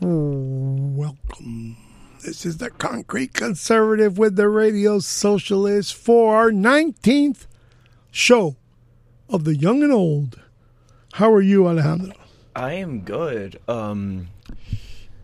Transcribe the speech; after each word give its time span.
Welcome. 0.00 1.76
This 2.24 2.46
is 2.46 2.56
the 2.56 2.70
Concrete 2.70 3.34
Conservative 3.34 4.16
with 4.16 4.34
the 4.36 4.48
Radio 4.48 4.98
Socialist 4.98 5.94
for 5.94 6.34
our 6.36 6.50
19th 6.50 7.46
show 8.10 8.56
of 9.28 9.44
the 9.44 9.54
Young 9.54 9.82
and 9.82 9.92
Old. 9.92 10.40
How 11.14 11.30
are 11.32 11.42
you, 11.42 11.66
Alejandro? 11.68 12.14
I 12.56 12.72
am 12.74 13.00
good. 13.02 13.60
Um, 13.68 14.28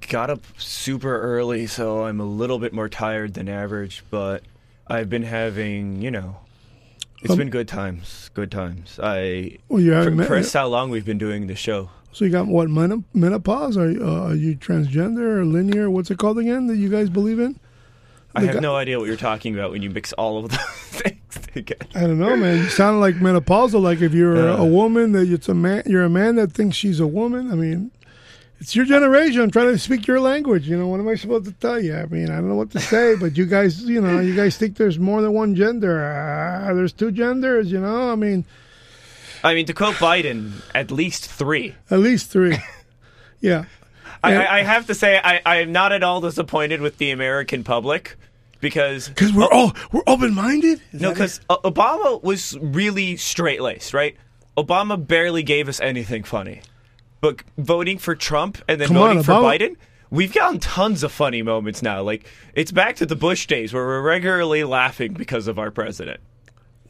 got 0.09 0.29
up 0.29 0.41
super 0.59 1.21
early, 1.23 1.67
so 1.67 2.05
I'm 2.05 2.21
a 2.21 2.27
little 2.27 2.59
bit 2.59 2.75
more 2.75 2.91
tired 2.91 3.33
than 3.33 3.49
average, 3.49 4.05
but 4.11 4.43
I've 4.87 5.09
been 5.09 5.23
having, 5.23 6.03
you 6.03 6.11
know, 6.11 6.37
it's 7.23 7.31
Um, 7.33 7.39
been 7.39 7.51
good 7.51 7.67
times. 7.69 8.31
Good 8.35 8.51
times. 8.51 9.01
I 9.03 9.57
Well, 9.71 9.81
you 9.81 9.93
for, 9.93 9.97
haven't 9.97 10.17
met- 10.17 10.53
how 10.53 10.67
long 10.67 10.91
we've 10.91 11.07
been 11.07 11.17
doing 11.19 11.47
the 11.47 11.57
show. 11.57 11.89
So 12.17 12.25
you 12.25 12.31
got 12.31 12.47
what 12.47 12.71
menopause? 12.71 13.77
Are, 13.77 13.91
uh, 13.91 14.29
are 14.31 14.35
you 14.35 14.57
transgender 14.57 15.37
or 15.39 15.45
linear? 15.45 15.91
What's 15.91 16.11
it 16.11 16.17
called 16.17 16.39
again 16.39 16.67
that 16.69 16.77
you 16.79 16.89
guys 16.89 17.11
believe 17.11 17.39
in? 17.39 17.61
I 18.35 18.41
The 18.41 18.47
have 18.47 18.55
guy- 18.57 18.61
no 18.63 18.75
idea 18.75 18.99
what 18.99 19.07
you're 19.07 19.19
talking 19.19 19.53
about 19.53 19.71
when 19.71 19.83
you 19.83 19.91
mix 19.91 20.15
all 20.15 20.39
of 20.43 20.51
those 20.51 20.59
things 21.03 21.21
together. 21.53 21.85
I 21.95 22.01
don't 22.07 22.19
know, 22.19 22.35
man. 22.35 22.57
You 22.57 22.71
sound 22.71 23.01
like 23.01 23.17
menopausal. 23.17 23.83
Like 23.83 24.01
if 24.01 24.15
you're 24.15 24.49
Uh. 24.51 24.57
a 24.57 24.65
woman, 24.65 25.13
that 25.13 25.31
it's 25.31 25.51
a 25.51 25.55
man. 25.55 25.83
You're 25.85 26.05
a 26.05 26.09
man 26.09 26.37
that 26.37 26.53
thinks 26.53 26.75
she's 26.79 27.01
a 27.01 27.07
woman. 27.07 27.53
I 27.53 27.55
mean, 27.55 27.91
it's 28.61 28.75
your 28.75 28.87
generation. 28.87 29.43
I'm 29.43 29.51
trying 29.51 29.73
to 29.73 29.79
speak 29.79 30.07
your 30.07 30.19
language. 30.21 30.67
You 30.67 30.79
know, 30.79 30.87
what 30.87 31.01
am 31.01 31.09
I 31.09 31.17
supposed 31.17 31.45
to 31.45 31.53
tell 31.53 31.79
you? 31.79 31.95
I 31.97 32.07
mean, 32.07 32.31
I 32.31 32.37
don't 32.37 32.49
know 32.49 32.55
what 32.55 32.71
to 32.71 32.81
say. 32.81 33.15
but 33.15 33.37
you 33.37 33.45
guys, 33.45 33.83
you 33.85 34.01
know, 34.01 34.21
you 34.21 34.35
guys 34.35 34.57
think 34.57 34.79
there's 34.79 34.99
more 34.99 35.21
than 35.21 35.35
one 35.35 35.55
gender. 35.55 36.03
Ah, 36.03 36.73
there's 36.73 36.95
two 36.95 37.11
genders. 37.13 37.71
You 37.71 37.81
know, 37.83 38.11
I 38.11 38.15
mean, 38.15 38.47
I 39.47 39.55
mean, 39.55 39.67
to 39.67 39.73
quote 39.75 39.95
Biden, 39.95 40.53
at 40.75 40.91
least 40.91 41.31
three. 41.31 41.75
at 41.91 42.01
least 42.01 42.31
three. 42.31 42.57
yeah. 43.41 43.67
I, 44.23 44.59
I 44.59 44.63
have 44.63 44.87
to 44.89 44.95
say, 44.95 45.21
I, 45.23 45.41
I 45.47 45.57
am 45.59 45.71
not 45.71 45.93
at 45.93 46.03
all 46.03 46.21
disappointed 46.21 46.81
with 46.81 46.99
the 46.99 47.13
American 47.13 47.63
public 47.63 48.17
because 48.61 49.09
Because 49.09 49.33
we're 49.33 49.51
all 49.53 49.73
we're 49.93 50.03
open 50.09 50.35
minded. 50.35 50.81
No, 50.93 51.11
because 51.11 51.41
Obama 51.49 52.21
was 52.25 52.59
really 52.61 53.17
straight 53.17 53.61
laced, 53.61 53.95
right? 53.95 54.17
Obama 54.57 54.97
barely 55.07 55.45
gave 55.45 55.69
us 55.69 55.79
anything 55.81 56.25
funny. 56.25 56.63
But 57.21 57.43
voting 57.57 57.99
for 57.99 58.17
Trump 58.17 58.59
and 58.69 58.81
then 58.81 58.89
Come 58.89 58.97
voting 58.97 59.19
on, 59.19 59.25
for 59.25 59.33
Obama- 59.33 59.59
Biden, 59.59 59.77
we've 60.11 60.33
gotten 60.33 60.59
tons 60.59 61.03
of 61.05 61.13
funny 61.13 61.43
moments 61.43 61.83
now. 61.83 62.03
Like, 62.03 62.27
it's 62.55 62.73
back 62.73 62.97
to 62.97 63.07
the 63.07 63.17
Bush 63.17 63.47
days 63.47 63.73
where 63.73 63.85
we're 63.85 64.03
regularly 64.03 64.65
laughing 64.65 65.13
because 65.13 65.47
of 65.47 65.59
our 65.59 65.71
president. 65.71 66.21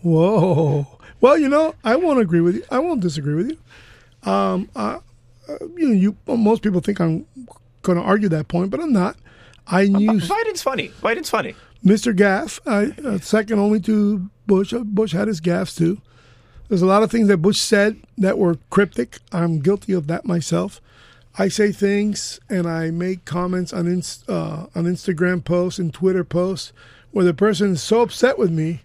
Whoa. 0.02 0.86
Well, 1.20 1.38
you 1.38 1.48
know, 1.48 1.74
I 1.84 1.96
won't 1.96 2.20
agree 2.20 2.40
with 2.40 2.56
you. 2.56 2.64
I 2.70 2.78
won't 2.78 3.00
disagree 3.00 3.34
with 3.34 3.50
you. 3.50 4.30
Um, 4.30 4.68
uh, 4.76 5.00
uh, 5.48 5.56
you 5.76 5.88
know, 5.88 5.94
you 5.94 6.16
well, 6.26 6.36
most 6.36 6.62
people 6.62 6.80
think 6.80 7.00
I'm 7.00 7.26
going 7.82 7.98
to 7.98 8.04
argue 8.04 8.28
that 8.30 8.48
point, 8.48 8.70
but 8.70 8.80
I'm 8.80 8.92
not. 8.92 9.16
I 9.66 9.86
knew 9.86 10.12
Biden's 10.12 10.62
funny. 10.62 10.88
Biden's 11.02 11.30
funny. 11.30 11.54
Mr. 11.84 12.14
Gaff, 12.14 12.60
I, 12.66 12.92
uh, 13.04 13.18
second 13.18 13.58
only 13.58 13.80
to 13.80 14.28
Bush. 14.46 14.72
Uh, 14.72 14.80
Bush 14.80 15.12
had 15.12 15.28
his 15.28 15.40
gaffes 15.40 15.76
too. 15.76 16.00
There's 16.68 16.82
a 16.82 16.86
lot 16.86 17.02
of 17.02 17.10
things 17.10 17.28
that 17.28 17.38
Bush 17.38 17.58
said 17.60 17.96
that 18.18 18.38
were 18.38 18.58
cryptic. 18.70 19.18
I'm 19.32 19.60
guilty 19.60 19.92
of 19.92 20.08
that 20.08 20.24
myself. 20.24 20.80
I 21.38 21.48
say 21.48 21.70
things 21.70 22.40
and 22.48 22.66
I 22.66 22.90
make 22.90 23.24
comments 23.24 23.72
on 23.72 23.86
inst- 23.86 24.28
uh, 24.28 24.66
on 24.74 24.84
Instagram 24.84 25.44
posts 25.44 25.78
and 25.78 25.92
Twitter 25.92 26.24
posts 26.24 26.72
where 27.12 27.24
the 27.24 27.34
person 27.34 27.72
is 27.72 27.82
so 27.82 28.00
upset 28.00 28.38
with 28.38 28.50
me 28.50 28.82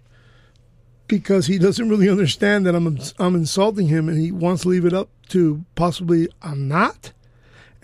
because 1.12 1.46
he 1.46 1.58
doesn't 1.58 1.90
really 1.90 2.08
understand 2.08 2.64
that 2.64 2.74
I'm 2.74 2.98
I'm 3.18 3.34
insulting 3.34 3.88
him 3.88 4.08
and 4.08 4.18
he 4.18 4.32
wants 4.32 4.62
to 4.62 4.70
leave 4.70 4.86
it 4.86 4.94
up 4.94 5.10
to 5.28 5.62
possibly 5.74 6.26
I'm 6.40 6.68
not, 6.68 7.12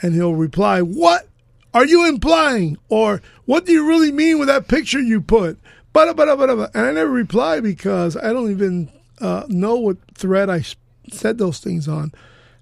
and 0.00 0.14
he'll 0.14 0.34
reply, 0.34 0.80
"What 0.80 1.28
are 1.74 1.84
you 1.84 2.08
implying?" 2.08 2.78
or 2.88 3.20
"What 3.44 3.66
do 3.66 3.72
you 3.72 3.86
really 3.86 4.10
mean 4.12 4.38
with 4.38 4.48
that 4.48 4.66
picture 4.66 4.98
you 4.98 5.20
put?" 5.20 5.58
Bada 5.94 6.14
bada 6.14 6.38
bada. 6.38 6.56
bada. 6.56 6.70
And 6.74 6.86
I 6.86 6.92
never 6.92 7.10
reply 7.10 7.60
because 7.60 8.16
I 8.16 8.32
don't 8.32 8.50
even 8.50 8.90
uh, 9.20 9.44
know 9.48 9.76
what 9.76 9.98
thread 10.14 10.48
I 10.48 10.64
said 11.12 11.36
those 11.36 11.58
things 11.58 11.86
on. 11.86 12.12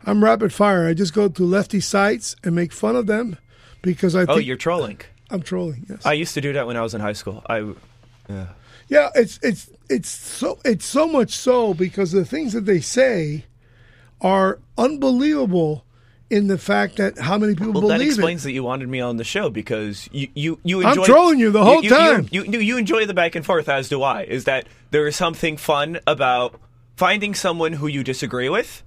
I'm 0.05 0.25
rapid 0.25 0.53
fire. 0.53 0.89
I 0.89 0.95
just 0.95 1.15
go 1.15 1.29
to 1.29 1.45
lefty 1.45 1.79
sites 1.79 2.35
and 2.43 2.57
make 2.57 2.73
fun 2.73 2.97
of 2.97 3.07
them 3.07 3.39
because 3.83 4.17
I 4.17 4.25
Oh, 4.27 4.39
you're 4.39 4.57
trolling. 4.57 5.01
I'm 5.31 5.43
trolling. 5.43 5.87
Yes. 5.89 6.05
I 6.05 6.15
used 6.15 6.35
to 6.35 6.41
do 6.41 6.53
that 6.55 6.67
when 6.67 6.77
I 6.77 6.83
was 6.83 6.93
in 6.93 7.01
high 7.01 7.13
school. 7.13 7.45
I, 7.49 7.73
yeah. 8.29 8.47
Yeah, 8.89 9.11
it's 9.15 9.39
it's 9.43 9.71
it's 9.89 10.09
so 10.09 10.59
it's 10.65 10.85
so 10.85 11.07
much 11.07 11.33
so 11.33 11.75
because 11.75 12.13
the 12.13 12.25
things 12.25 12.53
that 12.53 12.67
they 12.67 12.81
say 12.81 13.45
are 14.21 14.59
unbelievable 14.79 15.85
in 16.29 16.49
the 16.49 16.59
fact 16.59 16.97
that 16.97 17.19
how 17.19 17.39
many 17.39 17.55
people 17.55 17.73
believe. 17.73 17.99
That 17.99 18.01
explains 18.01 18.43
it. 18.45 18.49
that 18.49 18.53
you 18.53 18.63
wanted 18.65 18.89
me 18.89 19.01
on 19.01 19.17
the 19.17 19.25
show 19.25 19.51
because 19.51 20.09
you 20.13 20.29
you, 20.35 20.59
you 20.65 20.83
I'm 20.83 20.91
enjoy. 20.91 21.05
trolling 21.05 21.39
you 21.39 21.51
the 21.51 21.65
whole 21.65 21.83
you, 21.83 21.91
time. 21.91 22.29
You, 22.31 22.45
you, 22.45 22.59
you 22.59 22.79
enjoy 22.79 23.07
the 23.07 23.15
back 23.15 23.35
and 23.35 23.45
forth, 23.45 23.69
as 23.69 23.89
do 23.89 24.03
I. 24.03 24.23
Is 24.23 24.45
that 24.45 24.67
there 24.91 25.07
is 25.07 25.17
something 25.17 25.57
fun 25.57 26.01
about 26.07 26.61
finding 26.97 27.35
someone 27.35 27.75
who 27.75 27.87
you 27.87 28.03
disagree 28.03 28.49
with 28.49 28.83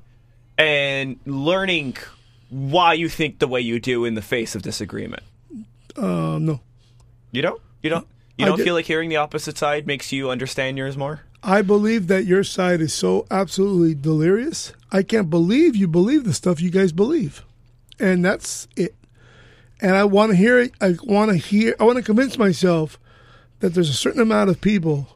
and 0.57 1.17
learning 1.25 1.95
why 2.49 2.93
you 2.93 3.07
think 3.07 3.39
the 3.39 3.47
way 3.47 3.61
you 3.61 3.79
do 3.79 4.03
in 4.05 4.15
the 4.15 4.21
face 4.21 4.55
of 4.55 4.61
disagreement. 4.61 5.23
Uh, 5.95 6.39
no, 6.39 6.59
You 7.31 7.41
don't. 7.41 7.61
You 7.81 7.89
don't. 7.91 8.07
You 8.39 8.45
don't 8.45 8.61
feel 8.61 8.73
like 8.73 8.85
hearing 8.85 9.09
the 9.09 9.17
opposite 9.17 9.57
side 9.57 9.85
makes 9.85 10.11
you 10.11 10.29
understand 10.29 10.77
yours 10.77 10.95
more. 10.95 11.21
I 11.43 11.61
believe 11.61 12.07
that 12.07 12.25
your 12.25 12.43
side 12.43 12.79
is 12.79 12.93
so 12.93 13.25
absolutely 13.29 13.95
delirious. 13.95 14.73
I 14.91 15.03
can't 15.03 15.29
believe 15.29 15.75
you 15.75 15.87
believe 15.87 16.23
the 16.23 16.33
stuff 16.33 16.61
you 16.61 16.69
guys 16.69 16.91
believe, 16.91 17.43
and 17.99 18.23
that's 18.23 18.67
it. 18.75 18.95
And 19.81 19.95
I 19.95 20.05
want 20.05 20.31
to 20.31 20.37
hear 20.37 20.57
it. 20.59 20.73
I 20.79 20.95
want 21.03 21.31
to 21.31 21.37
hear. 21.37 21.75
I 21.79 21.83
want 21.83 21.97
to 21.97 22.03
convince 22.03 22.37
myself 22.37 22.97
that 23.59 23.73
there's 23.73 23.89
a 23.89 23.93
certain 23.93 24.21
amount 24.21 24.49
of 24.49 24.61
people 24.61 25.07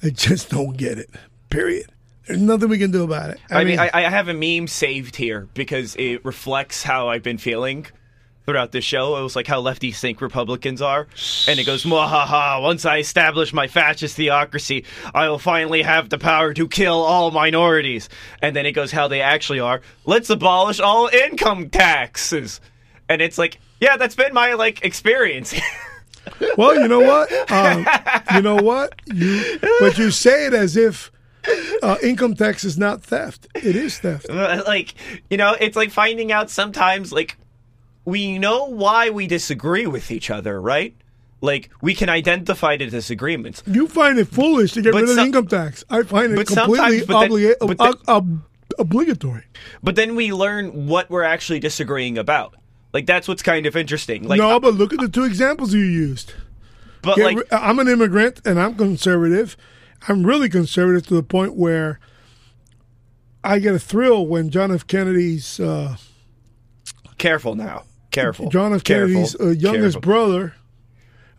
that 0.00 0.12
just 0.16 0.50
don't 0.50 0.76
get 0.76 0.98
it. 0.98 1.10
Period. 1.50 1.86
There's 2.26 2.40
nothing 2.40 2.70
we 2.70 2.78
can 2.78 2.90
do 2.90 3.04
about 3.04 3.30
it. 3.30 3.38
I, 3.50 3.64
mean, 3.64 3.78
I, 3.78 3.90
I 3.92 4.00
have 4.02 4.28
a 4.28 4.34
meme 4.34 4.66
saved 4.66 5.16
here 5.16 5.48
because 5.52 5.94
it 5.96 6.24
reflects 6.24 6.82
how 6.82 7.08
I've 7.08 7.22
been 7.22 7.38
feeling 7.38 7.86
throughout 8.44 8.72
the 8.72 8.80
show. 8.80 9.16
It 9.16 9.22
was 9.22 9.36
like 9.36 9.46
how 9.46 9.62
lefties 9.62 9.98
think 9.98 10.20
Republicans 10.20 10.82
are. 10.82 11.06
And 11.48 11.58
it 11.58 11.64
goes, 11.64 11.84
Mwahaha, 11.84 12.62
once 12.62 12.84
I 12.84 12.98
establish 12.98 13.52
my 13.52 13.66
fascist 13.66 14.16
theocracy, 14.16 14.84
I 15.14 15.28
will 15.28 15.38
finally 15.38 15.82
have 15.82 16.08
the 16.08 16.18
power 16.18 16.52
to 16.54 16.68
kill 16.68 17.02
all 17.02 17.30
minorities. 17.30 18.08
And 18.42 18.54
then 18.54 18.66
it 18.66 18.72
goes 18.72 18.90
how 18.92 19.08
they 19.08 19.20
actually 19.20 19.60
are. 19.60 19.80
Let's 20.04 20.30
abolish 20.30 20.80
all 20.80 21.08
income 21.08 21.70
taxes. 21.70 22.60
And 23.08 23.22
it's 23.22 23.38
like, 23.38 23.58
yeah, 23.80 23.96
that's 23.96 24.14
been 24.14 24.34
my 24.34 24.54
like 24.54 24.84
experience. 24.84 25.54
Well, 26.56 26.80
you 26.80 26.88
know 26.88 27.00
what? 27.00 27.52
Um, 27.52 27.86
you 28.34 28.42
know 28.42 28.56
what? 28.56 28.98
You 29.06 29.58
but 29.78 29.98
you 29.98 30.10
say 30.10 30.46
it 30.46 30.54
as 30.54 30.76
if 30.76 31.12
uh, 31.82 31.96
income 32.02 32.34
tax 32.34 32.64
is 32.64 32.78
not 32.78 33.02
theft. 33.02 33.46
It 33.54 33.76
is 33.76 33.98
theft. 33.98 34.28
like 34.30 34.94
you 35.30 35.36
know 35.36 35.54
it's 35.60 35.76
like 35.76 35.90
finding 35.90 36.32
out 36.32 36.50
sometimes 36.50 37.12
like 37.12 37.36
we 38.04 38.38
know 38.38 38.66
why 38.66 39.10
we 39.10 39.26
disagree 39.26 39.86
with 39.86 40.10
each 40.10 40.30
other 40.30 40.60
right 40.60 40.94
like 41.40 41.70
we 41.82 41.94
can 41.94 42.08
identify 42.08 42.76
the 42.76 42.86
disagreements 42.86 43.62
You 43.66 43.86
find 43.88 44.18
it 44.18 44.28
foolish 44.28 44.72
to 44.72 44.82
get 44.82 44.92
But 44.92 45.02
rid 45.02 45.10
of 45.10 45.16
some- 45.16 45.26
income 45.26 45.46
tax. 45.48 45.84
I 45.90 46.02
find 46.02 46.32
it 46.38 46.46
completely 46.46 47.04
but 47.04 47.20
then- 47.28 47.54
but 47.60 47.78
then- 47.78 47.88
ob- 47.88 48.00
ob- 48.08 48.42
obligatory. 48.78 49.44
but 49.82 49.94
then 49.96 50.14
we 50.16 50.32
learn 50.32 50.86
what 50.86 51.10
we're 51.10 51.22
actually 51.22 51.60
disagreeing 51.60 52.16
about 52.18 52.54
like 52.92 53.06
that's 53.06 53.26
what's 53.28 53.42
kind 53.42 53.66
of 53.66 53.76
interesting 53.76 54.26
like 54.28 54.38
no, 54.38 54.58
but 54.60 54.74
look 54.74 54.92
at 54.92 55.00
the 55.00 55.08
two 55.08 55.24
examples 55.24 55.74
you 55.74 55.80
used. 55.80 56.32
but 57.02 57.16
Get 57.16 57.24
like 57.24 57.36
ri- 57.38 57.44
I'm 57.52 57.78
an 57.78 57.88
immigrant 57.88 58.40
and 58.44 58.58
I'm 58.60 58.74
conservative. 58.76 59.56
I'm 60.08 60.24
really 60.24 60.48
conservative 60.48 61.06
to 61.08 61.14
the 61.14 61.22
point 61.22 61.54
where 61.56 61.98
I 63.42 63.58
get 63.58 63.74
a 63.74 63.78
thrill 63.78 64.26
when 64.26 64.48
John 64.50 64.72
F. 64.72 64.86
Kennedy's 64.86 65.58
uh, 65.60 65.96
careful 67.18 67.54
now 67.54 67.84
careful 68.14 68.48
John 68.48 68.72
F. 68.72 68.84
Kennedy's 68.84 69.38
uh, 69.38 69.48
youngest 69.48 69.96
Careful. 69.96 70.00
brother 70.00 70.54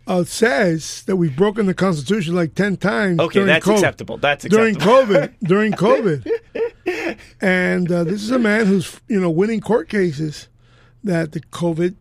uh, 0.08 0.24
says 0.24 1.04
that 1.04 1.16
we've 1.16 1.36
broken 1.36 1.66
the 1.66 1.74
Constitution 1.74 2.36
like 2.36 2.54
ten 2.54 2.78
times. 2.78 3.20
okay 3.20 3.34
during 3.34 3.48
that's 3.48 3.66
COVID, 3.66 3.74
acceptable 3.74 4.18
that's 4.18 4.46
during 4.46 4.76
acceptable 4.76 5.16
COVID. 5.16 5.34
during 5.44 5.72
COVID, 5.74 7.20
and 7.42 7.92
uh, 7.92 8.04
this 8.04 8.22
is 8.22 8.32
a 8.32 8.40
man 8.40 8.66
who's 8.68 9.00
you 9.08 9.20
know 9.20 9.30
winning 9.32 9.62
court 9.62 9.90
cases 9.90 10.48
that 11.04 11.32
the 11.32 11.40
COVID 11.40 11.96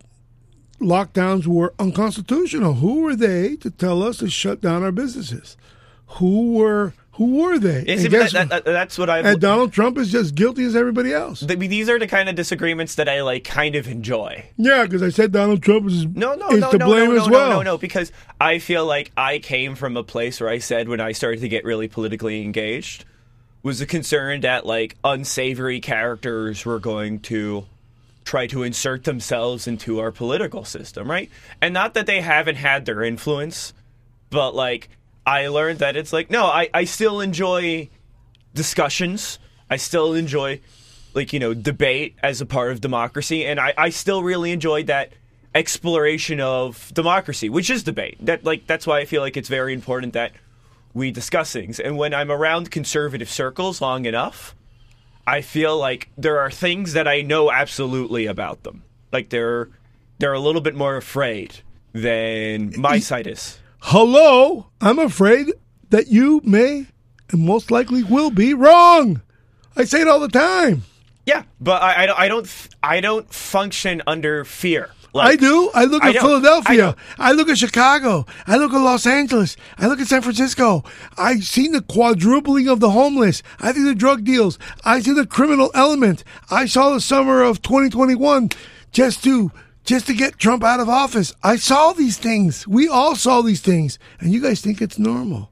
lockdowns 0.81 1.47
were 1.47 1.73
unconstitutional. 1.79 2.75
Who 2.75 3.01
were 3.03 3.17
they 3.17 3.57
to 3.57 3.71
tell 3.71 4.03
us 4.03 4.19
to 4.19 4.29
shut 4.29 4.61
down 4.61 4.83
our 4.83 4.93
businesses? 4.93 5.57
Who 6.19 6.53
were 6.53 6.93
who 7.15 7.43
were 7.43 7.59
they? 7.59 7.83
That- 7.85 8.31
that- 8.33 8.49
that- 8.49 8.65
that's 8.65 8.99
what 8.99 9.09
I've 9.11 9.25
and 9.25 9.41
Donald 9.41 9.73
Trump 9.73 9.99
is 9.99 10.11
just 10.11 10.35
guilty 10.35 10.65
as 10.65 10.75
everybody 10.77 11.13
else. 11.13 11.41
th- 11.41 11.59
these 11.59 11.89
are 11.89 11.99
the 11.99 12.07
kind 12.07 12.29
of 12.29 12.35
disagreements 12.35 12.97
that 12.97 13.09
I 13.09 13.23
like 13.23 13.45
kind 13.45 13.77
of 13.77 13.87
enjoy 13.89 14.45
Yeah, 14.57 14.85
because 14.85 15.03
I 15.03 15.11
said 15.11 15.33
Donald 15.33 15.63
Trump 15.63 15.87
is 15.89 16.07
No, 16.07 16.35
no, 16.35 16.49
is 16.51 16.61
no, 16.61 16.71
to 16.73 16.79
no, 16.79 16.87
blame 16.87 17.11
no, 17.11 17.17
no, 17.17 17.23
as 17.23 17.29
well. 17.31 17.51
no, 17.51 17.57
no, 17.57 17.63
no, 17.63 17.79
because 17.79 18.11
I 18.41 18.59
feel 18.59 18.85
like 18.87 19.13
I 19.17 19.39
came 19.39 19.75
from 19.75 19.97
a 19.97 20.03
place 20.03 20.41
where 20.41 20.51
I 20.51 20.59
said 20.59 20.89
when 20.89 21.01
I 21.01 21.13
started 21.13 21.41
to 21.41 21.49
get 21.49 21.65
really 21.65 21.89
politically 21.89 22.43
engaged 22.43 23.05
was 23.63 23.81
a 23.81 23.87
concern 23.87 24.41
that 24.43 24.67
like 24.67 24.97
unsavory 25.05 25.81
characters 25.81 26.65
were 26.67 26.79
going 26.79 27.21
to 27.21 27.65
try 28.25 28.47
to 28.49 28.63
insert 28.63 29.05
themselves 29.05 29.67
into 29.67 30.01
our 30.01 30.11
political 30.11 30.65
system, 30.65 31.11
right? 31.11 31.31
And 31.61 31.73
not 31.75 31.95
that 31.95 32.07
they 32.07 32.21
haven't 32.23 32.57
had 32.57 32.87
their 32.87 33.03
influence, 33.03 33.73
but 34.31 34.55
like 34.55 34.89
I 35.27 35.49
learned 35.49 35.79
that 35.79 35.97
it's 35.97 36.13
like 36.13 36.31
no, 36.31 36.45
I 36.45 36.69
I 36.75 36.85
still 36.85 37.21
enjoy 37.21 37.89
discussions. 38.55 39.39
I 39.71 39.77
still 39.77 40.15
enjoy 40.15 40.61
like 41.15 41.33
you 41.33 41.39
know 41.39 41.55
debate 41.55 42.17
as 42.23 42.41
a 42.41 42.47
part 42.47 42.73
of 42.73 42.81
democracy, 42.81 43.45
and 43.47 43.59
I 43.59 43.75
I 43.77 43.91
still 43.91 44.23
really 44.23 44.53
enjoyed 44.53 44.87
that 44.89 45.13
exploration 45.55 46.41
of 46.41 46.93
democracy, 46.93 47.49
which 47.49 47.71
is 47.71 47.83
debate. 47.83 48.19
That 48.21 48.45
like 48.45 48.67
that's 48.67 48.87
why 48.87 48.99
I 48.99 49.05
feel 49.05 49.23
like 49.23 49.37
it's 49.37 49.49
very 49.49 49.73
important 49.73 50.13
that 50.13 50.33
we 50.93 51.11
discuss 51.11 51.53
things. 51.53 51.81
And 51.81 51.97
when 51.97 52.15
I'm 52.15 52.31
around 52.31 52.71
conservative 52.71 53.29
circles 53.29 53.81
long 53.81 54.07
enough, 54.07 54.55
I 55.27 55.41
feel 55.41 55.77
like 55.77 56.11
there 56.17 56.39
are 56.41 56.51
things 56.51 56.93
that 56.93 57.09
I 57.09 57.23
know 57.23 57.51
absolutely 57.51 58.27
about 58.27 58.63
them. 58.63 58.83
Like 59.13 59.31
they're 59.31 59.69
they're 60.19 60.33
a 60.33 60.41
little 60.41 60.61
bit 60.61 60.75
more 60.75 60.97
afraid 60.97 61.61
than 61.93 62.79
my 62.79 62.99
side 62.99 63.27
is. 63.27 63.59
Hello, 63.89 64.69
I'm 64.81 64.99
afraid 64.99 65.53
that 65.91 66.09
you 66.09 66.41
may 66.43 66.87
and 67.31 67.45
most 67.45 67.71
likely 67.71 68.03
will 68.03 68.31
be 68.31 68.55
wrong. 68.55 69.21
I 69.77 69.85
say 69.85 70.01
it 70.01 70.09
all 70.09 70.21
the 70.21 70.29
time. 70.29 70.85
Yeah, 71.27 71.43
but 71.61 71.83
I, 71.83 72.05
I 72.05 72.07
don't 72.07 72.19
I 72.19 72.29
don't 72.29 72.69
I 72.83 73.01
don't 73.01 73.33
function 73.33 74.01
under 74.07 74.43
fear. 74.47 74.91
I 75.15 75.37
do. 75.37 75.71
I 75.75 75.85
look 75.85 76.03
I 76.03 76.09
at 76.09 76.15
know. 76.15 76.21
I 76.21 76.23
Philadelphia. 76.23 76.77
know. 76.79 76.95
I, 77.19 77.33
look 77.33 77.49
at 77.51 77.59
Chicago. 77.59 78.25
I 78.47 78.57
look 78.57 78.73
at 78.73 78.79
Los 78.79 79.07
Angeles. 79.07 79.55
I 79.79 79.87
look 79.87 80.01
at 80.01 80.09
San 80.09 80.23
Francisco. 80.23 80.83
I've 81.19 81.45
seen 81.45 81.71
the 81.73 81.83
quadrupling 81.83 82.69
of 82.69 82.81
the 82.81 82.91
homeless. 82.91 83.43
I 83.61 83.73
see 83.75 83.85
the 83.85 83.95
drug 83.95 84.25
deals. 84.25 84.59
I 84.85 85.01
see 85.01 85.13
the 85.13 85.27
criminal 85.27 85.71
element. 85.73 86.25
I 86.51 86.67
saw 86.67 86.91
the 86.91 87.01
summer 87.01 87.43
of 87.43 87.61
2021 87.63 88.49
just 88.93 89.23
to 89.25 89.53
just 89.85 90.07
to 90.07 90.15
get 90.15 90.39
Trump 90.39 90.65
out 90.65 90.81
of 90.81 90.89
office. 90.89 91.35
I 91.43 91.57
saw 91.57 91.93
these 91.93 92.17
things. 92.19 92.67
We 92.67 92.89
all 92.89 93.17
saw 93.17 93.43
these 93.43 93.61
things, 93.61 93.99
and 94.21 94.33
you 94.33 94.41
guys 94.41 94.61
think 94.61 94.81
it's 94.83 94.99
normal. 94.99 95.51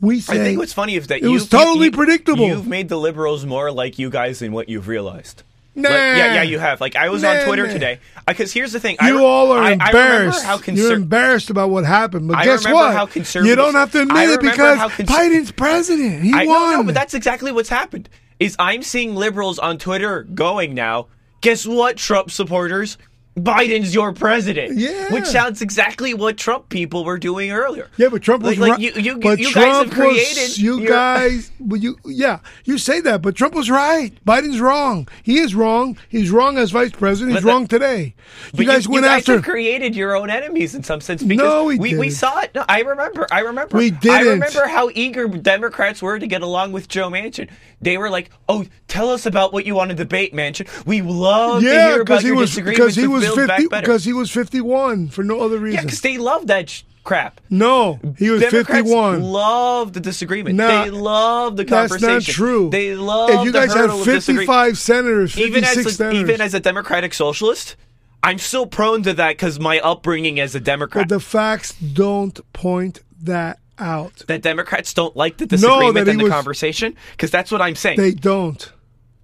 We 0.00 0.20
say 0.20 0.34
I 0.40 0.44
think 0.44 0.58
what's 0.58 0.72
funny 0.72 0.96
is 0.96 1.06
that 1.06 1.22
it 1.22 1.28
was 1.28 1.42
you've- 1.44 1.50
totally 1.56 1.86
you- 1.86 1.92
predictable. 1.92 2.46
You've 2.46 2.66
made 2.66 2.88
the 2.88 2.98
liberals 2.98 3.46
more 3.46 3.70
like 3.70 3.98
you 3.98 4.10
guys 4.10 4.40
than 4.40 4.52
what 4.52 4.68
you've 4.68 4.88
realized. 4.88 5.42
Nah. 5.76 5.88
Like, 5.88 5.98
yeah, 5.98 6.34
yeah, 6.34 6.42
you 6.42 6.60
have. 6.60 6.80
Like 6.80 6.94
I 6.94 7.08
was 7.08 7.22
Nah, 7.22 7.30
on 7.30 7.46
Twitter 7.46 7.66
nah. 7.66 7.72
today 7.72 7.98
uh, 8.16 8.20
because 8.28 8.52
here's 8.52 8.70
the 8.72 8.78
thing. 8.78 8.96
I 9.00 9.08
You 9.08 9.18
re- 9.18 9.24
all 9.24 9.50
are 9.50 9.60
I, 9.62 9.72
embarrassed. 9.72 10.44
I 10.44 10.46
how 10.46 10.60
You're 10.72 10.92
embarrassed 10.92 11.50
about 11.50 11.70
what 11.70 11.84
happened, 11.84 12.28
but 12.28 12.36
I 12.36 12.44
guess 12.44 12.64
what? 12.64 12.94
how 12.94 13.08
you 13.42 13.56
don't 13.56 13.74
have 13.74 13.90
to 13.92 14.02
admit 14.02 14.30
it 14.30 14.40
because 14.40 14.78
cons- 14.78 14.92
Biden's 15.10 15.50
president. 15.50 16.22
He 16.22 16.32
I 16.32 16.44
won. 16.46 16.70
no, 16.70 16.76
no, 16.76 16.82
but 16.84 16.94
that's 16.94 17.12
exactly 17.14 17.50
what's 17.50 17.68
happened. 17.70 18.08
Is 18.38 18.54
I'm 18.58 18.82
seeing 18.84 19.16
liberals 19.16 19.58
on 19.58 19.78
Twitter 19.78 20.22
going 20.22 20.74
now. 20.74 21.08
Guess 21.40 21.66
what, 21.66 21.96
Trump 21.96 22.30
supporters? 22.30 22.96
Biden's 23.36 23.92
your 23.92 24.12
president. 24.12 24.78
Yeah. 24.78 25.12
Which 25.12 25.24
sounds 25.26 25.60
exactly 25.60 26.14
what 26.14 26.36
Trump 26.36 26.68
people 26.68 27.04
were 27.04 27.18
doing 27.18 27.50
earlier. 27.50 27.88
Yeah, 27.96 28.08
but 28.08 28.22
Trump 28.22 28.44
was 28.44 28.58
like, 28.58 28.70
right. 28.78 28.80
like 28.94 28.96
you, 28.96 29.02
you, 29.02 29.18
but 29.18 29.40
you 29.40 29.50
Trump 29.50 29.92
guys 29.92 29.98
was, 29.98 30.58
you 30.58 30.78
your- 30.78 30.86
guys. 30.88 31.50
Well, 31.58 31.80
you 31.80 31.96
yeah, 32.04 32.38
you 32.64 32.78
say 32.78 33.00
that, 33.00 33.22
but 33.22 33.34
Trump 33.34 33.54
was 33.54 33.68
right. 33.70 34.12
Biden's 34.24 34.60
wrong. 34.60 35.08
He 35.24 35.38
is 35.38 35.54
wrong. 35.54 35.98
He's 36.08 36.30
wrong 36.30 36.58
as 36.58 36.70
vice 36.70 36.92
president. 36.92 37.34
He's 37.36 37.42
But 37.42 37.48
wrong 37.50 37.66
today. 37.66 38.14
You 38.52 38.66
guys 38.66 38.86
went 38.88 39.04
guys 39.04 39.22
after. 39.28 39.40
created 39.42 39.96
your 39.96 40.14
own 40.14 40.30
enemies 40.30 40.74
in 40.76 40.84
some 40.84 41.00
sense 41.00 41.22
because 41.22 41.44
No, 41.44 41.64
we 41.64 41.76
we, 41.78 41.98
we 41.98 42.10
saw 42.10 42.38
it. 42.40 42.54
No, 42.54 42.64
I 42.68 42.80
remember. 42.82 43.26
I 43.32 43.40
remember. 43.40 43.76
We 43.78 43.86
I 43.86 43.90
didn't. 43.90 44.28
remember 44.40 44.68
how 44.68 44.90
eager 44.94 45.26
Democrats 45.26 46.00
were 46.00 46.20
to 46.20 46.26
get 46.28 46.42
along 46.42 46.70
with 46.70 46.86
Joe 46.88 47.10
Manchin. 47.10 47.50
They 47.80 47.98
were 47.98 48.10
like, 48.10 48.30
"Oh, 48.48 48.64
tell 48.86 49.10
us 49.10 49.26
about 49.26 49.52
what 49.52 49.66
you 49.66 49.74
want 49.74 49.90
to 49.90 49.96
debate, 49.96 50.32
Manchin. 50.34 50.68
We 50.86 51.02
love 51.02 51.62
to 51.62 51.66
yeah, 51.66 51.88
hear 51.88 51.94
about 52.02 52.06
because 52.06 52.22
he 52.22 52.28
your 52.28 52.36
was 52.36 52.50
disagreements 52.50 52.78
because 52.78 52.94
he 52.94 53.02
to 53.02 53.08
was 53.28 53.36
build 53.36 53.48
fifty 53.50 53.68
better." 53.68 53.82
because 53.82 54.04
he 54.04 54.12
was 54.12 54.30
fifty 54.30 54.60
one 54.60 55.08
for 55.08 55.22
no 55.24 55.40
other 55.40 55.58
reason. 55.58 55.76
yeah, 55.76 55.82
because 55.82 56.00
they 56.00 56.18
love 56.18 56.46
that 56.48 56.70
sh- 56.70 56.82
crap. 57.02 57.40
no, 57.50 57.98
he 58.18 58.30
was 58.30 58.40
Democrats 58.40 58.66
fifty 58.82 58.94
one. 58.94 59.22
love 59.22 59.92
the 59.92 60.00
disagreement. 60.00 60.56
Nah, 60.56 60.84
they 60.84 60.90
love 60.90 61.56
the 61.56 61.64
conversation. 61.64 62.08
That's 62.14 62.28
not 62.28 62.32
true. 62.34 62.70
They 62.70 62.94
love 62.94 63.30
If 63.30 63.44
you 63.44 63.52
the 63.52 63.58
guys 63.58 63.72
had 63.72 63.80
hurdle 63.82 64.00
of 64.00 64.04
fifty 64.04 64.46
five 64.46 64.78
senators, 64.78 65.32
fifty 65.34 65.48
even 65.48 65.64
as 65.64 65.76
a, 65.76 65.90
senators, 65.90 66.20
even 66.20 66.40
as 66.40 66.54
a 66.54 66.60
democratic 66.60 67.12
socialist, 67.14 67.76
I'm 68.22 68.38
still 68.38 68.66
prone 68.66 69.02
to 69.02 69.12
that 69.14 69.30
because 69.36 69.60
my 69.60 69.80
upbringing 69.80 70.40
as 70.40 70.54
a 70.54 70.60
Democrat. 70.60 71.08
but 71.08 71.14
the 71.14 71.20
facts 71.20 71.72
don't 71.74 72.40
point 72.52 73.00
that 73.22 73.58
out. 73.78 74.22
that 74.28 74.40
Democrats 74.42 74.94
don't 74.94 75.14
like 75.16 75.36
the 75.36 75.46
disagreement 75.46 76.08
and 76.08 76.18
the 76.20 76.24
was- 76.24 76.32
conversation 76.32 76.94
because 77.12 77.30
that's 77.30 77.50
what 77.50 77.60
I'm 77.60 77.74
saying. 77.74 77.98
They 77.98 78.12
don't. 78.12 78.72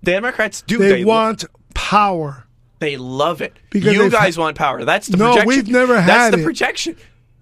The 0.03 0.12
Democrats 0.12 0.62
do. 0.62 0.79
They, 0.79 1.05
lo- 1.05 1.08
want 1.14 1.44
power. 1.75 2.46
They 2.81 2.97
love 2.97 3.41
it. 3.41 3.56
Because 3.71 3.94
you 3.94 4.11
guys 4.11 4.37
ha- 4.37 4.43
want 4.43 4.56
power. 4.59 4.85
That's 4.85 5.06
the 5.06 5.17
No, 5.17 5.27
projection. 5.32 5.49
we've 5.49 5.69
never 5.69 5.94
That's 5.94 6.09
had 6.11 6.32
the 6.32 6.41
it. 6.41 6.44
projection. 6.44 6.97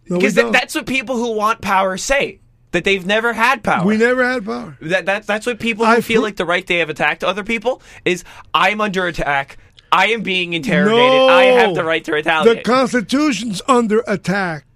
No, 0.08 0.16
because 0.18 0.34
don't. 0.34 0.52
that's 0.52 0.74
what 0.74 0.86
people 0.86 1.16
who 1.16 1.32
want 1.32 1.60
power 1.62 1.96
say. 1.96 2.40
That 2.72 2.84
they've 2.84 3.06
never 3.06 3.32
had 3.32 3.62
power. 3.64 3.86
We 3.86 3.96
never 3.96 4.28
had 4.28 4.44
power. 4.44 4.76
That, 4.82 5.06
that 5.06 5.26
that's 5.26 5.46
what 5.46 5.58
people 5.58 5.86
who 5.86 5.92
I 5.92 6.02
feel 6.02 6.20
like 6.20 6.36
the 6.36 6.44
right 6.44 6.66
they 6.66 6.78
have 6.78 6.90
attacked 6.90 7.24
other 7.24 7.42
people 7.42 7.80
is 8.04 8.24
I'm 8.52 8.82
under 8.82 9.06
attack. 9.06 9.56
I 9.90 10.08
am 10.08 10.20
being 10.22 10.52
interrogated. 10.52 10.98
No, 10.98 11.28
I 11.28 11.44
have 11.44 11.74
the 11.74 11.82
right 11.84 12.04
to 12.04 12.12
retaliate. 12.12 12.58
The. 12.58 12.62
Constitution's 12.70 13.62
under 13.66 14.02
attack. 14.06 14.66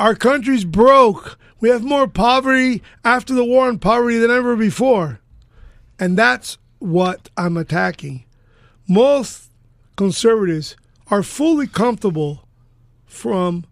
Our 0.00 0.16
country's 0.16 0.64
broke. 0.64 1.38
We 1.60 1.68
have 1.68 1.84
more 1.84 2.08
poverty 2.08 2.82
after 3.04 3.32
the 3.32 3.44
war 3.44 3.68
on 3.68 3.78
poverty 3.78 4.18
than 4.18 4.30
ever 4.32 4.56
before. 4.56 5.20
And 6.00 6.18
that's 6.18 6.58
what 6.80 7.30
I'm 7.36 7.56
attacking. 7.56 8.24
Most 8.88 9.45
conservatives 9.96 10.76
are 11.10 11.22
fully 11.22 11.66
comfortable 11.66 12.46
from 13.04 13.64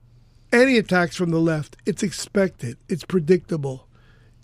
any 0.53 0.79
attacks 0.79 1.17
from 1.17 1.31
the 1.31 1.39
left. 1.41 1.77
It's 1.87 2.03
expected, 2.03 2.77
it's 2.89 3.05
predictable, 3.05 3.87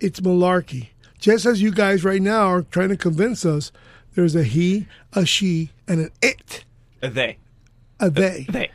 it's 0.01 0.21
malarkey. 0.21 0.89
Just 1.19 1.45
as 1.47 1.61
you 1.63 1.71
guys 1.73 2.03
right 2.05 2.23
now 2.23 2.47
are 2.47 2.63
trying 2.63 2.89
to 2.89 2.97
convince 2.97 3.45
us 3.45 3.71
there's 4.15 4.35
a 4.35 4.43
he, 4.43 4.87
a 5.13 5.25
she, 5.25 5.71
and 5.87 6.01
an 6.01 6.11
it, 6.23 6.65
A 7.03 7.09
they, 7.11 7.37
a 8.01 8.11
they. 8.11 8.47
they. 8.49 8.71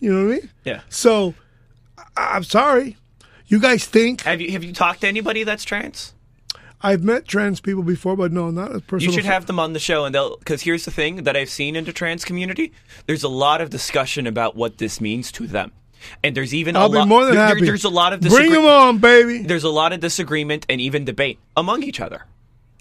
You 0.00 0.12
know 0.12 0.24
what 0.26 0.32
I 0.32 0.36
mean? 0.40 0.50
Yeah. 0.64 0.80
So, 0.88 1.34
I- 2.16 2.32
I'm 2.36 2.44
sorry. 2.44 2.96
You 3.46 3.60
guys 3.60 3.84
think 3.86 4.22
Have 4.22 4.40
you 4.40 4.50
have 4.52 4.64
you 4.64 4.72
talked 4.72 5.02
to 5.02 5.06
anybody 5.06 5.44
that's 5.44 5.64
trans? 5.64 6.14
I've 6.84 7.02
met 7.02 7.26
trans 7.26 7.60
people 7.60 7.82
before, 7.82 8.14
but 8.16 8.30
no, 8.30 8.50
not 8.50 8.72
You 8.74 8.80
personal. 8.80 9.14
should 9.14 9.24
have 9.24 9.46
them 9.46 9.58
on 9.58 9.72
the 9.72 9.78
show, 9.80 10.04
and 10.04 10.14
they'll. 10.14 10.36
Because 10.36 10.62
here's 10.62 10.84
the 10.84 10.90
thing 10.90 11.24
that 11.24 11.36
I've 11.36 11.48
seen 11.50 11.74
in 11.76 11.84
the 11.84 11.92
trans 11.92 12.24
community: 12.24 12.72
there's 13.06 13.22
a 13.24 13.28
lot 13.28 13.60
of 13.60 13.70
discussion 13.70 14.26
about 14.26 14.54
what 14.54 14.78
this 14.78 15.00
means 15.00 15.32
to 15.32 15.46
them, 15.46 15.72
and 16.22 16.36
there's 16.36 16.52
even 16.54 16.76
I'll 16.76 16.86
a 16.86 16.90
be 16.90 16.98
lot. 16.98 17.08
more 17.08 17.24
than 17.24 17.34
there- 17.34 17.46
happy. 17.46 17.64
There's 17.64 17.84
a 17.84 17.88
lot 17.88 18.12
of 18.12 18.20
Bring 18.20 18.52
them 18.52 18.66
on, 18.66 18.98
baby. 18.98 19.38
There's 19.38 19.64
a 19.64 19.70
lot 19.70 19.92
of 19.92 20.00
disagreement 20.00 20.66
and 20.68 20.80
even 20.80 21.04
debate 21.04 21.38
among 21.56 21.82
each 21.82 22.00
other. 22.00 22.26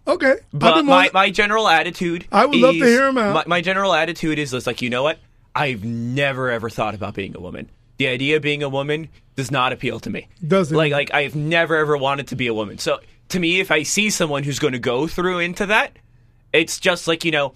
Okay. 0.05 0.35
But 0.51 0.83
my, 0.83 1.09
my 1.13 1.29
general 1.29 1.67
attitude. 1.67 2.27
I 2.29 2.45
would 2.45 2.57
love 2.57 2.73
to 2.73 2.79
hear 2.79 2.87
hear 2.87 3.03
'em 3.05 3.17
out. 3.17 3.33
My, 3.33 3.43
my 3.47 3.61
general 3.61 3.93
attitude 3.93 4.37
is 4.37 4.51
just 4.51 4.67
like 4.67 4.81
you 4.81 4.89
know 4.89 5.01
what? 5.03 5.17
I've 5.55 5.85
never 5.85 6.51
ever 6.51 6.69
thought 6.69 6.93
about 6.93 7.13
being 7.13 7.35
a 7.37 7.39
woman. 7.39 7.69
The 7.97 8.07
idea 8.07 8.35
of 8.35 8.41
being 8.41 8.63
a 8.63 8.69
woman 8.69 9.07
does 9.37 9.49
not 9.49 9.71
appeal 9.71 9.99
to 10.01 10.09
me. 10.09 10.27
Doesn't. 10.45 10.75
Like 10.75 10.91
like 10.91 11.13
I've 11.13 11.35
never 11.35 11.77
ever 11.77 11.95
wanted 11.95 12.27
to 12.29 12.35
be 12.35 12.47
a 12.47 12.53
woman. 12.53 12.79
So 12.79 12.99
to 13.29 13.39
me, 13.39 13.59
if 13.59 13.71
I 13.71 13.83
see 13.83 14.09
someone 14.09 14.43
who's 14.43 14.59
going 14.59 14.73
to 14.73 14.79
go 14.79 15.07
through 15.07 15.39
into 15.39 15.65
that, 15.67 15.97
it's 16.51 16.79
just 16.79 17.07
like 17.07 17.25
you 17.25 17.31
know. 17.31 17.53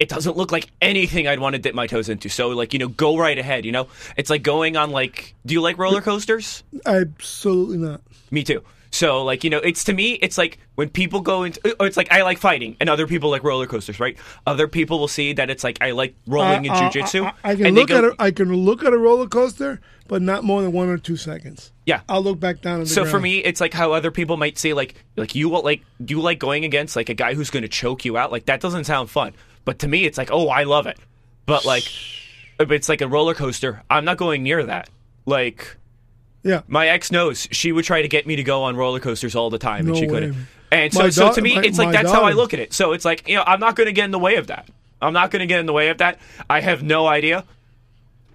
It 0.00 0.08
doesn't 0.08 0.36
look 0.36 0.52
like 0.52 0.70
anything 0.80 1.26
I'd 1.26 1.40
want 1.40 1.54
to 1.54 1.58
dip 1.58 1.74
my 1.74 1.88
toes 1.88 2.08
into. 2.08 2.28
So, 2.28 2.50
like, 2.50 2.72
you 2.72 2.78
know, 2.78 2.86
go 2.86 3.16
right 3.18 3.36
ahead. 3.36 3.64
You 3.64 3.72
know, 3.72 3.88
it's 4.16 4.30
like 4.30 4.44
going 4.44 4.76
on 4.76 4.92
like. 4.92 5.34
Do 5.44 5.54
you 5.54 5.60
like 5.60 5.76
roller 5.76 6.00
coasters? 6.00 6.62
Absolutely 6.86 7.78
not. 7.78 8.00
Me 8.30 8.44
too. 8.44 8.62
So, 8.90 9.22
like, 9.22 9.44
you 9.44 9.50
know, 9.50 9.58
it's 9.58 9.84
to 9.84 9.92
me, 9.92 10.12
it's 10.14 10.38
like 10.38 10.58
when 10.74 10.88
people 10.88 11.20
go 11.20 11.42
into, 11.44 11.60
oh, 11.78 11.84
it's 11.84 11.96
like 11.96 12.10
I 12.10 12.22
like 12.22 12.38
fighting, 12.38 12.76
and 12.80 12.88
other 12.88 13.06
people 13.06 13.28
like 13.30 13.44
roller 13.44 13.66
coasters, 13.66 14.00
right? 14.00 14.16
Other 14.46 14.66
people 14.66 14.98
will 14.98 15.08
see 15.08 15.34
that 15.34 15.50
it's 15.50 15.62
like 15.62 15.78
I 15.82 15.90
like 15.90 16.14
rolling 16.26 16.64
in 16.64 16.70
uh, 16.72 16.74
uh, 16.74 16.78
I- 16.78 16.86
I- 16.86 16.90
jujitsu. 16.90 17.24
I, 17.44 17.50
I 17.50 17.56
can 17.56 17.74
look 17.74 17.88
go- 17.90 17.98
at 17.98 18.04
a, 18.04 18.14
I 18.18 18.30
can 18.30 18.52
look 18.52 18.82
at 18.84 18.92
a 18.94 18.98
roller 18.98 19.26
coaster, 19.28 19.80
but 20.08 20.22
not 20.22 20.42
more 20.42 20.62
than 20.62 20.72
one 20.72 20.88
or 20.88 20.96
two 20.96 21.16
seconds. 21.18 21.70
Yeah. 21.84 22.00
I'll 22.08 22.22
look 22.22 22.40
back 22.40 22.62
down. 22.62 22.86
So 22.86 23.04
for 23.04 23.20
me, 23.20 23.38
it's 23.38 23.60
like 23.60 23.74
how 23.74 23.92
other 23.92 24.10
people 24.10 24.36
might 24.38 24.58
say, 24.58 24.72
like, 24.72 24.94
like 25.16 25.34
you 25.34 25.48
will 25.50 25.62
like, 25.62 25.82
do 26.02 26.14
you 26.16 26.20
like 26.22 26.38
going 26.38 26.64
against 26.64 26.96
like 26.96 27.08
a 27.10 27.14
guy 27.14 27.34
who's 27.34 27.50
going 27.50 27.62
to 27.62 27.68
choke 27.68 28.04
you 28.06 28.16
out? 28.16 28.32
Like 28.32 28.46
that 28.46 28.60
doesn't 28.60 28.84
sound 28.84 29.10
fun. 29.10 29.34
But 29.66 29.80
to 29.80 29.88
me, 29.88 30.04
it's 30.04 30.16
like, 30.16 30.30
oh, 30.32 30.48
I 30.48 30.64
love 30.64 30.86
it. 30.86 30.98
But 31.44 31.64
like, 31.66 31.84
it's 32.58 32.88
like 32.88 33.00
a 33.02 33.08
roller 33.08 33.34
coaster, 33.34 33.82
I'm 33.90 34.04
not 34.06 34.16
going 34.16 34.42
near 34.42 34.64
that. 34.64 34.88
Like, 35.26 35.76
yeah, 36.42 36.62
my 36.68 36.88
ex 36.88 37.10
knows 37.10 37.48
she 37.50 37.72
would 37.72 37.84
try 37.84 38.02
to 38.02 38.08
get 38.08 38.26
me 38.26 38.36
to 38.36 38.42
go 38.42 38.62
on 38.64 38.76
roller 38.76 39.00
coasters 39.00 39.34
all 39.34 39.50
the 39.50 39.58
time, 39.58 39.86
and 39.88 39.96
she 39.96 40.06
way. 40.06 40.12
couldn't. 40.12 40.36
And 40.70 40.92
so, 40.92 41.04
My 41.04 41.10
so 41.10 41.28
da- 41.28 41.32
to 41.34 41.42
me, 41.42 41.54
my- 41.56 41.62
it's 41.64 41.78
like 41.78 41.92
that's 41.92 42.12
how 42.12 42.24
I 42.24 42.32
look 42.32 42.52
at 42.54 42.60
it. 42.60 42.72
So 42.72 42.92
it's 42.92 43.04
like 43.04 43.28
you 43.28 43.36
know, 43.36 43.44
I'm 43.46 43.60
not 43.60 43.74
going 43.76 43.86
to 43.86 43.92
get 43.92 44.04
in 44.04 44.10
the 44.10 44.18
way 44.18 44.36
of 44.36 44.48
that. 44.48 44.68
I'm 45.00 45.12
not 45.12 45.30
going 45.30 45.40
to 45.40 45.46
get 45.46 45.60
in 45.60 45.66
the 45.66 45.72
way 45.72 45.88
of 45.88 45.98
that. 45.98 46.18
I 46.50 46.60
have 46.60 46.82
no 46.82 47.06
idea. 47.06 47.44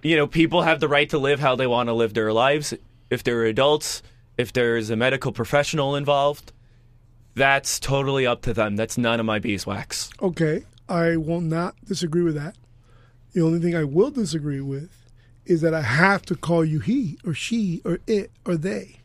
You 0.02 0.16
know, 0.16 0.26
people 0.26 0.62
have 0.62 0.80
the 0.80 0.88
right 0.88 1.08
to 1.10 1.18
live 1.18 1.40
how 1.40 1.56
they 1.56 1.66
want 1.66 1.88
to 1.88 1.92
live 1.92 2.14
their 2.14 2.32
lives. 2.32 2.74
If 3.10 3.22
they're 3.22 3.44
adults, 3.44 4.02
if 4.36 4.52
there's 4.52 4.90
a 4.90 4.96
medical 4.96 5.30
professional 5.32 5.94
involved, 5.94 6.52
that's 7.34 7.78
totally 7.78 8.26
up 8.26 8.42
to 8.42 8.54
them. 8.54 8.76
That's 8.76 8.96
none 8.98 9.20
of 9.20 9.26
my 9.26 9.38
beeswax. 9.38 10.10
okay. 10.20 10.64
I 10.86 11.16
will 11.16 11.40
not 11.40 11.74
disagree 11.86 12.22
with 12.22 12.34
that. 12.34 12.56
The 13.32 13.40
only 13.40 13.58
thing 13.58 13.74
I 13.74 13.84
will 13.84 14.10
disagree 14.10 14.60
with 14.60 14.90
is 15.46 15.60
that 15.60 15.74
I 15.74 15.82
have 15.82 16.22
to 16.26 16.34
call 16.34 16.64
you 16.64 16.80
he 16.80 17.18
or 17.24 17.34
she 17.34 17.82
or 17.84 17.98
it 18.06 18.30
or 18.44 18.56
they. 18.56 19.00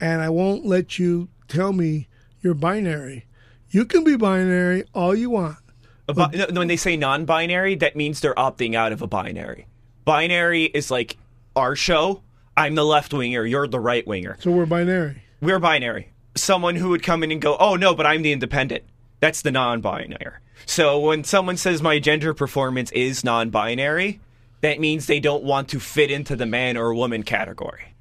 And 0.00 0.20
I 0.20 0.28
won't 0.28 0.64
let 0.64 0.98
you 0.98 1.28
tell 1.48 1.72
me 1.72 2.08
you're 2.40 2.54
binary. 2.54 3.26
You 3.70 3.84
can 3.84 4.04
be 4.04 4.16
binary 4.16 4.84
all 4.94 5.14
you 5.14 5.30
want. 5.30 5.58
Bi- 6.06 6.30
no, 6.32 6.60
when 6.60 6.68
they 6.68 6.76
say 6.76 6.96
non-binary, 6.96 7.74
that 7.76 7.96
means 7.96 8.20
they're 8.20 8.34
opting 8.34 8.74
out 8.74 8.92
of 8.92 9.02
a 9.02 9.06
binary. 9.06 9.66
Binary 10.04 10.64
is 10.64 10.90
like 10.90 11.18
our 11.54 11.76
show. 11.76 12.22
I'm 12.56 12.74
the 12.74 12.84
left 12.84 13.12
winger. 13.12 13.44
You're 13.44 13.68
the 13.68 13.80
right 13.80 14.06
winger. 14.06 14.36
So 14.40 14.50
we're 14.50 14.66
binary. 14.66 15.22
We're 15.40 15.58
binary. 15.58 16.12
Someone 16.34 16.76
who 16.76 16.88
would 16.90 17.02
come 17.02 17.22
in 17.22 17.30
and 17.30 17.42
go, 17.42 17.56
"Oh 17.60 17.76
no, 17.76 17.94
but 17.94 18.06
I'm 18.06 18.22
the 18.22 18.32
independent." 18.32 18.84
That's 19.20 19.42
the 19.42 19.50
non-binary. 19.50 20.36
So 20.64 20.98
when 20.98 21.24
someone 21.24 21.56
says 21.56 21.82
my 21.82 21.98
gender 21.98 22.32
performance 22.32 22.90
is 22.92 23.22
non-binary, 23.22 24.20
that 24.60 24.80
means 24.80 25.06
they 25.06 25.20
don't 25.20 25.44
want 25.44 25.68
to 25.70 25.80
fit 25.80 26.10
into 26.10 26.36
the 26.36 26.46
man 26.46 26.76
or 26.76 26.94
woman 26.94 27.22
category. 27.22 27.94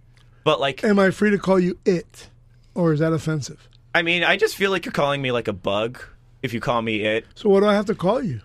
But 0.43 0.59
like, 0.59 0.83
Am 0.83 0.97
I 0.99 1.11
free 1.11 1.29
to 1.31 1.37
call 1.37 1.59
you 1.59 1.77
it? 1.85 2.29
Or 2.73 2.93
is 2.93 2.99
that 2.99 3.11
offensive? 3.13 3.67
I 3.93 4.01
mean, 4.01 4.23
I 4.23 4.37
just 4.37 4.55
feel 4.55 4.71
like 4.71 4.85
you're 4.85 4.91
calling 4.91 5.21
me 5.21 5.31
like 5.31 5.47
a 5.47 5.53
bug 5.53 6.01
if 6.43 6.53
you 6.53 6.59
call 6.59 6.81
me 6.81 7.01
it. 7.01 7.25
So 7.35 7.49
what 7.49 7.61
do 7.61 7.65
I 7.67 7.73
have 7.73 7.85
to 7.85 7.95
call 7.95 8.21
you? 8.21 8.41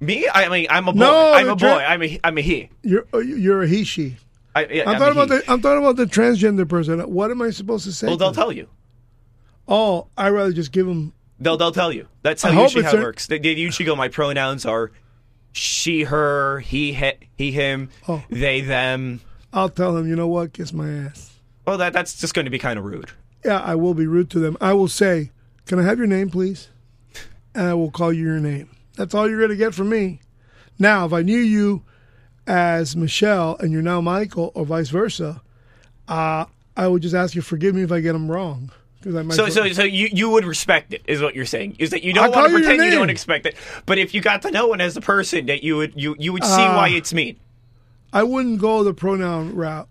Me? 0.00 0.28
I 0.32 0.48
mean, 0.48 0.66
I'm 0.68 0.88
a 0.88 0.92
boy. 0.92 0.98
No, 0.98 1.32
I'm 1.32 1.48
a 1.48 1.56
boy. 1.56 1.66
I'm 1.66 2.02
a 2.02 2.20
I'm 2.24 2.36
a 2.36 2.40
he. 2.40 2.70
You're 2.82 3.06
uh, 3.14 3.18
you're 3.18 3.62
a 3.62 3.68
he 3.68 3.84
she. 3.84 4.16
I, 4.54 4.66
yeah, 4.66 4.82
I'm 4.82 4.88
I'm 4.88 4.98
talking 4.98 5.12
about 5.12 5.30
he. 5.30 5.36
the 5.38 5.52
I'm 5.52 5.62
talking 5.62 5.78
about 5.78 5.96
the 5.96 6.06
transgender 6.06 6.68
person. 6.68 7.00
What 7.00 7.30
am 7.30 7.40
I 7.40 7.50
supposed 7.50 7.84
to 7.84 7.92
say? 7.92 8.08
Well, 8.08 8.16
to 8.16 8.18
they'll 8.18 8.32
them? 8.32 8.42
tell 8.42 8.52
you. 8.52 8.68
Oh, 9.68 10.08
I 10.18 10.30
rather 10.30 10.52
just 10.52 10.72
give 10.72 10.86
them. 10.86 11.12
They'll 11.38 11.56
they'll 11.56 11.70
tell 11.72 11.92
you. 11.92 12.08
That's 12.22 12.42
how 12.42 12.50
I 12.50 12.60
usually 12.62 12.82
how 12.82 12.96
it 12.96 13.00
works. 13.00 13.28
They, 13.28 13.38
they 13.38 13.52
usually 13.52 13.86
go. 13.86 13.94
My 13.94 14.08
pronouns 14.08 14.66
are 14.66 14.90
she, 15.52 16.04
her, 16.04 16.60
he, 16.60 16.92
he, 16.92 17.12
he 17.36 17.52
him, 17.52 17.90
Oh. 18.08 18.24
they, 18.30 18.60
them. 18.60 19.20
I'll 19.52 19.68
tell 19.68 19.92
them. 19.94 20.08
You 20.08 20.16
know 20.16 20.28
what? 20.28 20.52
Kiss 20.54 20.72
my 20.72 20.90
ass. 20.90 21.38
Well, 21.66 21.78
that 21.78 21.92
that's 21.92 22.18
just 22.18 22.34
going 22.34 22.46
to 22.46 22.50
be 22.50 22.58
kind 22.58 22.78
of 22.78 22.84
rude. 22.84 23.10
Yeah, 23.44 23.60
I 23.60 23.74
will 23.74 23.94
be 23.94 24.06
rude 24.06 24.30
to 24.30 24.38
them. 24.40 24.56
I 24.60 24.72
will 24.72 24.88
say, 24.88 25.30
"Can 25.66 25.78
I 25.78 25.82
have 25.82 25.98
your 25.98 26.06
name, 26.06 26.30
please?" 26.30 26.68
And 27.54 27.66
I 27.66 27.74
will 27.74 27.90
call 27.90 28.12
you 28.12 28.24
your 28.24 28.40
name. 28.40 28.70
That's 28.96 29.14
all 29.14 29.28
you're 29.28 29.38
going 29.38 29.50
to 29.50 29.56
get 29.56 29.74
from 29.74 29.90
me. 29.90 30.20
Now, 30.78 31.04
if 31.04 31.12
I 31.12 31.22
knew 31.22 31.38
you 31.38 31.82
as 32.46 32.96
Michelle 32.96 33.56
and 33.60 33.70
you're 33.72 33.82
now 33.82 34.00
Michael, 34.00 34.52
or 34.54 34.64
vice 34.64 34.88
versa, 34.88 35.42
uh, 36.08 36.46
I 36.76 36.88
would 36.88 37.02
just 37.02 37.14
ask 37.14 37.34
you 37.34 37.42
forgive 37.42 37.74
me 37.74 37.82
if 37.82 37.92
I 37.92 38.00
get 38.00 38.14
them 38.14 38.30
wrong 38.30 38.72
So 39.30 39.48
so 39.48 39.72
so 39.72 39.82
you 39.82 40.08
you 40.12 40.30
would 40.30 40.44
respect 40.44 40.92
it, 40.94 41.02
is 41.06 41.20
what 41.20 41.34
you're 41.34 41.46
saying? 41.46 41.76
Is 41.78 41.90
that 41.90 42.02
you 42.04 42.12
don't 42.12 42.30
want 42.34 42.46
to 42.48 42.52
pretend 42.52 42.82
you 42.84 42.90
don't 42.90 43.10
expect 43.10 43.46
it, 43.46 43.56
but 43.86 43.98
if 43.98 44.14
you 44.14 44.20
got 44.20 44.42
to 44.42 44.50
know 44.50 44.68
one 44.68 44.80
as 44.80 44.96
a 44.96 45.00
person, 45.00 45.46
that 45.46 45.62
you 45.64 45.76
would 45.76 45.92
you 46.00 46.14
you 46.18 46.32
would 46.32 46.44
see 46.44 46.50
Ah. 46.52 46.76
why 46.76 46.88
it's 46.88 47.12
mean. 47.12 47.36
I 48.12 48.22
wouldn't 48.22 48.60
go 48.60 48.84
the 48.84 48.92
pronoun 48.94 49.54
route. 49.54 49.88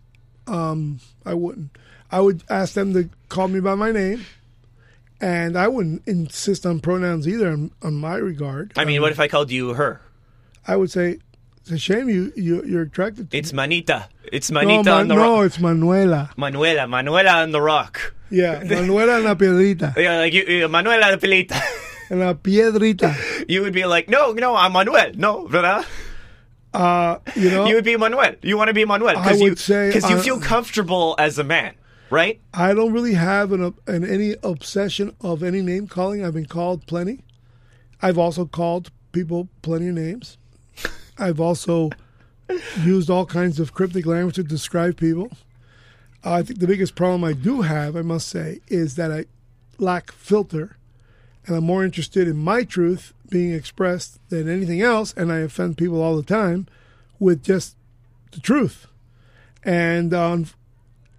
Um, 0.48 1.00
I 1.25 1.34
wouldn't. 1.34 1.75
I 2.12 2.20
would 2.22 2.44
ask 2.50 2.74
them 2.74 2.94
to 2.94 3.10
call 3.30 3.48
me 3.48 3.60
by 3.60 3.75
my 3.75 3.91
name, 3.91 4.25
and 5.20 5.58
I 5.58 5.68
wouldn't 5.68 6.03
insist 6.08 6.65
on 6.65 6.80
pronouns 6.82 7.27
either 7.27 7.50
on, 7.50 7.72
on 7.82 7.96
my 7.96 8.15
regard. 8.15 8.74
I 8.75 8.86
mean, 8.86 9.01
what 9.01 9.12
if 9.12 9.20
I 9.20 9.27
called 9.27 9.50
you 9.51 9.74
her? 9.75 10.01
I 10.68 10.75
would 10.75 10.91
say 10.91 11.20
it's 11.62 11.72
a 11.72 11.77
shame 11.77 12.10
you, 12.10 12.32
you 12.36 12.63
you're 12.65 12.84
attracted 12.84 13.32
to. 13.32 13.38
It's 13.38 13.53
Manita. 13.53 14.10
It's 14.32 14.50
no, 14.51 14.62
Manita 14.62 14.89
Man- 14.89 15.00
on 15.01 15.08
the 15.08 15.15
Rock. 15.18 15.25
no, 15.25 15.41
it's 15.41 15.60
Manuela. 15.60 16.30
Manuela, 16.38 16.88
Manuela 16.88 17.44
on 17.44 17.51
the 17.51 17.62
rock. 17.62 18.13
Yeah, 18.30 18.63
Manuela 18.70 19.18
en 19.18 19.24
la 19.25 19.36
piedrita. 19.36 19.96
Yeah, 19.98 20.18
like 20.20 20.34
you, 20.34 20.44
you- 20.44 20.68
Manuela 20.68 21.18
Pelita. 21.18 21.62
En 22.10 22.20
la 22.20 22.34
piedrita. 22.34 23.15
you 23.50 23.62
would 23.62 23.74
be 23.74 23.86
like, 23.86 24.10
no, 24.10 24.32
no, 24.34 24.56
I'm 24.56 24.72
Manuel. 24.74 25.12
No, 25.15 25.48
¿verdad? 25.48 25.86
Uh, 26.74 27.18
you 27.36 27.50
know, 27.50 27.65
You 27.68 27.75
would 27.75 27.84
be 27.84 27.98
Manuel. 27.98 28.36
You 28.41 28.58
want 28.58 28.70
to 28.70 28.74
be 28.74 28.86
Manuel 28.86 29.18
I 29.18 29.22
because 29.24 29.41
you 29.41 29.56
say, 29.58 29.89
because 29.89 30.10
you 30.10 30.18
feel 30.20 30.39
comfortable 30.39 31.15
as 31.20 31.38
a 31.38 31.44
man, 31.44 31.75
right? 32.10 32.39
I 32.53 32.74
don't 32.74 32.94
really 32.94 33.13
have 33.13 33.51
an, 33.51 33.74
an 33.88 34.06
any 34.06 34.36
obsession 34.41 35.13
of 35.20 35.44
any 35.44 35.62
name 35.62 35.88
calling. 35.88 36.24
I've 36.25 36.34
been 36.34 36.46
called 36.46 36.88
plenty. 36.88 37.25
I've 38.01 38.18
also 38.18 38.46
called 38.46 38.89
people 39.12 39.50
plenty 39.62 39.89
of 39.89 39.96
names. 39.96 40.38
I've 41.21 41.39
also 41.39 41.89
used 42.81 43.09
all 43.09 43.25
kinds 43.25 43.59
of 43.59 43.73
cryptic 43.73 44.05
language 44.05 44.35
to 44.35 44.43
describe 44.43 44.97
people. 44.97 45.31
I 46.23 46.43
think 46.43 46.59
the 46.59 46.67
biggest 46.67 46.95
problem 46.95 47.23
I 47.23 47.33
do 47.33 47.61
have, 47.61 47.95
I 47.95 48.01
must 48.01 48.27
say, 48.27 48.59
is 48.67 48.95
that 48.95 49.11
I 49.11 49.25
lack 49.77 50.11
filter, 50.11 50.77
and 51.45 51.55
I'm 51.55 51.63
more 51.63 51.83
interested 51.83 52.27
in 52.27 52.37
my 52.37 52.63
truth 52.63 53.13
being 53.29 53.53
expressed 53.53 54.19
than 54.29 54.49
anything 54.49 54.81
else, 54.81 55.13
and 55.15 55.31
I 55.31 55.39
offend 55.39 55.77
people 55.77 56.01
all 56.01 56.17
the 56.17 56.23
time 56.23 56.67
with 57.19 57.43
just 57.43 57.75
the 58.31 58.39
truth. 58.39 58.87
And 59.63 60.13
um, 60.13 60.47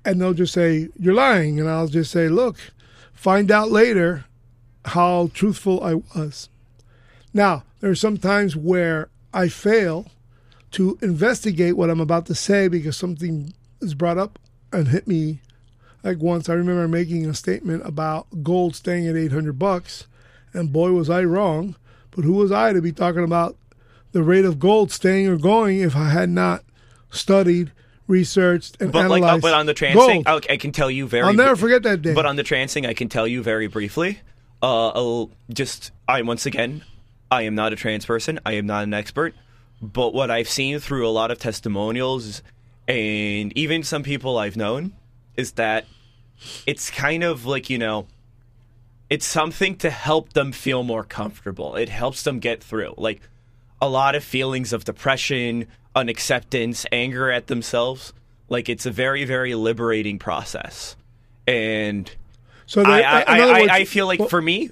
and 0.04 0.20
they'll 0.20 0.34
just 0.34 0.52
say 0.52 0.88
you're 0.98 1.14
lying 1.14 1.60
and 1.60 1.68
i'll 1.68 1.88
just 1.88 2.10
say 2.10 2.28
look 2.28 2.56
find 3.12 3.50
out 3.50 3.70
later 3.70 4.24
how 4.86 5.30
truthful 5.32 5.82
i 5.82 5.94
was 5.94 6.48
now 7.32 7.62
there 7.80 7.90
are 7.90 7.96
some 7.96 8.18
times 8.18 8.56
where 8.56 9.08
i 9.32 9.48
fail 9.48 10.06
to 10.70 10.98
investigate 11.02 11.76
what 11.76 11.90
i'm 11.90 12.00
about 12.00 12.26
to 12.26 12.34
say 12.34 12.68
because 12.68 12.96
something 12.96 13.52
is 13.80 13.94
brought 13.94 14.18
up 14.18 14.38
and 14.72 14.88
hit 14.88 15.06
me 15.06 15.40
like 16.02 16.18
once 16.18 16.48
i 16.48 16.54
remember 16.54 16.86
making 16.88 17.26
a 17.26 17.34
statement 17.34 17.84
about 17.86 18.26
gold 18.42 18.74
staying 18.74 19.06
at 19.06 19.16
800 19.16 19.58
bucks 19.58 20.06
and 20.52 20.72
boy 20.72 20.92
was 20.92 21.10
i 21.10 21.22
wrong 21.22 21.76
but 22.10 22.24
who 22.24 22.32
was 22.34 22.52
i 22.52 22.72
to 22.72 22.80
be 22.82 22.92
talking 22.92 23.24
about 23.24 23.56
the 24.12 24.22
rate 24.22 24.44
of 24.44 24.58
gold 24.58 24.90
staying 24.90 25.26
or 25.28 25.36
going 25.36 25.80
if 25.80 25.96
i 25.96 26.10
had 26.10 26.28
not 26.30 26.64
studied 27.10 27.72
researched 28.08 28.76
and 28.80 28.92
But 28.92 29.08
like, 29.08 29.22
uh, 29.22 29.24
analyzed 29.26 29.42
but 29.42 29.54
on 29.54 29.66
the 29.66 29.74
trans 29.74 29.94
gold. 29.94 30.08
thing, 30.08 30.22
I, 30.26 30.40
I 30.50 30.56
can 30.56 30.72
tell 30.72 30.90
you 30.90 31.06
very. 31.06 31.24
I'll 31.24 31.32
never 31.32 31.56
forget 31.56 31.82
that 31.84 32.02
day. 32.02 32.12
But 32.14 32.26
on 32.26 32.36
the 32.36 32.42
trans 32.42 32.72
thing, 32.74 32.84
I 32.84 32.94
can 32.94 33.08
tell 33.08 33.26
you 33.26 33.42
very 33.42 33.68
briefly. 33.68 34.20
Uh, 34.62 34.88
I'll 34.88 35.30
just 35.50 35.92
I 36.06 36.20
once 36.22 36.44
again, 36.44 36.84
I 37.32 37.42
am 37.42 37.54
not 37.54 37.72
a 37.72 37.76
trans 37.76 38.04
person. 38.04 38.38
I 38.44 38.52
am 38.52 38.66
not 38.66 38.84
an 38.84 38.92
expert. 38.92 39.34
But 39.80 40.12
what 40.12 40.30
I've 40.30 40.50
seen 40.50 40.78
through 40.78 41.08
a 41.08 41.10
lot 41.10 41.30
of 41.30 41.38
testimonials 41.38 42.42
and 42.86 43.56
even 43.56 43.82
some 43.82 44.02
people 44.02 44.36
I've 44.36 44.56
known 44.56 44.92
is 45.34 45.52
that 45.52 45.86
it's 46.66 46.90
kind 46.90 47.24
of 47.24 47.46
like 47.46 47.70
you 47.70 47.78
know, 47.78 48.06
it's 49.08 49.24
something 49.26 49.76
to 49.76 49.88
help 49.88 50.34
them 50.34 50.52
feel 50.52 50.82
more 50.82 51.04
comfortable. 51.04 51.74
It 51.74 51.88
helps 51.88 52.22
them 52.22 52.38
get 52.38 52.62
through. 52.62 52.94
Like 52.98 53.22
a 53.80 53.88
lot 53.88 54.14
of 54.14 54.22
feelings 54.22 54.74
of 54.74 54.84
depression, 54.84 55.68
unacceptance, 55.96 56.84
anger 56.92 57.30
at 57.30 57.46
themselves. 57.46 58.12
Like 58.50 58.68
it's 58.68 58.84
a 58.84 58.90
very, 58.90 59.24
very 59.24 59.54
liberating 59.54 60.18
process. 60.18 60.96
And 61.46 62.14
so 62.66 62.82
I, 62.82 63.00
I, 63.00 63.22
I, 63.22 63.60
words- 63.60 63.72
I 63.72 63.84
feel 63.84 64.06
like 64.06 64.20
well, 64.20 64.28
for 64.28 64.42
me, 64.42 64.70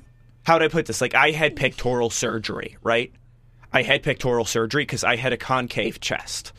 how 0.50 0.58
do 0.58 0.64
I 0.64 0.68
put 0.68 0.86
this? 0.86 1.00
Like 1.00 1.14
I 1.14 1.30
had 1.30 1.54
pectoral 1.54 2.10
surgery, 2.10 2.76
right? 2.82 3.12
I 3.72 3.82
had 3.82 4.02
pectoral 4.02 4.44
surgery 4.44 4.82
because 4.82 5.04
I 5.04 5.14
had 5.14 5.32
a 5.32 5.36
concave 5.36 6.00
chest. 6.00 6.52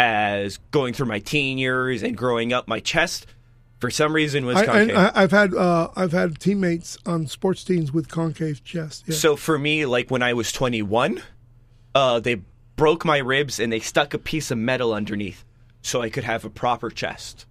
As 0.00 0.58
going 0.72 0.94
through 0.94 1.06
my 1.06 1.20
teen 1.20 1.56
years 1.56 2.02
and 2.02 2.16
growing 2.16 2.52
up, 2.52 2.66
my 2.66 2.80
chest, 2.80 3.28
for 3.78 3.88
some 3.88 4.12
reason, 4.12 4.46
was 4.46 4.60
concave. 4.60 4.96
I, 4.96 5.12
I've 5.14 5.30
had 5.30 5.54
uh, 5.54 5.90
I've 5.94 6.10
had 6.10 6.40
teammates 6.40 6.98
on 7.06 7.28
sports 7.28 7.62
teams 7.62 7.92
with 7.92 8.08
concave 8.08 8.64
chest. 8.64 9.04
Yeah. 9.06 9.14
So 9.14 9.36
for 9.36 9.56
me, 9.56 9.86
like 9.86 10.10
when 10.10 10.24
I 10.24 10.32
was 10.32 10.50
21, 10.50 11.22
uh, 11.94 12.18
they 12.18 12.42
broke 12.74 13.04
my 13.04 13.18
ribs 13.18 13.60
and 13.60 13.72
they 13.72 13.78
stuck 13.78 14.12
a 14.12 14.18
piece 14.18 14.50
of 14.50 14.58
metal 14.58 14.92
underneath 14.92 15.44
so 15.82 16.02
I 16.02 16.10
could 16.10 16.24
have 16.24 16.44
a 16.44 16.50
proper 16.50 16.90
chest. 16.90 17.46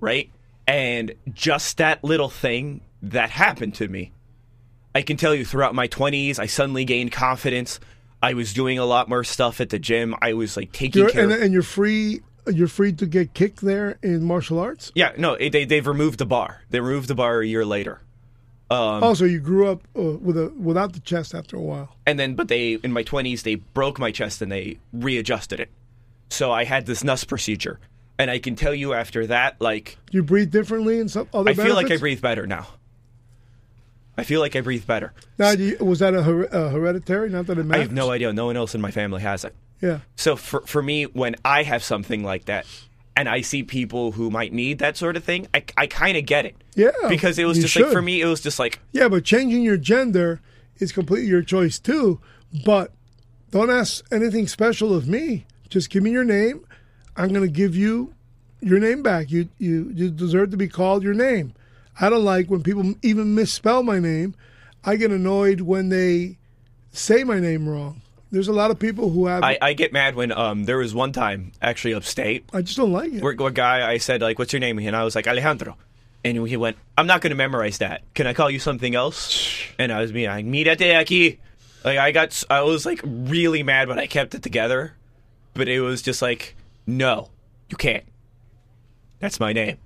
Right? 0.00 0.30
And 0.66 1.14
just 1.32 1.78
that 1.78 2.04
little 2.04 2.28
thing 2.28 2.82
that 3.00 3.30
happened 3.30 3.74
to 3.76 3.88
me. 3.88 4.12
I 4.94 5.02
can 5.02 5.16
tell 5.16 5.34
you 5.34 5.44
throughout 5.44 5.74
my 5.74 5.88
20s, 5.88 6.38
I 6.38 6.46
suddenly 6.46 6.84
gained 6.84 7.12
confidence. 7.12 7.78
I 8.22 8.34
was 8.34 8.52
doing 8.52 8.78
a 8.78 8.84
lot 8.84 9.08
more 9.08 9.22
stuff 9.24 9.60
at 9.60 9.70
the 9.70 9.78
gym. 9.78 10.14
I 10.20 10.32
was 10.32 10.56
like 10.56 10.72
taking 10.72 11.02
You're, 11.02 11.10
care 11.10 11.24
and, 11.24 11.32
and 11.32 11.52
you're 11.52 11.62
free. 11.62 12.20
You're 12.46 12.66
free 12.68 12.92
to 12.94 13.06
get 13.06 13.34
kicked 13.34 13.60
there 13.60 13.98
in 14.02 14.24
martial 14.24 14.58
arts. 14.58 14.90
Yeah, 14.94 15.12
no, 15.18 15.34
it, 15.34 15.50
they 15.50 15.64
they've 15.66 15.86
removed 15.86 16.18
the 16.18 16.26
bar. 16.26 16.62
They 16.70 16.80
removed 16.80 17.08
the 17.08 17.14
bar 17.14 17.40
a 17.40 17.46
year 17.46 17.64
later. 17.64 18.00
Um, 18.70 19.02
oh, 19.02 19.14
so 19.14 19.24
you 19.24 19.38
grew 19.40 19.68
up 19.68 19.82
uh, 19.96 20.02
with 20.02 20.36
a 20.36 20.48
without 20.58 20.92
the 20.94 21.00
chest 21.00 21.34
after 21.34 21.56
a 21.56 21.60
while. 21.60 21.94
and 22.06 22.18
then 22.18 22.34
but 22.34 22.48
they 22.48 22.72
in 22.74 22.92
my 22.92 23.02
20s 23.02 23.42
they 23.42 23.54
broke 23.54 23.98
my 23.98 24.10
chest 24.10 24.42
and 24.42 24.52
they 24.52 24.78
readjusted 24.92 25.58
it 25.58 25.70
so 26.28 26.52
i 26.52 26.64
had 26.64 26.84
this 26.84 27.02
nuss 27.02 27.24
procedure 27.24 27.80
and 28.18 28.30
i 28.30 28.38
can 28.38 28.56
tell 28.56 28.74
you 28.74 28.92
after 28.92 29.26
that 29.26 29.58
like 29.58 29.96
You 30.10 30.22
breathe 30.22 30.50
differently 30.50 31.00
and 31.00 31.10
some 31.10 31.26
other. 31.32 31.48
i 31.50 31.54
feel 31.54 31.74
like 31.74 31.90
i 31.90 31.96
breathe 31.96 32.20
better 32.20 32.46
now 32.46 32.66
i 34.18 34.24
feel 34.24 34.40
like 34.40 34.54
i 34.56 34.60
breathe 34.60 34.86
better 34.86 35.12
Now, 35.38 35.54
was 35.80 36.00
that 36.00 36.14
a, 36.14 36.22
her, 36.22 36.44
a 36.44 36.68
hereditary? 36.70 37.30
Not 37.30 37.46
that 37.46 37.58
it 37.58 37.64
matters. 37.64 37.80
i 37.80 37.82
have 37.84 37.92
no 37.92 38.10
idea 38.10 38.32
no 38.32 38.46
one 38.46 38.56
else 38.56 38.74
in 38.74 38.80
my 38.80 38.90
family 38.90 39.22
has 39.22 39.44
it 39.44 39.54
Yeah. 39.80 40.00
so 40.16 40.36
for, 40.36 40.60
for 40.66 40.82
me 40.82 41.04
when 41.04 41.36
i 41.44 41.62
have 41.62 41.82
something 41.82 42.22
like 42.22 42.44
that 42.46 42.66
and 43.16 43.28
i 43.28 43.40
see 43.40 43.62
people 43.62 44.12
who 44.12 44.30
might 44.30 44.52
need 44.52 44.78
that 44.80 44.96
sort 44.96 45.16
of 45.16 45.24
thing 45.24 45.46
i, 45.54 45.62
I 45.76 45.86
kind 45.86 46.16
of 46.18 46.26
get 46.26 46.44
it 46.44 46.56
Yeah, 46.74 46.90
because 47.08 47.38
it 47.38 47.44
was 47.46 47.58
just 47.58 47.74
like 47.76 47.90
for 47.92 48.02
me 48.02 48.20
it 48.20 48.26
was 48.26 48.40
just 48.40 48.58
like 48.58 48.80
Yeah, 48.92 49.08
but 49.08 49.24
changing 49.24 49.62
your 49.62 49.76
gender 49.78 50.40
is 50.78 50.92
completely 50.92 51.28
your 51.28 51.42
choice 51.42 51.78
too. 51.80 52.20
But 52.64 52.92
Don't 53.50 53.68
ask 53.70 54.04
anything 54.12 54.46
special 54.46 54.94
of 54.94 55.08
me. 55.08 55.44
Just 55.68 55.90
give 55.90 56.02
me 56.04 56.10
your 56.12 56.22
name. 56.24 56.64
I'm 57.16 57.30
going 57.30 57.42
to 57.44 57.50
give 57.52 57.74
you 57.74 58.14
your 58.60 58.78
name 58.78 59.02
back. 59.02 59.30
You 59.30 59.48
you 59.58 59.90
you 59.94 60.08
deserve 60.10 60.50
to 60.52 60.56
be 60.56 60.68
called 60.68 61.02
your 61.02 61.14
name. 61.14 61.52
I 62.00 62.10
don't 62.10 62.24
like 62.24 62.48
when 62.48 62.62
people 62.62 62.94
even 63.02 63.34
misspell 63.34 63.82
my 63.82 63.98
name. 63.98 64.34
I 64.84 64.96
get 64.96 65.10
annoyed 65.10 65.62
when 65.62 65.88
they 65.88 66.38
say 66.92 67.24
my 67.24 67.40
name 67.40 67.68
wrong. 67.68 68.00
There's 68.30 68.48
a 68.48 68.52
lot 68.52 68.70
of 68.70 68.78
people 68.78 69.10
who 69.10 69.26
have. 69.26 69.42
I, 69.42 69.58
I 69.60 69.72
get 69.72 69.92
mad 69.92 70.14
when 70.14 70.32
um 70.32 70.64
there 70.64 70.78
was 70.78 70.94
one 70.94 71.12
time 71.12 71.52
actually 71.62 71.94
upstate 71.94 72.48
I 72.52 72.62
just 72.62 72.76
don't 72.76 72.92
like 72.92 73.12
it. 73.12 73.22
where 73.22 73.32
a 73.32 73.50
guy 73.50 73.90
I 73.90 73.98
said 73.98 74.20
like 74.20 74.38
what's 74.38 74.52
your 74.52 74.60
name 74.60 74.78
and 74.78 74.94
I 74.94 75.04
was 75.04 75.14
like 75.14 75.26
Alejandro, 75.26 75.76
and 76.24 76.46
he 76.46 76.56
went 76.56 76.76
I'm 76.96 77.06
not 77.06 77.20
going 77.20 77.30
to 77.30 77.36
memorize 77.36 77.78
that. 77.78 78.02
Can 78.14 78.26
I 78.26 78.34
call 78.34 78.50
you 78.50 78.58
something 78.58 78.94
else? 78.94 79.50
And 79.78 79.90
I 79.90 80.00
was 80.00 80.12
being 80.12 80.28
like 80.28 80.44
mírate 80.44 80.78
aquí. 80.78 81.38
Like 81.84 81.98
I 81.98 82.12
got 82.12 82.44
I 82.50 82.62
was 82.62 82.84
like 82.84 83.00
really 83.04 83.62
mad 83.62 83.88
but 83.88 83.98
I 83.98 84.06
kept 84.06 84.34
it 84.34 84.42
together, 84.42 84.94
but 85.54 85.68
it 85.68 85.80
was 85.80 86.02
just 86.02 86.20
like 86.20 86.54
no, 86.86 87.30
you 87.70 87.76
can't. 87.76 88.04
That's 89.20 89.40
my 89.40 89.52
name. 89.52 89.78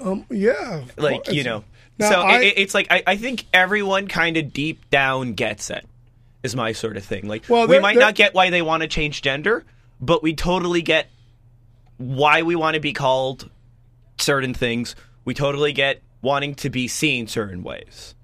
Um, 0.00 0.26
yeah, 0.30 0.84
like 0.96 1.26
Well, 1.26 1.34
you 1.34 1.44
know. 1.44 1.64
Now, 1.98 2.10
so 2.10 2.20
I- 2.20 2.40
it, 2.42 2.54
it's 2.58 2.74
like 2.74 2.88
I, 2.90 3.02
I 3.06 3.16
think 3.16 3.46
everyone 3.52 4.08
kind 4.08 4.36
of 4.36 4.52
deep 4.52 4.90
down 4.90 5.34
gets 5.34 5.70
it 5.70 5.86
is 6.42 6.56
my 6.56 6.72
sort 6.72 6.96
of 6.96 7.04
thing. 7.04 7.28
Like 7.28 7.44
Well, 7.48 7.66
we 7.68 7.78
might 7.78 7.96
not 7.96 8.14
get 8.14 8.34
why 8.34 8.50
they 8.50 8.62
want 8.62 8.82
to 8.82 8.88
change 8.88 9.22
gender 9.22 9.64
but 10.00 10.22
we 10.22 10.34
totally 10.34 10.82
get 10.82 11.08
why 11.96 12.42
we 12.42 12.56
want 12.56 12.74
to 12.74 12.80
be 12.80 12.92
called 12.92 13.48
certain 14.18 14.54
things. 14.54 14.94
We 15.24 15.34
totally 15.34 15.72
get 15.72 16.02
wanting 16.20 16.54
to 16.56 16.70
be 16.70 16.88
seen 16.88 17.26
certain 17.26 17.62
ways. 17.62 18.14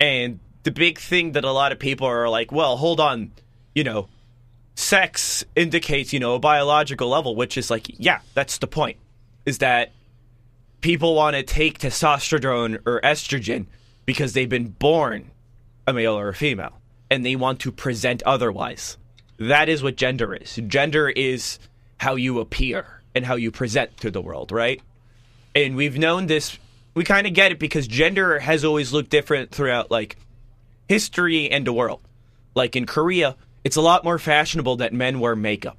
And 0.00 0.40
the 0.62 0.70
big 0.70 0.98
thing 0.98 1.32
that 1.32 1.44
a 1.44 1.52
lot 1.52 1.72
of 1.72 1.78
people 1.78 2.06
are 2.06 2.28
like 2.28 2.52
well 2.52 2.76
hold 2.76 3.00
on 3.00 3.30
you 3.74 3.84
know 3.84 4.08
sex 4.74 5.44
indicates 5.56 6.12
you 6.12 6.20
know 6.20 6.34
a 6.34 6.38
biological 6.38 7.08
level 7.08 7.34
which 7.34 7.56
is 7.56 7.70
like 7.70 7.86
yeah 7.98 8.18
that's 8.34 8.58
the 8.58 8.66
point 8.66 8.98
is 9.46 9.58
that 9.58 9.92
people 10.80 11.14
want 11.14 11.36
to 11.36 11.42
take 11.42 11.78
testosterone 11.78 12.80
or 12.86 13.00
estrogen 13.02 13.66
because 14.06 14.32
they've 14.32 14.48
been 14.48 14.68
born 14.68 15.30
a 15.86 15.92
male 15.92 16.18
or 16.18 16.28
a 16.28 16.34
female 16.34 16.80
and 17.10 17.24
they 17.24 17.36
want 17.36 17.60
to 17.60 17.72
present 17.72 18.22
otherwise. 18.24 18.96
That 19.38 19.68
is 19.68 19.82
what 19.82 19.96
gender 19.96 20.34
is. 20.34 20.58
Gender 20.66 21.08
is 21.08 21.58
how 21.98 22.16
you 22.16 22.40
appear 22.40 23.02
and 23.14 23.24
how 23.24 23.36
you 23.36 23.50
present 23.50 23.96
to 23.98 24.10
the 24.10 24.20
world, 24.20 24.52
right? 24.52 24.80
And 25.54 25.76
we've 25.76 25.98
known 25.98 26.26
this, 26.26 26.58
we 26.94 27.04
kind 27.04 27.26
of 27.26 27.34
get 27.34 27.52
it 27.52 27.58
because 27.58 27.86
gender 27.86 28.38
has 28.38 28.64
always 28.64 28.92
looked 28.92 29.10
different 29.10 29.50
throughout 29.50 29.90
like 29.90 30.16
history 30.88 31.50
and 31.50 31.66
the 31.66 31.72
world. 31.72 32.00
Like 32.54 32.76
in 32.76 32.86
Korea, 32.86 33.36
it's 33.64 33.76
a 33.76 33.80
lot 33.80 34.04
more 34.04 34.18
fashionable 34.18 34.76
that 34.76 34.92
men 34.92 35.20
wear 35.20 35.36
makeup. 35.36 35.78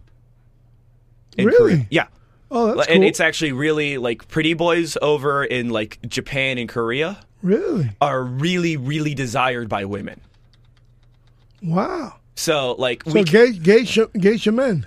In 1.37 1.45
Really? 1.45 1.73
Korea. 1.73 1.87
Yeah. 1.89 2.07
Oh, 2.51 2.75
that's 2.75 2.87
and 2.87 3.01
cool. 3.01 3.07
it's 3.09 3.19
actually 3.19 3.51
really 3.51 3.97
like 3.97 4.27
pretty 4.27 4.53
boys 4.55 4.97
over 5.01 5.43
in 5.43 5.69
like 5.69 5.99
Japan 6.07 6.57
and 6.57 6.67
Korea 6.67 7.19
really 7.43 7.91
are 8.01 8.23
really 8.23 8.75
really 8.77 9.13
desired 9.13 9.69
by 9.69 9.85
women. 9.85 10.19
wow. 11.63 12.15
So 12.35 12.73
like 12.77 13.03
So 13.05 13.13
we 13.13 13.23
gay 13.23 13.51
gay 13.51 13.83
sh- 13.85 13.99
gay 14.17 14.37
shaman. 14.37 14.85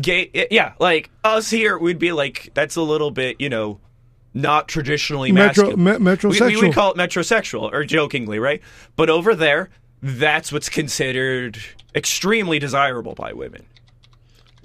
gay 0.00 0.48
yeah, 0.50 0.72
like 0.78 1.10
us 1.24 1.48
here 1.50 1.78
we'd 1.78 1.98
be 1.98 2.12
like 2.12 2.50
that's 2.54 2.76
a 2.76 2.82
little 2.82 3.10
bit, 3.10 3.40
you 3.40 3.48
know, 3.48 3.78
not 4.34 4.68
traditionally 4.68 5.32
Metro 5.32 5.64
masculine. 5.76 5.84
me- 5.84 5.92
we, 5.92 5.98
we 5.98 6.04
metrosexual. 6.16 6.62
would 6.62 6.74
call 6.74 6.92
it 6.92 6.96
metrosexual 6.96 7.72
or 7.72 7.84
jokingly, 7.84 8.38
right? 8.38 8.60
But 8.96 9.10
over 9.10 9.34
there, 9.34 9.70
that's 10.02 10.52
what's 10.52 10.68
considered 10.68 11.58
extremely 11.94 12.58
desirable 12.58 13.14
by 13.14 13.32
women. 13.32 13.64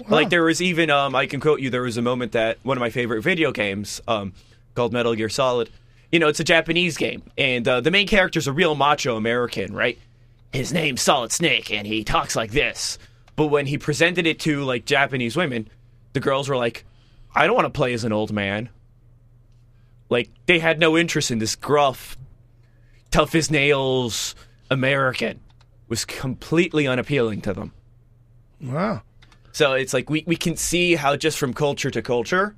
Like 0.07 0.29
there 0.29 0.43
was 0.43 0.61
even 0.61 0.89
um 0.89 1.15
I 1.15 1.25
can 1.27 1.39
quote 1.39 1.59
you 1.59 1.69
there 1.69 1.83
was 1.83 1.97
a 1.97 2.01
moment 2.01 2.31
that 2.33 2.57
one 2.63 2.77
of 2.77 2.81
my 2.81 2.89
favorite 2.89 3.21
video 3.21 3.51
games 3.51 4.01
um 4.07 4.33
called 4.75 4.93
Metal 4.93 5.13
Gear 5.15 5.29
Solid. 5.29 5.69
You 6.11 6.19
know, 6.19 6.27
it's 6.27 6.39
a 6.39 6.43
Japanese 6.43 6.97
game 6.97 7.23
and 7.37 7.67
uh, 7.67 7.81
the 7.81 7.91
main 7.91 8.07
character's 8.07 8.47
a 8.47 8.51
real 8.51 8.75
macho 8.75 9.15
American, 9.15 9.73
right? 9.73 9.97
His 10.51 10.71
name's 10.73 11.01
Solid 11.01 11.31
Snake 11.31 11.71
and 11.71 11.87
he 11.87 12.03
talks 12.03 12.35
like 12.35 12.51
this. 12.51 12.97
But 13.35 13.47
when 13.47 13.65
he 13.65 13.77
presented 13.77 14.27
it 14.27 14.39
to 14.41 14.63
like 14.63 14.85
Japanese 14.85 15.35
women, 15.35 15.69
the 16.13 16.19
girls 16.19 16.47
were 16.49 16.57
like, 16.57 16.85
"I 17.33 17.45
don't 17.47 17.55
want 17.55 17.65
to 17.65 17.71
play 17.71 17.93
as 17.93 18.03
an 18.03 18.13
old 18.13 18.31
man." 18.31 18.69
Like 20.09 20.29
they 20.45 20.59
had 20.59 20.79
no 20.79 20.95
interest 20.97 21.31
in 21.31 21.39
this 21.39 21.55
gruff, 21.55 22.17
tough 23.09 23.33
as 23.33 23.49
nails 23.49 24.35
American. 24.69 25.39
Was 25.87 26.05
completely 26.05 26.87
unappealing 26.87 27.41
to 27.41 27.53
them. 27.53 27.73
wow. 28.61 29.01
So 29.53 29.73
it's 29.73 29.93
like 29.93 30.09
we, 30.09 30.23
we 30.27 30.35
can 30.35 30.57
see 30.57 30.95
how 30.95 31.15
just 31.15 31.37
from 31.37 31.53
culture 31.53 31.91
to 31.91 32.01
culture, 32.01 32.55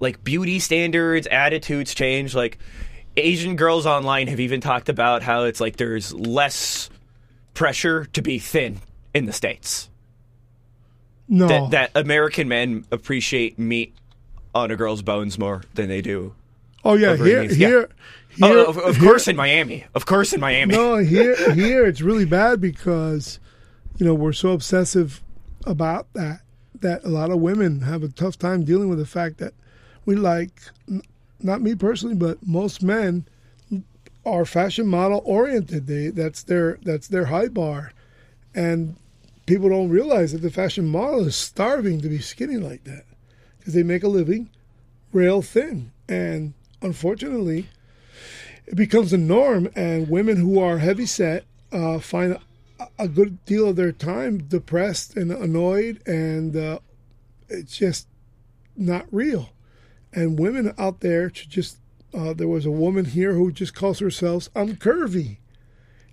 like 0.00 0.22
beauty 0.24 0.58
standards, 0.58 1.26
attitudes 1.28 1.94
change. 1.94 2.34
Like 2.34 2.58
Asian 3.16 3.54
girls 3.56 3.86
online 3.86 4.26
have 4.26 4.40
even 4.40 4.60
talked 4.60 4.88
about 4.88 5.22
how 5.22 5.44
it's 5.44 5.60
like 5.60 5.76
there's 5.76 6.12
less 6.12 6.90
pressure 7.54 8.04
to 8.06 8.20
be 8.20 8.38
thin 8.40 8.80
in 9.14 9.26
the 9.26 9.32
States. 9.32 9.88
No. 11.28 11.46
That, 11.46 11.70
that 11.70 11.90
American 11.94 12.48
men 12.48 12.84
appreciate 12.90 13.58
meat 13.58 13.94
on 14.54 14.70
a 14.70 14.76
girl's 14.76 15.02
bones 15.02 15.38
more 15.38 15.62
than 15.74 15.88
they 15.88 16.02
do. 16.02 16.34
oh 16.84 16.94
yeah. 16.94 17.16
Here 17.16 17.42
yeah. 17.44 17.48
here. 17.54 17.88
Oh, 18.42 18.48
here- 18.48 18.58
of, 18.58 18.76
of 18.78 18.96
here- 18.96 19.08
course 19.08 19.28
in 19.28 19.36
Miami. 19.36 19.86
Of 19.94 20.04
course 20.06 20.32
in 20.32 20.40
Miami. 20.40 20.74
No, 20.74 20.96
here 20.96 21.52
here 21.54 21.86
it's 21.86 22.00
really 22.00 22.24
bad 22.24 22.60
because 22.60 23.38
you 23.98 24.04
know 24.04 24.14
we're 24.14 24.32
so 24.32 24.50
obsessive 24.50 25.22
about 25.66 26.12
that 26.14 26.40
that 26.80 27.04
a 27.04 27.08
lot 27.08 27.30
of 27.30 27.40
women 27.40 27.82
have 27.82 28.02
a 28.02 28.08
tough 28.08 28.38
time 28.38 28.64
dealing 28.64 28.88
with 28.88 28.98
the 28.98 29.06
fact 29.06 29.38
that 29.38 29.54
we 30.04 30.16
like 30.16 30.60
not 31.40 31.62
me 31.62 31.74
personally, 31.74 32.14
but 32.14 32.46
most 32.46 32.82
men 32.82 33.26
are 34.24 34.44
fashion 34.44 34.86
model 34.86 35.22
oriented. 35.24 35.86
They 35.86 36.08
that's 36.08 36.42
their 36.42 36.78
that's 36.82 37.08
their 37.08 37.26
high 37.26 37.48
bar, 37.48 37.92
and 38.54 38.96
people 39.46 39.68
don't 39.68 39.90
realize 39.90 40.32
that 40.32 40.42
the 40.42 40.50
fashion 40.50 40.86
model 40.86 41.26
is 41.26 41.36
starving 41.36 42.00
to 42.00 42.08
be 42.08 42.18
skinny 42.18 42.56
like 42.56 42.84
that 42.84 43.04
because 43.58 43.74
they 43.74 43.82
make 43.82 44.02
a 44.02 44.08
living 44.08 44.50
rail 45.12 45.42
thin, 45.42 45.92
and 46.08 46.54
unfortunately, 46.82 47.68
it 48.66 48.74
becomes 48.74 49.12
a 49.12 49.18
norm, 49.18 49.68
and 49.76 50.08
women 50.08 50.36
who 50.36 50.58
are 50.58 50.78
heavy 50.78 51.06
set 51.06 51.44
uh, 51.72 51.98
find 51.98 52.38
a, 52.98 53.08
good 53.08 53.44
deal 53.44 53.68
of 53.68 53.76
their 53.76 53.92
time 53.92 54.38
depressed 54.38 55.16
and 55.16 55.30
annoyed, 55.30 56.02
and 56.06 56.56
uh, 56.56 56.78
it's 57.48 57.76
just 57.76 58.08
not 58.76 59.06
real. 59.10 59.50
And 60.12 60.38
women 60.38 60.74
out 60.78 61.00
there 61.00 61.32
should 61.32 61.50
just. 61.50 61.78
Uh, 62.12 62.32
there 62.32 62.46
was 62.46 62.64
a 62.64 62.70
woman 62.70 63.06
here 63.06 63.32
who 63.32 63.50
just 63.50 63.74
calls 63.74 63.98
herself 63.98 64.48
"I'm 64.54 64.76
curvy," 64.76 65.38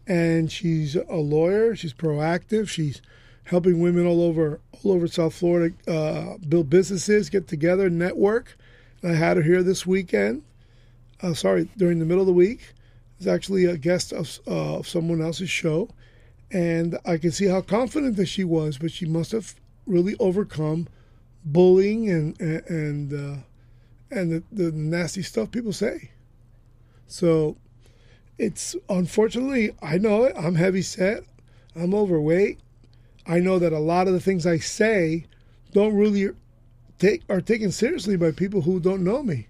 and 0.08 0.52
she's 0.52 0.96
a 0.96 1.16
lawyer. 1.16 1.76
She's 1.76 1.94
proactive. 1.94 2.70
She's 2.70 3.02
helping 3.46 3.80
women 3.80 4.06
all 4.06 4.22
over 4.22 4.60
all 4.72 4.92
over 4.94 5.08
South 5.08 5.36
Florida 5.36 5.76
uh, 5.88 6.38
build 6.38 6.70
businesses, 6.70 7.30
get 7.30 7.48
together, 7.48 7.90
network. 7.90 8.58
And 9.04 9.12
I 9.12 9.16
had 9.16 9.38
her 9.38 9.44
here 9.44 9.64
this 9.64 9.86
weekend 9.86 10.44
uh, 11.22 11.34
sorry, 11.34 11.70
during 11.78 12.00
the 12.00 12.06
middle 12.06 12.22
of 12.22 12.28
the 12.28 12.34
week. 12.34 12.74
It's 13.18 13.28
actually 13.28 13.66
a 13.66 13.78
guest 13.78 14.12
of, 14.12 14.40
uh, 14.48 14.78
of 14.78 14.88
someone 14.88 15.22
else's 15.22 15.50
show. 15.50 15.90
And 16.52 16.98
I 17.06 17.18
can 17.18 17.32
see 17.32 17.46
how 17.46 17.62
confident 17.62 18.18
that 18.18 18.28
she 18.28 18.44
was, 18.44 18.78
but 18.78 18.92
she 18.92 19.06
must 19.06 19.32
have 19.32 19.56
really 19.86 20.16
overcome 20.20 20.88
bullying 21.44 22.10
and 22.10 22.40
and 22.40 22.66
and, 22.68 23.14
uh, 23.14 23.42
and 24.12 24.32
the, 24.32 24.44
the 24.52 24.72
nasty 24.72 25.22
stuff 25.22 25.52
people 25.52 25.74
say. 25.74 26.12
So 27.08 27.58
it's 28.38 28.76
unfortunately 28.90 29.72
I 29.82 29.98
know 29.98 30.24
it. 30.24 30.36
I'm 30.38 30.56
heavy 30.56 30.82
set. 30.82 31.24
I'm 31.76 31.94
overweight. 31.94 32.60
I 33.26 33.40
know 33.40 33.60
that 33.60 33.72
a 33.72 33.80
lot 33.80 34.08
of 34.08 34.14
the 34.14 34.20
things 34.20 34.46
I 34.46 34.58
say 34.58 35.26
don't 35.72 35.96
really 35.96 36.30
take 37.00 37.22
are 37.30 37.42
taken 37.42 37.72
seriously 37.72 38.18
by 38.18 38.32
people 38.32 38.62
who 38.62 38.80
don't 38.80 39.04
know 39.04 39.24
me 39.24 39.48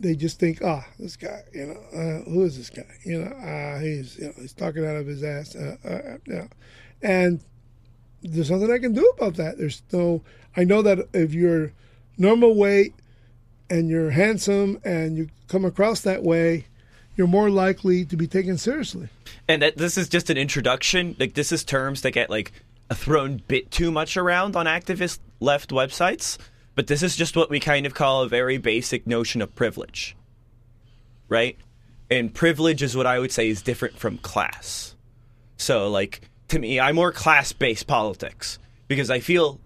they 0.00 0.14
just 0.14 0.38
think, 0.40 0.60
ah, 0.62 0.84
this 0.98 1.16
guy, 1.16 1.42
you 1.52 1.66
know, 1.66 1.98
uh, 1.98 2.30
who 2.30 2.44
is 2.44 2.56
this 2.56 2.70
guy? 2.70 2.82
You 3.04 3.22
know, 3.22 3.32
ah, 3.36 3.78
he's, 3.78 4.18
you 4.18 4.26
know, 4.26 4.32
he's 4.36 4.52
talking 4.52 4.84
out 4.84 4.96
of 4.96 5.06
his 5.06 5.22
ass. 5.22 5.54
Uh, 5.54 5.76
uh, 5.84 6.18
yeah. 6.26 6.46
And 7.02 7.40
there's 8.22 8.50
nothing 8.50 8.72
I 8.72 8.78
can 8.78 8.92
do 8.92 9.06
about 9.16 9.34
that. 9.36 9.58
There's 9.58 9.82
no, 9.92 10.22
I 10.56 10.64
know 10.64 10.82
that 10.82 11.08
if 11.12 11.34
you're 11.34 11.72
normal 12.18 12.54
weight 12.56 12.94
and 13.70 13.88
you're 13.88 14.10
handsome 14.10 14.80
and 14.84 15.16
you 15.16 15.28
come 15.48 15.64
across 15.64 16.00
that 16.00 16.22
way, 16.22 16.66
you're 17.16 17.26
more 17.26 17.50
likely 17.50 18.04
to 18.04 18.16
be 18.16 18.26
taken 18.26 18.58
seriously. 18.58 19.08
and 19.48 19.62
that 19.62 19.76
this 19.76 19.96
is 19.96 20.08
just 20.08 20.30
an 20.30 20.36
introduction. 20.36 21.14
Like 21.18 21.34
this 21.34 21.52
is 21.52 21.62
terms 21.62 22.02
that 22.02 22.10
get 22.10 22.30
like 22.30 22.52
thrown 22.92 23.42
bit 23.48 23.70
too 23.70 23.90
much 23.90 24.16
around 24.16 24.56
on 24.56 24.66
activist 24.66 25.18
left 25.40 25.70
websites, 25.70 26.38
but 26.74 26.86
this 26.86 27.02
is 27.02 27.16
just 27.16 27.36
what 27.36 27.50
we 27.50 27.60
kind 27.60 27.86
of 27.86 27.94
call 27.94 28.22
a 28.22 28.28
very 28.28 28.58
basic 28.58 29.06
notion 29.06 29.40
of 29.42 29.54
privilege, 29.54 30.16
right? 31.28 31.56
And 32.10 32.34
privilege 32.34 32.82
is 32.82 32.96
what 32.96 33.06
I 33.06 33.18
would 33.18 33.32
say 33.32 33.48
is 33.48 33.62
different 33.62 33.98
from 33.98 34.18
class. 34.18 34.94
So, 35.56 35.88
like 35.88 36.28
to 36.48 36.58
me, 36.58 36.80
I'm 36.80 36.96
more 36.96 37.12
class-based 37.12 37.86
politics 37.86 38.58
because 38.88 39.10
I 39.10 39.20
feel 39.20 39.60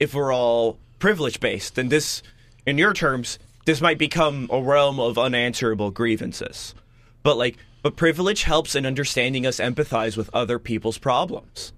if 0.00 0.14
we're 0.14 0.34
all 0.34 0.78
privilege 0.98 1.40
based, 1.40 1.76
then 1.76 1.88
this, 1.88 2.22
in 2.66 2.78
your 2.78 2.92
terms, 2.92 3.38
this 3.64 3.80
might 3.80 3.98
become 3.98 4.48
a 4.52 4.60
realm 4.60 5.00
of 5.00 5.18
unanswerable 5.18 5.90
grievances. 5.90 6.74
But 7.22 7.36
like, 7.36 7.56
but 7.82 7.96
privilege 7.96 8.42
helps 8.44 8.74
in 8.74 8.86
understanding 8.86 9.46
us 9.46 9.58
empathize 9.58 10.16
with 10.16 10.30
other 10.34 10.58
people's 10.58 10.98
problems. 10.98 11.72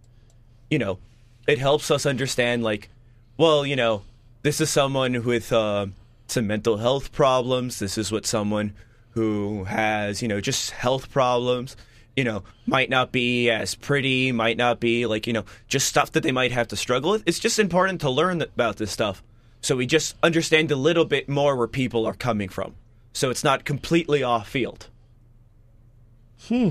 You 0.71 0.79
know, 0.79 0.99
it 1.47 1.59
helps 1.59 1.91
us 1.91 2.07
understand 2.07 2.63
like, 2.63 2.89
well, 3.37 3.67
you 3.67 3.77
know, 3.77 4.03
this 4.47 4.61
is 4.61 4.71
someone 4.71 5.25
with 5.25 5.53
uh, 5.53 5.87
some 6.29 6.47
mental 6.47 6.77
health 6.77 7.11
problems. 7.11 7.81
This 7.81 7.99
is 7.99 8.13
what 8.13 8.25
someone 8.25 8.75
who 9.11 9.65
has, 9.65 10.23
you 10.23 10.29
know, 10.29 10.41
just 10.41 10.71
health 10.71 11.11
problems, 11.11 11.77
you 12.15 12.23
know, 12.23 12.45
might 12.65 12.89
not 12.89 13.11
be 13.11 13.51
as 13.51 13.75
pretty, 13.75 14.31
might 14.31 14.57
not 14.57 14.79
be 14.79 15.05
like, 15.05 15.27
you 15.27 15.33
know, 15.33 15.45
just 15.67 15.89
stuff 15.89 16.13
that 16.13 16.23
they 16.23 16.31
might 16.31 16.53
have 16.53 16.69
to 16.69 16.77
struggle 16.77 17.11
with. 17.11 17.25
It's 17.27 17.41
just 17.41 17.59
important 17.59 18.01
to 18.03 18.09
learn 18.09 18.41
about 18.41 18.77
this 18.77 18.93
stuff. 18.93 19.21
So 19.63 19.75
we 19.75 19.85
just 19.85 20.15
understand 20.23 20.71
a 20.71 20.77
little 20.77 21.07
bit 21.07 21.29
more 21.29 21.57
where 21.57 21.67
people 21.67 22.07
are 22.07 22.15
coming 22.15 22.49
from. 22.49 22.77
So 23.13 23.31
it's 23.31 23.43
not 23.43 23.65
completely 23.65 24.23
off 24.23 24.49
field. 24.49 24.87
Hmm. 26.47 26.71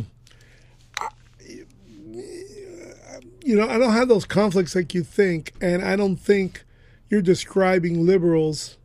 You 3.43 3.57
know, 3.57 3.67
I 3.67 3.77
don't 3.77 3.91
have 3.91 4.07
those 4.07 4.23
conflicts 4.23 4.75
like 4.75 4.93
you 4.93 5.03
think, 5.03 5.51
and 5.59 5.83
I 5.83 5.97
don't 5.97 6.15
think 6.15 6.63
you're 7.09 7.21
describing 7.21 8.05
liberals' 8.05 8.77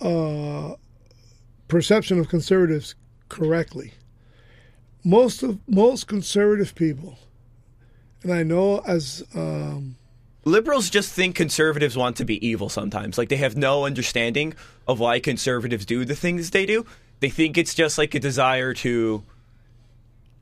uh, 0.00 0.74
perception 1.68 2.18
of 2.18 2.28
conservatives 2.28 2.94
correctly. 3.28 3.94
Most 5.04 5.42
of 5.42 5.58
most 5.68 6.06
conservative 6.08 6.74
people, 6.74 7.18
and 8.22 8.32
I 8.32 8.42
know 8.42 8.78
as 8.86 9.22
um, 9.34 9.96
liberals 10.44 10.90
just 10.90 11.12
think 11.12 11.36
conservatives 11.36 11.96
want 11.96 12.16
to 12.16 12.24
be 12.24 12.44
evil 12.46 12.68
sometimes. 12.68 13.18
Like 13.18 13.28
they 13.28 13.36
have 13.36 13.56
no 13.56 13.84
understanding 13.84 14.54
of 14.88 14.98
why 14.98 15.20
conservatives 15.20 15.86
do 15.86 16.04
the 16.04 16.16
things 16.16 16.50
they 16.50 16.66
do. 16.66 16.86
They 17.20 17.28
think 17.30 17.56
it's 17.56 17.74
just 17.74 17.98
like 17.98 18.14
a 18.14 18.20
desire 18.20 18.74
to 18.74 19.22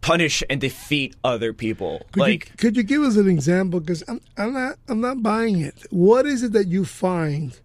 punish 0.05 0.43
and 0.51 0.61
defeat 0.61 1.15
other 1.25 1.53
people. 1.53 2.03
Could 2.13 2.21
like, 2.21 2.49
you, 2.51 2.57
could 2.59 2.77
you 2.77 2.83
give 2.83 3.03
us 3.03 3.17
an 3.17 3.29
example? 3.29 3.81
Because 3.81 4.05
I'm, 4.07 4.21
I'm 4.37 4.53
not, 4.53 4.77
I'm 4.89 5.01
not 5.01 5.23
buying 5.23 5.61
it. 5.61 5.87
What 5.91 6.27
is 6.27 6.43
it 6.43 6.53
that 6.53 6.69
you 6.69 6.85
find? 6.85 7.59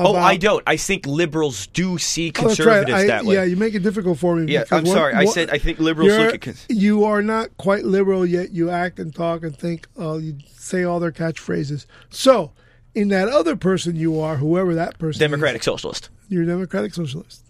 oh, 0.00 0.14
I 0.14 0.36
don't. 0.36 0.62
I 0.64 0.76
think 0.76 1.06
liberals 1.06 1.66
do 1.66 1.98
see 1.98 2.28
Oh, 2.28 2.42
conservatives 2.42 2.92
right. 2.92 3.02
I- 3.02 3.06
that 3.08 3.24
way. 3.24 3.34
Yeah, 3.34 3.42
you 3.42 3.56
make 3.56 3.74
it 3.74 3.82
difficult 3.82 4.18
for 4.20 4.36
me. 4.36 4.52
Yeah, 4.52 4.62
I'm 4.70 4.84
what- 4.84 4.92
sorry. 4.92 5.14
I 5.14 5.24
said 5.24 5.50
I 5.50 5.58
think 5.58 5.80
liberals 5.80 6.12
look 6.16 6.34
at. 6.34 6.40
Cons- 6.40 6.66
you 6.68 7.02
are 7.04 7.20
not 7.22 7.56
quite 7.56 7.84
liberal 7.84 8.24
yet. 8.24 8.52
You 8.52 8.70
act 8.70 9.00
and 9.00 9.12
talk 9.12 9.42
and 9.42 9.56
think. 9.58 9.88
Uh, 9.98 10.18
you 10.18 10.38
say 10.54 10.84
all 10.84 11.00
their 11.00 11.10
catchphrases. 11.10 11.86
So, 12.10 12.52
in 12.94 13.08
that 13.08 13.28
other 13.28 13.56
person, 13.56 13.96
you 13.96 14.20
are 14.20 14.36
whoever 14.36 14.72
that 14.76 15.00
person. 15.00 15.20
is, 15.20 15.28
Democratic 15.30 15.64
Socialist. 15.64 16.10
you're 16.28 16.44
a 16.44 16.46
democratic 16.46 16.94
socialist. 16.94 17.42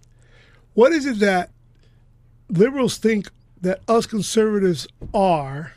What 0.72 0.92
is 0.92 1.04
it 1.04 1.18
that 1.18 1.50
liberals 2.48 2.96
think 2.96 3.28
that 3.62 3.80
us 3.88 4.06
conservatives 4.06 4.86
are 5.12 5.74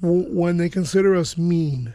w- 0.00 0.26
when 0.28 0.56
they 0.56 0.68
consider 0.68 1.14
us 1.14 1.36
mean? 1.38 1.94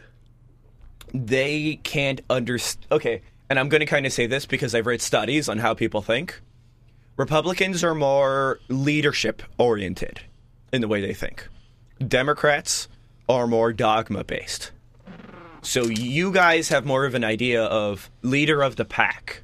They 1.12 1.80
can't 1.82 2.20
understand. 2.30 2.86
Okay, 2.92 3.22
and 3.48 3.58
I'm 3.58 3.68
going 3.68 3.80
to 3.80 3.86
kind 3.86 4.06
of 4.06 4.12
say 4.12 4.26
this 4.26 4.46
because 4.46 4.74
I've 4.74 4.86
read 4.86 5.02
studies 5.02 5.48
on 5.48 5.58
how 5.58 5.74
people 5.74 6.02
think. 6.02 6.40
Republicans 7.16 7.84
are 7.84 7.94
more 7.94 8.60
leadership 8.68 9.42
oriented 9.58 10.20
in 10.72 10.80
the 10.80 10.88
way 10.88 11.00
they 11.00 11.12
think. 11.12 11.46
Democrats 12.06 12.88
are 13.28 13.46
more 13.46 13.72
dogma 13.72 14.24
based. 14.24 14.70
So 15.62 15.84
you 15.84 16.32
guys 16.32 16.68
have 16.70 16.86
more 16.86 17.04
of 17.04 17.14
an 17.14 17.24
idea 17.24 17.62
of 17.62 18.10
leader 18.22 18.62
of 18.62 18.76
the 18.76 18.84
pack, 18.84 19.42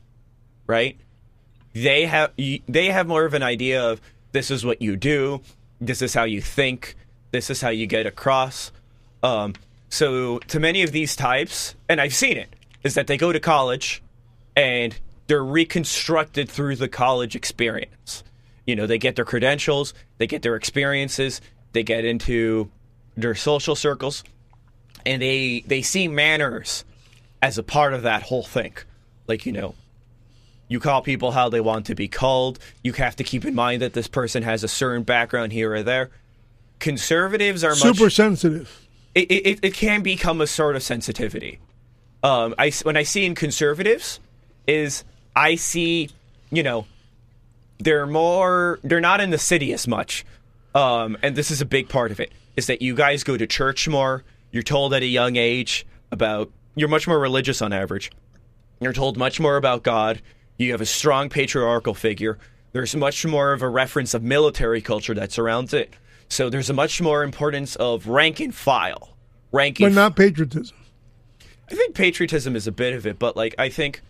right? 0.67 0.97
They 1.75 2.07
have 2.07 2.33
they 2.37 2.87
have 2.87 3.07
more 3.07 3.27
of 3.27 3.35
an 3.35 3.43
idea 3.43 3.83
of 3.83 4.01
this 4.37 4.51
is 4.51 4.67
what 4.67 4.83
you 4.83 4.97
do, 4.97 5.41
this 5.81 6.03
is 6.03 6.13
how 6.13 6.25
you 6.25 6.43
think, 6.43 6.95
this 7.31 7.49
is 7.49 7.63
how 7.63 7.71
you 7.71 7.87
get 7.87 8.05
across. 8.05 8.71
Um, 9.23 9.55
so 9.89 10.39
to 10.41 10.61
many 10.61 10.83
of 10.83 10.93
these 10.93 11.17
types, 11.17 11.75
and 11.89 12.03
I've 12.03 12.15
seen 12.15 12.37
it, 12.37 12.55
is 12.85 12.95
that 12.95 13.07
they 13.07 13.17
go 13.17 13.33
to 13.33 13.41
college 13.41 14.03
and 14.55 14.95
they're 15.27 15.43
reconstructed 15.43 16.51
through 16.51 16.77
the 16.77 16.89
college 16.89 17.35
experience. 17.35 18.23
You 18.67 18.77
know, 18.77 18.87
they 18.87 18.99
get 18.99 19.17
their 19.17 19.25
credentials, 19.25 19.95
they 20.19 20.27
get 20.27 20.43
their 20.43 20.55
experiences, 20.55 21.41
they 21.73 21.83
get 21.83 22.05
into 22.05 22.71
their 23.17 23.35
social 23.35 23.75
circles, 23.75 24.23
and 25.07 25.23
they 25.23 25.65
they 25.67 25.81
see 25.81 26.09
manners 26.09 26.85
as 27.41 27.57
a 27.57 27.63
part 27.63 27.95
of 27.95 28.03
that 28.03 28.25
whole 28.25 28.43
thing. 28.43 28.75
Like, 29.27 29.47
you 29.47 29.53
know, 29.53 29.75
you 30.69 30.81
call 30.81 31.03
people 31.03 31.31
how 31.33 31.49
they 31.49 31.61
want 31.61 31.87
to 31.87 31.95
be 31.95 32.09
called. 32.09 32.59
You 32.83 32.93
have 32.95 33.17
to 33.17 33.25
keep 33.25 33.45
in 33.45 33.55
mind 33.55 33.83
that 33.83 33.93
this 33.93 34.09
person 34.09 34.43
has 34.43 34.65
a 34.65 34.69
certain 34.69 35.03
background 35.03 35.53
here 35.53 35.73
or 35.73 35.83
there. 35.83 36.11
Conservatives 36.79 37.65
are 37.65 37.71
much 37.71 37.79
Super 37.79 38.11
sensitive. 38.11 38.87
it, 39.15 39.31
it, 39.31 39.59
it 39.63 39.75
can 39.75 40.03
become 40.03 40.41
a 40.41 40.47
sort 40.47 40.77
of 40.77 40.83
sensitivity. 40.83 41.59
Um, 42.23 42.55
I 42.59 42.71
when 42.83 42.97
I 42.97 43.03
see 43.05 43.25
in 43.25 43.35
conservatives 43.35 44.21
is 44.67 45.05
I 45.35 45.55
see 45.55 46.11
you 46.51 46.63
know 46.63 46.87
they're 47.79 48.07
more 48.07 48.81
they're 48.83 49.01
not 49.01 49.21
in 49.21 49.31
the 49.31 49.39
city 49.39 49.73
as 49.73 49.87
much, 49.87 50.25
um, 50.75 51.17
and 51.23 51.37
this 51.37 51.51
is 51.51 51.61
a 51.61 51.67
big 51.67 51.89
part 51.89 52.11
of 52.11 52.21
it 52.21 52.33
is 52.57 52.67
that 52.67 52.83
you 52.83 52.95
guys 52.95 53.23
go 53.23 53.37
to 53.37 53.47
church 53.47 53.87
more. 53.87 54.25
You're 54.51 54.63
told 54.63 54.95
at 54.95 55.03
a 55.03 55.07
young 55.07 55.37
age 55.37 55.87
about 56.11 56.51
you're 56.75 56.89
much 56.89 57.07
more 57.07 57.19
religious 57.19 57.63
on 57.63 57.73
average. 57.73 58.11
You're 58.81 58.93
told 58.93 59.17
much 59.17 59.39
more 59.39 59.57
about 59.57 59.83
God. 59.83 60.21
You 60.59 60.73
have 60.73 60.81
a 60.81 60.87
strong 60.87 61.29
patriarchal 61.29 61.95
figure. 61.95 62.39
There's 62.73 62.95
much 62.97 63.25
more 63.27 63.53
of 63.53 63.63
a 63.63 63.69
reference 63.69 64.15
of 64.15 64.23
military 64.23 64.81
culture 64.81 65.15
that 65.15 65.33
surrounds 65.33 65.73
it. 65.75 65.95
So 66.29 66.51
there's 66.51 66.71
a 66.71 66.75
much 66.75 67.01
more 67.01 67.23
importance 67.23 67.77
of 67.77 68.09
rank 68.09 68.41
and 68.41 68.55
file. 68.55 69.17
Rank 69.53 69.79
But 69.79 69.93
not 69.93 70.17
patriotism. 70.17 70.77
I 71.71 71.75
think 71.75 71.95
patriotism 71.95 72.57
is 72.57 72.67
a 72.67 72.73
bit 72.73 72.95
of 72.95 73.07
it, 73.07 73.19
but 73.19 73.37
like 73.37 73.55
I 73.59 73.69
think 73.69 74.03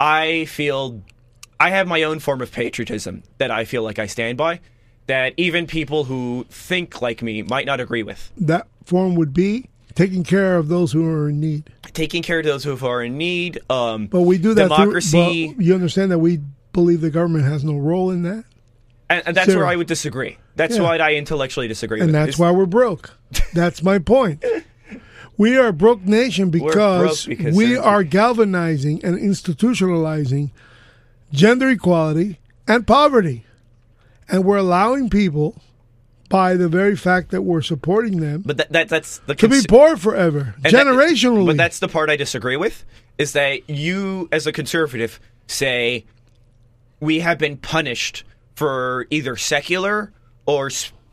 I 0.00 0.44
feel 0.46 1.02
I 1.58 1.70
have 1.70 1.86
my 1.86 2.02
own 2.02 2.18
form 2.20 2.40
of 2.40 2.52
patriotism 2.52 3.22
that 3.38 3.50
I 3.50 3.64
feel 3.64 3.82
like 3.82 3.98
I 3.98 4.06
stand 4.06 4.38
by 4.38 4.60
that 5.06 5.32
even 5.36 5.66
people 5.66 6.04
who 6.04 6.46
think 6.50 7.00
like 7.00 7.22
me 7.22 7.42
might 7.42 7.66
not 7.66 7.80
agree 7.80 8.02
with. 8.02 8.30
That 8.36 8.68
form 8.84 9.14
would 9.14 9.32
be 9.32 9.68
taking 9.98 10.22
care 10.24 10.56
of 10.56 10.68
those 10.68 10.92
who 10.92 11.06
are 11.08 11.28
in 11.28 11.40
need. 11.40 11.68
Taking 11.92 12.22
care 12.22 12.38
of 12.38 12.44
those 12.44 12.62
who 12.62 12.76
are 12.86 13.02
in 13.02 13.18
need, 13.18 13.58
um, 13.68 14.06
But 14.06 14.20
we 14.22 14.38
do 14.38 14.54
that 14.54 14.68
democracy, 14.68 15.48
Through, 15.52 15.64
you 15.64 15.74
understand 15.74 16.12
that 16.12 16.20
we 16.20 16.40
believe 16.72 17.00
the 17.00 17.10
government 17.10 17.44
has 17.44 17.64
no 17.64 17.76
role 17.76 18.10
in 18.10 18.22
that, 18.22 18.44
and, 19.10 19.22
and 19.26 19.36
that's 19.36 19.54
where 19.54 19.66
I 19.66 19.74
would 19.74 19.88
disagree. 19.88 20.38
That's 20.54 20.76
Yeah. 20.76 20.82
why 20.82 20.98
I 20.98 21.14
intellectually 21.14 21.66
disagree. 21.66 22.00
and 22.00 22.14
that's 22.14 22.34
is- 22.34 22.38
why 22.38 22.50
we're 22.52 22.66
broke. 22.66 23.10
That's 23.52 23.82
my 23.82 23.98
point. 23.98 24.44
We 25.36 25.56
are 25.56 25.68
a 25.68 25.72
broke 25.72 26.02
nation 26.02 26.50
broke 26.50 26.66
because, 26.72 27.24
because 27.26 27.54
we 27.54 27.76
are 27.76 28.02
galvanizing 28.02 29.04
and 29.04 29.16
institutionalizing 29.16 30.50
gender 31.32 31.68
equality 31.68 32.40
and 32.66 32.84
poverty. 32.84 33.44
And 34.28 34.44
we're 34.44 34.56
allowing 34.56 35.08
people, 35.08 35.62
by 36.28 36.54
the 36.54 36.68
very 36.68 36.96
fact 36.96 37.30
that 37.30 37.42
we're 37.42 37.62
supporting 37.62 38.20
them, 38.20 38.42
But 38.44 38.56
that, 38.58 38.72
that 38.72 38.88
that's 38.88 39.18
the 39.26 39.34
to 39.36 39.48
be 39.48 39.60
poor 39.68 39.96
forever, 39.96 40.54
and 40.64 40.72
that- 40.74 41.46
but 41.46 41.56
that's 41.56 41.78
the 41.78 41.88
part 41.88 42.10
I 42.10 42.16
disagree 42.16 42.56
with. 42.56 42.84
Is 43.16 43.32
that 43.32 43.68
you, 43.68 44.28
as 44.30 44.46
a 44.46 44.52
conservative, 44.52 45.18
say 45.46 46.04
we 47.00 47.20
have 47.20 47.38
been 47.38 47.56
punished 47.56 48.24
for 48.54 49.06
either 49.10 49.36
secular 49.36 50.12
or 50.46 50.70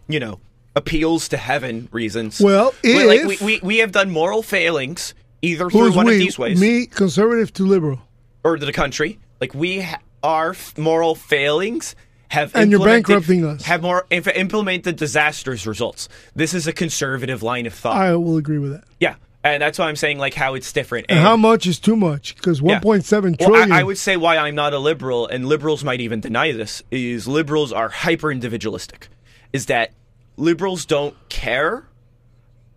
you 0.07 0.19
know 0.19 0.39
appeals 0.75 1.29
to 1.29 1.37
heaven 1.37 1.87
reasons. 1.91 2.41
Well, 2.41 2.73
Well, 2.83 3.07
like 3.07 3.23
we, 3.23 3.37
we 3.45 3.59
we 3.63 3.77
have 3.77 3.91
done 3.91 4.09
moral 4.11 4.43
failings 4.43 5.13
either 5.41 5.69
through 5.69 5.93
one 5.93 6.07
we? 6.07 6.13
of 6.13 6.19
these 6.19 6.37
ways 6.37 6.59
Me, 6.59 6.85
conservative 6.87 7.53
to 7.53 7.63
liberal. 7.63 8.01
or 8.43 8.57
the 8.59 8.73
country. 8.73 9.19
Like 9.39 9.53
we 9.53 9.81
ha- 9.81 9.99
our 10.23 10.51
f- 10.51 10.77
moral 10.77 11.13
failings 11.15 11.95
have 12.29 12.55
And 12.55 12.71
you're 12.71 12.79
implemented- 12.79 13.07
bankrupting 13.07 13.45
us. 13.45 13.63
Have 13.63 13.81
more 13.81 14.05
inf- 14.09 14.27
implemented 14.35 14.95
disastrous 14.95 15.65
results. 15.65 16.09
This 16.35 16.53
is 16.53 16.67
a 16.67 16.73
conservative 16.73 17.43
line 17.43 17.65
of 17.65 17.73
thought. 17.73 17.95
I 17.97 18.15
will 18.15 18.37
agree 18.37 18.57
with 18.57 18.71
that. 18.71 18.83
yeah, 18.99 19.15
and 19.43 19.61
that's 19.61 19.77
why 19.79 19.87
I'm 19.87 19.95
saying 19.95 20.17
like 20.17 20.33
how 20.33 20.55
it's 20.55 20.71
different. 20.73 21.05
And 21.09 21.19
how 21.19 21.37
much 21.37 21.67
is 21.67 21.79
too 21.79 21.95
much? 21.95 22.35
Because 22.35 22.61
Yeah. 22.61 22.79
1.7 22.79 23.35
Well. 23.39 23.71
I, 23.71 23.79
I 23.79 23.83
would 23.83 23.97
say 23.97 24.17
why 24.17 24.37
I'm 24.37 24.55
not 24.55 24.73
a 24.73 24.79
liberal, 24.79 25.27
and 25.27 25.45
liberals 25.47 25.83
might 25.83 26.01
even 26.01 26.19
deny 26.19 26.51
this, 26.51 26.81
is 26.91 27.27
liberals 27.27 27.71
are 27.71 27.89
hyper 27.89 28.31
individualistic. 28.31 29.07
Is 29.53 29.67
that 29.67 29.91
liberals 30.35 30.85
don't 30.85 31.15
care 31.29 31.85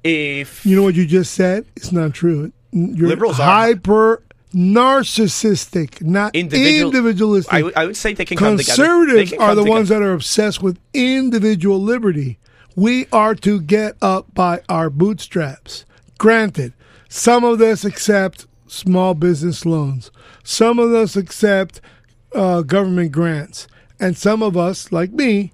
if 0.05 0.65
You 0.65 0.77
know 0.77 0.83
what 0.83 0.95
you 0.95 1.07
just 1.07 1.35
said? 1.35 1.65
It's 1.77 1.91
not 1.93 2.15
true. 2.15 2.53
You're 2.71 3.09
Liberals 3.09 3.41
are- 3.41 3.45
hyper 3.45 4.23
narcissistic, 4.55 6.03
not 6.03 6.35
Individual- 6.35 6.91
individualistic. 6.91 7.53
I, 7.77 7.87
would- 7.87 7.97
say 7.97 8.15
they 8.15 8.25
can 8.25 8.37
come 8.37 8.57
together. 8.57 8.77
Conservatives 8.77 9.31
They 9.31 9.37
can 9.37 9.43
are 9.45 9.55
the 9.55 9.63
together. 9.63 9.71
ones 9.77 9.89
that 9.91 10.03
are 10.03 10.13
obsessed 10.13 10.63
with 10.63 10.79
individual 10.95 11.81
liberty. 11.83 12.39
We 12.77 13.07
are 13.13 13.35
to 13.37 13.61
get 13.61 13.97
up 14.01 14.33
by 14.35 14.61
our 14.69 14.89
bootstraps. 14.91 15.85
Granted, 16.19 16.73
Some 17.09 17.43
of 17.45 17.61
us 17.61 17.85
accept 17.85 18.47
small 18.67 19.15
business 19.15 19.65
loans. 19.65 20.11
Some 20.45 20.79
of 20.79 20.93
us 20.93 21.17
accept 21.17 21.81
uh, 22.35 22.61
government 22.63 23.13
grants, 23.13 23.67
and 23.99 24.15
some 24.17 24.43
of 24.43 24.57
us, 24.59 24.93
like 24.93 25.11
me, 25.13 25.53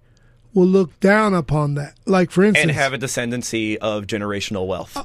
will 0.52 0.66
look 0.66 0.98
down 1.00 1.32
upon 1.32 1.74
that. 1.74 1.94
Like 2.06 2.30
for 2.32 2.42
instance, 2.42 2.62
and 2.62 2.70
have 2.72 2.92
a 2.92 2.98
descendancy 2.98 3.76
of 3.76 4.06
generational 4.08 4.66
wealth. 4.66 4.96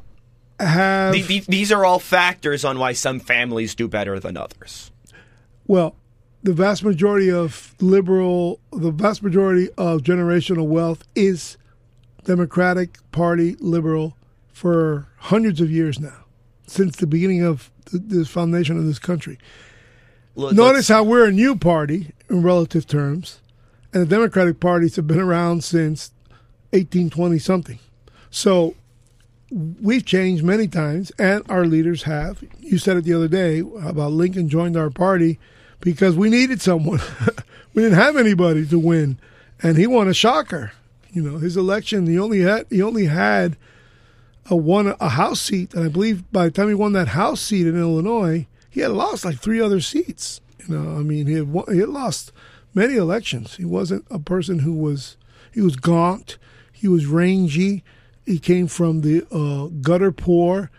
Have 0.59 1.13
The- 1.13 1.21
the- 1.21 1.43
these 1.47 1.71
are 1.71 1.85
all 1.85 1.99
factors 1.99 2.63
on 2.65 2.77
why 2.79 2.93
some 2.93 3.19
families 3.19 3.75
do 3.75 3.87
better 3.87 4.19
than 4.19 4.37
others. 4.37 4.91
Well, 5.67 5.95
the 6.43 6.53
vast 6.53 6.83
majority 6.83 7.29
of 7.31 7.75
liberal, 7.79 8.59
the 8.71 8.91
vast 8.91 9.21
majority 9.23 9.69
of 9.77 10.01
generational 10.01 10.67
wealth 10.67 11.03
is 11.15 11.57
Democratic 12.25 12.97
Party 13.11 13.55
liberal 13.59 14.15
for 14.51 15.07
hundreds 15.17 15.61
of 15.61 15.71
years 15.71 15.99
now, 15.99 16.25
since 16.67 16.95
the 16.97 17.07
beginning 17.07 17.43
of 17.43 17.71
the, 17.91 17.97
the 17.99 18.25
foundation 18.25 18.77
of 18.77 18.85
this 18.85 18.99
country. 18.99 19.37
Look, 20.35 20.53
Notice 20.53 20.87
how 20.87 21.03
we're 21.03 21.25
a 21.27 21.31
new 21.31 21.55
party 21.55 22.11
in 22.29 22.43
relative 22.43 22.85
terms, 22.87 23.39
and 23.93 24.01
the 24.01 24.07
Democratic 24.07 24.59
parties 24.59 24.95
have 24.95 25.07
been 25.07 25.19
around 25.19 25.63
since 25.63 26.11
1820 26.71 27.39
something. 27.39 27.79
So 28.29 28.75
we've 29.51 30.05
changed 30.05 30.43
many 30.43 30.67
times, 30.67 31.11
and 31.17 31.43
our 31.49 31.65
leaders 31.65 32.03
have. 32.03 32.43
You 32.59 32.77
said 32.77 32.97
it 32.97 33.03
the 33.03 33.13
other 33.13 33.27
day 33.27 33.59
about 33.59 34.11
Lincoln 34.11 34.49
joined 34.49 34.77
our 34.77 34.89
party 34.89 35.39
because 35.79 36.15
we 36.15 36.29
needed 36.29 36.61
someone. 36.61 36.99
we 37.73 37.83
didn't 37.83 37.97
have 37.97 38.17
anybody 38.17 38.65
to 38.67 38.79
win, 38.79 39.17
and 39.61 39.77
he 39.77 39.87
won 39.87 40.07
a 40.07 40.13
shocker. 40.13 40.73
You 41.11 41.23
know, 41.23 41.37
his 41.37 41.57
election 41.57 42.05
he 42.05 42.19
only 42.19 42.41
had 42.41 42.67
he 42.69 42.81
only 42.81 43.05
had 43.05 43.57
a 44.49 44.55
one 44.55 44.95
a 44.99 45.09
house 45.09 45.41
seat, 45.41 45.73
and 45.73 45.85
I 45.85 45.89
believe 45.89 46.31
by 46.31 46.45
the 46.45 46.51
time 46.51 46.67
he 46.67 46.73
won 46.73 46.93
that 46.93 47.09
house 47.09 47.41
seat 47.41 47.67
in 47.67 47.79
Illinois, 47.79 48.47
he 48.69 48.81
had 48.81 48.91
lost 48.91 49.25
like 49.25 49.39
three 49.39 49.59
other 49.59 49.81
seats. 49.81 50.41
You 50.67 50.75
know, 50.75 50.97
I 50.97 51.01
mean, 51.01 51.27
he 51.27 51.33
had 51.33 51.51
won, 51.51 51.65
he 51.71 51.79
had 51.79 51.89
lost 51.89 52.31
many 52.73 52.95
elections. 52.95 53.55
He 53.55 53.65
wasn't 53.65 54.05
a 54.11 54.19
person 54.19 54.59
who 54.59 54.73
was 54.73 55.17
he 55.51 55.61
was 55.61 55.75
gaunt, 55.75 56.37
he 56.71 56.87
was 56.87 57.05
rangy. 57.07 57.83
He 58.29 58.37
came 58.37 58.67
from 58.67 59.01
the 59.01 59.25
uh, 59.31 59.69
gutter 59.81 60.11
poor. 60.11 60.69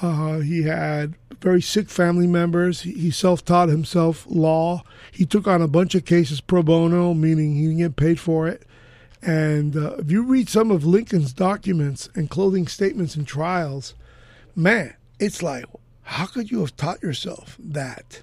Uh, 0.00 0.38
he 0.38 0.62
had 0.62 1.16
very 1.38 1.60
sick 1.60 1.90
family 1.90 2.26
members. 2.26 2.80
He, 2.80 2.94
he 2.94 3.10
self-taught 3.10 3.68
himself 3.68 4.24
law. 4.26 4.84
He 5.12 5.26
took 5.26 5.46
on 5.46 5.60
a 5.60 5.68
bunch 5.68 5.94
of 5.94 6.06
cases 6.06 6.40
pro 6.40 6.62
bono, 6.62 7.12
meaning 7.12 7.56
he 7.56 7.64
didn't 7.64 7.76
get 7.76 7.96
paid 7.96 8.18
for 8.18 8.48
it. 8.48 8.62
And 9.20 9.76
uh, 9.76 9.96
if 9.96 10.10
you 10.10 10.22
read 10.22 10.48
some 10.48 10.70
of 10.70 10.86
Lincoln's 10.86 11.34
documents 11.34 12.08
and 12.14 12.30
clothing 12.30 12.66
statements 12.66 13.16
and 13.16 13.28
trials, 13.28 13.92
man, 14.56 14.96
it's 15.18 15.42
like, 15.42 15.66
how 16.04 16.24
could 16.24 16.50
you 16.50 16.60
have 16.60 16.74
taught 16.74 17.02
yourself 17.02 17.58
that? 17.58 18.22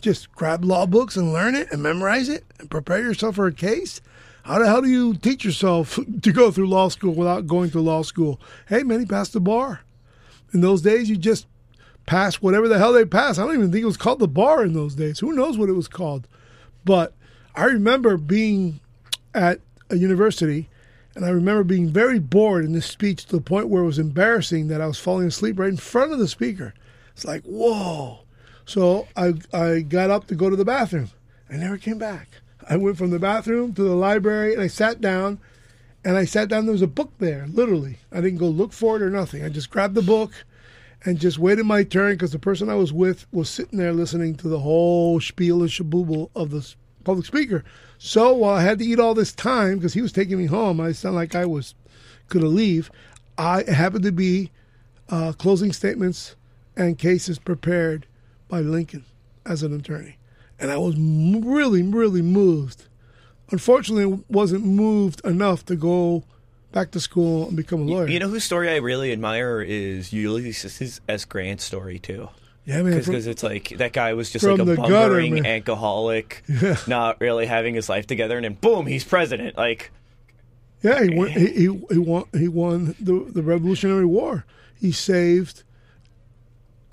Just 0.00 0.32
grab 0.32 0.64
law 0.64 0.86
books 0.86 1.14
and 1.14 1.30
learn 1.30 1.54
it 1.54 1.70
and 1.70 1.82
memorize 1.82 2.30
it 2.30 2.44
and 2.58 2.70
prepare 2.70 3.02
yourself 3.02 3.34
for 3.34 3.46
a 3.46 3.52
case? 3.52 4.00
How 4.44 4.58
the 4.58 4.66
hell 4.66 4.82
do 4.82 4.88
you 4.88 5.14
teach 5.14 5.44
yourself 5.44 5.98
to 6.22 6.32
go 6.32 6.50
through 6.50 6.68
law 6.68 6.88
school 6.88 7.14
without 7.14 7.46
going 7.46 7.70
to 7.70 7.80
law 7.80 8.02
school? 8.02 8.40
Hey, 8.68 8.82
man, 8.82 9.00
he 9.00 9.06
passed 9.06 9.32
the 9.32 9.40
bar. 9.40 9.80
In 10.52 10.60
those 10.60 10.82
days, 10.82 11.08
you 11.08 11.16
just 11.16 11.46
passed 12.06 12.42
whatever 12.42 12.68
the 12.68 12.78
hell 12.78 12.92
they 12.92 13.06
passed. 13.06 13.38
I 13.38 13.46
don't 13.46 13.54
even 13.54 13.72
think 13.72 13.82
it 13.82 13.86
was 13.86 13.96
called 13.96 14.18
the 14.18 14.28
bar 14.28 14.62
in 14.62 14.74
those 14.74 14.94
days. 14.94 15.18
Who 15.20 15.32
knows 15.32 15.56
what 15.56 15.70
it 15.70 15.74
was 15.74 15.88
called? 15.88 16.28
But 16.84 17.14
I 17.54 17.64
remember 17.64 18.18
being 18.18 18.80
at 19.34 19.60
a 19.88 19.96
university 19.96 20.68
and 21.14 21.24
I 21.24 21.30
remember 21.30 21.64
being 21.64 21.88
very 21.88 22.18
bored 22.18 22.64
in 22.64 22.72
this 22.72 22.86
speech 22.86 23.24
to 23.26 23.36
the 23.36 23.42
point 23.42 23.68
where 23.68 23.82
it 23.82 23.86
was 23.86 23.98
embarrassing 23.98 24.68
that 24.68 24.82
I 24.82 24.86
was 24.86 24.98
falling 24.98 25.28
asleep 25.28 25.58
right 25.58 25.70
in 25.70 25.76
front 25.78 26.12
of 26.12 26.18
the 26.18 26.28
speaker. 26.28 26.74
It's 27.14 27.24
like, 27.24 27.44
whoa. 27.44 28.20
So 28.66 29.08
I, 29.16 29.34
I 29.52 29.80
got 29.80 30.10
up 30.10 30.26
to 30.26 30.34
go 30.34 30.50
to 30.50 30.56
the 30.56 30.64
bathroom. 30.64 31.10
I 31.48 31.56
never 31.56 31.78
came 31.78 31.98
back. 31.98 32.28
I 32.68 32.76
went 32.76 32.96
from 32.96 33.10
the 33.10 33.18
bathroom 33.18 33.74
to 33.74 33.82
the 33.82 33.94
library 33.94 34.52
and 34.52 34.62
I 34.62 34.66
sat 34.68 35.00
down. 35.00 35.38
And 36.06 36.18
I 36.18 36.26
sat 36.26 36.48
down. 36.48 36.66
There 36.66 36.72
was 36.72 36.82
a 36.82 36.86
book 36.86 37.12
there, 37.18 37.46
literally. 37.48 37.98
I 38.12 38.20
didn't 38.20 38.38
go 38.38 38.48
look 38.48 38.74
for 38.74 38.96
it 38.96 39.02
or 39.02 39.08
nothing. 39.08 39.42
I 39.42 39.48
just 39.48 39.70
grabbed 39.70 39.94
the 39.94 40.02
book 40.02 40.32
and 41.04 41.18
just 41.18 41.38
waited 41.38 41.64
my 41.64 41.82
turn 41.82 42.12
because 42.12 42.32
the 42.32 42.38
person 42.38 42.68
I 42.68 42.74
was 42.74 42.92
with 42.92 43.26
was 43.32 43.48
sitting 43.48 43.78
there 43.78 43.92
listening 43.92 44.34
to 44.36 44.48
the 44.48 44.60
whole 44.60 45.20
spiel 45.20 45.62
and 45.62 45.70
shabooble 45.70 46.30
of 46.34 46.50
the 46.50 46.74
public 47.04 47.26
speaker. 47.26 47.64
So 47.98 48.34
while 48.34 48.54
I 48.54 48.62
had 48.62 48.78
to 48.80 48.84
eat 48.84 49.00
all 49.00 49.14
this 49.14 49.32
time 49.32 49.76
because 49.76 49.94
he 49.94 50.02
was 50.02 50.12
taking 50.12 50.38
me 50.38 50.46
home, 50.46 50.80
I 50.80 50.92
sounded 50.92 51.16
like 51.16 51.34
I 51.34 51.46
was 51.46 51.74
going 52.28 52.44
to 52.44 52.50
leave. 52.50 52.90
I 53.38 53.62
happened 53.62 54.04
to 54.04 54.12
be 54.12 54.50
uh, 55.08 55.32
closing 55.32 55.72
statements 55.72 56.36
and 56.76 56.98
cases 56.98 57.38
prepared 57.38 58.06
by 58.48 58.60
Lincoln 58.60 59.04
as 59.46 59.62
an 59.62 59.74
attorney, 59.74 60.16
and 60.58 60.70
I 60.70 60.76
was 60.78 60.96
really, 60.96 61.82
really 61.82 62.22
moved. 62.22 62.84
Unfortunately, 63.50 64.22
wasn't 64.28 64.64
moved 64.64 65.20
enough 65.24 65.64
to 65.66 65.76
go 65.76 66.24
back 66.72 66.90
to 66.92 67.00
school 67.00 67.46
and 67.48 67.56
become 67.56 67.82
a 67.82 67.84
lawyer. 67.84 68.08
You 68.08 68.18
know 68.18 68.28
whose 68.28 68.44
story 68.44 68.68
I 68.70 68.76
really 68.76 69.12
admire 69.12 69.60
is 69.60 70.12
Ulysses 70.12 71.00
S. 71.08 71.24
Grant's 71.24 71.62
story 71.64 71.98
too. 71.98 72.28
yeah, 72.64 72.82
man. 72.82 72.98
Because 72.98 73.26
it's 73.26 73.42
like 73.42 73.68
that 73.76 73.92
guy 73.92 74.14
was 74.14 74.30
just 74.30 74.44
like 74.44 74.58
a 74.58 74.64
the 74.64 74.76
gutter, 74.76 75.20
bumbling 75.20 75.46
alcoholic, 75.46 76.42
Yeah. 76.48 76.76
not 76.86 77.20
really 77.20 77.46
having 77.46 77.74
his 77.74 77.88
life 77.88 78.06
together, 78.06 78.36
and 78.36 78.44
then 78.44 78.54
boom, 78.54 78.86
he's 78.86 79.04
president. 79.04 79.56
Like, 79.56 79.92
Yeah, 80.82 81.02
he 81.04 81.10
won. 81.14 81.28
He, 81.28 81.46
he, 81.46 81.62
he 81.90 81.98
won. 81.98 82.24
He 82.32 82.48
won 82.48 82.94
the 82.98 83.26
the 83.30 83.42
Revolutionary 83.42 84.06
War. 84.06 84.44
He 84.80 84.90
saved 84.90 85.62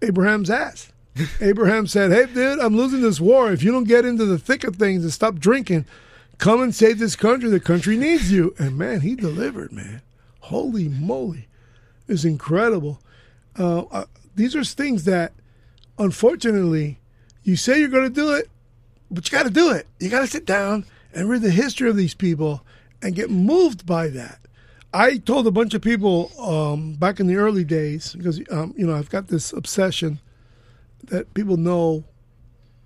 Abraham's 0.01 0.49
ass. 0.49 0.90
Abraham 1.41 1.87
said, 1.87 2.11
"Hey, 2.11 2.31
dude, 2.31 2.59
I'm 2.59 2.75
losing 2.75 3.01
this 3.01 3.19
war. 3.19 3.51
If 3.51 3.63
you 3.63 3.71
don't 3.71 3.85
get 3.85 4.05
into 4.05 4.25
the 4.25 4.39
thick 4.39 4.63
of 4.63 4.75
things 4.75 5.03
and 5.03 5.11
stop 5.11 5.35
drinking, 5.35 5.85
come 6.37 6.61
and 6.61 6.73
save 6.73 6.99
this 6.99 7.15
country. 7.15 7.49
The 7.49 7.59
country 7.59 7.97
needs 7.97 8.31
you." 8.31 8.55
And 8.57 8.77
man, 8.77 9.01
he 9.01 9.15
delivered. 9.15 9.71
Man, 9.71 10.01
holy 10.39 10.87
moly, 10.87 11.47
it's 12.07 12.23
incredible. 12.23 13.01
Uh, 13.57 13.81
uh, 13.91 14.05
these 14.35 14.55
are 14.55 14.63
things 14.63 15.03
that, 15.05 15.33
unfortunately, 15.97 16.99
you 17.43 17.55
say 17.55 17.79
you're 17.79 17.89
going 17.89 18.07
to 18.07 18.09
do 18.09 18.33
it, 18.33 18.49
but 19.09 19.29
you 19.29 19.37
got 19.37 19.43
to 19.43 19.51
do 19.51 19.71
it. 19.71 19.87
You 19.99 20.09
got 20.09 20.21
to 20.21 20.27
sit 20.27 20.45
down 20.45 20.85
and 21.13 21.29
read 21.29 21.41
the 21.41 21.51
history 21.51 21.89
of 21.89 21.97
these 21.97 22.13
people 22.13 22.61
and 23.01 23.15
get 23.15 23.29
moved 23.29 23.85
by 23.85 24.07
that. 24.09 24.39
I 24.93 25.17
told 25.17 25.47
a 25.47 25.51
bunch 25.51 25.73
of 25.73 25.81
people 25.81 26.31
um, 26.39 26.93
back 26.93 27.19
in 27.19 27.27
the 27.27 27.35
early 27.35 27.63
days 27.63 28.13
because 28.13 28.41
um, 28.51 28.73
you 28.77 28.85
know 28.85 28.95
I've 28.95 29.09
got 29.09 29.27
this 29.27 29.53
obsession 29.53 30.19
that 31.05 31.33
people 31.33 31.57
know 31.57 32.03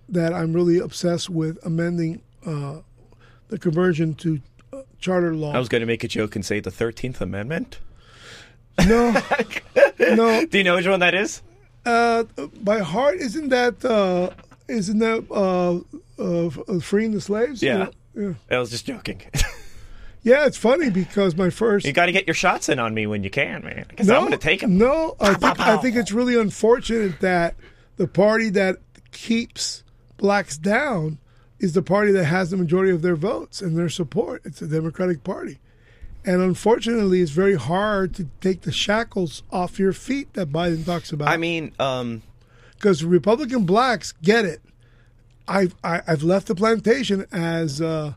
that 0.09 0.33
I'm 0.33 0.53
really 0.53 0.77
obsessed 0.79 1.29
with 1.29 1.57
amending 1.65 2.21
uh, 2.45 2.77
the 3.47 3.57
conversion 3.57 4.13
to 4.15 4.39
uh, 4.73 4.81
charter 4.99 5.35
law. 5.35 5.53
I 5.53 5.59
was 5.59 5.69
going 5.69 5.81
to 5.81 5.87
make 5.87 6.03
a 6.03 6.07
joke 6.07 6.35
and 6.35 6.45
say 6.45 6.59
the 6.59 6.71
Thirteenth 6.71 7.21
Amendment. 7.21 7.79
no, 8.87 9.11
no. 9.99 10.45
Do 10.45 10.57
you 10.57 10.63
know 10.63 10.75
which 10.75 10.87
one 10.87 10.99
that 10.99 11.15
is? 11.15 11.41
Uh, 11.85 12.23
by 12.61 12.79
heart, 12.79 13.17
isn't 13.17 13.49
that 13.49 13.83
uh, 13.85 14.31
isn't 14.67 14.99
that 14.99 15.25
uh, 15.31 15.79
uh, 16.21 16.79
freeing 16.79 17.11
the 17.11 17.21
slaves? 17.21 17.61
Yeah. 17.61 17.89
yeah. 18.15 18.33
I 18.49 18.57
was 18.57 18.69
just 18.69 18.85
joking. 18.85 19.21
Yeah, 20.25 20.47
it's 20.47 20.57
funny 20.57 20.89
because 20.89 21.35
my 21.35 21.51
first 21.51 21.85
you 21.85 21.93
got 21.93 22.07
to 22.07 22.11
get 22.11 22.25
your 22.25 22.33
shots 22.33 22.67
in 22.67 22.79
on 22.79 22.95
me 22.95 23.05
when 23.05 23.23
you 23.23 23.29
can, 23.29 23.63
man. 23.63 23.85
Because 23.87 24.09
I'm 24.09 24.21
going 24.21 24.31
to 24.31 24.39
take 24.39 24.61
them. 24.61 24.75
No, 24.75 25.15
I 25.19 25.35
think 25.35 25.59
I 25.59 25.77
think 25.77 25.95
it's 25.95 26.11
really 26.11 26.35
unfortunate 26.35 27.19
that 27.19 27.53
the 27.97 28.07
party 28.07 28.49
that 28.51 28.77
keeps 29.11 29.83
blacks 30.17 30.57
down 30.57 31.17
is 31.59 31.73
the 31.73 31.81
party 31.81 32.11
that 32.11 32.25
has 32.25 32.51
the 32.51 32.57
majority 32.57 32.91
of 32.91 33.01
their 33.01 33.15
votes 33.15 33.61
and 33.61 33.77
their 33.77 33.89
support. 33.89 34.41
It's 34.45 34.59
the 34.59 34.67
Democratic 34.67 35.23
Party. 35.23 35.59
And 36.25 36.41
unfortunately, 36.41 37.21
it's 37.21 37.31
very 37.31 37.55
hard 37.55 38.15
to 38.15 38.27
take 38.41 38.61
the 38.61 38.71
shackles 38.71 39.43
off 39.51 39.77
your 39.79 39.93
feet 39.93 40.33
that 40.33 40.51
Biden 40.51 40.85
talks 40.85 41.11
about. 41.11 41.29
I 41.29 41.37
mean, 41.37 41.73
um, 41.79 42.23
because 42.73 43.03
Republican 43.03 43.65
blacks 43.65 44.11
get 44.23 44.43
it. 44.43 44.61
I've 45.47 45.75
I, 45.83 46.01
I've 46.07 46.23
left 46.23 46.47
the 46.47 46.55
plantation, 46.55 47.25
as 47.31 47.79
uh, 47.79 48.13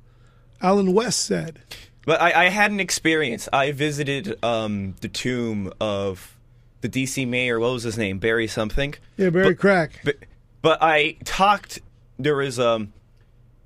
Allen 0.63 0.95
West 0.95 1.21
said. 1.21 1.61
But 2.07 2.23
I, 2.23 2.47
I 2.47 2.49
had 2.49 2.71
an 2.71 2.81
experience. 2.81 3.51
I 3.53 3.73
visited 3.73 4.43
um, 4.43 4.95
the 5.03 5.09
tomb 5.09 5.71
of 5.79 6.38
the 6.81 6.89
D.C. 6.89 7.25
mayor. 7.27 7.59
What 7.61 7.73
was 7.73 7.83
his 7.83 7.99
name? 7.99 8.19
Barry 8.19 8.47
something. 8.47 8.95
Yeah, 9.17 9.31
Barry 9.31 9.51
But- 9.55 9.59
Crack. 9.59 10.01
But 10.05 10.17
but 10.63 10.79
I 10.83 11.17
talked. 11.25 11.81
There 12.19 12.35
was 12.37 12.59
um, 12.59 12.93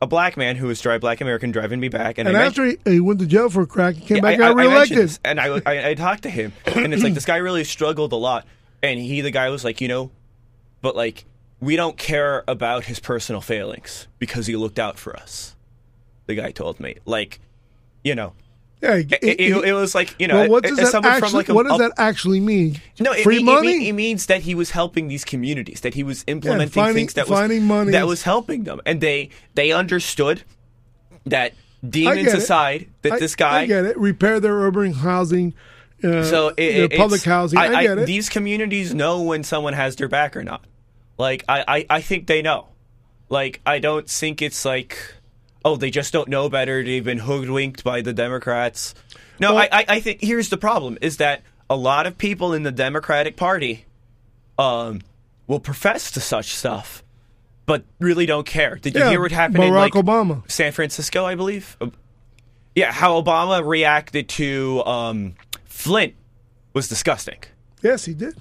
a 0.03 0.07
black 0.07 0.37
man 0.37 0.57
who 0.57 0.67
was 0.67 0.81
dry 0.81 0.99
black 0.99 1.21
American 1.21 1.51
driving 1.53 1.81
me 1.81 1.89
back, 1.89 2.19
and, 2.19 2.29
And 2.29 2.37
after 2.37 2.65
he, 2.67 2.77
he 2.85 3.01
went 3.01 3.19
to 3.21 3.27
jail 3.27 3.49
for 3.49 3.65
crack, 3.67 3.95
he 3.95 4.01
came 4.07 4.17
Yeah, 4.17 4.23
back 4.23 4.29
I- 4.41 4.49
and 4.49 4.57
got 4.57 4.59
I 4.59 4.63
reelected. 4.69 4.99
this, 4.99 5.21
and 5.25 5.41
I, 5.41 5.61
I 5.65 5.89
I 5.91 5.95
talked 5.95 6.25
to 6.25 6.31
him, 6.31 6.53
and 6.67 6.93
it's 6.93 7.03
like 7.03 7.15
this 7.15 7.25
guy 7.25 7.37
really 7.39 7.65
struggled 7.65 8.13
a 8.13 8.17
lot, 8.17 8.47
and 8.83 9.01
he 9.01 9.21
the 9.23 9.31
guy 9.31 9.49
was 9.49 9.65
like, 9.65 9.81
you 9.81 9.89
know, 9.89 10.11
but 10.83 10.95
like 10.97 11.25
we 11.61 11.77
don't 11.77 11.97
care 11.97 12.43
about 12.49 12.85
his 12.85 12.99
personal 13.01 13.41
failings 13.41 14.09
because 14.19 14.47
he 14.49 14.57
looked 14.57 14.79
out 14.81 14.99
for 14.99 15.17
us. 15.17 15.55
The 16.27 16.35
guy 16.35 16.51
told 16.51 16.79
me, 16.81 16.97
like, 17.07 17.41
you 18.05 18.15
know, 18.15 18.33
Yeah, 18.83 18.97
It, 18.97 19.13
it, 19.23 19.65
it 19.65 19.73
was 19.75 19.95
like 19.95 20.15
you 20.19 20.27
know, 20.27 20.41
well, 20.41 20.49
what 20.51 20.65
does 20.65 20.77
that 20.77 20.89
someone 20.89 21.13
actually? 21.13 21.29
from 21.31 21.37
like 21.37 21.49
a, 21.49 21.55
what 21.55 21.67
does 21.69 21.79
that 21.79 21.93
actually 21.99 22.41
mean? 22.41 22.81
No, 22.99 23.13
it, 23.13 23.23
free 23.23 23.37
it- 23.37 23.43
it 23.43 23.45
money. 23.45 23.89
It, 23.89 23.93
means 23.93 24.27
that 24.27 24.43
he 24.43 24.55
was 24.57 24.73
helping 24.73 25.07
these 25.07 25.25
communities, 25.25 25.83
that 25.83 25.95
he 25.95 26.03
was 26.03 26.25
implementing 26.27 26.69
finding- 26.71 26.95
things 26.97 27.15
that 27.15 27.29
was 27.29 27.39
money 27.61 27.93
that 27.93 28.07
was 28.09 28.23
helping 28.25 28.65
them, 28.65 28.81
and 28.85 29.01
they 29.01 29.31
they 29.55 29.71
understood 29.71 30.43
that 31.27 31.55
demons 31.89 32.27
it. 32.33 32.35
aside, 32.39 32.89
that 33.03 33.13
I- 33.13 33.19
this 33.21 33.37
guy. 33.37 33.61
I 33.61 33.67
get 33.67 33.85
it. 33.85 33.97
Repair 33.97 34.41
their 34.41 34.55
urban 34.57 34.93
housing. 34.93 35.55
Uh, 36.03 36.25
So 36.25 36.49
it, 36.49 36.57
their 36.57 36.85
it- 36.87 36.97
public 36.97 37.23
housing. 37.23 37.61
I, 37.61 37.85
get 37.85 37.99
it. 37.99 38.07
These 38.07 38.29
communities 38.29 38.93
know 38.93 39.23
when 39.23 39.45
someone 39.45 39.75
has 39.75 39.95
their 39.95 40.09
back 40.09 40.37
or 40.37 40.43
not. 40.43 40.65
Like 41.19 41.45
I, 41.49 41.65
I, 41.69 41.87
I 41.89 42.01
think 42.01 42.27
they 42.27 42.43
know. 42.43 42.67
Like 43.29 43.61
I 43.65 43.79
don't 43.79 44.11
think 44.11 44.43
it's 44.43 44.65
like, 44.65 44.99
oh, 45.65 45.77
they 45.77 45.91
just 45.91 46.13
don't 46.13 46.29
know 46.29 46.49
better. 46.49 46.83
They've 46.83 47.05
been 47.05 47.19
hoodwinked 47.19 47.85
by 47.85 48.01
the 48.03 48.13
Democrats. 48.13 48.95
No, 49.41 49.55
Well- 49.55 49.69
I, 49.73 49.81
I, 49.81 49.85
I 49.97 50.01
think 50.01 50.21
here's 50.23 50.49
the 50.49 50.57
problem: 50.59 50.99
is 51.01 51.17
that 51.19 51.43
a 51.71 51.77
lot 51.77 52.07
of 52.07 52.19
people 52.19 52.53
in 52.53 52.63
the 52.65 52.73
Democratic 52.73 53.37
Party, 53.37 53.87
um, 54.59 55.01
will 55.47 55.61
profess 55.61 56.11
to 56.13 56.21
such 56.21 56.55
stuff, 56.55 57.03
but 57.67 57.85
really 57.99 58.27
don't 58.27 58.47
care. 58.47 58.77
Did 58.77 58.95
you 58.95 59.01
Yeah, 59.01 59.11
hear 59.11 59.21
what 59.21 59.33
happened 59.33 59.65
in 59.65 59.73
like 59.75 59.93
Obama. 59.95 60.49
San 60.51 60.73
Francisco, 60.73 61.25
I 61.25 61.35
believe? 61.35 61.77
Yeah, 62.75 62.91
how 62.93 63.21
Obama 63.21 63.65
reacted 63.67 64.29
to 64.31 64.83
um, 64.85 65.35
Flint 65.67 66.15
was 66.73 66.89
disgusting. 66.89 67.39
yes, 67.83 68.05
he 68.05 68.15
did. 68.15 68.35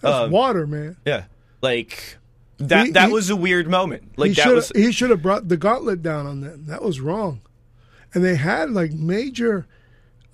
That's 0.00 0.14
Um, 0.26 0.30
water, 0.30 0.66
man. 0.66 0.96
Yeah, 1.04 1.24
like 1.62 2.18
that. 2.58 2.86
He- 2.86 2.92
that 2.92 3.08
he- 3.08 3.12
was 3.14 3.30
a 3.30 3.36
weird 3.36 3.68
moment. 3.68 4.12
Like 4.16 4.28
he 4.30 4.34
that 4.34 4.42
should 4.44 4.54
was. 4.54 4.72
he 4.74 4.92
should 4.92 5.10
have 5.10 5.22
brought 5.22 5.48
the 5.48 5.56
gauntlet 5.56 6.02
down 6.02 6.26
on 6.26 6.40
them. 6.40 6.64
That 6.66 6.82
was 6.82 7.00
wrong. 7.00 7.40
And 8.14 8.24
they 8.24 8.36
had 8.36 8.70
like 8.70 8.92
major 8.92 9.66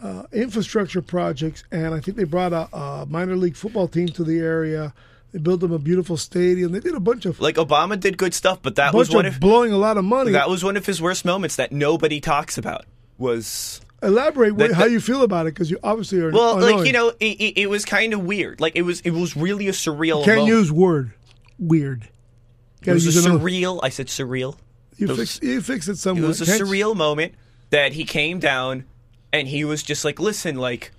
uh, 0.02 0.24
infrastructure 0.32 1.02
projects, 1.02 1.64
and 1.70 1.94
I 1.94 2.00
think 2.00 2.16
they 2.16 2.24
brought 2.24 2.52
a, 2.52 2.68
a 2.76 3.06
minor 3.06 3.36
league 3.36 3.56
football 3.56 3.88
team 3.88 4.08
to 4.08 4.24
the 4.24 4.38
area. 4.40 4.92
They 5.32 5.38
built 5.38 5.60
them 5.60 5.72
a 5.72 5.78
beautiful 5.78 6.16
stadium. 6.16 6.72
They 6.72 6.80
did 6.80 6.94
a 6.94 7.00
bunch 7.00 7.24
of 7.24 7.40
Like 7.40 7.54
Obama 7.56 7.98
did 7.98 8.18
good 8.18 8.34
stuff, 8.34 8.60
but 8.62 8.74
that 8.76 8.92
was 8.92 9.10
one 9.10 9.24
of 9.26 9.34
of 9.34 9.40
blowing 9.40 9.72
a 9.72 9.78
lot 9.78 9.96
of 9.96 10.04
money. 10.04 10.32
that 10.32 10.50
was 10.50 10.62
one 10.62 10.76
of 10.76 10.84
his 10.86 11.00
worst 11.00 11.24
moments 11.24 11.56
that 11.56 11.72
nobody 11.72 12.20
talks 12.20 12.58
about. 12.58 12.84
Was 13.18 13.80
Elaborate 14.02 14.54
what, 14.56 14.68
that- 14.70 14.74
how 14.74 14.84
you 14.84 15.00
feel 15.00 15.22
about 15.22 15.46
it 15.46 15.54
because 15.54 15.70
you 15.70 15.78
obviously 15.82 16.20
are. 16.20 16.30
well, 16.30 16.60
like 16.60 16.86
you 16.86 16.92
know, 16.92 17.08
it, 17.20 17.24
it, 17.40 17.60
it 17.62 17.70
was 17.70 17.84
kind 17.84 18.12
of 18.12 18.24
weird. 18.24 18.60
Like 18.60 18.74
it 18.76 18.82
was, 18.82 19.00
it 19.02 19.10
was 19.12 19.36
really 19.36 19.68
a 19.68 19.72
surreal. 19.72 20.24
can't 20.24 20.40
moment. 20.40 20.48
use 20.58 20.70
word 20.72 21.12
weird. 21.58 22.08
It 22.84 22.92
was 22.92 23.16
a 23.16 23.28
another- 23.28 23.38
surreal. 23.44 23.80
I 23.82 23.88
said 23.88 24.06
surreal. 24.08 24.56
You 24.96 25.08
was- 25.08 25.18
fix 25.18 25.40
you 25.42 25.60
fix 25.60 25.88
it 25.88 25.96
somewhere. 25.98 26.24
It 26.24 26.28
was 26.28 26.40
a 26.40 26.46
Can't- 26.46 26.62
surreal 26.62 26.94
moment 26.96 27.34
that 27.70 27.92
he 27.92 28.04
came 28.04 28.38
down 28.38 28.84
and 29.32 29.48
he 29.48 29.64
was 29.64 29.82
just 29.82 30.04
like, 30.04 30.20
listen, 30.20 30.56
like, 30.56 30.90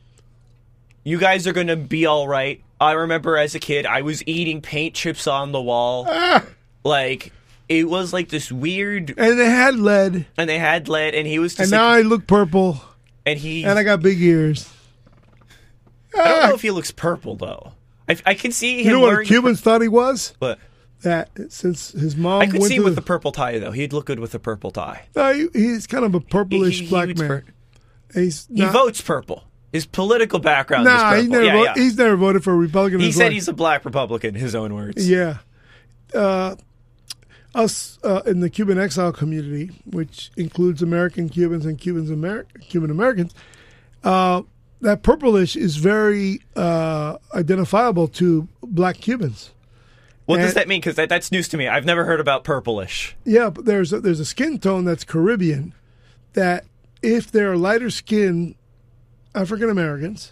you 1.03 1.17
guys 1.17 1.45
are 1.47 1.53
going 1.53 1.67
to 1.67 1.75
be 1.75 2.05
all 2.05 2.27
right. 2.27 2.61
I 2.81 2.93
remember 2.93 3.37
as 3.37 3.53
a 3.55 3.59
kid, 3.59 3.85
I 3.85 4.01
was 4.01 4.23
eating 4.25 4.61
paint 4.61 4.95
chips 4.95 5.27
on 5.27 5.51
the 5.51 5.61
wall. 5.61 6.05
Ah! 6.09 6.43
Like, 6.83 7.31
it 7.69 7.87
was 7.87 8.11
like 8.11 8.29
this 8.29 8.51
weird, 8.51 9.13
And 9.17 9.39
they 9.39 9.49
had 9.49 9.75
lead, 9.75 10.25
and 10.37 10.49
they 10.49 10.57
had 10.59 10.89
lead, 10.89 11.13
and 11.15 11.25
he 11.27 11.39
was 11.39 11.53
and 11.53 11.59
just 11.63 11.71
now 11.71 11.87
I 11.87 12.01
look 12.01 12.27
purple, 12.27 12.81
and 13.25 13.37
he, 13.39 13.63
and 13.63 13.77
I 13.79 13.83
got 13.83 14.01
big 14.01 14.19
ears. 14.21 14.69
I 16.17 16.27
don't 16.27 16.49
know 16.49 16.55
if 16.55 16.61
he 16.61 16.71
looks 16.71 16.91
purple, 16.91 17.35
though. 17.35 17.73
I, 18.09 18.17
I 18.25 18.33
can 18.33 18.51
see 18.51 18.81
him 18.81 18.87
You 18.87 18.91
know 18.93 18.99
what 18.99 19.25
Cubans 19.25 19.61
thought 19.61 19.81
he 19.81 19.87
was? 19.87 20.33
but 20.39 20.59
That 21.03 21.29
since 21.51 21.91
his 21.91 22.15
mom 22.15 22.41
I 22.41 22.47
could 22.47 22.63
see 22.63 22.75
him 22.77 22.83
with 22.83 22.95
the, 22.95 23.01
purple 23.01 23.31
tie, 23.31 23.59
though. 23.59 23.71
He'd 23.71 23.91
look 23.93 24.05
good 24.05 24.19
with 24.19 24.33
a 24.35 24.39
purple 24.39 24.71
tie. 24.71 25.05
No, 25.15 25.33
he, 25.33 25.47
he's 25.53 25.85
kind 25.87 26.05
of 26.05 26.15
a 26.15 26.19
purplish 26.21 26.79
He- 26.79 26.85
he 26.85 26.89
black 26.89 27.17
man. 27.17 27.27
pur- 27.27 27.43
He's 28.13 28.47
He 28.53 28.63
votes 28.65 29.01
purple. 29.01 29.43
His 29.71 29.85
political 29.85 30.39
background 30.39 30.85
Nah, 30.85 30.93
is 30.95 31.01
purple. 31.01 31.21
he 31.23 31.27
never 31.29 31.43
yeah, 31.45 31.63
yeah. 31.63 31.73
he's 31.75 31.97
never 31.97 32.15
voted 32.15 32.43
for 32.43 32.53
a 32.53 32.55
Republican. 32.55 32.99
He 32.99 33.11
said 33.11 33.25
life. 33.25 33.33
he's 33.33 33.47
a 33.47 33.53
black 33.53 33.83
Republican, 33.85 34.35
his 34.35 34.53
own 34.55 34.73
words. 34.75 35.09
Yeah. 35.09 35.39
Uh, 36.13 36.55
us 37.55 37.99
uh, 38.03 38.21
in 38.25 38.39
the 38.39 38.49
Cuban 38.49 38.79
exile 38.79 39.11
community, 39.11 39.71
which 39.85 40.31
includes 40.37 40.81
American 40.81 41.27
Cubans 41.29 41.65
and 41.65 41.77
Cubans 41.79 42.09
Amer- 42.11 42.45
Cuban 42.61 42.89
Americans, 42.91 43.33
uh, 44.03 44.41
that 44.81 45.01
purplish 45.03 45.55
is 45.55 45.77
very 45.77 46.41
uh, 46.55 47.17
identifiable 47.33 48.07
to 48.09 48.47
black 48.61 48.97
Cubans. 48.97 49.51
What 50.37 50.45
does 50.45 50.53
that 50.55 50.67
mean? 50.67 50.81
Because 50.81 50.95
that, 50.95 51.09
that's 51.09 51.31
news 51.31 51.47
to 51.49 51.57
me. 51.57 51.67
I've 51.67 51.85
never 51.85 52.05
heard 52.05 52.19
about 52.19 52.43
purplish. 52.43 53.15
Yeah, 53.25 53.49
but 53.49 53.65
there's 53.65 53.93
a, 53.93 53.99
there's 53.99 54.19
a 54.19 54.25
skin 54.25 54.59
tone 54.59 54.85
that's 54.85 55.03
Caribbean 55.03 55.73
that 56.33 56.65
if 57.01 57.31
they're 57.31 57.55
lighter 57.57 57.89
skinned 57.89 58.55
African 59.35 59.69
Americans 59.69 60.31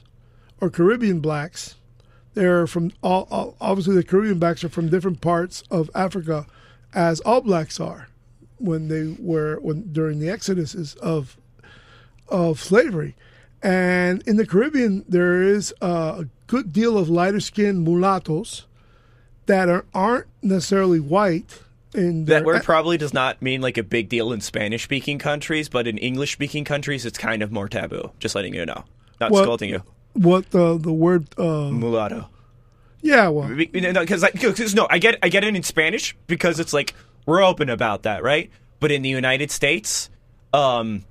or 0.60 0.70
Caribbean 0.70 1.20
blacks, 1.20 1.76
they're 2.34 2.68
from 2.68 2.92
all, 3.04 3.28
all 3.30 3.56
obviously 3.60 3.96
the 3.96 4.04
Caribbean 4.04 4.40
blacks 4.40 4.64
are 4.64 4.70
from 4.70 4.90
different 4.90 5.22
parts 5.22 5.64
of 5.70 5.90
Africa, 5.94 6.46
as 6.94 7.20
all 7.22 7.42
blacks 7.42 7.80
are 7.80 8.08
when 8.58 8.88
they 8.88 9.16
were 9.20 9.60
when 9.60 9.92
during 9.92 10.20
the 10.20 10.28
exoduses 10.28 10.98
of 10.98 11.38
of 12.30 12.60
slavery. 12.62 13.16
And 13.64 14.24
in 14.28 14.38
the 14.38 14.48
Caribbean, 14.48 15.06
there 15.08 15.44
is 15.44 15.74
a 15.82 16.26
good 16.48 16.74
deal 16.74 16.98
of 16.98 17.10
lighter 17.10 17.40
skinned 17.40 17.84
mulattoes 17.84 18.66
that 19.52 19.70
are, 19.70 19.86
aren't 19.94 20.28
necessarily 20.42 21.00
white. 21.00 21.60
In 21.94 22.24
That 22.26 22.46
word 22.46 22.64
probably 22.64 22.98
does 22.98 23.14
not 23.14 23.42
mean 23.42 23.60
like 23.62 23.78
a 23.78 23.84
big 23.84 24.08
deal 24.08 24.32
in 24.32 24.40
Spanish 24.40 24.84
speaking 24.84 25.20
countries, 25.20 25.68
but 25.68 25.88
in 25.88 25.98
English 25.98 26.32
speaking 26.32 26.64
countries, 26.64 27.06
it's 27.06 27.18
kind 27.18 27.42
of 27.44 27.52
more 27.52 27.68
taboo. 27.68 28.12
Just 28.20 28.34
letting 28.34 28.54
you 28.54 28.66
know. 28.66 28.86
Not 29.20 29.32
Well- 29.32 29.44
scolding 29.44 29.70
you. 29.70 29.84
what 30.14 30.52
the 30.52 30.78
the 30.78 30.92
word 30.92 31.28
uh, 31.38 31.70
Mulatto. 31.72 32.28
yeah 33.02 33.28
well 33.30 33.48
Because 33.56 34.24
because 34.32 34.74
no, 34.76 34.88
I 34.90 34.98
get 35.00 35.18
I 35.24 35.30
get 35.30 35.44
it 35.44 35.56
in 35.56 35.64
Spanish 35.64 36.16
because 36.28 36.60
it's 36.60 36.74
like 36.74 36.94
we're 37.26 37.44
open 37.44 37.70
about 37.70 38.04
that, 38.04 38.24
right? 38.24 38.50
But 38.80 38.92
in 38.92 39.02
the 39.04 39.10
United 39.10 39.52
States, 39.52 40.10
um, 40.54 41.04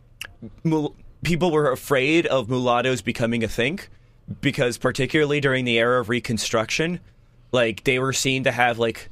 mul- 0.65 0.95
people 1.23 1.51
were 1.51 1.71
afraid 1.71 2.27
of 2.27 2.49
mulattoes 2.49 3.01
becoming 3.03 3.45
a 3.45 3.49
thing 3.49 3.81
because 4.41 4.77
particularly 4.79 5.41
during 5.41 5.65
the 5.65 5.79
era 5.79 6.01
of 6.01 6.09
Reconstruction, 6.09 7.01
like 7.53 7.85
they 7.85 7.99
were 7.99 8.13
seen 8.13 8.45
to 8.45 8.51
have 8.53 8.79
like 8.79 9.09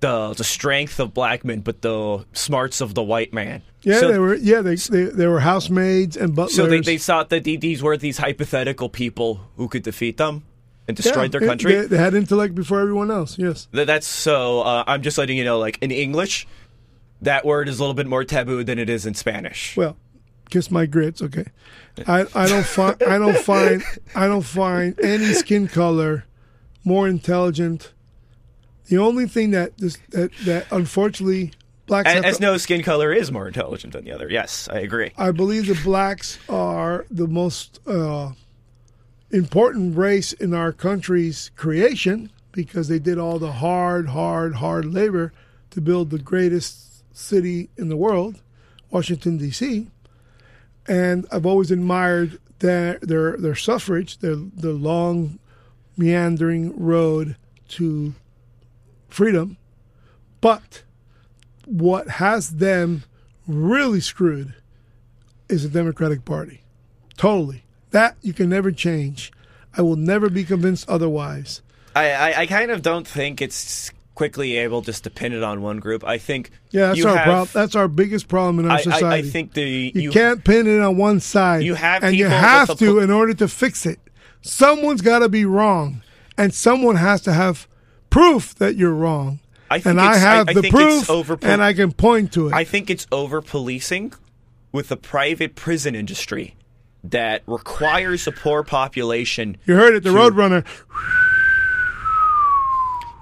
the 0.00 0.34
the 0.34 0.44
strength 0.44 0.98
of 1.00 1.14
black 1.14 1.44
men, 1.44 1.60
but 1.60 1.82
the 1.82 2.24
smarts 2.32 2.80
of 2.80 2.94
the 2.94 3.02
white 3.02 3.32
man. 3.32 3.62
yeah 3.82 4.00
so, 4.00 4.10
they 4.10 4.18
were 4.18 4.34
yeah 4.34 4.60
they, 4.60 4.74
they 4.74 5.04
they 5.04 5.26
were 5.26 5.40
housemaids 5.40 6.16
and 6.16 6.34
butlers 6.34 6.56
so 6.56 6.66
they, 6.66 6.80
they 6.80 6.98
thought 6.98 7.28
that 7.30 7.44
the- 7.44 7.56
these 7.56 7.82
were 7.82 7.96
these 7.96 8.18
hypothetical 8.18 8.88
people 8.88 9.40
who 9.56 9.68
could 9.68 9.82
defeat 9.84 10.16
them 10.16 10.42
and 10.88 10.96
destroy 10.96 11.22
Yeah, 11.22 11.28
their 11.28 11.40
country. 11.40 11.74
they, 11.74 11.86
they 11.86 11.96
had 11.98 12.14
intellect 12.14 12.54
before 12.56 12.80
everyone 12.80 13.10
else 13.12 13.38
yes 13.38 13.68
Th- 13.72 13.86
That's 13.86 14.06
so. 14.06 14.62
Uh, 14.62 14.82
I'm 14.86 15.02
just 15.02 15.16
letting 15.18 15.36
you 15.38 15.44
know, 15.44 15.58
like 15.60 15.78
in 15.80 15.90
English, 15.92 16.46
that 17.20 17.44
word 17.44 17.68
is 17.68 17.78
a 17.78 17.82
little 17.82 17.94
bit 17.94 18.08
more 18.08 18.24
taboo 18.24 18.64
than 18.64 18.78
it 18.80 18.90
is 18.90 19.06
in 19.06 19.14
Spanish. 19.14 19.76
well 19.76 19.96
kiss 20.50 20.70
my 20.70 20.84
grits 20.84 21.22
okay 21.22 21.46
I, 22.06 22.26
I 22.34 22.46
don't 22.48 22.66
find 22.66 23.00
I 23.04 23.16
don't 23.18 23.38
find 23.38 23.82
I 24.14 24.26
don't 24.26 24.42
find 24.44 24.98
any 25.00 25.32
skin 25.32 25.66
color 25.68 26.24
more 26.84 27.08
intelligent 27.08 27.92
the 28.86 28.98
only 28.98 29.26
thing 29.26 29.52
that 29.52 29.78
this, 29.78 29.96
that 30.10 30.30
that 30.44 30.66
unfortunately 30.70 31.52
blacks 31.86 32.08
As, 32.08 32.14
have 32.14 32.24
as 32.24 32.36
to- 32.36 32.42
no 32.42 32.56
skin 32.58 32.82
color 32.82 33.12
is 33.12 33.30
more 33.32 33.46
intelligent 33.46 33.92
than 33.92 34.04
the 34.04 34.12
other. 34.12 34.28
Yes, 34.28 34.68
I 34.70 34.80
agree. 34.80 35.12
I 35.16 35.30
believe 35.30 35.66
the 35.66 35.80
blacks 35.82 36.38
are 36.48 37.06
the 37.10 37.26
most 37.26 37.80
uh, 37.86 38.32
important 39.30 39.96
race 39.96 40.32
in 40.32 40.52
our 40.52 40.72
country's 40.72 41.50
creation 41.56 42.30
because 42.52 42.88
they 42.88 42.98
did 42.98 43.18
all 43.18 43.38
the 43.38 43.52
hard, 43.52 44.08
hard, 44.08 44.56
hard 44.56 44.84
labor 44.84 45.32
to 45.70 45.80
build 45.80 46.10
the 46.10 46.18
greatest 46.18 47.02
city 47.16 47.70
in 47.78 47.88
the 47.88 47.96
world, 47.96 48.42
Washington 48.90 49.38
D.C. 49.38 49.88
And 50.86 51.26
I've 51.32 51.46
always 51.46 51.70
admired 51.70 52.38
their 52.58 52.98
their 53.00 53.36
their 53.36 53.54
suffrage, 53.54 54.18
their 54.18 54.34
the 54.36 54.72
long, 54.72 55.38
meandering 55.96 56.78
road 56.78 57.36
to 57.68 58.14
freedom. 59.08 59.56
But 60.40 60.82
what 61.66 62.08
has 62.08 62.56
them 62.56 63.04
really 63.46 64.00
screwed 64.00 64.54
is 65.48 65.62
the 65.62 65.68
Democratic 65.68 66.24
Party. 66.24 66.62
Totally. 67.16 67.64
That 67.90 68.16
you 68.22 68.32
can 68.32 68.48
never 68.48 68.72
change. 68.72 69.32
I 69.76 69.82
will 69.82 69.96
never 69.96 70.28
be 70.28 70.44
convinced 70.44 70.88
otherwise. 70.88 71.62
I, 71.94 72.12
I, 72.12 72.40
I 72.40 72.46
kind 72.46 72.70
of 72.70 72.82
don't 72.82 73.06
think 73.06 73.42
it's 73.42 73.90
quickly 74.14 74.56
able 74.58 74.82
just 74.82 75.04
to 75.04 75.10
pin 75.10 75.32
it 75.32 75.42
on 75.42 75.62
one 75.62 75.78
group. 75.78 76.04
I 76.04 76.18
think 76.18 76.50
Yeah, 76.70 76.88
that's 76.88 76.98
you 76.98 77.08
our 77.08 77.16
have, 77.16 77.24
problem. 77.24 77.48
That's 77.52 77.74
our 77.74 77.88
biggest 77.88 78.28
problem 78.28 78.58
in 78.58 78.66
our 78.66 78.72
I, 78.72 78.80
I, 78.80 78.82
society. 78.82 79.28
I 79.28 79.30
think 79.30 79.54
the 79.54 79.92
you, 79.94 80.10
can't 80.10 80.44
pin 80.44 80.66
it 80.66 80.80
on 80.80 80.96
one 80.96 81.20
side. 81.20 81.62
You 81.62 81.74
have 81.74 82.02
and 82.02 82.16
you 82.16 82.26
have 82.26 82.76
to 82.78 82.98
in 82.98 83.10
order 83.10 83.34
to 83.34 83.48
fix 83.48 83.86
it. 83.86 83.98
Someone's 84.42 85.00
got 85.02 85.20
to 85.20 85.28
be 85.28 85.44
wrong, 85.44 86.02
and 86.36 86.52
someone 86.52 86.96
has 86.96 87.20
to 87.22 87.32
have 87.32 87.66
proof 88.10 88.54
that 88.56 88.76
you're 88.76 88.92
wrong. 88.94 89.38
I 89.70 89.78
think 89.78 89.86
and 89.92 90.00
I 90.00 90.04
it's- 90.10 90.24
I- 90.24 90.34
have 90.36 90.48
I 90.48 90.52
the 90.54 90.70
proof, 90.70 91.08
over- 91.08 91.38
and 91.42 91.62
I 91.62 91.72
can 91.72 91.92
point 91.92 92.32
to 92.32 92.48
it. 92.48 92.52
I 92.54 92.64
think 92.64 92.90
it's 92.90 93.06
over 93.10 93.40
policing 93.40 94.12
with 94.72 94.88
the 94.88 94.96
private 94.96 95.54
prison 95.54 95.94
industry 95.94 96.56
that 97.04 97.42
requires 97.46 98.26
a 98.26 98.32
poor 98.32 98.62
population. 98.62 99.56
You 99.64 99.76
heard 99.76 99.94
it, 99.94 100.02
the 100.02 100.10
Roadrunner. 100.10 100.64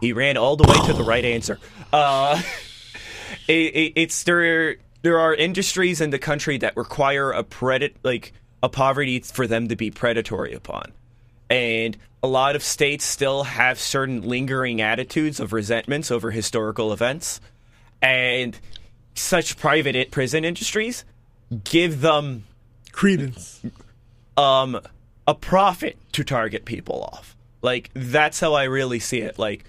He 0.01 0.13
ran 0.13 0.37
all 0.37 0.57
the 0.57 0.67
way 0.67 0.87
to 0.87 0.93
the 0.95 1.03
right 1.05 1.25
answer. 1.25 1.59
Uh, 1.93 2.41
it, 3.49 3.53
it, 3.53 3.93
it's 3.97 4.23
there. 4.25 4.77
There 5.03 5.19
are 5.19 5.35
industries 5.35 6.01
in 6.01 6.11
the 6.11 6.19
country 6.19 6.57
that 6.59 6.77
require 6.77 7.33
a 7.33 7.43
predit 7.43 7.97
like 8.03 8.33
a 8.63 8.69
poverty 8.69 9.19
for 9.21 9.47
them 9.47 9.69
to 9.69 9.77
be 9.77 9.91
predatory 9.91 10.53
upon, 10.53 10.93
and 11.51 11.97
a 12.23 12.29
lot 12.29 12.57
of 12.57 12.63
states 12.63 13.05
still 13.05 13.43
have 13.43 13.79
certain 13.79 14.23
lingering 14.23 14.81
attitudes 14.81 15.41
of 15.41 15.53
resentments 15.53 16.11
over 16.11 16.31
historical 16.31 16.93
events, 16.93 17.41
and 18.01 18.59
such 19.15 19.59
private 19.59 20.11
prison 20.11 20.45
industries 20.45 21.05
give 21.65 22.01
them 22.01 22.45
Credence. 22.93 23.61
um 24.37 24.81
a 25.27 25.35
profit 25.35 25.99
to 26.13 26.25
target 26.25 26.65
people 26.65 27.03
off. 27.03 27.37
Like 27.63 27.91
that's 27.95 28.41
how 28.41 28.55
I 28.55 28.65
really 28.65 29.01
see 29.01 29.21
it. 29.21 29.39
Like 29.39 29.65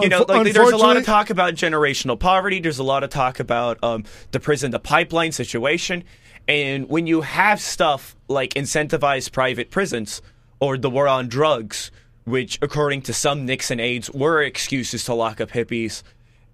you 0.00 0.08
know, 0.08 0.24
like 0.28 0.52
there's 0.52 0.70
a 0.70 0.76
lot 0.76 0.96
of 0.96 1.04
talk 1.04 1.30
about 1.30 1.54
generational 1.54 2.18
poverty. 2.18 2.60
There's 2.60 2.78
a 2.78 2.84
lot 2.84 3.02
of 3.02 3.10
talk 3.10 3.40
about 3.40 3.82
um, 3.82 4.04
the 4.30 4.40
prison 4.40 4.70
to 4.72 4.78
pipeline 4.78 5.32
situation, 5.32 6.04
and 6.46 6.88
when 6.88 7.06
you 7.06 7.22
have 7.22 7.60
stuff 7.60 8.14
like 8.28 8.54
incentivized 8.54 9.32
private 9.32 9.70
prisons 9.70 10.22
or 10.60 10.76
the 10.78 10.90
war 10.90 11.08
on 11.08 11.28
drugs, 11.28 11.90
which 12.24 12.58
according 12.62 13.02
to 13.02 13.12
some 13.12 13.46
Nixon 13.46 13.80
aides 13.80 14.10
were 14.10 14.42
excuses 14.42 15.04
to 15.04 15.14
lock 15.14 15.40
up 15.40 15.50
hippies 15.50 16.02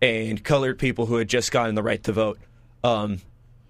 and 0.03 0.43
colored 0.45 0.79
people 0.79 1.07
who 1.07 1.17
had 1.17 1.29
just 1.29 1.51
gotten 1.51 1.75
the 1.75 1.83
right 1.83 2.03
to 2.05 2.13
vote. 2.13 2.39
Um, 2.83 3.21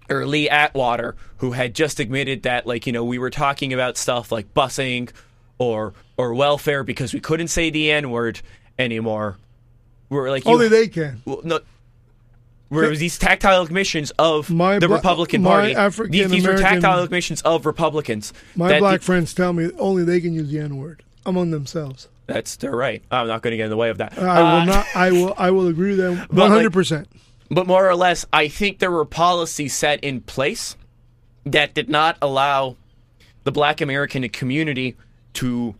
or 0.09 0.25
Lee 0.27 0.49
Atwater, 0.49 1.15
who 1.37 1.51
had 1.53 1.73
just 1.73 1.99
admitted 1.99 2.43
that, 2.43 2.67
like, 2.67 2.85
you 2.85 2.93
know, 2.93 3.03
we 3.03 3.17
were 3.17 3.29
talking 3.31 3.73
about 3.73 3.97
stuff 3.97 4.31
like 4.31 4.53
busing 4.53 5.09
or 5.57 5.93
or 6.17 6.33
welfare 6.33 6.83
because 6.83 7.13
we 7.13 7.19
couldn't 7.19 7.47
say 7.47 7.69
the 7.69 7.91
N 7.91 8.11
word 8.11 8.41
anymore. 8.77 9.37
We're 10.09 10.29
like, 10.29 10.45
you- 10.45 10.51
Only 10.51 10.67
they 10.67 10.87
can. 10.89 11.21
well, 11.25 11.41
no, 11.43 11.59
where 12.75 12.85
it 12.85 12.89
was 12.89 12.99
these 12.99 13.17
tactile 13.17 13.61
admissions 13.63 14.11
of 14.19 14.49
My 14.49 14.79
the 14.79 14.87
Republican 14.89 15.41
my 15.41 15.49
Party. 15.49 15.75
African 15.75 16.11
these, 16.11 16.29
these 16.29 16.47
were 16.47 16.57
tactile 16.57 17.03
admissions 17.03 17.41
of 17.43 17.65
Republicans. 17.65 18.33
My 18.55 18.79
black 18.79 18.99
the- 19.01 19.05
friends 19.05 19.33
tell 19.33 19.53
me 19.53 19.71
only 19.79 20.03
they 20.03 20.19
can 20.21 20.33
use 20.33 20.49
the 20.51 20.59
N 20.59 20.77
word 20.77 21.03
among 21.25 21.51
themselves. 21.51 22.07
that's 22.27 22.55
they're 22.57 22.75
right. 22.75 23.03
I'm 23.11 23.27
not 23.27 23.41
going 23.41 23.51
to 23.51 23.57
get 23.57 23.65
in 23.65 23.69
the 23.69 23.77
way 23.77 23.89
of 23.89 23.97
that. 23.99 24.17
I 24.17 24.41
Uh, 24.41 24.59
will 24.59 24.65
not. 24.67 24.85
I 24.95 25.11
will. 25.11 25.33
I 25.37 25.51
will 25.51 25.67
agree 25.67 25.89
with 25.89 25.97
them 25.99 26.17
one 26.29 26.51
hundred 26.51 26.73
percent. 26.73 27.07
But 27.49 27.67
more 27.67 27.87
or 27.87 27.95
less, 27.95 28.25
I 28.33 28.47
think 28.47 28.79
there 28.79 28.89
were 28.91 29.05
policies 29.05 29.73
set 29.75 30.03
in 30.03 30.21
place 30.21 30.75
that 31.45 31.73
did 31.75 31.89
not 31.89 32.17
allow 32.21 32.75
the 33.43 33.51
black 33.51 33.81
American 33.81 34.27
community 34.29 34.95
to 35.33 35.75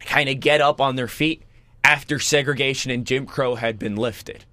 kind 0.00 0.30
of 0.30 0.40
get 0.40 0.62
up 0.62 0.80
on 0.80 0.96
their 0.96 1.08
feet 1.08 1.42
after 1.84 2.18
segregation 2.18 2.90
and 2.90 3.06
Jim 3.06 3.26
Crow 3.26 3.54
had 3.56 3.78
been 3.78 3.96
lifted. 3.96 4.44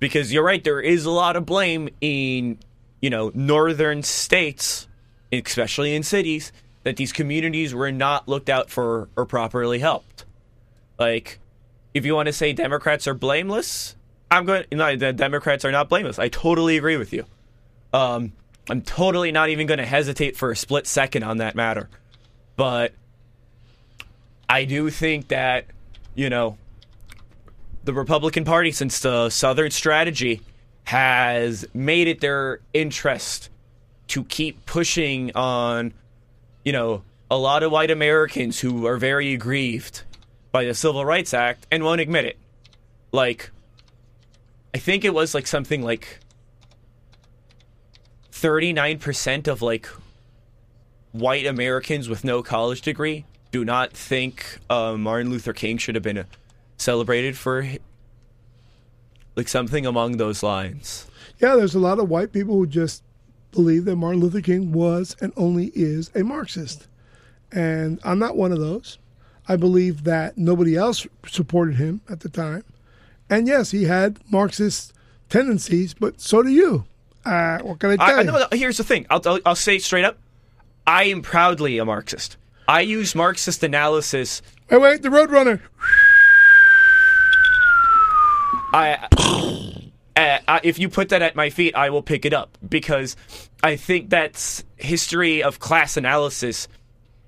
Because 0.00 0.32
you're 0.32 0.44
right, 0.44 0.64
there 0.64 0.80
is 0.80 1.04
a 1.04 1.10
lot 1.10 1.36
of 1.36 1.46
blame 1.46 1.88
in, 2.00 2.58
you 3.00 3.10
know, 3.10 3.30
northern 3.34 4.02
states, 4.02 4.88
especially 5.32 5.94
in 5.94 6.02
cities, 6.02 6.52
that 6.82 6.96
these 6.96 7.12
communities 7.12 7.74
were 7.74 7.92
not 7.92 8.26
looked 8.26 8.48
out 8.48 8.70
for 8.70 9.08
or 9.16 9.26
properly 9.26 9.78
helped. 9.78 10.24
Like, 10.98 11.38
if 11.94 12.04
you 12.04 12.14
want 12.14 12.26
to 12.26 12.32
say 12.32 12.52
Democrats 12.52 13.06
are 13.06 13.14
blameless, 13.14 13.94
I'm 14.30 14.44
going. 14.44 14.64
No, 14.72 14.96
the 14.96 15.12
Democrats 15.12 15.64
are 15.64 15.72
not 15.72 15.88
blameless. 15.88 16.18
I 16.18 16.28
totally 16.28 16.76
agree 16.76 16.96
with 16.96 17.12
you. 17.12 17.24
Um, 17.92 18.32
I'm 18.68 18.82
totally 18.82 19.32
not 19.32 19.48
even 19.48 19.66
going 19.66 19.78
to 19.78 19.86
hesitate 19.86 20.36
for 20.36 20.50
a 20.50 20.56
split 20.56 20.86
second 20.86 21.24
on 21.24 21.38
that 21.38 21.54
matter. 21.54 21.88
But 22.56 22.92
I 24.48 24.64
do 24.64 24.90
think 24.90 25.28
that 25.28 25.66
you 26.14 26.30
know 26.30 26.56
the 27.90 27.94
Republican 27.94 28.44
Party, 28.44 28.70
since 28.70 29.00
the 29.00 29.30
Southern 29.30 29.72
strategy, 29.72 30.42
has 30.84 31.66
made 31.74 32.06
it 32.06 32.20
their 32.20 32.60
interest 32.72 33.50
to 34.06 34.22
keep 34.22 34.64
pushing 34.64 35.32
on, 35.34 35.92
you 36.64 36.70
know, 36.70 37.02
a 37.32 37.36
lot 37.36 37.64
of 37.64 37.72
white 37.72 37.90
Americans 37.90 38.60
who 38.60 38.86
are 38.86 38.96
very 38.96 39.32
aggrieved 39.32 40.02
by 40.52 40.64
the 40.64 40.72
Civil 40.72 41.04
Rights 41.04 41.34
Act 41.34 41.66
and 41.72 41.82
won't 41.82 42.00
admit 42.00 42.24
it. 42.24 42.38
Like, 43.10 43.50
I 44.72 44.78
think 44.78 45.04
it 45.04 45.12
was 45.12 45.34
like 45.34 45.48
something 45.48 45.82
like 45.82 46.20
39% 48.30 49.48
of 49.48 49.62
like 49.62 49.88
white 51.10 51.44
Americans 51.44 52.08
with 52.08 52.22
no 52.22 52.40
college 52.40 52.82
degree 52.82 53.24
do 53.50 53.64
not 53.64 53.92
think 53.92 54.60
uh, 54.70 54.96
Martin 54.96 55.28
Luther 55.28 55.52
King 55.52 55.76
should 55.76 55.96
have 55.96 56.04
been 56.04 56.24
celebrated 56.80 57.36
for 57.36 57.66
like 59.36 59.48
something 59.48 59.86
along 59.86 60.16
those 60.16 60.42
lines. 60.42 61.06
Yeah, 61.38 61.56
there's 61.56 61.74
a 61.74 61.78
lot 61.80 61.98
of 61.98 62.08
white 62.08 62.32
people 62.32 62.54
who 62.54 62.66
just 62.66 63.02
believe 63.52 63.84
that 63.84 63.96
Martin 63.96 64.20
Luther 64.20 64.40
King 64.40 64.72
was 64.72 65.16
and 65.20 65.32
only 65.36 65.66
is 65.74 66.10
a 66.14 66.22
Marxist, 66.24 66.86
and 67.52 68.00
I'm 68.04 68.18
not 68.18 68.36
one 68.36 68.52
of 68.52 68.58
those. 68.58 68.98
I 69.48 69.56
believe 69.56 70.04
that 70.04 70.38
nobody 70.38 70.76
else 70.76 71.06
supported 71.26 71.76
him 71.76 72.00
at 72.08 72.20
the 72.20 72.28
time, 72.28 72.64
and 73.28 73.46
yes, 73.46 73.70
he 73.70 73.84
had 73.84 74.18
Marxist 74.30 74.92
tendencies, 75.28 75.94
but 75.94 76.20
so 76.20 76.42
do 76.42 76.50
you. 76.50 76.84
Uh, 77.24 77.58
what 77.58 77.78
can 77.78 77.90
I 77.90 77.96
tell 77.96 78.06
I, 78.06 78.12
I 78.12 78.20
you? 78.22 78.26
know. 78.26 78.46
Here's 78.52 78.78
the 78.78 78.84
thing. 78.84 79.06
I'll, 79.10 79.20
I'll, 79.26 79.38
I'll 79.44 79.54
say 79.54 79.78
straight 79.78 80.04
up. 80.04 80.18
I 80.86 81.04
am 81.04 81.22
proudly 81.22 81.78
a 81.78 81.84
Marxist. 81.84 82.36
I 82.66 82.80
use 82.82 83.14
Marxist 83.14 83.62
analysis. 83.62 84.42
Wait, 84.70 84.80
wait, 84.80 85.02
the 85.02 85.08
Roadrunner. 85.08 85.60
I, 88.72 89.08
uh, 90.16 90.38
I, 90.46 90.60
if 90.62 90.78
you 90.78 90.88
put 90.88 91.08
that 91.08 91.22
at 91.22 91.34
my 91.34 91.50
feet, 91.50 91.74
I 91.74 91.90
will 91.90 92.02
pick 92.02 92.24
it 92.24 92.32
up 92.32 92.56
because 92.66 93.16
I 93.62 93.76
think 93.76 94.10
that's 94.10 94.64
history 94.76 95.42
of 95.42 95.58
class 95.58 95.96
analysis 95.96 96.68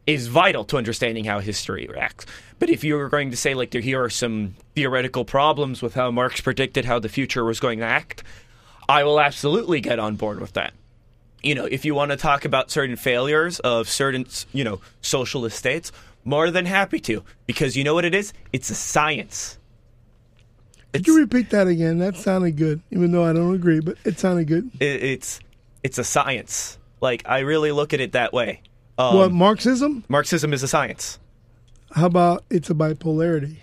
is 0.07 0.27
vital 0.27 0.65
to 0.65 0.77
understanding 0.77 1.25
how 1.25 1.41
history 1.41 1.87
reacts. 1.91 2.27
But 2.59 2.71
if 2.71 2.85
you 2.85 2.97
were 2.97 3.09
going 3.09 3.31
to 3.31 3.37
say 3.37 3.55
like 3.55 3.71
there 3.71 3.81
here 3.81 4.03
are 4.03 4.11
some 4.11 4.55
theoretical 4.75 5.25
problems 5.25 5.83
with 5.83 5.95
how 5.95 6.11
Marx 6.11 6.41
predicted 6.41 6.85
how 6.85 6.99
the 6.99 7.09
future 7.09 7.45
was 7.45 7.61
going 7.61 7.81
to 7.81 7.85
act, 7.85 8.23
I 8.89 9.05
will 9.05 9.21
absolutely 9.21 9.81
get 9.81 9.99
on 9.99 10.17
board 10.17 10.41
with 10.41 10.53
that. 10.55 10.75
You 11.43 11.57
know, 11.57 11.65
if 11.65 11.85
you 11.85 11.95
want 11.95 12.13
to 12.13 12.17
talk 12.17 12.45
about 12.45 12.71
certain 12.71 12.95
failures 12.95 13.59
of 13.61 13.89
certain, 13.89 14.27
you 14.53 14.63
know, 14.63 14.81
socialist 15.01 15.59
states, 15.59 15.91
more 16.25 16.53
than 16.53 16.67
happy 16.67 17.01
to 17.01 17.25
because 17.47 17.77
you 17.77 17.83
know 17.83 17.95
what 17.95 18.05
it 18.05 18.15
is? 18.15 18.33
It's 18.53 18.71
a 18.71 18.77
science. 18.77 19.59
Could 20.93 21.07
you 21.07 21.19
repeat 21.19 21.51
that 21.51 21.67
again? 21.69 21.99
That 21.99 22.17
sounded 22.17 22.57
good, 22.57 22.83
even 22.91 23.13
though 23.13 23.25
I 23.25 23.33
don't 23.33 23.55
agree, 23.55 23.81
but 23.81 23.97
it 24.05 24.19
sounded 24.19 24.47
good. 24.47 24.71
it, 24.81 25.03
it's 25.03 25.41
it's 25.83 25.99
a 25.99 26.05
science. 26.05 26.79
Like 27.01 27.23
I 27.27 27.41
really 27.41 27.73
look 27.73 27.93
at 27.93 28.01
it 28.01 28.13
that 28.13 28.33
way. 28.33 28.61
Um, 28.99 29.17
what 29.17 29.33
Marxism? 29.33 30.05
Marxism 30.09 30.53
is 30.53 30.63
a 30.63 30.69
science. 30.69 31.19
How 31.93 32.07
about 32.07 32.45
it's 32.51 32.71
a 32.71 32.75
bipolarity? 32.75 33.57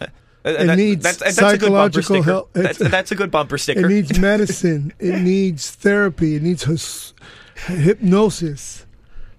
Uh, 0.00 0.06
It 0.44 0.66
that- 0.66 0.76
needs 0.76 1.02
that's, 1.02 1.18
that's 1.18 1.38
a 1.38 1.40
good 1.42 1.60
psychological 1.60 2.22
help. 2.22 2.52
That's, 2.52 2.78
that's 2.78 3.12
a 3.12 3.14
good 3.14 3.30
bumper 3.30 3.58
sticker. 3.58 3.86
It 3.86 3.88
needs 3.88 4.18
medicine. 4.18 4.92
it 4.98 5.20
needs 5.20 5.70
therapy. 5.70 6.34
It 6.36 6.42
needs 6.42 6.64
hypnosis 7.66 8.86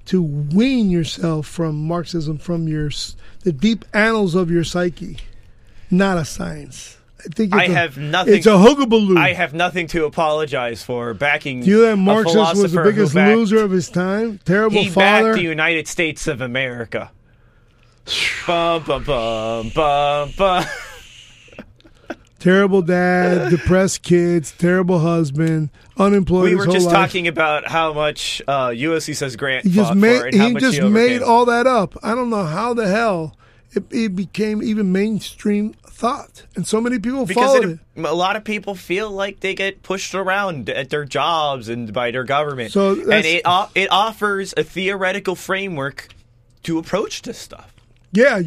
to 0.05 0.21
wean 0.21 0.89
yourself 0.89 1.47
from 1.47 1.87
Marxism, 1.87 2.37
from 2.37 2.67
your 2.67 2.89
the 3.43 3.51
deep 3.51 3.85
annals 3.93 4.35
of 4.35 4.49
your 4.51 4.63
psyche. 4.63 5.17
Not 5.89 6.17
a 6.17 6.25
science. 6.25 6.97
I 7.25 7.29
think 7.33 7.53
it's 7.53 7.61
I 7.61 7.65
a- 7.65 7.73
have 7.73 7.97
nothing- 7.97 8.33
It's 8.35 8.45
a 8.47 8.51
hoogabaloo. 8.51 9.17
I 9.17 9.33
have 9.33 9.53
nothing 9.53 9.87
to 9.87 10.05
apologize 10.05 10.81
for 10.83 11.13
backing. 11.13 11.61
Do 11.61 11.69
you 11.69 11.77
know 11.77 11.81
that 11.83 11.97
Marxist 11.97 12.37
was 12.61 12.71
the 12.73 12.81
biggest 12.83 13.13
backed- 13.13 13.35
loser 13.37 13.63
of 13.63 13.71
his 13.71 13.89
time? 13.89 14.39
Terrible 14.45 14.77
He 14.83 14.89
father. 14.89 15.29
backed 15.29 15.35
the 15.37 15.43
United 15.43 15.87
States 15.87 16.27
of 16.27 16.41
America. 16.41 17.11
bum 18.47 18.83
bum 18.83 19.03
bum 19.03 19.71
bum 19.75 20.31
bum. 20.37 20.65
Terrible 22.39 22.81
dad, 22.81 23.51
depressed 23.51 24.01
kids, 24.01 24.51
terrible 24.57 24.97
husband, 24.97 25.69
unemployed. 25.95 26.45
We 26.49 26.55
were 26.55 26.65
just 26.65 26.87
life. 26.87 26.95
talking 26.95 27.27
about 27.27 27.67
how 27.67 27.93
much 27.93 28.41
uh, 28.47 28.69
USC 28.69 29.15
says 29.15 29.35
Grant 29.35 29.63
He 29.63 29.69
just 29.73 29.93
made 29.93 30.33
he 30.33 30.55
just 30.55 30.79
he 30.79 30.89
made 30.89 31.21
all 31.21 31.45
that 31.45 31.67
up. 31.67 31.95
I 32.01 32.15
don't 32.15 32.31
know 32.31 32.43
how 32.43 32.73
the 32.73 32.87
hell 32.87 33.37
it, 33.73 33.83
it 33.91 34.15
became 34.15 34.61
even 34.61 34.91
mainstream 34.91 35.73
thought, 35.85 36.43
and 36.55 36.67
so 36.67 36.81
many 36.81 36.99
people 36.99 37.25
because 37.25 37.45
followed 37.45 37.69
it, 37.69 37.79
it. 37.95 38.05
a 38.05 38.13
lot 38.13 38.35
of 38.35 38.43
people 38.43 38.75
feel 38.75 39.09
like 39.09 39.39
they 39.39 39.53
get 39.53 39.83
pushed 39.83 40.13
around 40.13 40.69
at 40.69 40.89
their 40.89 41.05
jobs 41.05 41.69
and 41.69 41.93
by 41.93 42.11
their 42.11 42.23
government. 42.23 42.71
So 42.71 42.93
and 42.93 43.25
it 43.25 43.43
it 43.75 43.91
offers 43.91 44.53
a 44.57 44.63
theoretical 44.63 45.35
framework 45.35 46.09
to 46.63 46.77
approach 46.77 47.21
this 47.21 47.37
stuff. 47.37 47.73
Yeah, 48.11 48.41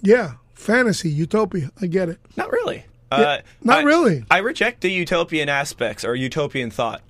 yeah, 0.00 0.34
fantasy, 0.54 1.10
utopia. 1.10 1.70
I 1.80 1.86
get 1.86 2.08
it. 2.08 2.18
Not 2.36 2.50
really. 2.50 2.84
Uh, 3.10 3.38
not 3.62 3.80
I- 3.80 3.82
really. 3.82 4.24
I 4.30 4.38
reject 4.38 4.80
the 4.82 4.90
utopian 4.90 5.48
aspects 5.48 6.04
or 6.04 6.14
utopian 6.14 6.70
thought. 6.70 7.02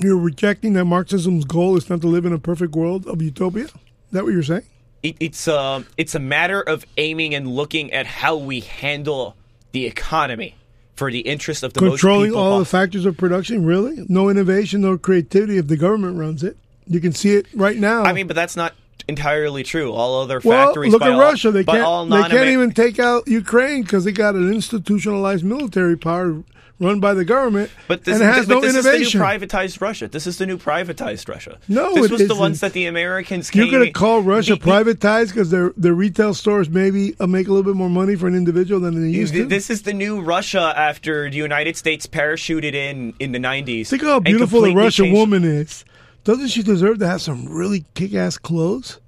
You're 0.00 0.18
rejecting 0.18 0.72
that 0.72 0.86
Marxism's 0.86 1.44
goal 1.44 1.76
is 1.76 1.88
not 1.88 2.00
to 2.00 2.08
live 2.08 2.24
in 2.24 2.32
a 2.32 2.38
perfect 2.38 2.74
world 2.74 3.06
of 3.06 3.22
utopia. 3.22 3.64
Is 3.64 3.72
that 4.10 4.24
what 4.24 4.32
you're 4.32 4.42
saying? 4.42 4.64
It, 5.04 5.16
it's 5.20 5.46
um, 5.46 5.86
it's 5.98 6.14
a 6.14 6.18
matter 6.18 6.62
of 6.62 6.86
aiming 6.96 7.34
and 7.34 7.46
looking 7.46 7.92
at 7.92 8.06
how 8.06 8.36
we 8.36 8.60
handle 8.60 9.36
the 9.72 9.84
economy 9.84 10.56
for 10.96 11.12
the 11.12 11.20
interest 11.20 11.62
of 11.62 11.74
the 11.74 11.82
most 11.82 12.00
Controlling 12.00 12.34
all 12.34 12.58
the 12.58 12.64
factors 12.64 13.04
of 13.04 13.18
production. 13.18 13.66
Really, 13.66 14.06
no 14.08 14.30
innovation, 14.30 14.80
no 14.80 14.96
creativity 14.96 15.58
if 15.58 15.68
the 15.68 15.76
government 15.76 16.18
runs 16.18 16.42
it. 16.42 16.56
You 16.86 17.00
can 17.00 17.12
see 17.12 17.34
it 17.34 17.46
right 17.54 17.76
now. 17.76 18.02
I 18.04 18.14
mean, 18.14 18.26
but 18.26 18.34
that's 18.34 18.56
not 18.56 18.72
entirely 19.06 19.62
true. 19.62 19.92
All 19.92 20.22
other 20.22 20.40
well, 20.42 20.68
factories. 20.68 20.90
look 20.90 21.02
at 21.02 21.10
all- 21.12 21.20
Russia. 21.20 21.50
They 21.50 21.64
can't. 21.64 22.10
They 22.10 22.22
can't 22.22 22.48
even 22.48 22.72
take 22.72 22.98
out 22.98 23.28
Ukraine 23.28 23.82
because 23.82 24.04
they 24.04 24.12
got 24.12 24.34
an 24.34 24.50
institutionalized 24.50 25.44
military 25.44 25.98
power 25.98 26.42
run 26.80 26.98
by 27.00 27.14
the 27.14 27.24
government, 27.24 27.70
But 27.88 28.04
this, 28.04 28.16
and 28.20 28.24
has 28.24 28.46
but 28.46 28.54
no 28.54 28.60
this 28.60 28.74
innovation. 28.74 29.02
is 29.06 29.12
the 29.12 29.18
new 29.18 29.24
privatized 29.24 29.80
Russia. 29.80 30.08
This 30.08 30.26
is 30.26 30.38
the 30.38 30.46
new 30.46 30.58
privatized 30.58 31.28
Russia. 31.28 31.58
No, 31.68 31.94
this 31.94 32.06
it 32.06 32.10
was 32.10 32.18
the 32.18 32.24
isn't. 32.26 32.38
ones 32.38 32.60
that 32.60 32.72
the 32.72 32.86
Americans. 32.86 33.54
You're 33.54 33.70
going 33.70 33.84
to 33.84 33.92
call 33.92 34.22
Russia 34.22 34.54
the- 34.56 34.58
the- 34.60 34.70
privatized 34.70 35.28
because 35.28 35.50
their 35.50 35.72
their 35.76 35.94
retail 35.94 36.34
stores 36.34 36.68
maybe 36.68 37.14
uh, 37.20 37.26
make 37.26 37.46
a 37.46 37.50
little 37.50 37.62
bit 37.64 37.76
more 37.76 37.90
money 37.90 38.16
for 38.16 38.26
an 38.26 38.34
individual 38.34 38.80
than 38.80 39.00
they 39.00 39.08
used 39.16 39.32
to. 39.34 39.46
This 39.46 39.70
is 39.70 39.82
the 39.82 39.92
new 39.94 40.20
Russia 40.20 40.72
after 40.76 41.30
the 41.30 41.36
United 41.36 41.76
States 41.76 42.06
parachuted 42.06 42.74
in 42.74 43.14
in 43.20 43.32
the 43.32 43.38
90s. 43.38 43.88
Think 43.88 44.02
how 44.02 44.20
beautiful 44.20 44.64
a 44.64 44.74
Russian 44.74 45.06
changed- 45.06 45.18
woman 45.18 45.44
is. 45.44 45.84
Doesn't 46.24 46.48
she 46.48 46.62
deserve 46.62 46.98
to 47.00 47.06
have 47.06 47.20
some 47.20 47.46
really 47.48 47.84
kick-ass 47.94 48.38
clothes? 48.38 48.98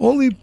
Only 0.00 0.36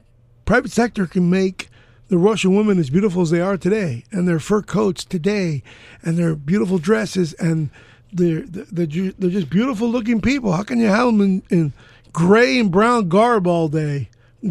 private 0.46 0.72
sector 0.72 1.08
can 1.08 1.30
make 1.32 1.70
the 2.08 2.18
Russian 2.18 2.56
women 2.56 2.80
as 2.80 2.90
beautiful 2.90 3.22
as 3.22 3.32
they 3.32 3.42
are 3.42 3.58
today, 3.58 4.04
and 4.12 4.28
their 4.28 4.40
fur 4.40 4.62
coats 4.62 5.04
today, 5.04 5.64
and 6.04 6.18
their 6.18 6.36
beautiful 6.36 6.78
dresses, 6.78 7.34
and 7.34 7.70
they're 8.14 8.42
they're, 8.42 8.86
they're 8.86 9.30
just 9.30 9.50
beautiful 9.50 9.90
looking 9.90 10.22
people. 10.22 10.52
How 10.52 10.64
can 10.64 10.80
you 10.80 10.88
have 10.88 11.08
them 11.08 11.22
in, 11.22 11.44
in 11.50 11.74
gray 12.14 12.60
and 12.60 12.72
brown 12.72 13.10
garb 13.10 13.48
all 13.48 13.68
day, 13.68 14.10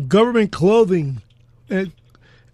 government 0.08 0.52
clothing, 0.52 1.22
at 1.70 1.88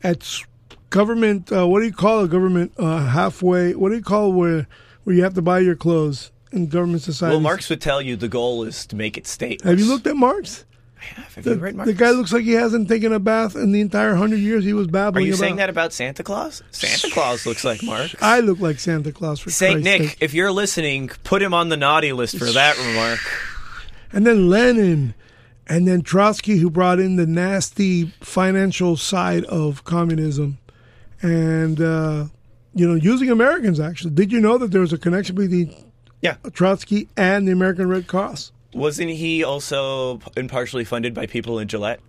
at 0.03 0.45
government 0.91 1.51
uh, 1.53 1.67
what 1.67 1.81
do 1.81 1.87
you 1.87 1.93
call 1.93 2.21
a 2.21 2.29
government 2.29 2.73
uh, 2.79 3.07
halfway? 3.07 3.75
What 3.75 3.91
do 3.91 3.97
you 3.97 4.03
call 4.03 4.33
where 4.33 4.67
where 5.05 5.17
you 5.17 5.23
have 5.23 5.35
to 5.35 5.43
buy 5.43 5.61
your 5.61 5.77
clothes 5.77 6.31
in 6.53 6.67
government 6.67 7.03
society? 7.03 7.35
Well, 7.35 7.41
Marx 7.41 7.71
would 7.71 7.81
tell 7.81 8.03
you 8.03 8.17
the 8.17 8.29
goal 8.29 8.65
is 8.65 8.87
to 8.87 8.97
make 8.97 9.17
it 9.17 9.25
stateless. 9.25 9.65
Have 9.65 9.81
you 9.81 9.87
looked 9.87 10.07
at 10.07 10.17
Marx? 10.17 10.65
Have 11.01 11.45
The, 11.45 11.51
you 11.51 11.57
read 11.57 11.75
Marx? 11.77 11.91
the 11.91 11.95
guy 11.97 12.11
looks 12.11 12.33
like 12.33 12.45
he 12.45 12.53
hasn't 12.53 12.89
taken 12.89 13.13
a 13.13 13.19
bath 13.19 13.57
in 13.57 13.73
the 13.73 13.81
entire 13.81 14.15
hundred 14.15 14.39
years 14.41 14.65
he 14.65 14.73
was 14.73 14.87
babbling. 14.87 15.25
Are 15.25 15.27
you 15.27 15.33
about. 15.35 15.41
saying 15.41 15.57
that 15.57 15.71
about 15.71 15.93
Santa 15.93 16.23
Claus? 16.23 16.63
Santa 16.71 17.11
Claus 17.13 17.47
looks 17.47 17.65
like 17.65 17.83
Mark. 17.83 18.11
I 18.23 18.41
look 18.41 18.59
like 18.61 18.79
Santa 18.79 19.13
Claus 19.13 19.41
for 19.41 19.51
Saint 19.51 19.83
Christ's 19.83 19.85
Nick, 19.85 20.09
sake. 20.11 20.19
if 20.21 20.35
you're 20.35 20.53
listening, 20.53 21.09
put 21.25 21.43
him 21.43 21.55
on 21.55 21.69
the 21.71 21.77
naughty 21.77 22.13
list 22.13 22.39
for 22.39 22.45
that 22.47 22.77
remark. 22.79 23.19
And 24.13 24.27
then 24.27 24.49
Lenin, 24.51 25.15
and 25.69 25.87
then 25.87 26.03
Trotsky, 26.03 26.59
who 26.59 26.69
brought 26.71 26.99
in 26.99 27.17
the 27.17 27.27
nasty 27.27 28.07
financial 28.21 28.97
side 28.97 29.45
of 29.45 29.85
communism, 29.85 30.59
and 31.23 31.81
uh, 31.81 32.25
you 32.75 32.87
know, 32.89 32.95
using 32.95 33.31
Americans. 33.31 33.79
Actually, 33.81 34.11
did 34.15 34.33
you 34.33 34.41
know 34.41 34.59
that 34.59 34.71
there 34.73 34.81
was 34.81 34.93
a 34.93 34.99
connection 34.99 35.37
between 35.37 35.75
Yeah. 36.23 36.37
Trotsky 36.53 37.09
and 37.17 37.47
the 37.49 37.53
American 37.53 37.89
Red 37.89 38.07
Cross? 38.07 38.53
Wasn't 38.73 39.11
he 39.11 39.43
also 39.43 40.21
impartially 40.37 40.85
funded 40.85 41.12
by 41.14 41.27
people 41.27 41.59
in 41.59 41.68
Gillette? 41.68 42.01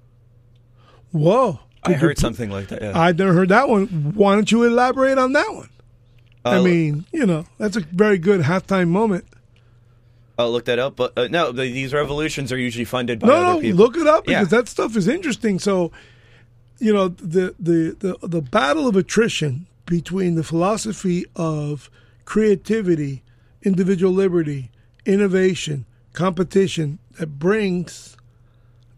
Whoa! 1.11 1.59
I 1.83 1.89
Did 1.89 1.93
you 1.95 1.99
heard 2.07 2.15
put- 2.17 2.21
something 2.21 2.49
like 2.51 2.67
that. 2.67 2.81
Yeah. 2.81 2.99
I 2.99 3.11
never 3.11 3.33
heard 3.33 3.49
that 3.49 3.67
one. 3.67 3.87
Why 4.15 4.35
don't 4.35 4.51
you 4.51 4.63
elaborate 4.63 5.17
on 5.17 5.33
that 5.33 5.51
one? 5.53 5.69
I 6.45 6.55
I'll- 6.55 6.63
mean, 6.63 7.05
you 7.11 7.25
know, 7.25 7.45
that's 7.57 7.75
a 7.75 7.81
very 7.81 8.17
good 8.17 8.41
halftime 8.41 8.87
moment. 8.89 9.25
I'll 10.37 10.51
look 10.51 10.65
that 10.65 10.79
up. 10.79 10.95
But 10.95 11.17
uh, 11.17 11.27
no, 11.27 11.51
the, 11.51 11.63
these 11.63 11.93
revolutions 11.93 12.51
are 12.51 12.57
usually 12.57 12.85
funded 12.85 13.19
by 13.19 13.27
No, 13.27 13.33
other 13.33 13.53
no, 13.55 13.59
people. 13.61 13.77
look 13.77 13.97
it 13.97 14.07
up 14.07 14.27
Yeah. 14.27 14.39
because 14.39 14.49
that 14.51 14.67
stuff 14.67 14.95
is 14.95 15.07
interesting. 15.07 15.59
So, 15.59 15.91
you 16.79 16.93
know, 16.93 17.09
the, 17.09 17.53
the 17.59 17.95
the 17.99 18.27
the 18.27 18.41
battle 18.41 18.87
of 18.87 18.95
attrition 18.95 19.67
between 19.85 20.35
the 20.35 20.43
philosophy 20.43 21.25
of 21.35 21.89
creativity, 22.25 23.23
individual 23.63 24.13
liberty, 24.13 24.71
innovation, 25.05 25.85
competition 26.13 26.99
that 27.17 27.39
brings 27.39 28.17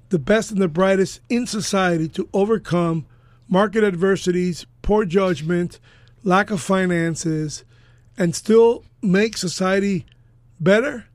the 0.09 0.20
best 0.20 0.51
and 0.51 0.61
the 0.61 0.68
brightest 0.68 1.20
in 1.30 1.47
society 1.47 2.07
to 2.07 2.30
overcome 2.34 3.05
market 3.47 3.84
adversities, 3.84 4.66
poor 4.82 5.05
judgment, 5.05 5.80
lack 6.24 6.51
of 6.51 6.61
finances, 6.61 7.64
and 8.18 8.36
still 8.36 8.84
make 9.01 9.38
society 9.38 10.05
better 10.59 11.05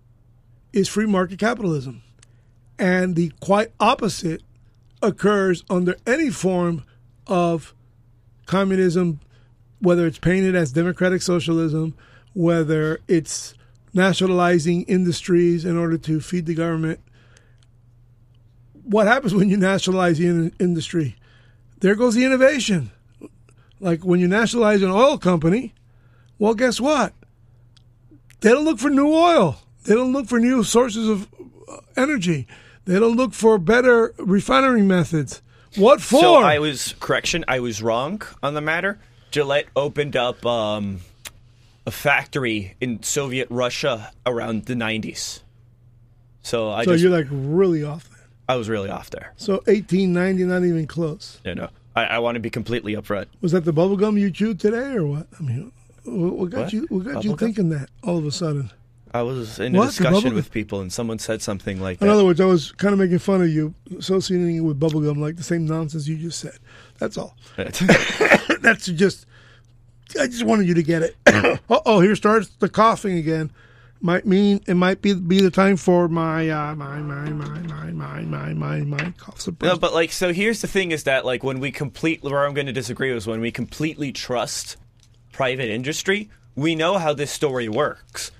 is 0.72 0.88
free 0.88 1.06
market 1.06 1.38
capitalism. 1.38 2.02
And 2.78 3.16
the 3.16 3.32
quite 3.40 3.72
opposite 3.80 4.42
occurs 5.02 5.64
under 5.70 5.96
any 6.06 6.30
form 6.30 6.84
of 7.26 7.74
communism, 8.46 9.20
whether 9.80 10.06
it's 10.06 10.18
painted 10.18 10.54
as 10.54 10.72
democratic 10.72 11.22
socialism, 11.22 11.94
whether 12.34 13.00
it's 13.08 13.54
nationalizing 13.98 14.82
industries 14.84 15.64
in 15.64 15.76
order 15.76 15.98
to 15.98 16.20
feed 16.20 16.46
the 16.46 16.54
government. 16.54 17.00
What 18.84 19.06
happens 19.06 19.34
when 19.34 19.50
you 19.50 19.58
nationalize 19.58 20.18
the 20.18 20.26
in- 20.26 20.52
industry? 20.58 21.16
There 21.80 21.94
goes 21.94 22.14
the 22.14 22.24
innovation. 22.24 22.90
Like 23.80 24.04
when 24.04 24.20
you 24.20 24.28
nationalize 24.28 24.82
an 24.82 24.90
oil 24.90 25.18
company, 25.18 25.74
well, 26.38 26.54
guess 26.54 26.80
what? 26.80 27.12
They 28.40 28.50
don't 28.50 28.64
look 28.64 28.78
for 28.78 28.88
new 28.88 29.12
oil. 29.12 29.58
They 29.84 29.94
don't 29.94 30.12
look 30.12 30.26
for 30.26 30.38
new 30.38 30.62
sources 30.64 31.08
of 31.08 31.28
uh, 31.68 31.78
energy. 31.96 32.46
They 32.84 32.98
don't 32.98 33.16
look 33.16 33.34
for 33.34 33.58
better 33.58 34.14
refinery 34.18 34.82
methods. 34.82 35.42
What 35.76 36.00
for? 36.00 36.20
So 36.20 36.34
I 36.36 36.58
was 36.58 36.94
correction. 37.00 37.44
I 37.46 37.60
was 37.60 37.82
wrong 37.82 38.22
on 38.42 38.54
the 38.54 38.60
matter. 38.60 38.98
Gillette 39.30 39.66
opened 39.76 40.16
up 40.16 40.44
um, 40.46 41.00
a 41.88 41.90
factory 41.90 42.76
in 42.80 43.02
Soviet 43.02 43.48
Russia 43.50 44.12
around 44.26 44.66
the 44.66 44.74
'90s. 44.74 45.40
So 46.42 46.70
I 46.70 46.84
so 46.84 46.92
just 46.92 47.02
you're 47.02 47.10
like 47.12 47.26
really 47.30 47.82
off 47.82 48.08
there. 48.10 48.26
I 48.48 48.56
was 48.56 48.68
really 48.68 48.90
off 48.90 49.10
there. 49.10 49.32
So 49.36 49.54
1890, 49.66 50.44
not 50.44 50.64
even 50.64 50.86
close. 50.86 51.40
You 51.44 51.54
know, 51.54 51.68
I, 51.96 52.04
I 52.04 52.18
want 52.18 52.36
to 52.36 52.40
be 52.40 52.50
completely 52.50 52.92
upfront. 52.94 53.26
Was 53.40 53.52
that 53.52 53.64
the 53.64 53.72
bubble 53.72 53.96
gum 53.96 54.16
you 54.18 54.30
chewed 54.30 54.60
today, 54.60 54.94
or 54.94 55.06
what? 55.06 55.26
I 55.38 55.42
mean, 55.42 55.72
what, 56.04 56.50
got 56.50 56.64
What? 56.64 56.72
you? 56.72 56.86
What 56.90 57.04
got 57.04 57.24
you 57.24 57.30
gum? 57.30 57.38
thinking 57.38 57.68
that 57.70 57.88
all 58.04 58.18
of 58.18 58.26
a 58.26 58.30
sudden? 58.30 58.70
I 59.14 59.22
was 59.22 59.58
in 59.58 59.74
a 59.74 59.86
discussion 59.86 60.34
with 60.34 60.50
people, 60.50 60.82
and 60.82 60.92
someone 60.92 61.18
said 61.18 61.40
something 61.40 61.80
like 61.80 62.02
In 62.02 62.06
that. 62.08 62.12
other 62.12 62.26
words, 62.26 62.42
I 62.42 62.44
was 62.44 62.72
kind 62.72 62.92
of 62.92 62.98
making 62.98 63.18
fun 63.20 63.40
of 63.40 63.48
you, 63.48 63.72
associating 63.98 64.56
it 64.56 64.60
with 64.60 64.78
bubble 64.78 65.00
gum, 65.00 65.18
like 65.18 65.36
the 65.36 65.42
same 65.42 65.64
nonsense 65.66 66.06
you 66.06 66.16
just 66.18 66.38
said. 66.38 66.58
That's 66.98 67.16
all. 67.16 67.34
That's 67.56 68.86
just. 68.86 69.24
I 70.18 70.26
just 70.26 70.44
wanted 70.44 70.66
you 70.68 70.74
to 70.74 70.82
get 70.82 71.02
it. 71.02 71.16
uh 71.26 71.80
oh, 71.84 72.00
here 72.00 72.16
starts 72.16 72.48
the 72.58 72.68
coughing 72.68 73.18
again. 73.18 73.50
Might 74.00 74.26
mean 74.26 74.60
it 74.66 74.74
might 74.74 75.02
be 75.02 75.12
be 75.14 75.40
the 75.40 75.50
time 75.50 75.76
for 75.76 76.08
my 76.08 76.48
uh, 76.48 76.74
my 76.76 76.98
my 77.00 77.28
my 77.30 77.58
my 77.58 77.90
my 77.90 78.20
my 78.22 78.52
my 78.54 78.80
my 78.80 79.12
cough 79.18 79.38
suppressor. 79.38 79.62
No, 79.64 79.76
but 79.76 79.92
like, 79.92 80.12
so 80.12 80.32
here's 80.32 80.60
the 80.60 80.68
thing: 80.68 80.92
is 80.92 81.02
that 81.04 81.24
like 81.24 81.42
when 81.42 81.58
we 81.58 81.72
complete, 81.72 82.22
where 82.22 82.46
I'm 82.46 82.54
going 82.54 82.68
to 82.68 82.72
disagree 82.72 83.10
is 83.10 83.26
when 83.26 83.40
we 83.40 83.50
completely 83.50 84.12
trust 84.12 84.76
private 85.32 85.68
industry, 85.68 86.30
we 86.54 86.74
know 86.76 86.98
how 86.98 87.12
this 87.12 87.30
story 87.32 87.68
works. 87.68 88.30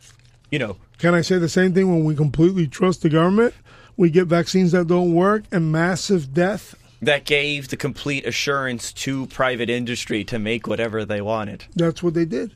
You 0.50 0.60
know, 0.60 0.76
Can 0.98 1.14
I 1.14 1.20
say 1.22 1.38
the 1.38 1.48
same 1.48 1.74
thing 1.74 1.88
when 1.90 2.04
we 2.04 2.14
completely 2.14 2.66
trust 2.68 3.02
the 3.02 3.08
government? 3.08 3.54
We 3.96 4.10
get 4.10 4.26
vaccines 4.28 4.72
that 4.72 4.86
don't 4.86 5.12
work 5.12 5.42
and 5.50 5.72
massive 5.72 6.32
death. 6.32 6.74
That 7.00 7.24
gave 7.24 7.68
the 7.68 7.76
complete 7.76 8.26
assurance 8.26 8.92
to 8.92 9.26
private 9.26 9.70
industry 9.70 10.24
to 10.24 10.38
make 10.38 10.66
whatever 10.66 11.04
they 11.04 11.20
wanted. 11.20 11.64
That's 11.74 12.02
what 12.02 12.14
they 12.14 12.24
did. 12.24 12.52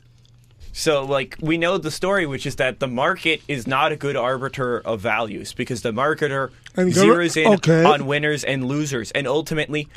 So, 0.75 1.05
like, 1.05 1.37
we 1.39 1.59
know 1.59 1.77
the 1.77 1.91
story, 1.91 2.25
which 2.25 2.47
is 2.47 2.55
that 2.55 2.79
the 2.79 2.87
market 2.87 3.41
is 3.47 3.67
not 3.67 3.91
a 3.91 3.95
good 3.95 4.15
arbiter 4.15 4.79
of 4.79 5.01
values 5.01 5.53
because 5.53 5.83
the 5.83 5.91
marketer 5.91 6.49
And 6.75 6.91
zeroes 6.91 7.37
in 7.37 7.53
okay. 7.53 7.83
on 7.83 8.07
winners 8.07 8.43
and 8.43 8.65
losers. 8.65 9.11
And 9.11 9.27
ultimately, 9.27 9.87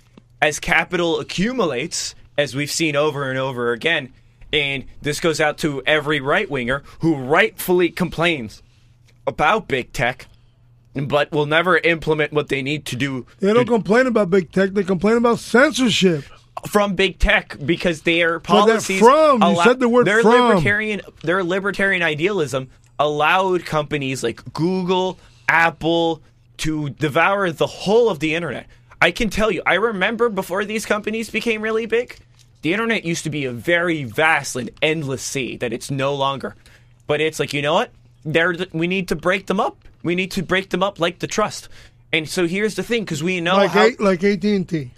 as 0.43 0.61
capital 0.61 1.19
accumulates, 1.19 2.15
as 2.37 2.55
we've 2.55 2.71
seen 2.71 2.95
over 2.95 3.31
and 3.31 3.39
over 3.39 3.73
again, 3.73 4.13
and 4.53 4.85
this 5.01 5.19
goes 5.19 5.41
out 5.41 5.57
to 5.59 5.83
every 5.87 6.21
right 6.21 6.49
winger 6.49 6.83
who 7.01 7.17
rightfully 7.17 7.89
complains 7.89 8.63
about 9.27 9.69
big 9.69 9.95
tech, 9.95 10.27
but 11.05 11.31
will 11.33 11.47
never 11.47 11.79
implement 11.79 12.33
what 12.33 12.49
they 12.49 12.63
need 12.63 12.87
to 12.87 12.97
do 12.97 13.27
They 13.41 13.53
don't 13.53 13.67
complain 13.67 14.07
about 14.07 14.31
big 14.31 14.51
tech. 14.53 14.71
They 14.71 14.85
complain 14.85 15.17
about 15.17 15.39
censorship. 15.39 16.25
from 16.69 16.95
big 16.95 17.19
tech 17.19 17.57
because 17.65 18.03
their 18.03 18.41
policies 18.41 18.99
from? 19.01 19.43
You 19.43 19.63
said 19.63 19.79
the 19.79 19.89
word 19.89 20.07
their 20.07 20.23
from. 20.23 20.49
libertarian 20.49 21.03
their 21.23 21.45
libertarian 21.45 22.03
idealism 22.03 22.71
allowed 22.99 23.65
companies 23.67 24.23
like 24.23 24.53
Google, 24.53 25.19
Apple 25.49 26.23
to 26.59 26.91
devour 26.91 27.51
the 27.53 27.67
whole 27.67 28.09
of 28.09 28.21
the 28.21 28.35
internet. 28.35 28.67
I 29.01 29.11
can 29.11 29.29
tell 29.29 29.51
you, 29.51 29.63
I 29.67 29.75
remember 29.75 30.31
before 30.31 30.65
these 30.65 30.87
companies 30.87 31.29
became 31.29 31.61
really 31.61 31.85
big, 31.85 32.17
the 32.63 32.73
internet 32.73 33.05
used 33.05 33.25
to 33.25 33.31
be 33.31 33.45
a 33.45 33.53
very 33.53 34.05
vast 34.05 34.57
and 34.57 34.71
endless 34.81 35.23
sea 35.23 35.57
that 35.59 35.73
it's 35.73 35.91
no 35.91 36.15
longer. 36.15 36.57
But 37.07 37.21
it's 37.21 37.39
like, 37.39 37.53
you 37.53 37.61
know 37.61 37.75
what? 37.75 37.91
They're 38.27 38.55
we 38.73 38.87
need 38.87 39.09
to 39.09 39.17
break 39.17 39.47
them 39.47 39.61
up. 39.61 39.79
We 40.03 40.15
need 40.15 40.31
to 40.33 40.43
break 40.43 40.71
them 40.71 40.83
up 40.83 41.01
like 41.01 41.21
the 41.21 41.27
trust. 41.27 41.69
And 42.13 42.29
so 42.29 42.47
here's 42.47 42.75
the 42.75 42.83
thing, 42.83 43.05
because 43.05 43.23
we 43.23 43.41
know 43.41 43.57
like 43.57 43.71
how 43.71 43.87
A, 43.87 43.97
like 43.99 44.23
AT 44.23 44.45
and 44.45 44.69
T. 44.69 44.91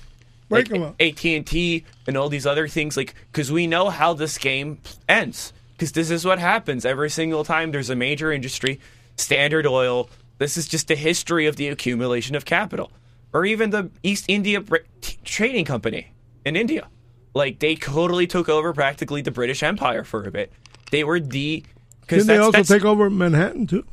Break 0.49 0.69
them 0.69 0.83
up. 0.83 0.97
AT 1.01 1.25
and 1.25 1.47
T 1.47 1.85
and 2.07 2.17
all 2.17 2.29
these 2.29 2.47
other 2.47 2.69
things, 2.69 2.97
like 2.97 3.15
because 3.31 3.53
we 3.53 3.67
know 3.67 3.91
how 3.91 4.15
this 4.15 4.39
game 4.39 4.81
ends. 5.09 5.53
Because 5.73 5.93
this 5.93 6.11
is 6.11 6.25
what 6.25 6.39
happens 6.39 6.85
every 6.85 7.11
single 7.11 7.45
time 7.45 7.71
there's 7.71 7.91
a 7.91 7.95
major 7.95 8.33
industry, 8.33 8.81
Standard 9.17 9.67
Oil. 9.67 10.11
This 10.39 10.57
is 10.57 10.67
just 10.67 10.89
the 10.89 10.97
history 10.97 11.47
of 11.47 11.57
the 11.57 11.69
accumulation 11.69 12.35
of 12.35 12.45
capital, 12.45 12.91
or 13.33 13.45
even 13.45 13.71
the 13.71 13.91
East 14.03 14.25
India 14.29 14.61
Br- 14.61 14.79
T- 15.01 15.19
Trading 15.25 15.65
Company 15.65 16.09
in 16.45 16.57
India. 16.57 16.89
Like 17.35 17.59
they 17.59 17.77
totally 17.77 18.27
took 18.27 18.49
over 18.49 18.73
practically 18.73 19.23
the 19.23 19.31
British 19.31 19.63
Empire 19.63 20.03
for 20.03 20.25
a 20.25 20.31
bit. 20.31 20.53
They 20.91 21.05
were 21.05 21.21
the 21.21 21.63
because 22.09 22.27
Didn't 22.27 22.39
they 22.39 22.59
also 22.59 22.63
take 22.75 22.85
over 22.85 23.11
Manhattan 23.11 23.67
too? 23.67 23.85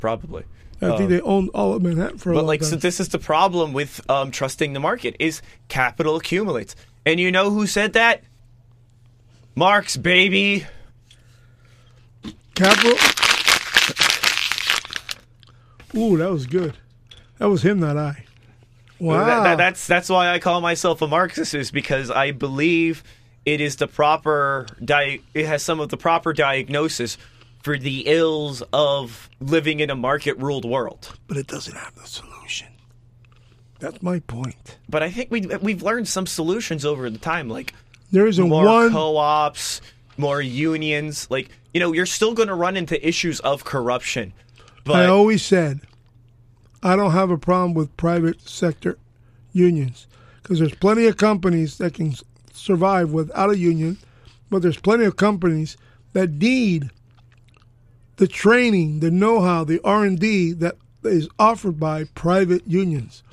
probably. 0.00 0.44
I 0.80 0.96
think 0.96 1.10
they 1.10 1.20
owned 1.20 1.50
all 1.54 1.74
of 1.74 1.82
Manhattan 1.82 2.18
for 2.18 2.32
a 2.32 2.34
But 2.34 2.44
like, 2.44 2.58
time. 2.60 2.70
so 2.70 2.76
this 2.76 2.98
is 2.98 3.10
the 3.10 3.20
problem 3.20 3.72
with 3.72 4.00
um, 4.10 4.32
trusting 4.32 4.72
the 4.72 4.80
market 4.80 5.14
is 5.20 5.40
capital 5.68 6.16
accumulates, 6.16 6.74
and 7.06 7.20
you 7.20 7.30
know 7.30 7.50
who 7.50 7.68
said 7.68 7.92
that? 7.92 8.24
Marx, 9.54 9.96
baby. 9.96 10.66
Capital. 12.56 12.96
Ooh, 15.94 16.16
that 16.16 16.30
was 16.32 16.46
good. 16.46 16.74
That 17.38 17.48
was 17.48 17.62
him, 17.64 17.78
not 17.80 17.96
I. 17.96 18.24
Wow. 18.98 19.24
That- 19.24 19.42
that- 19.44 19.58
that's 19.58 19.86
that's 19.86 20.08
why 20.08 20.30
I 20.30 20.38
call 20.38 20.60
myself 20.60 21.02
a 21.02 21.06
Marxist 21.06 21.54
is 21.54 21.70
because 21.70 22.10
I 22.10 22.30
believe 22.32 23.02
it 23.44 23.60
is 23.60 23.76
the 23.76 23.86
proper 23.88 24.66
di- 24.84 25.20
it 25.34 25.46
has 25.46 25.62
some 25.62 25.80
of 25.80 25.88
the 25.90 25.96
proper 25.96 26.32
diagnosis 26.32 27.18
for 27.62 27.78
the 27.78 28.04
ills 28.06 28.62
of 28.72 29.28
living 29.40 29.80
in 29.80 29.88
a 29.90 29.94
market 29.96 30.36
ruled 30.38 30.64
world. 30.64 31.16
but 31.28 31.36
it 31.36 31.46
doesn't 31.46 31.76
have 31.76 31.94
the 31.94 32.06
solution. 32.06 32.68
That's 33.78 34.02
my 34.02 34.20
point. 34.20 34.78
But 34.88 35.02
I 35.02 35.10
think 35.10 35.30
we 35.30 35.40
we've 35.60 35.82
learned 35.82 36.06
some 36.08 36.26
solutions 36.26 36.84
over 36.84 37.10
the 37.10 37.18
time, 37.18 37.48
like 37.48 37.74
There 38.12 38.26
isn't 38.26 38.48
more 38.48 38.64
one. 38.64 38.90
co-ops, 38.92 39.80
more 40.16 40.40
unions. 40.40 41.26
Like 41.30 41.48
you 41.74 41.80
know, 41.80 41.92
you're 41.92 42.06
still 42.06 42.34
going 42.34 42.48
to 42.48 42.54
run 42.54 42.76
into 42.76 43.04
issues 43.06 43.40
of 43.40 43.64
corruption. 43.64 44.32
But 44.84 44.96
I 44.96 45.06
always 45.06 45.42
said 45.44 45.80
I 46.82 46.96
don't 46.96 47.12
have 47.12 47.30
a 47.30 47.38
problem 47.38 47.74
with 47.74 47.96
private 47.96 48.40
sector 48.48 48.98
unions 49.52 50.06
because 50.42 50.58
there's 50.58 50.74
plenty 50.74 51.06
of 51.06 51.16
companies 51.16 51.78
that 51.78 51.94
can 51.94 52.14
survive 52.52 53.12
without 53.12 53.50
a 53.50 53.58
union, 53.58 53.98
but 54.50 54.62
there's 54.62 54.78
plenty 54.78 55.04
of 55.04 55.16
companies 55.16 55.76
that 56.12 56.30
need 56.30 56.90
the 58.22 58.28
training, 58.28 59.00
the 59.00 59.10
know-how, 59.10 59.64
the 59.64 59.80
R&D 59.82 60.52
that 60.52 60.76
is 61.02 61.28
offered 61.40 61.80
by 61.80 62.04
private 62.04 62.64
unions. 62.68 63.24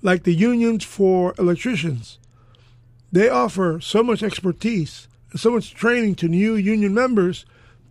Like 0.00 0.22
the 0.22 0.32
unions 0.32 0.82
for 0.82 1.34
electricians. 1.38 2.18
They 3.12 3.28
offer 3.28 3.80
so 3.82 4.02
much 4.02 4.22
expertise 4.22 5.08
and 5.30 5.38
so 5.38 5.50
much 5.50 5.74
training 5.74 6.14
to 6.14 6.28
new 6.28 6.54
union 6.54 6.94
members 6.94 7.44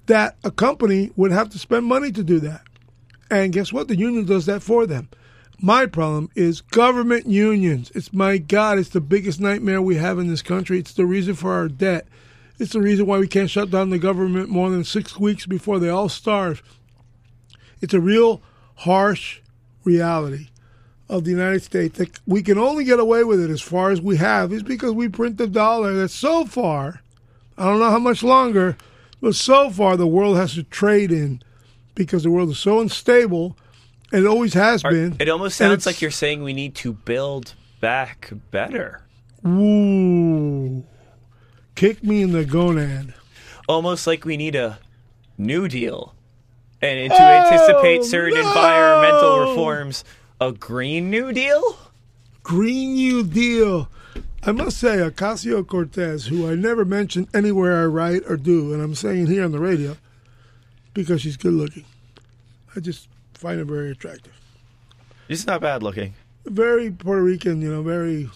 that 0.08 0.36
a 0.44 0.50
company 0.50 1.12
would 1.16 1.32
have 1.32 1.50
to 1.50 1.60
spend 1.60 1.86
money 1.86 2.12
to 2.12 2.24
do 2.24 2.40
that. 2.40 2.64
And 3.30 3.54
guess 3.54 3.72
what? 3.72 3.88
The 3.88 3.96
union 3.96 4.26
does 4.26 4.48
that 4.48 4.64
for 4.64 4.88
them. 4.88 5.10
My 5.60 5.86
problem 5.86 6.32
is 6.34 6.62
government 6.62 7.28
unions. 7.28 7.92
It's 7.94 8.12
my 8.12 8.40
God, 8.40 8.80
it's 8.80 8.90
the 8.90 9.02
biggest 9.02 9.40
nightmare 9.40 9.84
we 9.84 9.98
have 9.98 10.18
in 10.18 10.30
this 10.30 10.42
country. 10.42 10.80
It's 10.80 10.94
the 10.94 11.06
reason 11.06 11.36
for 11.36 11.54
our 11.54 11.68
debt. 11.68 12.08
It's 12.64 12.72
the 12.72 12.80
reason 12.80 13.06
why 13.08 13.20
we 13.20 13.28
can't 13.28 13.50
shut 13.50 13.72
down 13.72 13.90
the 13.90 14.00
government 14.00 14.48
more 14.48 14.70
than 14.70 14.86
six 14.86 15.20
weeks 15.20 15.46
before 15.46 15.80
they 15.80 15.90
all 15.90 16.08
starve. 16.08 16.64
It's 17.82 17.94
a 17.94 18.00
real 18.00 18.42
harsh 18.76 19.42
reality 19.84 20.48
of 21.10 21.26
the 21.26 21.32
United 21.32 21.62
States 21.62 21.98
that 21.98 22.22
we 22.26 22.42
can 22.42 22.58
only 22.58 22.86
get 22.86 23.02
away 23.02 23.26
with 23.26 23.42
it 23.42 23.50
as 23.50 23.62
far 23.62 23.92
as 23.92 24.00
we 24.00 24.16
have 24.16 24.54
is 24.54 24.64
because 24.64 24.94
we 24.94 25.10
print 25.10 25.38
the 25.38 25.46
dollar 25.46 25.92
that 25.92 26.08
so 26.08 26.46
far, 26.46 27.02
I 27.58 27.66
don't 27.66 27.80
know 27.80 27.92
how 27.92 28.00
much 28.00 28.24
longer, 28.24 28.78
but 29.20 29.36
so 29.36 29.70
far 29.70 29.98
the 29.98 30.08
world 30.08 30.38
has 30.38 30.54
to 30.54 30.64
trade 30.64 31.12
in 31.12 31.42
because 31.96 32.24
the 32.24 32.32
world 32.32 32.50
is 32.50 32.60
so 32.60 32.80
unstable 32.80 33.58
and 34.14 34.24
it 34.24 34.28
always 34.28 34.54
has 34.54 34.84
been. 34.84 35.18
it 35.20 35.28
almost 35.28 35.58
sounds 35.58 35.86
like 35.86 36.02
you're 36.02 36.12
saying 36.12 36.44
we 36.44 36.54
need 36.54 36.76
to 36.76 36.94
build 36.94 37.56
back 37.82 38.32
better. 38.52 39.02
Ooh. 39.46 40.86
Kick 41.76 42.04
me 42.04 42.22
in 42.22 42.32
the 42.32 42.46
gonad. 42.46 43.14
Almost 43.68 44.08
like 44.08 44.26
we 44.26 44.38
need 44.38 44.56
a 44.56 44.80
new 45.38 45.68
deal. 45.68 46.14
And 46.82 47.10
to 47.12 47.22
anticipate 47.22 48.00
oh, 48.00 48.04
certain 48.04 48.42
no! 48.42 48.48
environmental 48.48 49.50
reforms, 49.50 50.04
a 50.42 50.52
green 50.52 51.10
new 51.10 51.32
deal? 51.32 51.78
Green 52.44 52.96
New 52.96 53.24
Deal. 53.24 53.90
I 54.44 54.52
must 54.52 54.78
say, 54.78 54.98
Ocasio 54.98 55.66
Cortez, 55.66 56.28
who 56.28 56.50
I 56.50 56.56
never 56.56 56.84
mention 56.84 57.30
anywhere 57.34 57.82
I 57.82 57.86
write 57.86 58.24
or 58.28 58.36
do, 58.36 58.74
and 58.74 58.82
I'm 58.82 58.96
saying 58.96 59.28
here 59.28 59.46
on 59.46 59.54
the 59.54 59.60
radio 59.60 59.96
because 60.94 61.22
she's 61.22 61.38
good 61.38 61.54
looking. 61.54 61.86
I 62.76 62.82
just 62.82 63.08
find 63.34 63.60
her 63.60 63.66
very 63.66 63.92
attractive. 63.92 64.34
She's 65.30 65.48
not 65.48 65.62
bad 65.62 65.82
looking. 65.82 66.16
Very 66.46 66.92
Puerto 66.92 67.24
Rican, 67.24 67.62
you 67.62 67.72
know, 67.72 67.82
very. 67.82 68.30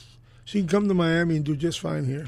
She 0.45 0.59
can 0.59 0.69
come 0.69 0.87
to 0.87 0.93
Miami 0.93 1.35
and 1.35 1.43
do 1.43 1.57
just 1.57 1.81
fine 1.81 2.05
here. 2.05 2.27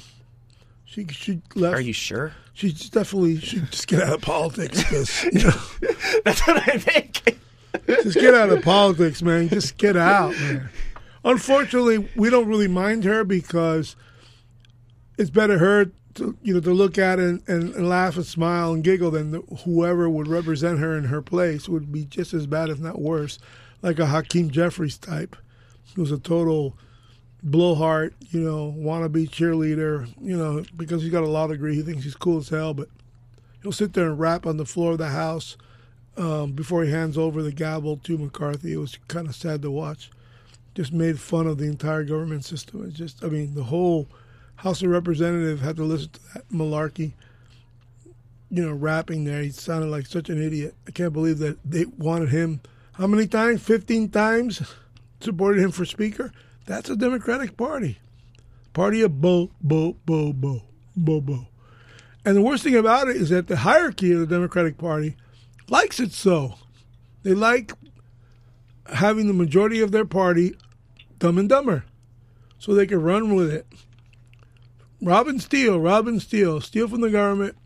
She 0.90 1.06
she 1.08 1.42
left. 1.54 1.76
Are 1.76 1.82
you 1.82 1.94
sure? 1.94 2.34
She 2.54 2.72
definitely 2.72 3.40
should 3.40 3.70
just 3.70 3.88
get 3.88 4.02
out 4.02 4.14
of 4.14 4.22
politics 4.22 4.80
because 4.80 5.24
you 5.32 5.44
know, 5.44 5.52
That's 6.26 6.46
what 6.48 6.68
I 6.68 6.78
think. 6.80 7.38
just 7.86 8.18
get 8.18 8.34
out 8.34 8.50
of 8.50 8.64
politics, 8.64 9.22
man. 9.22 9.50
Just 9.50 9.78
get 9.78 9.96
out, 9.96 10.32
man. 10.32 10.70
Unfortunately, 11.24 12.10
we 12.16 12.32
don't 12.32 12.48
really 12.48 12.68
mind 12.68 13.04
her 13.04 13.24
because 13.24 13.96
it's 15.20 15.30
better 15.30 15.60
her 15.60 15.92
to 16.16 16.36
you 16.42 16.56
know 16.56 16.60
to 16.60 16.74
look 16.74 16.98
at 16.98 17.20
and, 17.20 17.48
and, 17.48 17.76
and 17.76 17.88
laugh 17.88 18.16
and 18.16 18.26
smile 18.26 18.74
and 18.74 18.84
giggle 18.84 19.12
than 19.12 19.30
the, 19.30 19.42
whoever 19.64 20.10
would 20.10 20.28
represent 20.28 20.80
her 20.80 20.98
in 20.98 21.04
her 21.04 21.22
place 21.22 21.70
would 21.70 21.92
be 21.92 22.06
just 22.06 22.34
as 22.34 22.48
bad, 22.48 22.70
if 22.72 22.80
not 22.80 23.00
worse, 23.00 23.38
like 23.84 24.00
a 24.00 24.08
Hakeem 24.08 24.50
Jeffries 24.50 24.98
type, 24.98 25.36
who's 25.96 26.12
a 26.12 26.18
total 26.18 26.76
blowhard, 27.44 28.14
you 28.32 28.42
know, 28.42 28.74
wannabe 28.78 29.30
cheerleader, 29.30 30.08
you 30.22 30.38
know, 30.38 30.64
because 30.76 31.02
he's 31.02 31.12
got 31.12 31.24
a 31.24 31.28
law 31.28 31.48
degree. 31.48 31.76
He 31.76 31.82
thinks 31.82 32.04
he's 32.04 32.16
cool 32.16 32.40
as 32.40 32.50
hell, 32.50 32.74
but 32.74 32.90
he'll 33.62 33.72
sit 33.72 33.94
there 33.94 34.08
and 34.08 34.20
rap 34.20 34.46
on 34.46 34.58
the 34.58 34.66
floor 34.66 34.94
of 34.94 34.98
the 34.98 35.10
House 35.10 35.58
um, 36.18 36.52
before 36.52 36.84
he 36.84 36.92
hands 36.92 37.18
over 37.18 37.42
the 37.42 37.52
gavel 37.52 37.98
to 37.98 38.18
McCarthy. 38.18 38.74
It 38.74 38.78
was 38.78 38.98
kind 39.08 39.28
of 39.28 39.36
sad 39.36 39.62
to 39.62 39.72
watch. 39.72 40.12
Just 40.76 40.94
made 40.94 41.20
fun 41.20 41.48
of 41.48 41.58
the 41.58 41.66
entire 41.66 42.04
government 42.04 42.46
system. 42.46 42.86
It's 42.86 42.98
just, 42.98 43.24
I 43.24 43.28
mean, 43.28 43.56
the 43.56 43.64
whole 43.64 44.08
House 44.58 44.82
of 44.82 44.90
Representatives 44.90 45.62
had 45.62 45.78
to 45.78 45.84
listen 45.84 46.10
to 46.10 46.20
that 46.34 46.50
malarkey, 46.50 47.14
you 48.52 48.66
know, 48.66 48.74
rapping 48.74 49.24
there. 49.24 49.42
He 49.42 49.52
sounded 49.52 49.88
like 49.88 50.06
such 50.06 50.30
an 50.30 50.42
idiot. 50.42 50.76
I 50.88 50.92
can't 50.92 51.14
believe 51.14 51.40
that 51.40 51.58
they 51.64 51.86
wanted 51.86 52.30
him. 52.30 52.62
How 52.94 53.08
many 53.08 53.28
times? 53.28 53.62
15 53.64 54.10
times? 54.10 54.62
Supported 55.22 55.62
him 55.62 55.72
for 55.72 55.86
Speaker? 55.86 56.32
That's 56.70 56.88
a 56.88 56.96
Democratic 56.96 57.58
Party. 57.58 57.98
Party 58.74 59.02
of 59.02 59.20
bo, 59.20 59.50
bo, 59.60 59.96
bo, 60.06 60.32
bo, 60.32 60.62
bo, 60.96 61.20
bo. 61.20 61.48
And 62.24 62.38
the 62.38 62.44
worst 62.44 62.62
thing 62.62 62.76
about 62.76 63.08
it 63.08 63.16
is 63.16 63.30
that 63.30 63.48
the 63.48 63.58
hierarchy 63.58 64.12
of 64.12 64.20
the 64.20 64.28
Democratic 64.28 64.78
Party 64.78 65.16
likes 65.68 66.00
it 66.00 66.12
so. 66.12 66.60
They 67.24 67.34
like 67.34 67.74
having 68.86 69.26
the 69.26 69.34
majority 69.34 69.82
of 69.82 69.92
their 69.92 70.06
party 70.06 70.56
dumb 71.18 71.40
and 71.40 71.50
dumber 71.50 71.86
so 72.60 72.76
they 72.76 72.86
can 72.86 73.02
run 73.02 73.34
with 73.34 73.52
it. 73.52 73.66
Rob 75.02 75.28
and 75.28 75.42
steal, 75.42 75.80
rob 75.80 76.08
and 76.08 76.22
steal, 76.22 76.62
steal 76.62 76.88
from 76.88 77.02
the 77.02 77.10
government, 77.10 77.58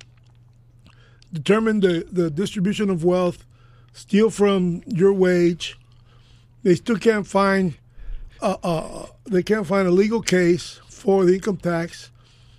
determine 1.33 1.81
the, 1.81 2.07
the 2.09 2.31
distribution 2.31 2.89
of 2.89 3.03
wealth, 3.03 3.43
steal 3.91 4.29
from 4.29 4.81
your 4.87 5.11
wage. 5.11 5.77
They 6.63 6.75
still 6.75 6.97
can't 6.97 7.27
find 7.27 7.75
uh, 8.43 8.57
uh, 8.63 9.05
they 9.25 9.41
can't 9.41 9.65
find 9.65 9.87
a 9.87 9.91
legal 9.91 10.21
case 10.21 10.81
for 10.89 11.25
the 11.25 11.35
income 11.35 11.57
tax. 11.57 12.11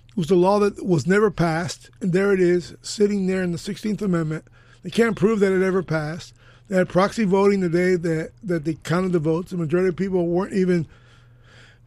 It 0.09 0.17
was 0.17 0.31
a 0.31 0.35
law 0.35 0.59
that 0.59 0.83
was 0.85 1.05
never 1.05 1.29
passed, 1.29 1.89
and 2.01 2.11
there 2.11 2.33
it 2.33 2.39
is, 2.39 2.75
sitting 2.81 3.27
there 3.27 3.43
in 3.43 3.51
the 3.51 3.57
16th 3.57 4.01
Amendment. 4.01 4.45
They 4.81 4.89
can't 4.89 5.15
prove 5.15 5.39
that 5.41 5.53
it 5.53 5.63
ever 5.63 5.83
passed. 5.83 6.33
They 6.67 6.77
had 6.77 6.89
proxy 6.89 7.25
voting 7.25 7.59
the 7.59 7.69
day 7.69 7.95
that, 7.95 8.31
that 8.43 8.65
they 8.65 8.73
counted 8.75 9.11
the 9.11 9.19
votes. 9.19 9.51
The 9.51 9.57
majority 9.57 9.89
of 9.89 9.95
people 9.95 10.25
weren't 10.25 10.53
even 10.53 10.87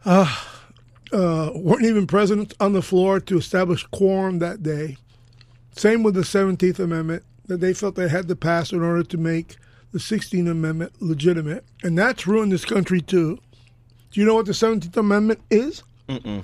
uh, 0.05 0.33
uh, 1.11 1.51
weren't 1.55 1.83
even 1.83 2.07
present 2.07 2.53
on 2.59 2.71
the 2.71 2.81
floor 2.81 3.19
to 3.19 3.37
establish 3.37 3.85
quorum 3.87 4.39
that 4.39 4.63
day. 4.63 4.95
Same 5.75 6.03
with 6.03 6.13
the 6.13 6.21
17th 6.21 6.79
Amendment 6.79 7.23
that 7.47 7.59
they 7.59 7.73
felt 7.73 7.95
they 7.95 8.07
had 8.07 8.27
to 8.29 8.35
pass 8.35 8.71
in 8.71 8.81
order 8.81 9.03
to 9.03 9.17
make 9.17 9.57
the 9.91 9.99
16th 9.99 10.49
Amendment 10.49 11.01
legitimate, 11.01 11.65
and 11.83 11.97
that's 11.97 12.27
ruined 12.27 12.51
this 12.51 12.63
country 12.63 13.01
too. 13.01 13.39
Do 14.11 14.19
you 14.19 14.25
know 14.25 14.35
what 14.35 14.45
the 14.45 14.51
17th 14.53 14.95
Amendment 14.97 15.41
is? 15.49 15.83
Mm-mm. 16.07 16.43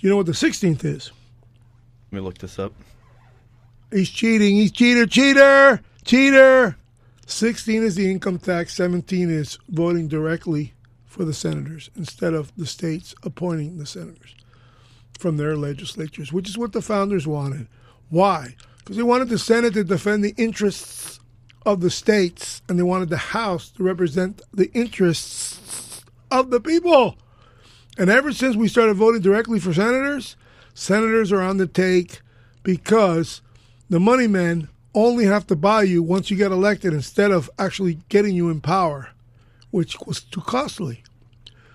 you 0.00 0.10
know 0.10 0.16
what 0.16 0.26
the 0.26 0.32
16th 0.32 0.84
is? 0.84 1.10
Let 2.10 2.16
me 2.16 2.20
look 2.20 2.38
this 2.38 2.58
up. 2.58 2.72
He's 3.92 4.10
cheating. 4.10 4.56
He's 4.56 4.70
cheater, 4.70 5.06
cheater, 5.06 5.80
Cheater. 6.04 6.76
16 7.26 7.82
is 7.82 7.94
the 7.94 8.10
income 8.10 8.38
tax. 8.38 8.74
17 8.74 9.30
is 9.30 9.58
voting 9.68 10.08
directly 10.08 10.72
for 11.06 11.24
the 11.24 11.34
senators 11.34 11.90
instead 11.96 12.34
of 12.34 12.52
the 12.56 12.66
states 12.66 13.14
appointing 13.22 13.78
the 13.78 13.86
senators 13.86 14.34
from 15.18 15.36
their 15.36 15.56
legislatures, 15.56 16.32
which 16.32 16.48
is 16.48 16.58
what 16.58 16.72
the 16.72 16.82
founders 16.82 17.26
wanted. 17.26 17.68
Why? 18.08 18.56
Because 18.78 18.96
they 18.96 19.02
wanted 19.02 19.28
the 19.28 19.38
Senate 19.38 19.74
to 19.74 19.84
defend 19.84 20.24
the 20.24 20.34
interests 20.36 21.20
of 21.66 21.80
the 21.80 21.90
states 21.90 22.62
and 22.68 22.78
they 22.78 22.82
wanted 22.82 23.10
the 23.10 23.16
House 23.16 23.68
to 23.70 23.82
represent 23.82 24.40
the 24.52 24.72
interests 24.72 25.60
of 26.30 26.50
the 26.50 26.60
people. 26.60 27.16
And 27.98 28.08
ever 28.08 28.32
since 28.32 28.56
we 28.56 28.68
started 28.68 28.94
voting 28.94 29.20
directly 29.20 29.60
for 29.60 29.74
senators, 29.74 30.36
senators 30.74 31.32
are 31.32 31.42
on 31.42 31.56
the 31.56 31.66
take 31.66 32.20
because 32.62 33.42
the 33.88 34.00
money 34.00 34.26
men 34.26 34.68
only 34.94 35.24
have 35.26 35.46
to 35.48 35.56
buy 35.56 35.82
you 35.82 36.02
once 36.02 36.30
you 36.30 36.36
get 36.36 36.52
elected 36.52 36.92
instead 36.92 37.30
of 37.30 37.50
actually 37.58 37.98
getting 38.08 38.34
you 38.34 38.48
in 38.50 38.60
power, 38.60 39.10
which 39.70 39.96
was 40.06 40.20
too 40.20 40.40
costly. 40.40 41.02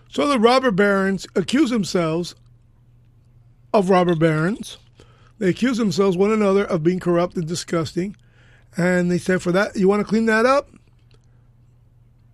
So 0.09 0.27
the 0.27 0.39
robber 0.39 0.71
barons 0.71 1.27
accuse 1.35 1.69
themselves 1.69 2.35
of 3.73 3.89
robber 3.89 4.15
barons. 4.15 4.77
They 5.37 5.49
accuse 5.49 5.77
themselves 5.77 6.15
one 6.15 6.31
another 6.31 6.63
of 6.63 6.83
being 6.83 6.99
corrupt 6.99 7.35
and 7.35 7.47
disgusting. 7.47 8.15
And 8.77 9.11
they 9.11 9.17
said, 9.17 9.41
for 9.41 9.51
that, 9.51 9.75
you 9.75 9.87
want 9.87 10.01
to 10.01 10.07
clean 10.07 10.25
that 10.25 10.45
up? 10.45 10.69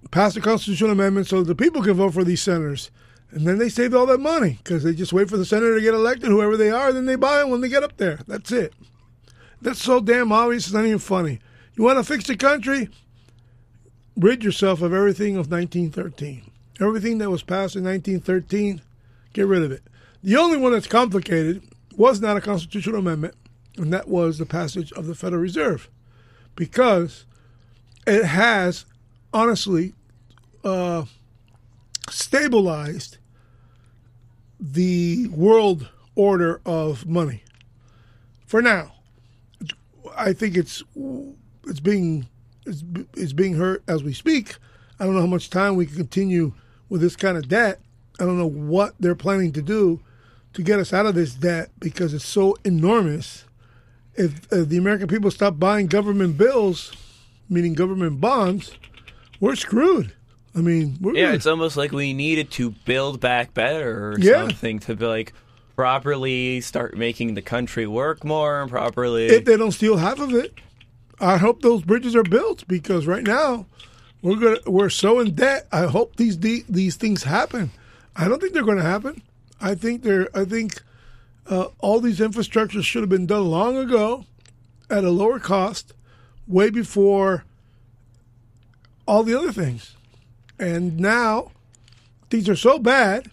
Pass 0.09 0.35
a 0.35 0.41
constitutional 0.41 0.91
amendment 0.91 1.27
so 1.27 1.43
the 1.43 1.55
people 1.55 1.83
can 1.83 1.93
vote 1.93 2.13
for 2.13 2.23
these 2.23 2.41
senators. 2.41 2.91
And 3.31 3.47
then 3.47 3.59
they 3.59 3.69
save 3.69 3.93
all 3.93 4.05
that 4.07 4.19
money 4.19 4.59
because 4.61 4.83
they 4.83 4.93
just 4.93 5.13
wait 5.13 5.29
for 5.29 5.37
the 5.37 5.45
senator 5.45 5.75
to 5.75 5.81
get 5.81 5.93
elected, 5.93 6.29
whoever 6.29 6.57
they 6.57 6.69
are, 6.69 6.91
then 6.91 7.05
they 7.05 7.15
buy 7.15 7.37
them 7.37 7.49
when 7.49 7.61
they 7.61 7.69
get 7.69 7.83
up 7.83 7.95
there. 7.95 8.19
That's 8.27 8.51
it. 8.51 8.73
That's 9.61 9.81
so 9.81 10.01
damn 10.01 10.31
obvious, 10.31 10.65
it's 10.65 10.73
not 10.73 10.85
even 10.85 10.99
funny. 10.99 11.39
You 11.75 11.85
want 11.85 11.97
to 11.97 12.03
fix 12.03 12.25
the 12.25 12.35
country? 12.35 12.89
Rid 14.17 14.43
yourself 14.43 14.81
of 14.81 14.93
everything 14.93 15.37
of 15.37 15.49
1913. 15.49 16.43
Everything 16.81 17.19
that 17.19 17.29
was 17.29 17.43
passed 17.43 17.75
in 17.75 17.83
1913, 17.83 18.81
get 19.33 19.47
rid 19.47 19.63
of 19.63 19.71
it. 19.71 19.83
The 20.23 20.35
only 20.35 20.57
one 20.57 20.73
that's 20.73 20.87
complicated 20.87 21.63
was 21.95 22.19
not 22.19 22.37
a 22.37 22.41
constitutional 22.41 22.99
amendment, 22.99 23.35
and 23.77 23.93
that 23.93 24.07
was 24.07 24.37
the 24.37 24.45
passage 24.45 24.91
of 24.93 25.07
the 25.07 25.15
Federal 25.15 25.41
Reserve, 25.41 25.89
because 26.55 27.25
it 28.05 28.25
has 28.25 28.85
honestly 29.34 29.93
uh, 30.63 31.05
stabilized 32.09 33.17
the 34.59 35.27
world 35.29 35.89
order 36.15 36.61
of 36.65 37.07
money 37.07 37.43
for 38.45 38.61
now. 38.61 38.93
I 40.17 40.34
think 40.34 40.57
it's 40.57 40.84
it's 41.65 41.79
being 41.79 42.27
it's, 42.65 42.84
it's 43.15 43.34
being 43.34 43.55
hurt 43.55 43.84
as 43.88 44.03
we 44.03 44.13
speak. 44.13 44.57
I 44.99 45.05
don't 45.05 45.15
know 45.15 45.21
how 45.21 45.27
much 45.27 45.49
time 45.49 45.75
we 45.75 45.86
can 45.86 45.95
continue 45.95 46.53
with 46.89 47.01
this 47.01 47.15
kind 47.15 47.38
of 47.38 47.47
debt. 47.47 47.79
I 48.19 48.25
don't 48.25 48.38
know 48.38 48.49
what 48.49 48.93
they're 48.99 49.15
planning 49.15 49.51
to 49.53 49.61
do 49.61 50.01
to 50.53 50.61
get 50.61 50.79
us 50.79 50.93
out 50.93 51.05
of 51.05 51.15
this 51.15 51.34
debt 51.34 51.71
because 51.79 52.13
it's 52.13 52.25
so 52.25 52.55
enormous. 52.63 53.45
If, 54.13 54.51
if 54.51 54.67
the 54.69 54.77
American 54.77 55.07
people 55.07 55.32
stop 55.32 55.57
buying 55.57 55.88
government 55.88 56.38
bills, 56.38 56.93
meaning 57.49 57.73
government 57.73 58.19
bonds, 58.19 58.75
we're 59.41 59.55
screwed. 59.55 60.13
I 60.55 60.59
mean, 60.59 60.97
we're 61.01 61.15
yeah, 61.15 61.33
it's 61.33 61.45
almost 61.45 61.75
like 61.75 61.91
we 61.91 62.13
needed 62.13 62.51
to 62.51 62.69
build 62.85 63.19
back 63.19 63.53
better 63.53 64.11
or 64.11 64.19
Yeah. 64.19 64.47
something 64.47 64.79
to 64.79 64.95
be 64.95 65.05
like 65.05 65.33
properly 65.75 66.61
start 66.61 66.95
making 66.95 67.33
the 67.33 67.41
country 67.41 67.87
work 67.87 68.23
more 68.23 68.61
and 68.61 68.69
properly. 68.69 69.25
if 69.27 69.45
they 69.45 69.57
don't 69.57 69.71
steal 69.71 69.97
half 69.97 70.19
of 70.19 70.33
it, 70.33 70.53
I 71.19 71.37
hope 71.37 71.61
those 71.61 71.81
bridges 71.83 72.15
are 72.15 72.23
built 72.23 72.67
because 72.67 73.07
right 73.07 73.23
now 73.23 73.65
we're 74.21 74.35
gonna 74.35 74.57
we're 74.67 74.89
so 74.89 75.19
in 75.19 75.33
debt. 75.35 75.67
I 75.71 75.85
hope 75.87 76.17
these 76.17 76.37
de- 76.37 76.65
these 76.69 76.95
things 76.97 77.23
happen. 77.23 77.71
I 78.15 78.27
don't 78.27 78.39
think 78.41 78.53
they're 78.53 78.63
going 78.63 78.77
to 78.77 78.83
happen. 78.83 79.21
I 79.61 79.73
think 79.75 80.03
they're. 80.03 80.27
I 80.37 80.43
think 80.43 80.81
uh, 81.47 81.67
all 81.79 81.99
these 82.01 82.19
infrastructures 82.19 82.83
should 82.83 83.01
have 83.03 83.09
been 83.09 83.25
done 83.25 83.45
long 83.49 83.77
ago, 83.77 84.25
at 84.89 85.03
a 85.05 85.09
lower 85.09 85.39
cost, 85.39 85.93
way 86.47 86.69
before 86.69 87.45
all 89.12 89.24
the 89.24 89.38
other 89.38 89.51
things. 89.51 89.97
And 90.57 90.97
now 90.97 91.51
things 92.30 92.47
are 92.47 92.55
so 92.55 92.80
bad. 92.80 93.30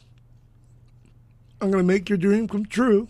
I'm 1.60 1.70
going 1.70 1.84
to 1.84 1.86
make 1.86 2.08
your 2.08 2.18
dream 2.18 2.48
come 2.48 2.66
true. 2.66 3.06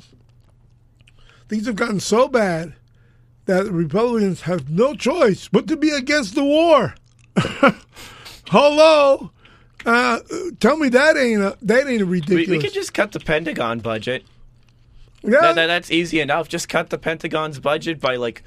Things 1.48 1.64
have 1.64 1.76
gotten 1.76 1.98
so 1.98 2.28
bad 2.28 2.74
that 3.46 3.64
Republicans 3.72 4.42
have 4.42 4.68
no 4.68 4.94
choice 4.94 5.48
but 5.48 5.66
to 5.68 5.78
be 5.78 5.88
against 5.88 6.34
the 6.34 6.44
war. 6.44 6.94
Hello, 8.48 9.30
uh, 9.86 10.18
tell 10.60 10.76
me 10.76 10.90
that 10.90 11.16
ain't 11.16 11.40
a 11.40 11.56
that 11.62 11.86
ain't 11.86 12.02
a 12.02 12.06
we, 12.06 12.20
ridiculous. 12.20 12.48
we 12.48 12.58
could 12.58 12.74
just 12.74 12.92
cut 12.92 13.12
the 13.12 13.20
Pentagon 13.20 13.78
budget. 13.78 14.24
yeah, 15.22 15.40
That, 15.40 15.54
that, 15.54 15.66
that's 15.68 15.90
easy 15.90 16.20
enough. 16.20 16.48
Just 16.48 16.68
cut 16.68 16.90
the 16.90 16.98
Pentagon's 16.98 17.60
budget 17.60 17.98
by 17.98 18.16
like 18.16 18.42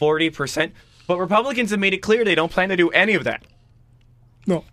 40%. 0.00 0.72
But 1.06 1.18
Republicans 1.18 1.70
have 1.70 1.80
made 1.80 1.92
it 1.92 1.98
clear 1.98 2.24
they 2.24 2.34
don't 2.34 2.52
plan 2.52 2.70
to 2.70 2.76
do 2.76 2.88
any 2.90 3.14
of 3.14 3.24
that 3.24 3.42
no. 4.48 4.64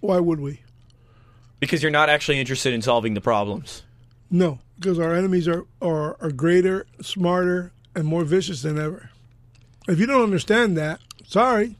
Why 0.00 0.18
would 0.18 0.40
we? 0.40 0.62
because 1.62 1.80
you're 1.80 1.92
not 1.92 2.10
actually 2.10 2.40
interested 2.40 2.74
in 2.74 2.82
solving 2.82 3.14
the 3.14 3.20
problems. 3.20 3.84
No, 4.32 4.58
because 4.76 4.98
our 4.98 5.14
enemies 5.14 5.46
are, 5.46 5.64
are 5.80 6.16
are 6.20 6.32
greater, 6.32 6.86
smarter, 7.00 7.70
and 7.94 8.04
more 8.04 8.24
vicious 8.24 8.62
than 8.62 8.80
ever. 8.80 9.10
If 9.86 10.00
you 10.00 10.06
don't 10.06 10.24
understand 10.24 10.76
that, 10.76 10.98
sorry, 11.24 11.76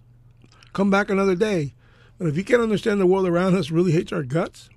come 0.72 0.88
back 0.88 1.10
another 1.10 1.34
day. 1.34 1.74
But 2.16 2.28
if 2.28 2.36
you 2.36 2.44
can't 2.44 2.62
understand 2.62 3.00
the 3.00 3.08
world 3.08 3.26
around 3.26 3.56
us 3.56 3.72
really 3.72 3.90
hates 3.90 4.12
our 4.12 4.22
guts, 4.22 4.70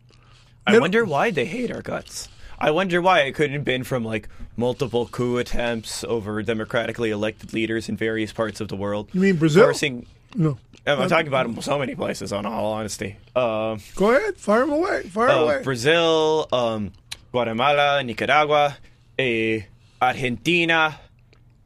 I 0.66 0.80
wonder 0.80 1.06
why 1.06 1.30
they 1.30 1.46
hate 1.46 1.70
our 1.70 1.84
guts. 1.84 2.28
I 2.58 2.72
wonder 2.72 3.00
why 3.00 3.20
it 3.20 3.36
couldn't 3.36 3.54
have 3.54 3.66
been 3.66 3.84
from 3.84 4.04
like 4.04 4.28
multiple 4.58 5.06
coup 5.06 5.38
attempts 5.38 6.04
over 6.04 6.42
democratically 6.42 7.12
elected 7.12 7.54
leaders 7.54 7.90
in 7.90 7.96
various 7.96 8.34
parts 8.34 8.60
of 8.60 8.70
the 8.70 8.76
world. 8.76 9.10
You 9.14 9.22
mean 9.22 9.36
Brazil? 9.36 9.66
Forcing, 9.66 10.08
no. 10.34 10.58
I'm 10.88 11.10
talking 11.10 11.28
about 11.28 11.48
them 11.48 11.62
so 11.62 11.80
many 11.80 11.96
places. 11.96 12.32
On 12.32 12.46
all 12.46 12.74
honesty, 12.74 13.18
um, 13.36 13.80
Go 13.96 14.12
ahead, 14.12 14.38
fire 14.38 14.62
them 14.62 14.72
away, 14.74 15.04
fire 15.04 15.30
uh, 15.30 15.40
away. 15.40 15.64
Brazil, 15.64 16.48
um, 16.52 16.92
Guatemala, 17.32 18.04
Nicaragua, 18.04 18.78
eh, 19.18 19.62
Argentina, 20.02 21.00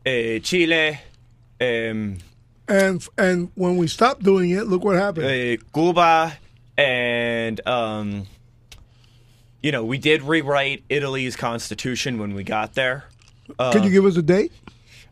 eh, 0.05 0.39
Chile, 0.39 0.99
um, 1.59 2.17
And 2.67 3.07
and 3.17 3.51
when 3.55 3.77
we 3.77 3.87
stopped 3.87 4.23
doing 4.23 4.51
it, 4.51 4.67
look 4.67 4.83
what 4.83 4.95
happened. 4.95 5.25
uh, 5.25 5.63
Cuba, 5.73 6.37
and 6.77 7.59
um, 7.67 8.27
you 9.61 9.71
know, 9.73 9.83
we 9.83 9.97
did 9.97 10.21
rewrite 10.21 10.83
Italy's 10.87 11.35
constitution 11.35 12.17
when 12.19 12.33
we 12.35 12.43
got 12.43 12.73
there. 12.75 13.05
Uh, 13.57 13.73
Could 13.73 13.83
you 13.83 13.91
give 13.91 14.05
us 14.05 14.15
a 14.15 14.21
date? 14.21 14.51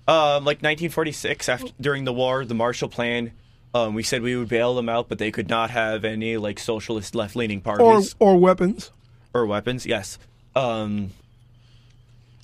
um, 0.07 0.45
like 0.45 0.61
1946, 0.63 1.49
after 1.49 1.67
during 1.81 2.05
the 2.05 2.13
war, 2.13 2.45
the 2.45 2.53
Marshall 2.55 2.87
Plan. 2.87 3.31
Um, 3.73 3.93
we 3.93 4.01
said 4.03 4.21
we 4.21 4.35
would 4.35 4.49
bail 4.49 4.73
them 4.75 4.89
out, 4.89 5.09
but 5.09 5.17
they 5.19 5.29
could 5.31 5.49
not 5.49 5.69
have 5.71 6.03
any 6.05 6.37
like 6.37 6.57
socialist 6.59 7.13
left-leaning 7.15 7.59
Or 7.65 7.77
parties 7.77 8.15
or 8.19 8.37
weapons? 8.39 8.91
or 9.33 9.45
weapons. 9.45 9.85
Yes. 9.85 10.17
Um, 10.55 11.11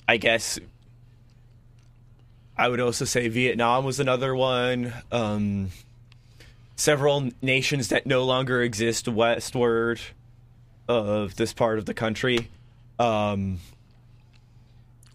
I 0.06 0.16
guess 0.18 0.58
I 2.56 2.68
would 2.68 2.78
also 2.80 3.04
say 3.04 3.26
Vietnam 3.28 3.84
was 3.84 3.98
another 3.98 4.34
one. 4.34 4.92
Um, 5.10 5.70
several 6.76 7.30
nations 7.42 7.88
that 7.88 8.06
no 8.06 8.24
longer 8.24 8.62
exist 8.62 9.08
westward 9.08 10.00
of 10.86 11.34
this 11.36 11.52
part 11.52 11.78
of 11.78 11.86
the 11.86 11.94
country. 11.94 12.48
Um, 12.98 13.58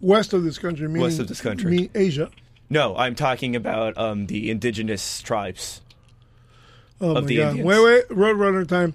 West 0.02 0.32
of 0.32 0.42
this 0.44 0.58
country, 0.58 0.86
meaning 0.88 1.02
West 1.02 1.18
of 1.18 1.28
this 1.28 1.40
country. 1.40 1.70
mean 1.70 1.90
Asia. 1.94 2.30
no, 2.68 2.96
I'm 2.96 3.14
talking 3.14 3.54
about 3.56 3.96
um, 3.96 4.26
the 4.26 4.50
indigenous 4.50 5.22
tribes. 5.22 5.80
Oh 7.00 7.16
Of 7.16 7.24
my 7.24 7.28
the 7.28 7.36
god! 7.38 7.48
Indians. 7.56 7.66
Wait, 7.66 7.84
wait, 7.84 8.08
Roadrunner 8.08 8.66
time. 8.68 8.94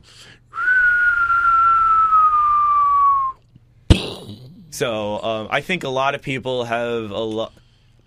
So 4.71 5.23
um, 5.23 5.47
I 5.51 5.61
think 5.61 5.83
a 5.83 5.89
lot 5.89 6.15
of 6.15 6.21
people 6.21 6.65
have 6.65 7.11
a 7.11 7.19
lot. 7.19 7.53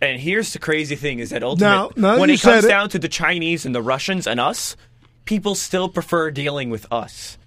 And 0.01 0.21
here's 0.21 0.53
the 0.53 0.59
crazy 0.59 0.97
thing: 0.97 1.19
is 1.19 1.31
that 1.31 1.43
ultimately, 1.43 2.01
Now- 2.03 2.15
now 2.15 2.21
when 2.21 2.31
it 2.31 2.41
comes 2.41 2.65
it- 2.65 2.69
down 2.69 2.89
to 2.91 2.99
the 2.99 3.09
Chinese 3.09 3.65
and 3.67 3.75
the 3.75 3.83
Russians 3.83 4.27
and 4.27 4.39
us, 4.39 4.77
people 5.25 5.55
still 5.55 5.89
prefer 5.89 6.31
dealing 6.31 6.71
with 6.71 6.87
us. 6.93 7.39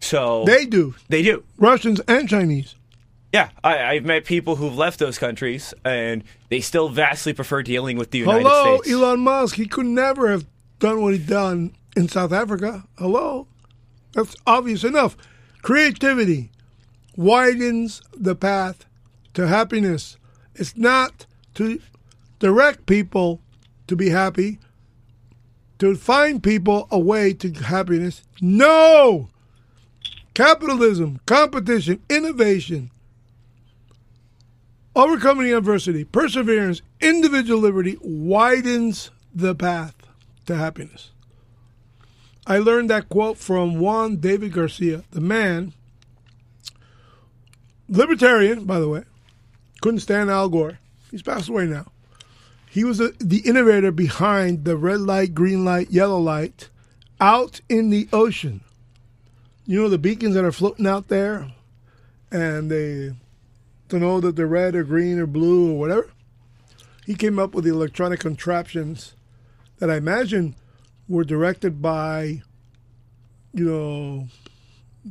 So 0.00 0.44
They 0.46 0.64
do 0.64 0.94
they 1.08 1.22
do. 1.22 1.42
Russians 1.56 2.00
and 2.06 2.28
Chinese. 2.28 2.76
Yeah, 3.32 3.50
I, 3.62 3.84
I've 3.84 4.04
met 4.04 4.24
people 4.24 4.56
who've 4.56 4.76
left 4.76 4.98
those 5.00 5.18
countries, 5.18 5.74
and 5.84 6.22
they 6.48 6.60
still 6.60 6.88
vastly 6.88 7.34
prefer 7.34 7.62
dealing 7.62 7.98
with 7.98 8.10
the 8.12 8.18
United 8.18 8.42
Hello, 8.46 8.76
States. 8.78 8.88
Hello, 8.88 9.08
Elon 9.08 9.20
Musk. 9.20 9.56
He 9.56 9.66
could 9.66 9.84
never 9.86 10.30
have 10.30 10.46
done 10.78 11.02
what 11.02 11.12
he 11.12 11.18
done 11.18 11.74
in 11.98 12.08
South 12.08 12.32
Africa. 12.32 12.84
Hello, 12.96 13.48
that's 14.12 14.36
obvious 14.46 14.84
enough. 14.84 15.16
Creativity 15.62 16.50
widens 17.16 18.00
the 18.16 18.36
path 18.36 18.86
to 19.34 19.48
happiness. 19.48 20.16
It's 20.54 20.76
not 20.76 21.26
to 21.54 21.80
direct 22.38 22.86
people 22.86 23.40
to 23.88 23.96
be 23.96 24.10
happy. 24.10 24.58
to 25.78 25.94
find 25.94 26.42
people 26.42 26.88
a 26.90 26.98
way 26.98 27.32
to 27.32 27.52
happiness. 27.52 28.22
No! 28.40 29.28
Capitalism, 30.34 31.20
competition, 31.26 32.00
innovation, 32.10 32.90
overcoming 34.94 35.52
adversity, 35.52 36.04
perseverance, 36.04 36.82
individual 37.00 37.60
liberty 37.60 37.96
widens 38.00 39.10
the 39.34 39.54
path 39.54 39.94
to 40.46 40.56
happiness. 40.56 41.12
I 42.48 42.58
learned 42.58 42.88
that 42.88 43.10
quote 43.10 43.36
from 43.36 43.78
Juan 43.78 44.16
David 44.16 44.54
Garcia, 44.54 45.04
the 45.10 45.20
man, 45.20 45.74
libertarian, 47.90 48.64
by 48.64 48.80
the 48.80 48.88
way, 48.88 49.02
couldn't 49.82 50.00
stand 50.00 50.30
Al 50.30 50.48
Gore. 50.48 50.78
He's 51.10 51.20
passed 51.20 51.50
away 51.50 51.66
now. 51.66 51.92
He 52.70 52.84
was 52.84 52.98
the, 52.98 53.14
the 53.18 53.40
innovator 53.40 53.92
behind 53.92 54.64
the 54.64 54.78
red 54.78 55.00
light, 55.00 55.34
green 55.34 55.62
light, 55.62 55.90
yellow 55.90 56.18
light 56.18 56.70
out 57.20 57.60
in 57.68 57.90
the 57.90 58.08
ocean. 58.14 58.62
You 59.66 59.82
know 59.82 59.88
the 59.90 59.98
beacons 59.98 60.34
that 60.34 60.44
are 60.44 60.52
floating 60.52 60.86
out 60.86 61.08
there, 61.08 61.52
and 62.32 62.70
they 62.70 63.14
to 63.90 63.98
know 63.98 64.20
that 64.20 64.36
they're 64.36 64.46
red 64.46 64.74
or 64.74 64.84
green 64.84 65.18
or 65.18 65.26
blue 65.26 65.72
or 65.72 65.78
whatever. 65.78 66.10
He 67.04 67.14
came 67.14 67.38
up 67.38 67.54
with 67.54 67.64
the 67.64 67.70
electronic 67.70 68.20
contraptions 68.20 69.14
that 69.80 69.90
I 69.90 69.96
imagine 69.96 70.54
were 71.08 71.24
directed 71.24 71.80
by, 71.80 72.42
you 73.52 73.64
know, 73.64 74.28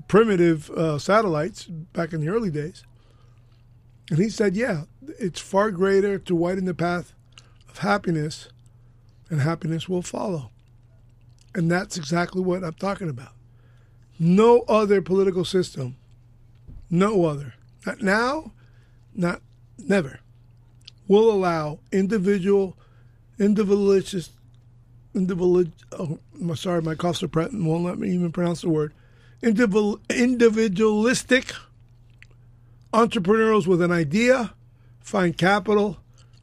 primitive 0.08 0.70
uh, 0.72 1.00
satellites 1.00 1.66
back 1.66 2.14
in 2.14 2.22
the 2.22 2.30
early 2.30 2.52
days. 2.52 2.84
And 4.10 4.20
he 4.20 4.30
said, 4.30 4.56
yeah, 4.56 4.84
it's 5.20 5.42
far 5.42 5.72
greater 5.72 6.18
to 6.20 6.36
widen 6.36 6.66
the 6.66 6.74
path 6.74 7.14
of 7.70 7.80
happiness, 7.80 8.50
and 9.30 9.42
happiness 9.42 9.90
will 9.90 10.02
follow. 10.02 10.52
And 11.54 11.70
that's 11.70 11.98
exactly 11.98 12.42
what 12.42 12.64
I'm 12.64 12.74
talking 12.74 13.10
about. 13.10 13.34
No 14.20 14.62
other 14.62 15.02
political 15.02 15.44
system, 15.44 15.98
no 16.90 17.26
other, 17.26 17.56
not 17.86 18.02
now, 18.02 18.54
not 19.14 19.42
never, 19.78 20.20
will 21.08 21.32
allow 21.32 21.80
individual, 21.92 22.78
individualist, 23.40 24.32
individual. 25.18 25.66
Oh, 25.92 26.20
sorry, 26.56 26.82
my 26.82 26.96
suppressant 26.96 27.64
won't 27.64 27.84
let 27.84 28.00
me 28.00 28.10
even 28.12 28.32
pronounce 28.32 28.62
the 28.62 28.70
word. 28.70 28.94
Individual, 29.42 30.00
individualistic 30.10 31.54
entrepreneurs 32.94 33.68
with 33.68 33.82
an 33.82 33.92
idea 33.92 34.54
find 35.00 35.38
capital 35.38 35.98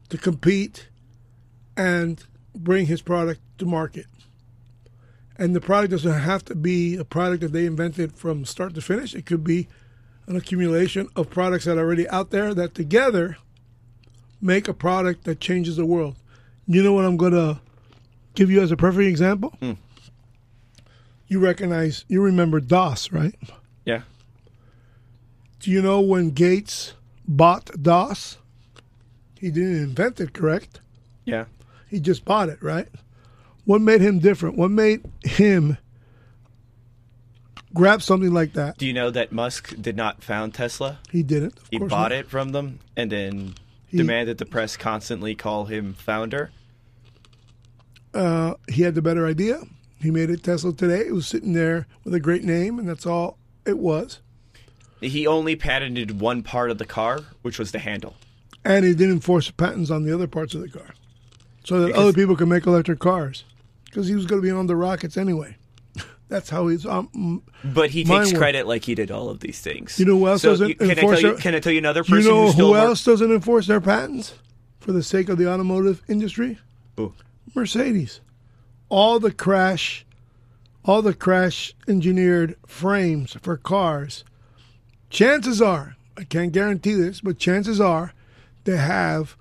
to 0.08 0.18
compete 0.18 0.88
and 1.76 2.24
bring 2.54 2.86
his 2.86 3.02
product 3.02 3.40
to 3.58 3.66
market. 3.66 4.06
And 5.36 5.54
the 5.54 5.60
product 5.60 5.90
doesn't 5.90 6.12
have 6.12 6.44
to 6.46 6.54
be 6.54 6.96
a 6.96 7.04
product 7.04 7.42
that 7.42 7.52
they 7.52 7.66
invented 7.66 8.14
from 8.14 8.44
start 8.44 8.74
to 8.74 8.80
finish. 8.80 9.14
It 9.14 9.26
could 9.26 9.42
be 9.42 9.66
an 10.26 10.36
accumulation 10.36 11.08
of 11.16 11.28
products 11.28 11.64
that 11.64 11.76
are 11.76 11.80
already 11.80 12.08
out 12.08 12.30
there 12.30 12.54
that 12.54 12.74
together 12.74 13.36
make 14.40 14.68
a 14.68 14.74
product 14.74 15.24
that 15.24 15.40
changes 15.40 15.76
the 15.76 15.86
world. 15.86 16.16
You 16.66 16.82
know 16.82 16.92
what 16.92 17.04
I'm 17.04 17.16
going 17.16 17.32
to 17.32 17.60
give 18.34 18.50
you 18.50 18.60
as 18.62 18.70
a 18.70 18.76
perfect 18.76 19.08
example? 19.08 19.54
Mm. 19.60 19.76
You 21.28 21.40
recognize, 21.40 22.04
you 22.08 22.20
remember 22.22 22.60
DOS, 22.60 23.10
right? 23.12 23.34
Yeah. 23.84 24.02
Do 25.60 25.70
you 25.70 25.80
know 25.80 26.00
when 26.00 26.30
Gates 26.30 26.92
bought 27.26 27.70
DOS? 27.80 28.38
He 29.38 29.50
didn't 29.50 29.82
invent 29.82 30.20
it, 30.20 30.32
correct? 30.34 30.80
Yeah. 31.24 31.46
He 31.88 32.00
just 32.00 32.24
bought 32.24 32.48
it, 32.48 32.62
right? 32.62 32.88
What 33.64 33.80
made 33.80 34.00
him 34.02 34.18
different? 34.18 34.56
What 34.56 34.70
made 34.70 35.02
him 35.24 35.78
grab 37.72 38.02
something 38.02 38.32
like 38.32 38.52
that? 38.54 38.76
Do 38.78 38.86
you 38.86 38.92
know 38.92 39.10
that 39.10 39.32
Musk 39.32 39.74
did 39.80 39.96
not 39.96 40.22
found 40.22 40.54
Tesla? 40.54 40.98
He 41.10 41.22
didn't. 41.22 41.56
Of 41.58 41.68
He 41.70 41.78
bought 41.78 41.90
not. 42.10 42.12
it 42.12 42.28
from 42.28 42.50
them 42.52 42.80
and 42.96 43.10
then 43.10 43.54
He- 43.86 43.96
demanded 43.96 44.38
the 44.38 44.46
press 44.46 44.76
constantly 44.76 45.34
call 45.34 45.64
him 45.66 45.94
founder. 45.94 46.50
Uh, 48.14 48.54
he 48.68 48.82
had 48.82 48.94
the 48.94 49.02
better 49.02 49.26
idea. 49.26 49.60
He 50.00 50.10
made 50.10 50.30
it 50.30 50.42
Tesla 50.44 50.72
today. 50.72 51.00
It 51.06 51.12
was 51.14 51.26
sitting 51.26 51.52
there 51.52 51.86
with 52.04 52.14
a 52.14 52.20
great 52.20 52.44
name, 52.44 52.78
and 52.78 52.88
that's 52.88 53.06
all 53.06 53.38
it 53.66 53.78
was. 53.78 54.20
He 55.00 55.26
only 55.26 55.56
patented 55.56 56.20
one 56.20 56.42
part 56.42 56.70
of 56.70 56.78
the 56.78 56.84
car, 56.86 57.20
which 57.42 57.58
was 57.58 57.72
the 57.72 57.78
handle. 57.78 58.14
And 58.64 58.84
he 58.84 58.94
didn't 58.94 59.14
enforce 59.14 59.50
patents 59.50 59.90
on 59.90 60.04
the 60.04 60.14
other 60.14 60.26
parts 60.26 60.54
of 60.54 60.60
the 60.62 60.68
car, 60.68 60.94
so 61.64 61.80
that 61.80 61.88
Because- 61.88 62.00
other 62.02 62.12
people 62.12 62.36
could 62.36 62.48
make 62.48 62.66
electric 62.66 62.98
cars. 63.00 63.44
Because 63.86 64.08
he 64.08 64.14
was 64.14 64.26
going 64.26 64.40
to 64.42 64.46
be 64.46 64.50
on 64.50 64.66
the 64.66 64.74
rockets 64.76 65.16
anyway. 65.16 65.56
That's 66.28 66.50
how 66.50 66.66
he's. 66.68 66.84
Um, 66.86 67.42
But 67.62 67.90
he 67.90 68.02
takes 68.04 68.32
were- 68.32 68.38
credit 68.38 68.66
like 68.66 68.84
he 68.84 68.94
did 68.94 69.10
all 69.10 69.28
of 69.28 69.40
these 69.40 69.60
things. 69.60 69.98
You 69.98 70.04
know 70.06 70.18
who 70.18 70.26
else 70.28 70.42
so 70.42 70.50
doesn't 70.50 70.68
you- 70.70 70.74
can 70.74 70.90
I 70.90 70.94
tell 70.94 71.14
you, 71.16 71.22
their- 71.22 71.34
Can 71.36 71.54
I 71.54 71.60
tell 71.60 71.72
you 71.72 71.78
another 71.78 72.02
do 72.02 72.16
you 72.16 72.22
know 72.28 72.46
who 72.46 72.52
still 72.52 72.66
who 72.66 72.72
work- 72.72 72.80
else 72.82 73.04
doesn't 73.04 73.30
enforce 73.32 73.66
their 73.66 73.80
patents 73.80 74.34
for 74.80 74.92
the 74.92 75.02
sake 75.02 75.28
of 75.28 75.38
the 75.38 75.50
automotive 75.50 76.02
industry? 76.08 76.58
Who? 76.96 77.12
Mercedes. 77.54 78.20
All 78.88 79.18
the 79.18 79.32
crash, 79.32 80.04
all 80.84 81.02
the 81.02 81.14
crash 81.14 81.74
engineered 81.88 82.56
frames 82.66 83.36
for 83.40 83.56
cars. 83.56 84.24
Chances 85.10 85.60
are, 85.60 85.96
I 86.16 86.24
can't 86.24 86.52
guarantee 86.52 86.94
this, 86.94 87.20
but 87.20 87.38
chances 87.38 87.80
are 87.80 88.12
they 88.64 88.76
have 88.76 89.36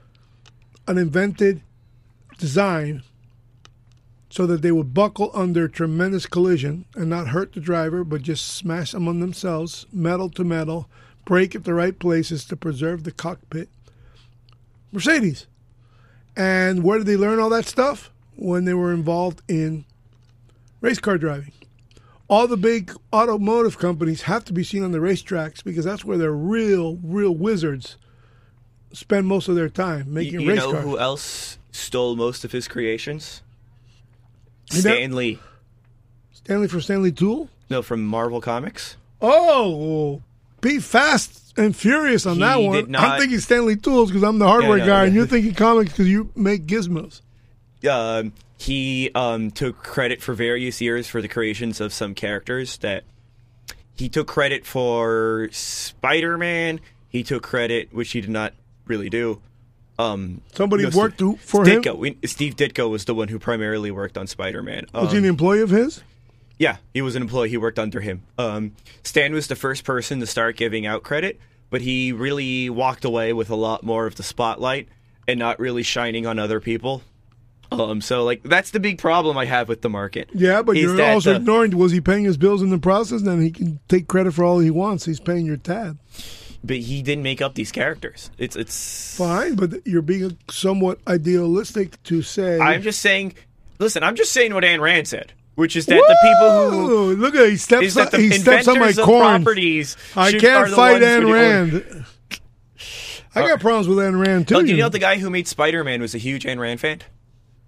an 0.88 0.98
invented 0.98 1.62
design 2.38 3.04
so 4.30 4.48
that 4.48 4.64
they 4.64 4.72
would 4.72 4.94
buckle 4.94 5.30
under 5.34 5.68
tremendous 5.68 6.26
collision 6.26 6.86
and 6.96 7.10
not 7.10 7.28
hurt 7.28 7.54
the 7.54 7.60
driver, 7.60 8.04
but 8.04 8.24
just 8.24 8.48
smash 8.48 8.94
among 8.94 9.20
themselves, 9.20 9.86
metal 9.94 10.30
to 10.30 10.44
metal, 10.44 10.90
break 11.24 11.54
at 11.54 11.64
the 11.64 11.74
right 11.74 12.00
places 12.00 12.44
to 12.46 12.56
preserve 12.56 13.04
the 13.04 13.12
cockpit. 13.12 13.70
Mercedes. 14.92 15.46
And 16.36 16.84
where 16.84 16.98
did 16.98 17.08
they 17.08 17.18
learn 17.18 17.40
all 17.40 17.50
that 17.50 17.66
stuff? 17.66 18.12
When 18.36 18.66
they 18.66 18.74
were 18.74 18.92
involved 18.94 19.42
in 19.48 19.86
race 20.82 21.00
car 21.00 21.18
driving. 21.18 21.52
All 22.28 22.48
the 22.48 22.58
big 22.58 22.92
automotive 23.14 23.78
companies 23.78 24.24
have 24.24 24.44
to 24.46 24.54
be 24.54 24.64
seen 24.64 24.84
on 24.84 24.92
the 24.92 24.98
racetracks 24.98 25.64
because 25.64 25.86
that's 25.86 26.04
where 26.04 26.18
their 26.18 26.32
real, 26.32 26.98
real 27.04 27.36
wizards 27.36 27.98
spend 28.92 29.28
most 29.28 29.48
of 29.48 29.56
their 29.56 29.70
time 29.70 30.12
making 30.14 30.34
You, 30.36 30.40
you 30.42 30.50
race 30.50 30.60
know 30.60 30.72
cars. 30.72 30.84
who 30.84 30.98
else 30.98 31.58
stole 31.72 32.16
most 32.16 32.44
of 32.44 32.52
his 32.52 32.68
creations? 32.68 33.42
Stan 34.72 35.16
Lee. 35.16 35.40
Stanley 36.32 36.68
for 36.68 36.82
Stanley 36.82 37.12
Tool? 37.12 37.50
No, 37.70 37.82
from 37.82 38.04
Marvel 38.06 38.42
Comics. 38.42 38.98
Oh, 39.22 40.22
be 40.64 40.80
fast 40.80 41.54
and 41.58 41.76
furious 41.76 42.26
on 42.26 42.36
He 42.36 42.42
that 42.42 42.56
one. 42.60 42.86
did 42.86 42.96
I'm 42.96 43.20
thinking 43.20 43.40
Stanley 43.40 43.76
Tools 43.76 44.10
because 44.10 44.24
I'm 44.24 44.40
the 44.40 44.48
hardware 44.48 44.80
no, 44.80 44.86
guy, 44.88 45.02
yeah. 45.02 45.06
and 45.08 45.14
you're 45.16 45.28
thinking 45.28 45.54
comics 45.54 45.92
because 45.92 46.08
you 46.10 46.32
make 46.36 46.66
gizmos. 46.66 47.22
um, 47.88 48.34
he 48.58 49.12
um, 49.14 49.52
took 49.52 49.84
credit 49.84 50.22
for 50.22 50.34
various 50.34 50.80
years 50.82 51.08
for 51.08 51.22
the 51.22 51.28
creations 51.28 51.80
of 51.82 51.92
some 51.94 52.16
characters 52.16 52.78
that 52.78 53.04
he 53.96 54.10
took 54.10 54.26
credit 54.28 54.66
for 54.66 55.50
Spider-Man. 55.52 56.80
He 57.10 57.24
took 57.24 57.44
credit, 57.44 57.94
which 57.94 58.12
he 58.12 58.22
did 58.22 58.30
not 58.30 58.54
really 58.88 59.10
do. 59.10 59.42
Um, 60.00 60.42
Somebody 60.56 60.84
no, 60.90 60.98
worked 60.98 61.16
Steve- 61.18 61.40
for 61.42 61.66
him? 61.66 61.84
Ditko. 61.84 61.98
We, 61.98 62.18
Steve 62.26 62.56
Ditko 62.56 62.90
was 62.90 63.06
the 63.06 63.14
one 63.14 63.28
who 63.28 63.38
primarily 63.38 63.92
worked 63.92 64.18
on 64.18 64.26
Spider-Man. 64.28 64.88
Was 64.94 65.12
he 65.12 65.18
Um, 65.20 65.24
an 65.26 65.30
employee 65.30 65.62
of 65.62 65.70
his? 65.70 66.02
Yeah, 66.60 66.78
he 66.94 67.02
was 67.02 67.16
an 67.16 67.22
employee. 67.22 67.50
He 67.50 67.58
worked 67.58 67.80
under 67.80 68.00
him. 68.02 68.24
Um, 68.38 68.74
Stan 69.04 69.34
was 69.34 69.48
the 69.48 69.56
first 69.56 69.84
person 69.84 70.20
to 70.20 70.28
start 70.28 70.56
giving 70.56 70.86
out 70.86 71.04
credit, 71.04 71.40
but 71.70 71.82
he 71.82 72.12
really 72.12 72.70
walked 72.70 73.06
away 73.06 73.34
with 73.34 73.50
a 73.50 73.56
lot 73.56 73.84
more 73.84 74.06
of 74.06 74.16
the 74.16 74.24
spotlight 74.24 74.88
and 75.28 75.40
not 75.40 75.60
really 75.60 75.84
shining 75.84 76.26
on 76.28 76.38
other 76.40 76.60
people. 76.60 77.02
Um, 77.72 78.02
so 78.02 78.24
like 78.24 78.44
that's 78.44 78.70
the 78.70 78.80
big 78.80 79.00
problem 79.00 79.36
I 79.36 79.46
have 79.46 79.68
with 79.68 79.82
the 79.82 79.90
market. 79.90 80.30
Yeah, 80.34 80.62
but 80.62 80.76
you're 80.78 81.02
also 81.02 81.32
the- 81.32 81.38
ignoring 81.38 81.76
was 81.76 81.92
he 81.92 82.02
paying 82.02 82.24
his 82.24 82.38
bills 82.38 82.62
in 82.62 82.70
the 82.70 82.78
process? 82.78 83.24
Then 83.24 83.42
he 83.42 83.50
can 83.50 83.80
take 83.88 84.08
credit 84.08 84.34
for 84.34 84.44
all 84.44 84.60
he 84.60 84.70
wants. 84.70 85.06
He's 85.06 85.20
paying 85.20 85.46
your 85.48 85.58
tab. 85.58 85.98
but 86.64 86.78
he 86.78 87.02
didn't 87.02 87.24
make 87.24 87.42
up 87.42 87.56
these 87.56 87.72
characters. 87.72 88.30
It's 88.38 88.56
it's. 88.56 89.18
Fine, 89.18 89.56
but 89.56 89.88
you're 89.88 90.04
being 90.04 90.38
somewhat 90.52 91.00
idealistic 91.08 92.02
to 92.04 92.22
say. 92.22 92.60
I'm 92.60 92.84
just 92.84 93.00
saying. 93.02 93.34
Listen, 93.80 94.04
I'm 94.04 94.16
just 94.16 94.32
saying 94.34 94.54
what 94.54 94.64
Ayn 94.64 94.80
Rand 94.80 95.08
said, 95.08 95.34
which 95.56 95.76
is 95.76 95.86
that 95.86 95.96
the 95.96 96.18
people 96.24 96.72
who 96.72 97.16
look 97.16 97.36
at 97.36 97.50
he 97.50 97.58
steps 97.58 97.94
the 97.94 98.18
he 98.18 98.32
steps 98.32 98.68
on 98.68 98.80
my 98.80 98.94
corn. 98.94 99.44
properties. 99.44 99.98
I 100.16 100.32
should- 100.32 100.42
can't 100.42 100.70
fight 100.72 101.02
Ayn 101.02 101.32
Rand. 101.32 102.06
I 103.36 103.48
got 103.48 103.60
problems 103.60 103.88
with 103.88 103.98
Ayn 103.98 104.24
Rand 104.24 104.48
too. 104.48 104.56
Oh, 104.56 104.62
do 104.62 104.68
you 104.68 104.78
know 104.78 104.90
the 104.90 105.00
guy 105.00 105.18
who 105.18 105.30
made 105.30 105.48
Spider-Man 105.48 106.02
was 106.02 106.14
a 106.14 106.20
huge 106.20 106.44
Ayn 106.44 106.60
Rand 106.60 106.80
fan? 106.80 107.00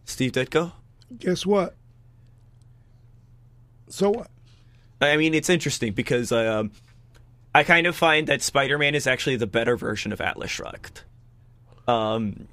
Steve 0.05 0.31
Ditko. 0.31 0.73
Guess 1.17 1.45
what? 1.45 1.75
So 3.89 4.11
what? 4.11 4.27
I 5.01 5.17
mean, 5.17 5.33
it's 5.33 5.49
interesting 5.49 5.93
because 5.93 6.31
um, 6.31 6.71
I 7.53 7.63
kind 7.63 7.87
of 7.87 7.95
find 7.95 8.27
that 8.27 8.41
Spider-Man 8.41 8.95
is 8.95 9.07
actually 9.07 9.35
the 9.37 9.47
better 9.47 9.75
version 9.77 10.11
of 10.11 10.21
Atlas 10.21 10.51
Shrugged. 10.51 11.01
Um, 11.87 12.47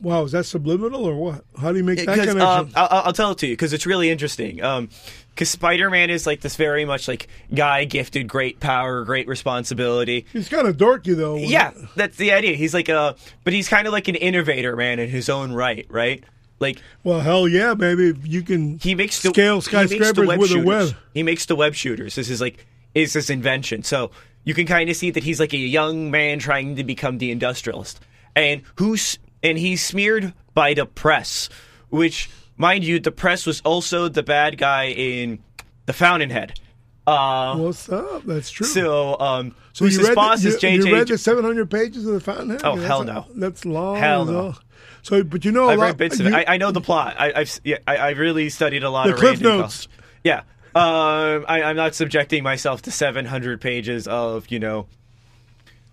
Wow, 0.00 0.24
is 0.24 0.32
that 0.32 0.44
subliminal 0.44 1.04
or 1.04 1.14
what? 1.14 1.44
How 1.58 1.72
do 1.72 1.78
you 1.78 1.84
make 1.84 1.98
that 1.98 2.06
connection? 2.06 2.40
um, 2.40 2.70
I'll, 2.74 3.02
I'll 3.06 3.12
tell 3.12 3.30
it 3.30 3.38
to 3.38 3.46
you 3.46 3.54
because 3.54 3.72
it's 3.72 3.86
really 3.86 4.10
interesting. 4.10 4.56
Because 4.56 5.48
Spider 5.48 5.88
Man 5.88 6.10
is 6.10 6.26
like 6.26 6.40
this 6.42 6.56
very 6.56 6.84
much 6.84 7.08
like 7.08 7.28
guy 7.54 7.84
gifted 7.84 8.28
great 8.28 8.60
power, 8.60 9.04
great 9.04 9.26
responsibility. 9.28 10.26
He's 10.32 10.48
kind 10.48 10.66
of 10.66 10.76
dorky 10.76 11.16
though. 11.16 11.36
Yeah, 11.36 11.72
that's 11.96 12.16
the 12.16 12.32
idea. 12.32 12.54
He's 12.54 12.74
like 12.74 12.88
a, 12.88 13.16
but 13.44 13.52
he's 13.52 13.68
kind 13.68 13.86
of 13.86 13.92
like 13.92 14.08
an 14.08 14.14
innovator, 14.16 14.76
man, 14.76 14.98
in 14.98 15.08
his 15.08 15.28
own 15.28 15.52
right, 15.52 15.86
right? 15.88 16.22
Like 16.60 16.80
Well, 17.02 17.20
hell 17.20 17.48
yeah, 17.48 17.74
baby. 17.74 18.18
You 18.24 18.42
can 18.42 18.78
he 18.78 18.94
makes 18.94 19.22
the 19.22 19.30
scale 19.30 19.60
he 19.60 19.76
makes 19.76 19.88
the 19.88 19.88
skyscrapers 19.88 20.26
web 20.28 20.38
with 20.38 20.50
a 20.50 20.54
shooters. 20.54 20.66
web. 20.66 20.96
He 21.12 21.22
makes 21.22 21.46
the 21.46 21.56
web 21.56 21.74
shooters. 21.74 22.14
This 22.14 22.30
is 22.30 22.40
like 22.40 22.64
is 22.94 23.12
his 23.14 23.30
invention. 23.30 23.82
So 23.82 24.10
you 24.44 24.54
can 24.54 24.66
kind 24.66 24.88
of 24.90 24.96
see 24.96 25.10
that 25.10 25.24
he's 25.24 25.40
like 25.40 25.52
a 25.52 25.58
young 25.58 26.10
man 26.10 26.38
trying 26.38 26.76
to 26.76 26.84
become 26.84 27.18
the 27.18 27.30
industrialist, 27.30 28.00
and 28.36 28.62
who's 28.76 29.18
and 29.44 29.56
he's 29.58 29.84
smeared 29.84 30.32
by 30.54 30.74
the 30.74 30.86
press, 30.86 31.48
which, 31.90 32.28
mind 32.56 32.82
you, 32.84 32.98
the 32.98 33.12
press 33.12 33.46
was 33.46 33.60
also 33.60 34.08
the 34.08 34.22
bad 34.24 34.58
guy 34.58 34.86
in 34.88 35.38
the 35.86 35.92
Fountainhead. 35.92 36.58
Uh, 37.06 37.54
What's 37.56 37.88
up? 37.90 38.24
That's 38.24 38.50
true. 38.50 38.66
so, 38.66 39.18
um, 39.20 39.54
So 39.74 39.84
who's 39.84 39.94
you 39.94 40.00
his 40.00 40.08
read, 40.08 40.14
boss 40.14 40.42
the, 40.42 40.48
is 40.48 40.54
you, 40.54 40.60
J.J. 40.60 40.88
you 40.88 40.94
read 40.96 41.08
the 41.08 41.18
700 41.18 41.70
pages 41.70 42.06
of 42.06 42.14
the 42.14 42.20
Fountainhead? 42.20 42.62
Oh, 42.64 42.76
That's 42.76 42.86
hell 42.88 43.02
a- 43.02 43.04
no. 43.04 43.26
That's 43.34 43.64
long. 43.66 43.96
Hell 43.96 44.24
no. 44.24 44.40
all. 44.40 44.56
So, 45.02 45.22
but 45.22 45.44
you 45.44 45.52
know, 45.52 45.68
a 45.68 45.72
I've 45.72 45.78
lot, 45.78 45.84
read 45.84 45.96
bits 45.98 46.18
of 46.20 46.26
you- 46.26 46.34
it. 46.34 46.48
I, 46.48 46.54
I 46.54 46.56
know 46.56 46.70
the 46.70 46.80
plot. 46.80 47.16
I, 47.18 47.32
I've 47.36 47.60
yeah, 47.62 47.76
I, 47.86 47.96
I 47.98 48.10
really 48.12 48.48
studied 48.48 48.84
a 48.84 48.88
lot 48.90 49.06
The 49.06 49.12
of 49.12 49.18
Cliff 49.18 49.40
Notes. 49.42 49.86
college. 49.86 49.88
Yeah, 50.24 50.38
um, 50.74 51.44
I, 51.46 51.62
I'm 51.64 51.76
not 51.76 51.94
subjecting 51.94 52.42
myself 52.42 52.80
to 52.82 52.90
700 52.90 53.60
pages 53.60 54.08
of 54.08 54.50
you 54.50 54.58
know 54.58 54.86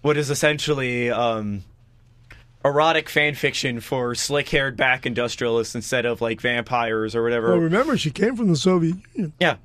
what 0.02 0.16
is 0.16 0.30
essentially 0.30 1.12
um, 1.12 1.66
erotic 2.64 3.10
fan 3.10 3.36
fiction 3.36 3.80
for 3.80 4.14
slick-haired 4.16 4.78
back 4.78 5.06
industrialists 5.06 5.76
instead 5.76 6.06
of 6.06 6.22
like 6.22 6.42
vampires 6.42 7.16
or 7.16 7.24
whatever. 7.24 7.50
well, 7.50 7.58
remember, 7.58 7.98
she 7.98 8.12
came 8.12 8.36
from 8.36 8.48
the 8.48 8.56
Soviet 8.56 8.98
Union. 9.14 9.34
yeah, 9.40 9.58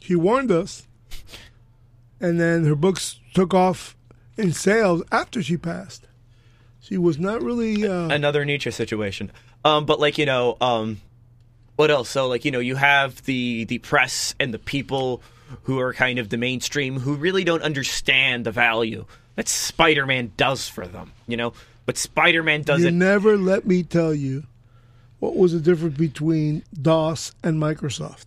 She 0.00 0.14
warned 0.14 0.50
us, 0.50 0.86
and 2.20 2.40
then 2.40 2.64
her 2.64 2.74
books 2.74 3.18
took 3.34 3.54
off 3.54 3.96
in 4.36 4.52
sales 4.52 5.02
after 5.10 5.42
she 5.42 5.56
passed. 5.56 6.06
She 6.80 6.96
was 6.96 7.18
not 7.18 7.42
really. 7.42 7.86
Uh, 7.86 8.08
another 8.08 8.44
Nietzsche 8.44 8.70
situation. 8.70 9.30
Um, 9.64 9.84
but 9.86 10.00
like 10.00 10.18
you 10.18 10.26
know, 10.26 10.56
um, 10.60 11.00
what 11.76 11.90
else? 11.90 12.08
So 12.08 12.28
like 12.28 12.44
you 12.44 12.50
know, 12.50 12.60
you 12.60 12.76
have 12.76 13.22
the 13.24 13.64
the 13.64 13.78
press 13.78 14.34
and 14.40 14.54
the 14.54 14.58
people 14.58 15.22
who 15.64 15.78
are 15.80 15.92
kind 15.94 16.18
of 16.18 16.28
the 16.28 16.36
mainstream 16.36 17.00
who 17.00 17.14
really 17.14 17.42
don't 17.44 17.62
understand 17.62 18.44
the 18.44 18.52
value 18.52 19.06
that 19.36 19.48
Spider-Man 19.48 20.32
does 20.36 20.68
for 20.68 20.86
them. 20.86 21.12
You 21.26 21.36
know, 21.36 21.52
but 21.88 21.96
Spider-Man 21.96 22.60
you 22.60 22.64
doesn't. 22.64 22.98
never 22.98 23.38
let 23.38 23.66
me 23.66 23.82
tell 23.82 24.12
you 24.12 24.44
what 25.20 25.34
was 25.34 25.54
the 25.54 25.58
difference 25.58 25.96
between 25.96 26.62
DOS 26.80 27.32
and 27.42 27.56
Microsoft. 27.58 28.26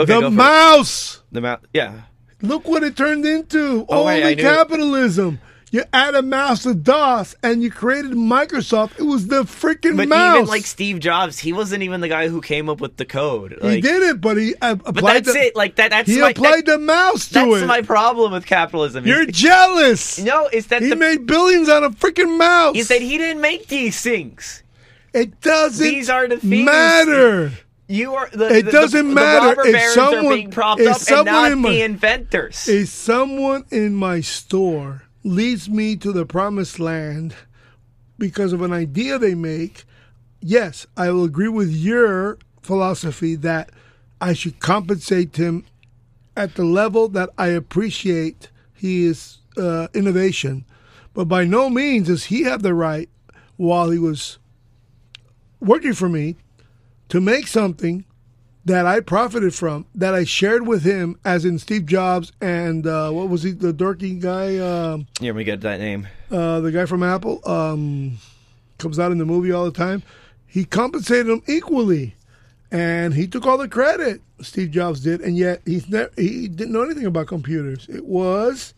okay, 0.00 0.14
the 0.14 0.20
for 0.22 0.26
it. 0.26 0.30
mouse. 0.30 1.20
The 1.30 1.42
mouse. 1.42 1.60
Yeah. 1.74 2.00
Look 2.40 2.66
what 2.66 2.82
it 2.82 2.96
turned 2.96 3.26
into. 3.26 3.84
Oh, 3.88 4.00
Only 4.00 4.24
I 4.24 4.34
knew- 4.34 4.42
capitalism. 4.42 5.38
You 5.72 5.82
add 5.92 6.14
a 6.14 6.22
mouse 6.22 6.62
to 6.62 6.74
DOS 6.74 7.34
and 7.42 7.60
you 7.62 7.70
created 7.72 8.12
Microsoft. 8.12 8.98
It 9.00 9.02
was 9.02 9.26
the 9.26 9.42
freaking 9.42 9.96
But 9.96 10.08
mouse. 10.08 10.36
even 10.36 10.48
like 10.48 10.64
Steve 10.64 11.00
Jobs, 11.00 11.38
he 11.40 11.52
wasn't 11.52 11.82
even 11.82 12.00
the 12.00 12.08
guy 12.08 12.28
who 12.28 12.40
came 12.40 12.68
up 12.68 12.80
with 12.80 12.96
the 12.96 13.04
code. 13.04 13.58
he 13.60 13.80
did 13.80 14.02
it, 14.04 14.20
but 14.20 14.36
he 14.36 14.54
uh, 14.62 14.76
But 14.76 14.88
applied 14.98 15.24
that's 15.24 15.32
the, 15.34 15.40
it. 15.46 15.56
Like 15.56 15.76
that. 15.76 15.90
That's 15.90 16.08
He 16.08 16.20
my, 16.20 16.30
applied 16.30 16.66
that- 16.66 16.72
the 16.72 16.78
mouse 16.78 17.26
to 17.28 17.34
That's 17.34 17.46
it. 17.48 17.50
That's 17.54 17.66
my 17.66 17.82
problem 17.82 18.32
with 18.32 18.46
capitalism. 18.46 19.06
You're 19.06 19.26
jealous. 19.60 20.18
no, 20.20 20.48
is 20.52 20.68
that 20.68 20.82
he 20.82 20.90
the 20.90 20.96
made 20.96 21.26
billions 21.26 21.68
on 21.68 21.82
a 21.82 21.90
freaking 21.90 22.38
mouse. 22.38 22.76
is 22.76 22.86
that 22.88 23.02
he 23.02 23.18
didn't 23.18 23.42
make 23.42 23.66
these 23.66 24.00
things. 24.00 24.62
it 25.12 25.40
doesn't 25.40 25.84
These 25.84 26.08
are 26.08 26.28
the 26.28 26.36
things- 26.38 26.64
matter. 26.64 27.52
You 27.88 28.14
are 28.14 28.28
the. 28.32 28.48
It 28.58 28.64
the- 28.66 28.70
doesn't 28.72 29.08
the, 29.08 29.14
matter 29.14 29.62
The 29.62 29.68
if 29.68 29.72
barons 29.74 29.98
are 29.98 30.22
being 30.22 30.50
propped 30.50 30.80
if 30.80 30.88
up 31.10 31.18
and 31.18 31.26
not 31.26 31.52
in 31.52 31.58
my- 31.58 31.70
the 31.70 31.82
inventors. 31.82 32.68
If 32.68 32.88
someone 32.88 33.64
in 33.70 33.94
my 33.94 34.20
store 34.20 35.02
leads 35.26 35.68
me 35.68 35.96
to 35.96 36.12
the 36.12 36.24
promised 36.24 36.78
land 36.78 37.34
because 38.16 38.52
of 38.52 38.62
an 38.62 38.72
idea 38.72 39.18
they 39.18 39.34
make, 39.34 39.84
yes, 40.40 40.86
I 40.96 41.10
will 41.10 41.24
agree 41.24 41.48
with 41.48 41.70
your 41.70 42.38
philosophy 42.62 43.34
that 43.36 43.70
I 44.20 44.32
should 44.32 44.60
compensate 44.60 45.36
him 45.36 45.64
at 46.36 46.54
the 46.54 46.64
level 46.64 47.08
that 47.08 47.30
I 47.36 47.48
appreciate 47.48 48.50
his 48.72 49.38
uh, 49.56 49.88
innovation. 49.94 50.64
But 51.12 51.26
by 51.26 51.44
no 51.44 51.70
means 51.70 52.06
does 52.06 52.24
he 52.24 52.44
have 52.44 52.62
the 52.62 52.74
right, 52.74 53.08
while 53.56 53.90
he 53.90 53.98
was 53.98 54.38
working 55.60 55.94
for 55.94 56.08
me, 56.08 56.36
to 57.08 57.20
make 57.20 57.46
something 57.46 58.04
that 58.66 58.84
I 58.84 59.00
profited 59.00 59.54
from, 59.54 59.86
that 59.94 60.12
I 60.14 60.24
shared 60.24 60.66
with 60.66 60.82
him, 60.82 61.18
as 61.24 61.44
in 61.44 61.58
Steve 61.58 61.86
Jobs 61.86 62.32
and 62.40 62.86
uh, 62.86 63.10
what 63.10 63.28
was 63.28 63.42
he, 63.44 63.52
the 63.52 63.72
dorky 63.72 64.20
guy, 64.20 64.58
um, 64.58 65.06
Here 65.20 65.32
we 65.32 65.44
get 65.44 65.60
that 65.62 65.78
name. 65.80 66.08
uh, 66.30 66.60
the 66.60 66.72
guy 66.72 66.84
from 66.84 67.02
Apple, 67.02 67.40
um, 67.48 68.18
comes 68.78 68.98
out 68.98 69.12
in 69.12 69.18
the 69.18 69.24
movie 69.24 69.52
all 69.52 69.64
the 69.64 69.70
time. 69.70 70.02
He 70.46 70.64
compensated 70.64 71.28
him 71.28 71.42
equally, 71.46 72.16
and 72.70 73.14
he 73.14 73.26
took 73.26 73.46
all 73.46 73.56
the 73.56 73.68
credit. 73.68 74.20
Steve 74.42 74.70
Jobs 74.72 75.00
did, 75.00 75.20
and 75.20 75.36
yet 75.36 75.62
he's 75.64 75.88
ne- 75.88 76.08
he 76.16 76.48
didn't 76.48 76.72
know 76.72 76.82
anything 76.82 77.06
about 77.06 77.26
computers. 77.26 77.86
It 77.88 78.04
was. 78.04 78.74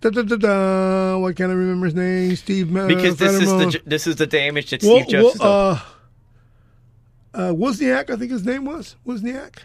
Da, 0.00 0.10
da, 0.10 0.22
da, 0.22 0.36
da, 0.36 1.18
why 1.18 1.32
can't 1.32 1.50
I 1.50 1.54
remember 1.54 1.86
his 1.86 1.94
name? 1.94 2.34
Steve. 2.36 2.74
Uh, 2.76 2.86
Because 2.88 3.16
this 3.18 3.34
is 3.34 3.48
the 3.48 3.80
this 3.84 4.06
is 4.06 4.16
the 4.16 4.26
damage 4.26 4.70
that 4.70 4.82
Well, 4.82 4.96
Steve 5.02 5.08
Jobs 5.08 5.38
well, 5.38 5.70
uh, 5.72 5.80
uh, 7.34 7.52
Wozniak, 7.52 8.10
I 8.10 8.16
think 8.16 8.30
his 8.30 8.44
name 8.44 8.64
was 8.64 8.96
Wozniak. 9.06 9.58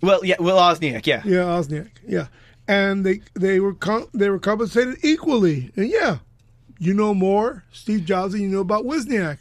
well, 0.00 0.24
yeah, 0.24 0.36
Will 0.38 0.56
Osniak, 0.56 1.06
yeah. 1.06 1.22
Yeah, 1.24 1.44
Osniak. 1.44 1.90
Yeah, 2.06 2.26
and 2.68 3.04
they 3.04 3.20
they 3.34 3.60
were 3.60 3.74
com- 3.74 4.08
they 4.14 4.30
were 4.30 4.38
compensated 4.38 4.96
equally. 5.02 5.72
And 5.76 5.88
yeah, 5.88 6.18
you 6.78 6.94
know 6.94 7.14
more 7.14 7.64
Steve 7.72 8.04
Jobs 8.04 8.32
than 8.32 8.42
you 8.42 8.48
know 8.48 8.60
about 8.60 8.84
Wozniak. 8.84 9.38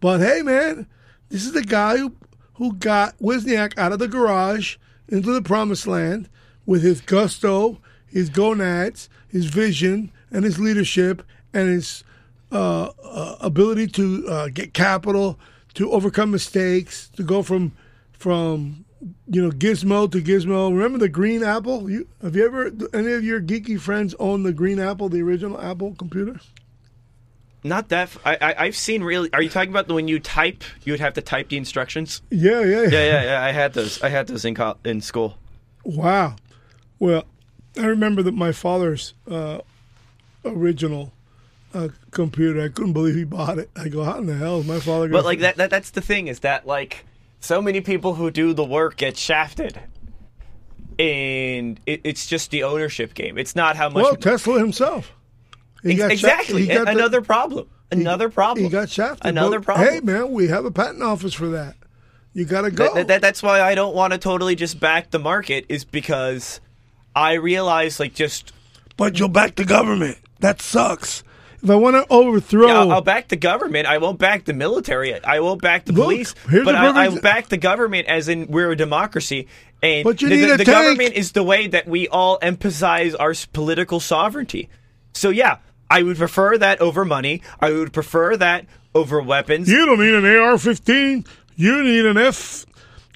But 0.00 0.20
hey, 0.20 0.42
man, 0.42 0.86
this 1.28 1.44
is 1.44 1.52
the 1.52 1.62
guy 1.62 1.96
who 1.96 2.14
who 2.54 2.74
got 2.74 3.18
Wozniak 3.18 3.76
out 3.78 3.92
of 3.92 3.98
the 3.98 4.08
garage 4.08 4.76
into 5.08 5.32
the 5.32 5.42
promised 5.42 5.86
land 5.86 6.28
with 6.66 6.82
his 6.82 7.00
gusto, 7.00 7.78
his 8.06 8.28
gonads, 8.30 9.08
his 9.28 9.46
vision, 9.46 10.12
and 10.30 10.44
his 10.44 10.58
leadership, 10.58 11.22
and 11.52 11.68
his 11.68 12.04
uh, 12.52 12.90
uh, 13.02 13.36
ability 13.40 13.86
to 13.88 14.26
uh, 14.28 14.48
get 14.48 14.74
capital, 14.74 15.38
to 15.74 15.90
overcome 15.90 16.30
mistakes, 16.30 17.08
to 17.16 17.22
go 17.22 17.42
from 17.42 17.72
from 18.12 18.84
you 19.28 19.42
know 19.42 19.50
Gizmo 19.50 20.10
to 20.10 20.20
Gizmo. 20.20 20.70
Remember 20.70 20.98
the 20.98 21.08
green 21.08 21.42
apple? 21.42 21.90
You, 21.90 22.06
have 22.22 22.36
you 22.36 22.44
ever 22.44 22.70
any 22.94 23.12
of 23.12 23.24
your 23.24 23.40
geeky 23.40 23.80
friends 23.80 24.14
own 24.18 24.42
the 24.42 24.52
green 24.52 24.78
apple, 24.78 25.08
the 25.08 25.22
original 25.22 25.60
Apple 25.60 25.94
computer? 25.94 26.40
Not 27.64 27.90
that. 27.90 28.02
F- 28.08 28.18
I, 28.24 28.36
I 28.40 28.54
I've 28.64 28.76
seen 28.76 29.04
really. 29.04 29.32
Are 29.32 29.40
you 29.42 29.48
talking 29.48 29.70
about 29.70 29.86
the 29.86 29.94
when 29.94 30.08
you 30.08 30.18
type? 30.18 30.64
You 30.84 30.92
would 30.92 31.00
have 31.00 31.14
to 31.14 31.22
type 31.22 31.48
the 31.48 31.56
instructions. 31.56 32.20
Yeah, 32.30 32.60
yeah, 32.62 32.82
Yeah, 32.82 32.88
yeah, 32.90 33.22
yeah. 33.24 33.42
I 33.44 33.52
had 33.52 33.72
those. 33.72 34.02
I 34.02 34.08
had 34.08 34.26
those 34.26 34.44
in 34.44 34.54
co- 34.54 34.78
in 34.84 35.00
school. 35.00 35.38
Wow. 35.84 36.36
Well, 36.98 37.24
I 37.78 37.86
remember 37.86 38.22
that 38.22 38.34
my 38.34 38.52
father's 38.52 39.14
uh, 39.30 39.58
original 40.44 41.12
uh, 41.74 41.88
computer. 42.10 42.62
I 42.62 42.68
couldn't 42.68 42.92
believe 42.92 43.14
he 43.14 43.24
bought 43.24 43.58
it. 43.58 43.70
I 43.76 43.88
go, 43.88 44.04
how 44.04 44.18
in 44.18 44.26
the 44.26 44.34
hell 44.36 44.60
is 44.60 44.66
my 44.66 44.78
father? 44.80 45.08
Gonna 45.08 45.18
But 45.18 45.24
like 45.24 45.40
that, 45.40 45.56
that 45.56 45.70
that's 45.70 45.90
the 45.90 46.00
thing 46.00 46.28
is 46.28 46.40
that 46.40 46.66
like 46.66 47.04
so 47.40 47.60
many 47.62 47.80
people 47.80 48.14
who 48.14 48.30
do 48.30 48.52
the 48.52 48.64
work 48.64 48.96
get 48.96 49.16
shafted. 49.16 49.78
And 50.98 51.80
it, 51.86 52.02
it's 52.04 52.26
just 52.26 52.50
the 52.50 52.64
ownership 52.64 53.14
game. 53.14 53.38
It's 53.38 53.56
not 53.56 53.76
how 53.76 53.88
much 53.88 54.02
Well, 54.02 54.16
Tesla 54.16 54.58
himself. 54.58 55.12
He 55.82 55.92
Ex- 55.92 55.98
got 55.98 56.06
sha- 56.08 56.12
exactly 56.12 56.62
he 56.62 56.68
got 56.74 56.84
the- 56.84 56.92
another 56.92 57.22
problem. 57.22 57.68
Another 57.90 58.28
problem. 58.30 58.64
He 58.64 58.70
got 58.70 58.88
shafted. 58.88 59.26
Another 59.26 59.58
But, 59.58 59.64
problem. 59.64 59.88
Hey, 59.88 60.00
man, 60.00 60.30
we 60.30 60.48
have 60.48 60.64
a 60.64 60.70
patent 60.70 61.02
office 61.02 61.34
for 61.34 61.48
that. 61.48 61.76
You 62.34 62.44
got 62.46 62.62
to 62.62 62.70
go. 62.70 62.84
That- 62.84 62.94
that- 62.94 63.08
that- 63.08 63.20
that's 63.22 63.42
why 63.42 63.60
I 63.60 63.74
don't 63.74 63.94
want 63.94 64.12
to 64.12 64.18
totally 64.18 64.54
just 64.54 64.78
back 64.80 65.10
the 65.10 65.18
market 65.18 65.66
is 65.68 65.84
because 65.84 66.60
I 67.16 67.34
realize 67.34 67.98
like 68.00 68.14
just 68.14 68.52
but 68.96 69.18
you'll 69.18 69.28
back 69.28 69.56
the 69.56 69.64
government. 69.64 70.18
That 70.40 70.60
sucks. 70.60 71.24
If 71.62 71.70
I 71.70 71.76
want 71.76 71.94
to 71.96 72.12
overthrow, 72.12 72.66
Yeah, 72.66 72.78
I'll, 72.80 72.92
I'll 72.92 73.00
back 73.02 73.28
the 73.28 73.36
government. 73.36 73.86
I 73.86 73.98
won't 73.98 74.18
back 74.18 74.44
the 74.44 74.52
military. 74.52 75.22
I 75.22 75.40
won't 75.40 75.62
back 75.62 75.84
the 75.84 75.92
Look, 75.92 76.04
police. 76.04 76.34
But 76.50 76.74
I, 76.74 76.92
perfect- 76.92 76.96
I'll 77.16 77.20
back 77.20 77.48
the 77.48 77.56
government 77.56 78.08
as 78.08 78.28
in 78.28 78.48
we're 78.48 78.72
a 78.72 78.76
democracy. 78.76 79.46
And 79.82 80.04
But 80.04 80.20
you 80.22 80.28
the, 80.28 80.34
need 80.36 80.44
the, 80.50 80.56
the 80.58 80.64
tank. 80.64 80.76
government 80.98 81.14
is 81.14 81.32
the 81.32 81.42
way 81.44 81.66
that 81.68 81.86
we 81.86 82.08
all 82.08 82.38
emphasize 82.42 83.14
our 83.14 83.34
political 83.52 84.00
sovereignty. 84.00 84.68
So 85.14 85.30
yeah, 85.30 85.58
I 85.90 86.02
would 86.02 86.16
prefer 86.16 86.58
that 86.58 86.80
over 86.80 87.04
money. 87.04 87.42
I 87.60 87.70
would 87.72 87.92
prefer 87.92 88.36
that 88.38 88.66
over 88.94 89.20
weapons. 89.22 89.68
you 89.68 89.84
don't 89.86 90.00
need 90.00 90.14
an 90.14 90.24
AR-15. 90.24 91.26
You 91.56 91.82
need 91.84 92.06
an 92.06 92.16
F, 92.18 92.64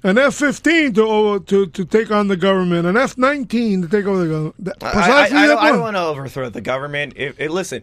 an 0.03 0.19
F-15 0.19 0.95
to 0.95 1.41
to 1.47 1.67
to 1.67 1.85
take 1.85 2.11
on 2.11 2.29
the 2.29 2.37
government. 2.37 2.87
An 2.87 2.97
F-19 2.97 3.83
to 3.83 3.89
take 3.89 4.05
over 4.07 4.19
the 4.25 4.29
government. 4.29 4.55
That- 4.65 4.77
I, 4.83 4.89
I, 4.89 4.93
Precisely 4.93 5.37
I 5.39 5.47
don't, 5.47 5.59
I 5.59 5.71
don't 5.73 5.81
want 5.81 5.97
to 5.97 6.03
overthrow 6.03 6.49
the 6.51 6.61
government. 6.61 7.15
It, 7.17 7.35
it- 7.39 7.51
listen, 7.51 7.83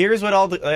Here's 0.00 0.22
what 0.22 0.32
all 0.32 0.48
the. 0.48 0.62
Uh, 0.62 0.66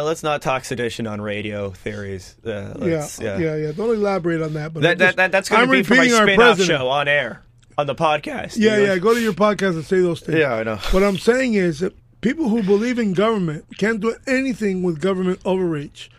uh, 0.00 0.02
let's 0.04 0.22
not 0.22 0.40
talk 0.40 0.64
sedition 0.64 1.06
on 1.06 1.20
radio 1.20 1.70
theories. 1.70 2.34
Uh, 2.44 2.50
Yeah, 2.50 2.72
let's- 2.78 3.20
yeah, 3.20 3.38
yeah, 3.56 3.72
Don't 3.72 3.90
elaborate 3.94 4.40
on 4.40 4.54
that. 4.54 4.72
But 4.72 4.82
That, 4.82 4.92
I'm 4.92 4.98
that, 4.98 5.16
that, 5.16 5.32
that's 5.32 5.48
going 5.50 5.66
to 5.66 5.70
be 5.70 5.82
for 5.82 5.94
my 5.94 6.00
repeating 6.00 6.18
our 6.18 6.26
spin 6.26 6.40
off 6.40 6.60
show 6.60 6.88
on 6.88 7.06
air, 7.06 7.42
on 7.76 7.86
the 7.86 7.94
podcast. 7.94 8.56
Yeah, 8.56 8.78
You 8.78 8.84
yeah. 8.86 8.98
Go 8.98 9.12
to 9.12 9.20
your 9.20 9.34
podcast 9.34 9.74
and 9.74 9.84
say 9.84 10.00
those 10.00 10.20
things. 10.20 10.38
Yeah, 10.38 10.54
I 10.54 10.62
know. 10.62 10.76
What 10.92 11.02
I'm 11.02 11.18
saying 11.18 11.54
is 11.54 11.80
that 11.80 11.94
people 12.22 12.48
who 12.48 12.62
believe 12.62 12.98
in 12.98 13.12
government 13.12 13.66
can't 13.76 14.00
do 14.00 14.14
anything 14.26 14.82
with 14.82 15.00
government 15.00 15.40
overreach. 15.44 16.10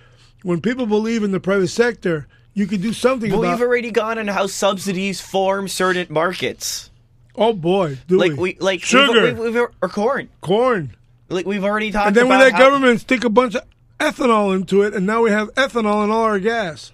When 0.44 0.62
people 0.62 0.86
believe 0.86 1.24
in 1.24 1.32
the 1.32 1.40
private 1.40 1.70
sector, 1.70 2.28
you 2.54 2.68
can 2.68 2.80
do 2.80 2.94
something 2.94 3.32
Well, 3.32 3.40
about. 3.42 3.54
we've 3.60 3.68
already 3.68 3.90
gone 3.90 4.20
on 4.20 4.28
how 4.28 4.46
subsidies 4.46 5.20
form 5.20 5.68
certain 5.68 6.06
markets. 6.12 6.92
oh 7.36 7.54
boy, 7.54 7.98
do 8.08 8.18
Like 8.20 8.34
we? 8.34 8.38
we 8.54 8.58
like 8.60 8.84
sugar, 8.84 9.24
we've, 9.24 9.38
we've, 9.40 9.54
we've, 9.56 9.68
or 9.82 9.90
corn. 9.90 10.30
corn, 10.42 10.96
Like 11.30 11.46
we've 11.46 11.64
already 11.64 11.92
talked 11.92 12.08
and 12.08 12.16
then 12.16 12.30
we 12.30 12.36
let 12.36 12.58
government 12.58 13.02
stick 13.02 13.24
a 13.24 13.30
bunch 13.30 13.56
of 13.56 13.64
ethanol 14.00 14.56
into 14.56 14.82
it, 14.84 14.94
and 14.94 15.06
now 15.06 15.24
we 15.24 15.32
have 15.32 15.54
ethanol 15.56 16.04
in 16.04 16.12
all 16.12 16.24
our 16.24 16.40
gas. 16.40 16.92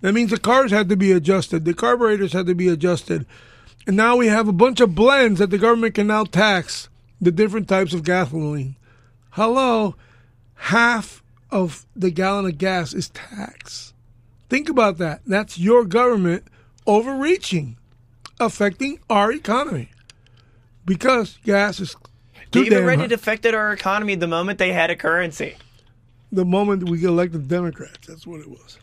That 0.00 0.14
means 0.14 0.30
the 0.30 0.38
cars 0.38 0.70
had 0.70 0.88
to 0.88 0.96
be 0.96 1.12
adjusted, 1.12 1.64
the 1.64 1.74
carburetors 1.74 2.32
had 2.32 2.46
to 2.46 2.54
be 2.54 2.68
adjusted, 2.68 3.26
and 3.86 3.96
now 3.96 4.16
we 4.16 4.28
have 4.28 4.48
a 4.48 4.52
bunch 4.52 4.80
of 4.80 4.94
blends 4.94 5.40
that 5.40 5.50
the 5.50 5.58
government 5.58 5.94
can 5.94 6.06
now 6.06 6.24
tax 6.24 6.88
the 7.20 7.30
different 7.30 7.68
types 7.68 7.92
of 7.92 8.04
gasoline. 8.04 8.76
Hello, 9.30 9.94
half 10.54 11.22
of 11.50 11.84
the 11.94 12.10
gallon 12.10 12.46
of 12.46 12.56
gas 12.56 12.94
is 12.94 13.10
tax. 13.10 13.92
Think 14.48 14.68
about 14.68 14.98
that. 14.98 15.20
That's 15.26 15.58
your 15.58 15.84
government 15.84 16.44
overreaching, 16.86 17.76
affecting 18.40 19.00
our 19.10 19.30
economy 19.30 19.90
because 20.84 21.38
gas 21.44 21.78
is 21.78 21.94
too 22.50 22.64
Even 22.64 22.84
ready 22.84 23.04
it 23.04 23.12
affected 23.12 23.54
our 23.54 23.72
economy 23.72 24.14
the 24.14 24.26
moment 24.26 24.58
they 24.58 24.72
had 24.72 24.90
a 24.90 24.96
currency. 24.96 25.56
the 26.32 26.44
moment 26.44 26.88
we 26.88 27.02
elected 27.04 27.48
Democrats. 27.48 28.06
That's 28.06 28.26
what 28.26 28.40
it 28.40 28.48
was. 28.48 28.78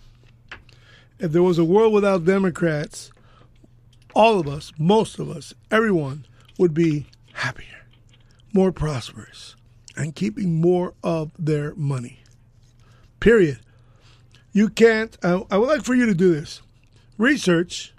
If 1.19 1.31
there 1.31 1.43
was 1.43 1.57
a 1.57 1.63
world 1.65 1.93
without 1.93 2.25
Democrats, 2.25 3.11
all 4.13 4.39
of 4.39 4.47
us, 4.47 4.71
most 4.77 5.17
of 5.19 5.29
us, 5.29 5.53
everyone 5.71 6.25
would 6.57 6.73
be 6.73 7.07
happier, 7.33 7.85
more 8.53 8.71
prosperous, 8.71 9.55
and 9.95 10.13
keeping 10.15 10.59
more 10.61 10.93
of 11.03 11.31
their 11.39 11.73
money. 11.75 12.19
Period. 13.19 13.59
You 14.53 14.69
can't. 14.69 15.17
I, 15.23 15.43
I 15.49 15.57
would 15.57 15.69
like 15.69 15.83
for 15.83 15.95
you 15.95 16.05
to 16.05 16.13
do 16.13 16.33
this. 16.33 16.61
Research 17.17 17.93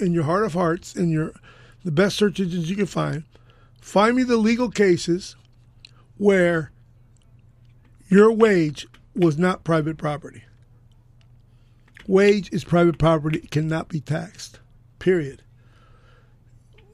in 0.00 0.12
your 0.12 0.24
heart 0.24 0.44
of 0.44 0.54
hearts, 0.54 0.94
in 0.96 1.10
your 1.10 1.32
the 1.84 1.90
best 1.90 2.16
search 2.16 2.38
engines 2.40 2.70
you 2.70 2.76
can 2.76 2.86
find. 2.86 3.24
Find 3.82 4.16
me 4.16 4.22
the 4.22 4.36
legal 4.36 4.70
cases 4.70 5.34
where 6.16 6.70
your 8.08 8.32
wage 8.32 8.86
was 9.14 9.36
not 9.36 9.64
private 9.64 9.98
property. 9.98 10.44
Wage 12.06 12.50
is 12.52 12.62
private 12.62 12.96
property, 12.96 13.40
it 13.40 13.50
cannot 13.50 13.88
be 13.88 14.00
taxed. 14.00 14.60
Period. 15.00 15.42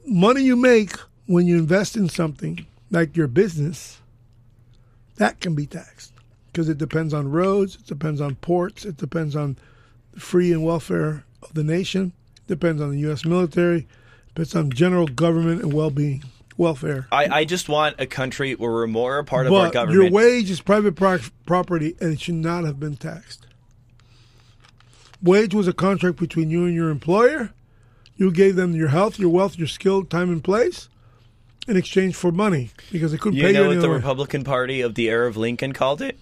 Money 0.05 0.41
you 0.41 0.55
make 0.55 0.97
when 1.27 1.45
you 1.45 1.57
invest 1.59 1.95
in 1.95 2.09
something 2.09 2.65
like 2.89 3.15
your 3.15 3.27
business, 3.27 4.01
that 5.17 5.39
can 5.39 5.53
be 5.53 5.67
taxed 5.67 6.11
because 6.47 6.69
it 6.69 6.79
depends 6.79 7.13
on 7.13 7.29
roads, 7.31 7.75
it 7.75 7.85
depends 7.85 8.19
on 8.19 8.33
ports, 8.35 8.83
it 8.83 8.97
depends 8.97 9.35
on 9.35 9.57
the 10.13 10.19
free 10.19 10.51
and 10.51 10.65
welfare 10.65 11.23
of 11.43 11.53
the 11.53 11.63
nation, 11.63 12.13
it 12.35 12.47
depends 12.47 12.81
on 12.81 12.89
the 12.89 12.99
U.S. 13.01 13.25
military, 13.25 13.81
it 13.81 13.87
depends 14.29 14.55
on 14.55 14.71
general 14.71 15.07
government 15.07 15.61
and 15.61 15.71
well-being, 15.71 16.23
welfare. 16.59 17.07
I, 17.11 17.39
I 17.39 17.45
just 17.45 17.69
want 17.69 17.95
a 17.97 18.05
country 18.05 18.53
where 18.53 18.69
we're 18.69 18.87
more 18.87 19.17
a 19.17 19.23
part 19.23 19.47
of 19.47 19.53
our 19.53 19.71
government. 19.71 20.01
your 20.01 20.11
wage 20.11 20.51
is 20.51 20.61
private 20.61 20.95
pro- 20.95 21.19
property 21.45 21.95
and 21.99 22.13
it 22.13 22.21
should 22.21 22.35
not 22.35 22.65
have 22.65 22.79
been 22.79 22.97
taxed. 22.97 23.47
Wage 25.23 25.53
was 25.53 25.67
a 25.67 25.73
contract 25.73 26.17
between 26.17 26.49
you 26.49 26.65
and 26.65 26.75
your 26.75 26.89
employer. 26.89 27.51
You 28.15 28.31
gave 28.31 28.55
them 28.55 28.75
your 28.75 28.89
health, 28.89 29.17
your 29.17 29.29
wealth, 29.29 29.57
your 29.57 29.67
skill, 29.67 30.03
time, 30.03 30.29
and 30.29 30.43
place 30.43 30.89
in 31.67 31.77
exchange 31.77 32.15
for 32.15 32.31
money 32.31 32.71
because 32.91 33.11
they 33.11 33.17
couldn't 33.17 33.37
you 33.37 33.45
pay 33.45 33.53
know 33.53 33.59
you 33.61 33.67
know 33.69 33.75
what 33.75 33.81
the 33.81 33.89
way. 33.89 33.95
Republican 33.95 34.43
Party 34.43 34.81
of 34.81 34.95
the 34.95 35.09
era 35.09 35.27
of 35.27 35.37
Lincoln 35.37 35.71
called 35.71 36.01
it? 36.01 36.19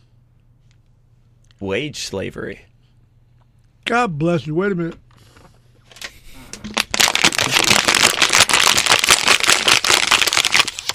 Wage 1.60 2.06
slavery. 2.06 2.62
God 3.86 4.20
bless 4.20 4.46
you. 4.46 4.54
Wait 4.54 4.72
a 4.72 4.76
minute. 4.76 4.98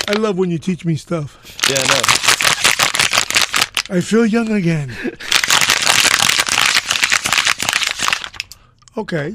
I 0.09 0.13
love 0.15 0.37
when 0.39 0.51
you 0.51 0.59
teach 0.59 0.85
me 0.85 0.97
stuff. 0.97 1.39
Yeah, 1.71 1.79
I 1.79 1.87
know. 1.89 2.03
I 3.97 4.01
feel 4.01 4.27
young 4.27 4.51
again. 4.53 4.91
okay. 8.97 9.35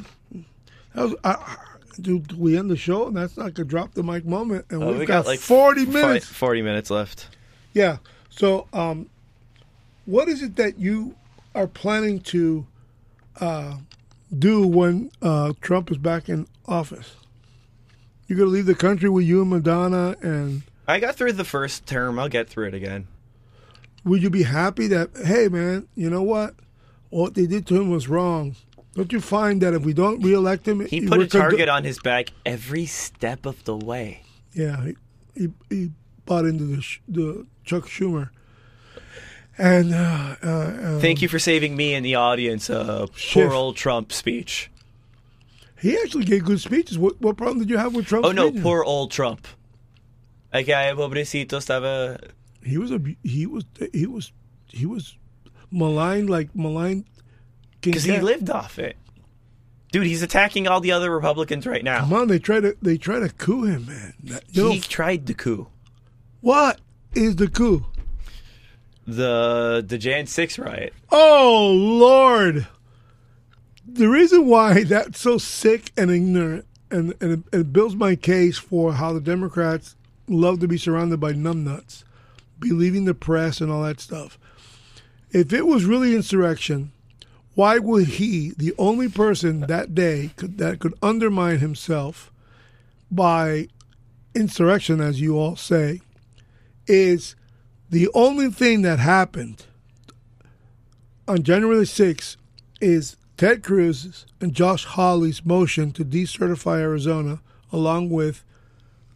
That 0.94 1.04
was, 1.04 1.16
I, 1.24 1.56
do, 2.02 2.20
do 2.20 2.36
we 2.38 2.58
end 2.58 2.70
the 2.70 2.78
show? 2.78 3.08
And 3.08 3.16
that's 3.18 3.38
not 3.38 3.54
gonna 3.54 3.68
drop 3.68 3.94
the 3.94 4.04
mic 4.04 4.26
moment. 4.26 4.66
And 4.70 4.84
Oh, 4.84 4.90
we've 4.90 5.00
we 5.00 5.06
got, 5.06 5.24
got, 5.24 5.28
like 5.28 5.40
forty 5.40 5.86
fi- 5.86 5.92
minutes. 5.92 6.26
Forty 6.26 6.62
minutes 6.62 6.90
left. 6.90 7.28
Yeah. 7.74 7.98
So, 8.30 8.68
um, 8.74 9.10
what 10.06 10.28
is 10.28 10.42
it 10.42 10.56
that 10.58 10.80
you 10.80 11.16
are 11.56 11.68
planning 11.68 12.20
to 12.22 12.66
uh, 13.40 13.78
do 14.38 14.68
when 14.68 15.12
uh, 15.22 15.54
Trump 15.62 15.92
is 15.92 15.98
back 15.98 16.30
in 16.30 16.48
office? 16.68 17.16
You're 18.28 18.38
gonna 18.38 18.52
leave 18.52 18.66
the 18.66 18.76
country 18.76 19.10
with 19.10 19.26
you 19.26 19.42
and 19.42 19.50
Madonna, 19.50 20.16
and 20.22 20.64
I 20.88 21.00
got 21.00 21.16
through 21.16 21.34
the 21.34 21.44
first 21.46 21.86
term. 21.86 22.20
I'll 22.20 22.30
get 22.30 22.50
through 22.50 22.68
it 22.68 22.74
again. 22.74 23.08
would 24.04 24.22
you 24.22 24.30
be 24.30 24.44
happy 24.44 24.88
that 24.88 25.10
hey, 25.26 25.48
man, 25.48 25.88
you 25.96 26.10
know 26.10 26.24
what? 26.24 26.56
What 27.10 27.36
they 27.36 27.46
did 27.48 27.66
to 27.68 27.80
him 27.80 27.90
was 27.90 28.08
wrong. 28.10 28.56
Don't 28.96 29.12
you 29.14 29.22
find 29.22 29.62
that 29.62 29.74
if 29.74 29.84
we 29.86 29.94
don't 29.94 30.22
reelect 30.24 30.68
him, 30.68 30.86
He 30.86 31.08
put 31.08 31.22
a 31.22 31.28
target 31.28 31.70
on 31.70 31.84
his 31.84 32.00
back 32.00 32.32
every 32.46 32.86
step 32.88 33.46
of 33.46 33.64
the 33.64 33.78
way. 33.78 34.24
Yeah, 34.54 34.84
he, 34.86 34.96
he, 35.36 35.50
he 35.70 35.92
bought 36.26 36.46
into 36.46 36.64
the 36.66 36.82
sh- 36.82 37.00
the 37.08 37.46
Chuck 37.64 37.84
Schumer, 37.86 38.32
and 39.58 39.94
uh, 39.94 40.36
uh, 40.44 40.48
uh, 40.48 41.00
Thank 41.00 41.22
you 41.22 41.28
for 41.28 41.38
saving 41.40 41.76
me 41.78 41.94
and 41.94 42.04
the 42.04 42.16
audience 42.16 42.70
a 42.70 43.08
poor 43.34 43.54
old 43.54 43.76
Trump 43.78 44.12
speech. 44.12 44.70
He 45.80 45.98
actually 45.98 46.26
gave 46.26 46.44
good 46.46 46.60
speeches. 46.60 46.98
What 46.98 47.20
what 47.22 47.38
problem 47.38 47.60
did 47.60 47.70
you 47.70 47.78
have 47.78 47.94
with 47.96 48.06
Trump? 48.08 48.26
Oh 48.26 48.32
no, 48.32 48.48
speeches? 48.48 48.64
poor 48.64 48.84
old 48.84 49.12
Trump. 49.12 49.48
Okay, 50.54 50.92
pobrecito 50.96 51.58
estaba. 51.58 52.20
He 52.64 52.78
was 52.78 52.92
a 52.92 53.02
he 53.24 53.46
was 53.46 53.66
he 53.94 54.08
was 54.08 54.32
he 54.70 54.86
was 54.86 55.18
maligned 55.72 56.30
like 56.30 56.56
maligned 56.56 57.06
Because 57.82 58.04
he 58.04 58.20
lived 58.20 58.50
off 58.50 58.80
it. 58.80 58.98
Dude, 59.92 60.06
he's 60.06 60.22
attacking 60.22 60.68
all 60.68 60.82
the 60.82 60.92
other 60.92 61.10
Republicans 61.10 61.66
right 61.66 61.84
now. 61.84 62.00
Come 62.02 62.14
on, 62.14 62.28
they 62.28 62.40
try 62.40 62.60
to 62.60 62.76
they 62.82 62.98
try 62.98 63.20
to 63.20 63.30
coup 63.30 63.64
him, 63.64 63.86
man. 63.86 64.14
That- 64.24 64.44
you 64.52 64.64
know, 64.64 64.72
He 64.72 64.80
tried 64.82 65.26
the 65.28 65.34
coup. 65.34 65.68
what 66.42 66.82
is 67.14 67.38
the 67.38 67.48
coup? 67.48 67.86
The 69.06 69.84
the 69.88 69.98
Jan 69.98 70.28
6 70.28 70.60
riot. 70.60 70.94
Oh 71.12 71.72
Lord! 71.74 72.68
The 73.90 74.10
reason 74.10 74.48
why 74.48 74.84
that's 74.84 75.20
so 75.20 75.38
sick 75.38 75.92
and 75.98 76.12
ignorant, 76.12 76.66
and 76.92 77.14
and 77.22 77.46
it, 77.54 77.58
it 77.58 77.74
builds 77.74 77.96
my 77.96 78.16
case 78.16 78.58
for 78.58 78.94
how 78.94 79.14
the 79.14 79.22
Democrats 79.22 79.96
love 80.28 80.60
to 80.60 80.68
be 80.68 80.78
surrounded 80.78 81.20
by 81.20 81.34
numbnuts, 81.34 82.04
believing 82.60 83.06
the 83.06 83.14
press 83.14 83.62
and 83.62 83.72
all 83.72 83.84
that 83.84 84.00
stuff. 84.00 84.38
If 85.32 85.54
it 85.54 85.66
was 85.66 85.86
really 85.86 86.16
insurrection, 86.16 86.92
why 87.56 87.80
would 87.80 88.08
he, 88.08 88.54
the 88.56 88.74
only 88.78 89.10
person 89.10 89.62
that 89.62 89.96
day 89.96 90.32
could, 90.36 90.58
that 90.60 90.80
could 90.80 90.94
undermine 91.02 91.60
himself 91.60 92.32
by 93.10 93.68
insurrection, 94.36 95.02
as 95.02 95.20
you 95.20 95.38
all 95.38 95.56
say, 95.56 96.02
is 96.86 97.36
the 97.90 98.10
only 98.14 98.50
thing 98.52 98.84
that 98.84 99.00
happened 99.00 99.66
on 101.28 101.44
January 101.44 101.84
6th 101.84 102.38
is 102.80 103.17
Ted 103.38 103.64
Cruz's 103.64 104.26
and 104.42 104.54
Josh 104.54 104.86
Hawley's 104.86 105.46
motion 105.46 105.92
to 105.94 106.04
decertify 106.04 106.80
Arizona, 106.80 107.40
along 107.72 108.10
with 108.10 108.44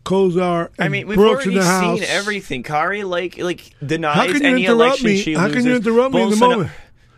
Gosar 0.06 0.70
and 0.78 0.86
I 0.86 0.90
mean, 0.90 1.08
we've 1.08 1.18
Brooks 1.18 1.46
in 1.46 1.52
already 1.54 1.60
the 1.60 1.66
House. 1.66 2.00
seen 2.00 2.08
everything. 2.10 2.64
Kari 2.64 3.04
like 3.04 3.38
like 3.38 3.76
denies 3.86 4.16
How 4.16 4.26
can 4.26 4.42
you 4.42 4.48
any 4.50 4.66
interrupt 4.66 4.82
election 4.82 5.06
me? 5.08 5.18
she 5.22 5.34
How 5.34 5.48
loses. 5.48 5.56
can 5.64 5.66
you 5.72 5.76
interrupt 5.78 6.14
me 6.16 6.22
in 6.24 6.30
the 6.32 6.36
Bolsonaro- 6.36 6.50
moment? 6.52 6.72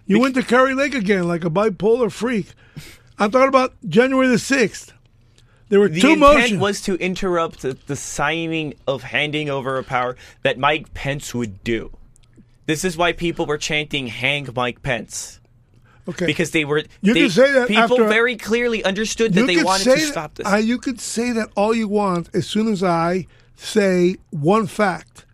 You 0.05 0.19
went 0.19 0.35
to 0.35 0.43
Kari 0.43 0.73
Lake 0.73 0.93
again 0.93 1.27
like 1.27 1.45
a 1.45 1.49
bipolar 1.49 2.11
freak. 2.11 2.47
I'm 3.17 3.31
talking 3.31 3.47
about 3.47 3.73
January 3.87 4.27
the 4.27 4.35
6th. 4.35 4.91
There 5.69 5.79
were 5.79 5.87
The 5.87 6.01
two 6.01 6.09
intent 6.13 6.19
motions. 6.39 6.59
was 6.61 6.81
to 6.81 6.95
interrupt 6.95 7.61
the, 7.61 7.77
the 7.87 7.95
signing 7.95 8.73
of 8.85 9.03
handing 9.03 9.49
over 9.49 9.77
a 9.77 9.83
power 9.83 10.17
that 10.41 10.57
Mike 10.59 10.93
Pence 10.93 11.33
would 11.33 11.63
do. 11.63 11.89
This 12.65 12.83
is 12.83 12.97
why 12.97 13.13
people 13.13 13.45
were 13.45 13.57
chanting 13.57 14.07
"Hang 14.07 14.49
Mike 14.55 14.81
Pence" 14.83 15.39
okay. 16.07 16.25
because 16.25 16.51
they 16.51 16.65
were. 16.65 16.83
You 17.01 17.13
they, 17.13 17.21
can 17.21 17.29
say 17.29 17.51
that 17.51 17.67
people 17.67 17.81
after- 17.83 18.07
very 18.07 18.35
clearly 18.35 18.83
understood 18.83 19.33
that 19.33 19.47
they 19.47 19.63
wanted 19.63 19.83
to 19.85 19.89
that- 19.91 19.99
stop 19.99 20.35
this. 20.35 20.47
I- 20.47 20.59
you 20.59 20.77
could 20.77 20.99
say 20.99 21.31
that 21.31 21.49
all 21.55 21.73
you 21.73 21.87
want 21.87 22.29
as 22.33 22.47
soon 22.47 22.67
as 22.67 22.83
I 22.83 23.27
say 23.55 24.17
one 24.31 24.67
fact. 24.67 25.25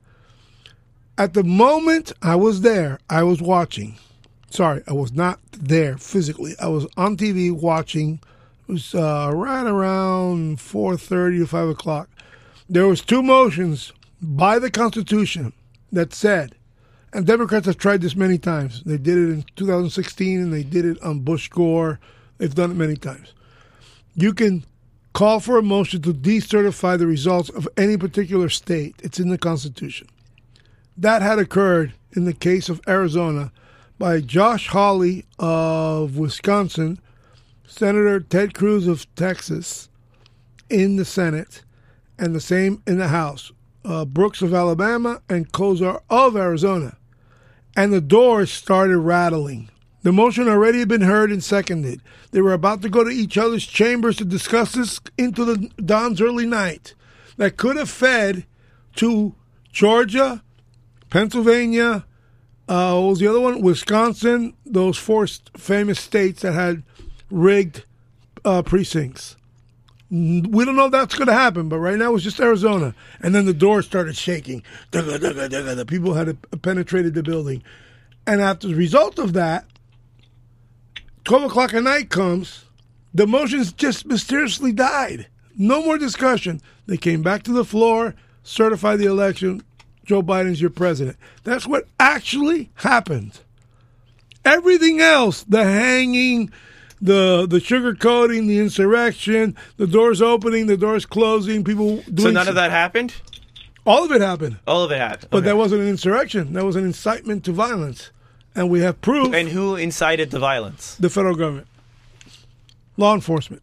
At 1.18 1.34
the 1.34 1.44
moment 1.44 2.14
I 2.22 2.36
was 2.36 2.62
there, 2.62 3.00
I 3.10 3.24
was 3.24 3.42
watching. 3.42 3.98
Sorry, 4.50 4.82
I 4.88 4.94
was 4.94 5.12
not 5.12 5.40
there 5.52 5.98
physically. 5.98 6.56
I 6.60 6.68
was 6.70 6.88
on 6.96 7.18
TV 7.18 7.52
watching. 7.52 8.20
It 8.68 8.72
was 8.72 8.96
uh, 8.96 9.32
right 9.34 9.66
around 9.68 10.62
four 10.62 10.96
thirty 10.98 11.40
to 11.40 11.48
five 11.48 11.68
o'clock. 11.68 12.10
There 12.70 12.88
was 12.88 13.02
two 13.02 13.22
motions 13.22 13.92
by 14.22 14.60
the 14.60 14.70
Constitution 14.72 15.54
that 15.92 16.14
said, 16.14 16.56
and 17.14 17.26
Democrats 17.26 17.66
have 17.66 17.78
tried 17.78 18.02
this 18.02 18.16
many 18.16 18.38
times. 18.38 18.84
They 18.84 18.98
did 18.98 19.18
it 19.18 19.32
in 19.32 19.46
2016 19.56 20.40
and 20.40 20.54
they 20.54 20.64
did 20.64 20.86
it 20.86 21.02
on 21.02 21.22
Bush 21.22 21.50
Gore. 21.50 22.00
They've 22.38 22.54
done 22.54 22.72
it 22.72 22.76
many 22.78 22.96
times. 22.96 23.34
You 24.16 24.34
can 24.34 24.64
call 25.14 25.40
for 25.40 25.58
a 25.58 25.64
motion 25.64 26.02
to 26.04 26.14
decertify 26.14 26.98
the 26.98 27.08
results 27.08 27.50
of 27.50 27.68
any 27.78 27.98
particular 27.98 28.50
state. 28.50 28.96
It's 29.02 29.20
in 29.20 29.30
the 29.30 29.38
Constitution. 29.38 30.08
That 30.98 31.22
had 31.22 31.40
occurred 31.40 31.94
in 32.16 32.26
the 32.26 32.34
case 32.34 32.70
of 32.70 32.82
Arizona 32.88 33.52
by 33.98 34.22
Josh 34.22 34.68
Hawley 34.68 35.26
of 35.40 36.18
Wisconsin, 36.18 37.00
Senator 37.66 38.20
Ted 38.20 38.54
Cruz 38.54 38.88
of 38.88 39.14
Texas 39.16 39.90
in 40.70 40.96
the 40.96 41.06
Senate, 41.06 41.64
and 42.18 42.36
the 42.36 42.42
same 42.42 42.82
in 42.86 42.98
the 42.98 43.08
House. 43.08 43.52
Uh, 43.90 44.06
Brooks 44.06 44.44
of 44.44 44.54
Alabama 44.54 45.22
and 45.28 45.52
Gosar 45.52 46.02
of 46.12 46.36
Arizona. 46.36 46.96
And 47.76 47.92
the 47.92 48.00
doors 48.00 48.52
started 48.52 49.00
rattling. 49.00 49.70
The 50.04 50.12
motion 50.12 50.48
already 50.48 50.80
had 50.80 50.88
been 50.88 51.02
heard 51.02 51.32
and 51.32 51.44
seconded. 51.44 52.00
They 52.30 52.40
were 52.40 52.54
about 52.54 52.84
to 52.84 52.90
go 52.90 53.04
to 53.04 53.10
each 53.10 53.36
other's 53.36 53.66
chambers 53.66 54.18
to 54.18 54.26
discuss 54.26 54.74
this 54.74 55.02
into 55.18 55.44
the 55.44 55.70
dawn's 55.84 56.22
early 56.22 56.46
night. 56.46 56.94
That 57.38 57.58
could 57.58 57.78
have 57.78 57.90
fed 57.90 58.46
to 58.98 59.34
Georgia, 59.72 60.44
Pennsylvania, 61.10 62.06
uh, 62.70 62.94
what 62.94 63.10
was 63.10 63.20
the 63.20 63.28
other 63.28 63.40
one? 63.40 63.62
Wisconsin, 63.62 64.54
those 64.64 64.96
four 64.96 65.26
famous 65.58 66.00
states 66.00 66.44
that 66.44 66.54
had 66.54 66.84
rigged 67.32 67.86
uh, 68.46 68.62
precincts. 68.62 69.36
We 70.12 70.66
don't 70.66 70.76
know 70.76 70.86
if 70.86 70.92
that's 70.92 71.16
going 71.16 71.28
to 71.28 71.34
happen, 71.34 71.70
but 71.70 71.78
right 71.78 71.98
now 71.98 72.16
it's 72.16 72.24
just 72.24 72.40
Arizona. 72.40 72.96
And 73.22 73.36
then 73.36 73.46
the 73.46 73.54
door 73.54 73.82
started 73.82 74.16
shaking. 74.16 74.64
The 74.92 75.86
people 75.88 76.16
had 76.16 76.38
penetrated 76.62 77.14
the 77.14 77.24
building. 77.24 77.64
And 78.26 78.42
after 78.42 78.68
the 78.68 78.76
result 78.76 79.20
of 79.20 79.34
that, 79.34 79.66
12 81.26 81.44
o'clock 81.44 81.74
at 81.74 81.84
night 81.84 82.10
comes, 82.10 82.66
the 83.14 83.28
motions 83.28 83.72
just 83.72 84.06
mysteriously 84.06 84.72
died. 84.72 85.28
No 85.56 85.84
more 85.84 85.98
discussion. 85.98 86.62
They 86.88 86.98
came 86.98 87.22
back 87.22 87.44
to 87.44 87.52
the 87.52 87.66
floor, 87.66 88.16
certified 88.42 89.00
the 89.00 89.06
election. 89.06 89.64
Joe 90.06 90.24
Biden's 90.24 90.62
your 90.62 90.72
president. 90.72 91.18
That's 91.44 91.68
what 91.68 91.88
actually 92.00 92.72
happened. 92.76 93.40
Everything 94.44 95.02
else, 95.02 95.44
the 95.44 95.64
hanging, 95.64 96.52
the 97.02 97.46
the 97.50 97.60
sugarcoating, 97.60 98.48
the 98.48 98.60
insurrection, 98.60 99.56
the 99.78 99.88
doors 99.88 100.22
opening, 100.22 100.68
the 100.68 100.78
doors 100.78 101.06
closing, 101.06 101.64
people 101.64 101.98
doing 102.14 102.18
So 102.20 102.32
none 102.32 102.48
of 102.48 102.56
that 102.56 102.72
happened. 102.72 103.14
all 103.86 104.04
of 104.04 104.12
it 104.12 104.22
happened. 104.22 104.58
All 104.68 104.84
of 104.84 104.92
it 104.92 104.98
happened. 104.98 105.30
But 105.32 105.38
Okay. 105.40 105.46
that 105.48 105.58
wasn't 105.58 105.82
an 105.84 105.88
insurrection. 105.88 106.54
That 106.54 106.66
was 106.66 106.76
an 106.76 106.84
incitement 106.86 107.44
to 107.46 107.52
violence. 107.52 108.12
And 108.56 108.70
we 108.70 108.82
have 108.82 109.00
proof 109.02 109.34
and 109.34 109.50
who 109.50 109.76
incited 109.76 110.32
the 110.32 110.40
violence? 110.40 110.96
the 111.00 111.10
federal 111.10 111.36
government, 111.36 111.68
law 112.98 113.14
enforcement, 113.14 113.62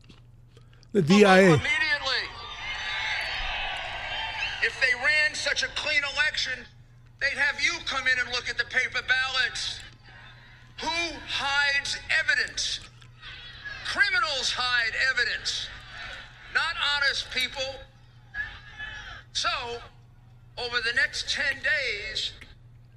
the 0.92 1.02
Vote 1.02 1.08
DIA. 1.08 1.40
Immediately. 1.42 2.22
If 4.62 4.80
they 4.80 4.94
ran 5.04 5.34
such 5.34 5.62
a 5.62 5.68
clean 5.74 6.02
election, 6.14 6.64
they'd 7.20 7.36
have 7.38 7.60
you 7.60 7.72
come 7.84 8.06
in 8.06 8.18
and 8.18 8.28
look 8.30 8.48
at 8.48 8.56
the 8.58 8.64
paper 8.64 9.00
ballots. 9.06 9.80
Who 10.80 11.18
hides 11.28 11.98
evidence? 12.20 12.80
Criminals 14.46 14.52
hide 14.52 14.92
evidence, 15.10 15.68
not 16.54 16.74
honest 16.94 17.30
people. 17.30 17.74
So, 19.32 19.48
over 20.58 20.76
the 20.80 20.92
next 20.94 21.30
10 21.30 21.62
days, 21.62 22.32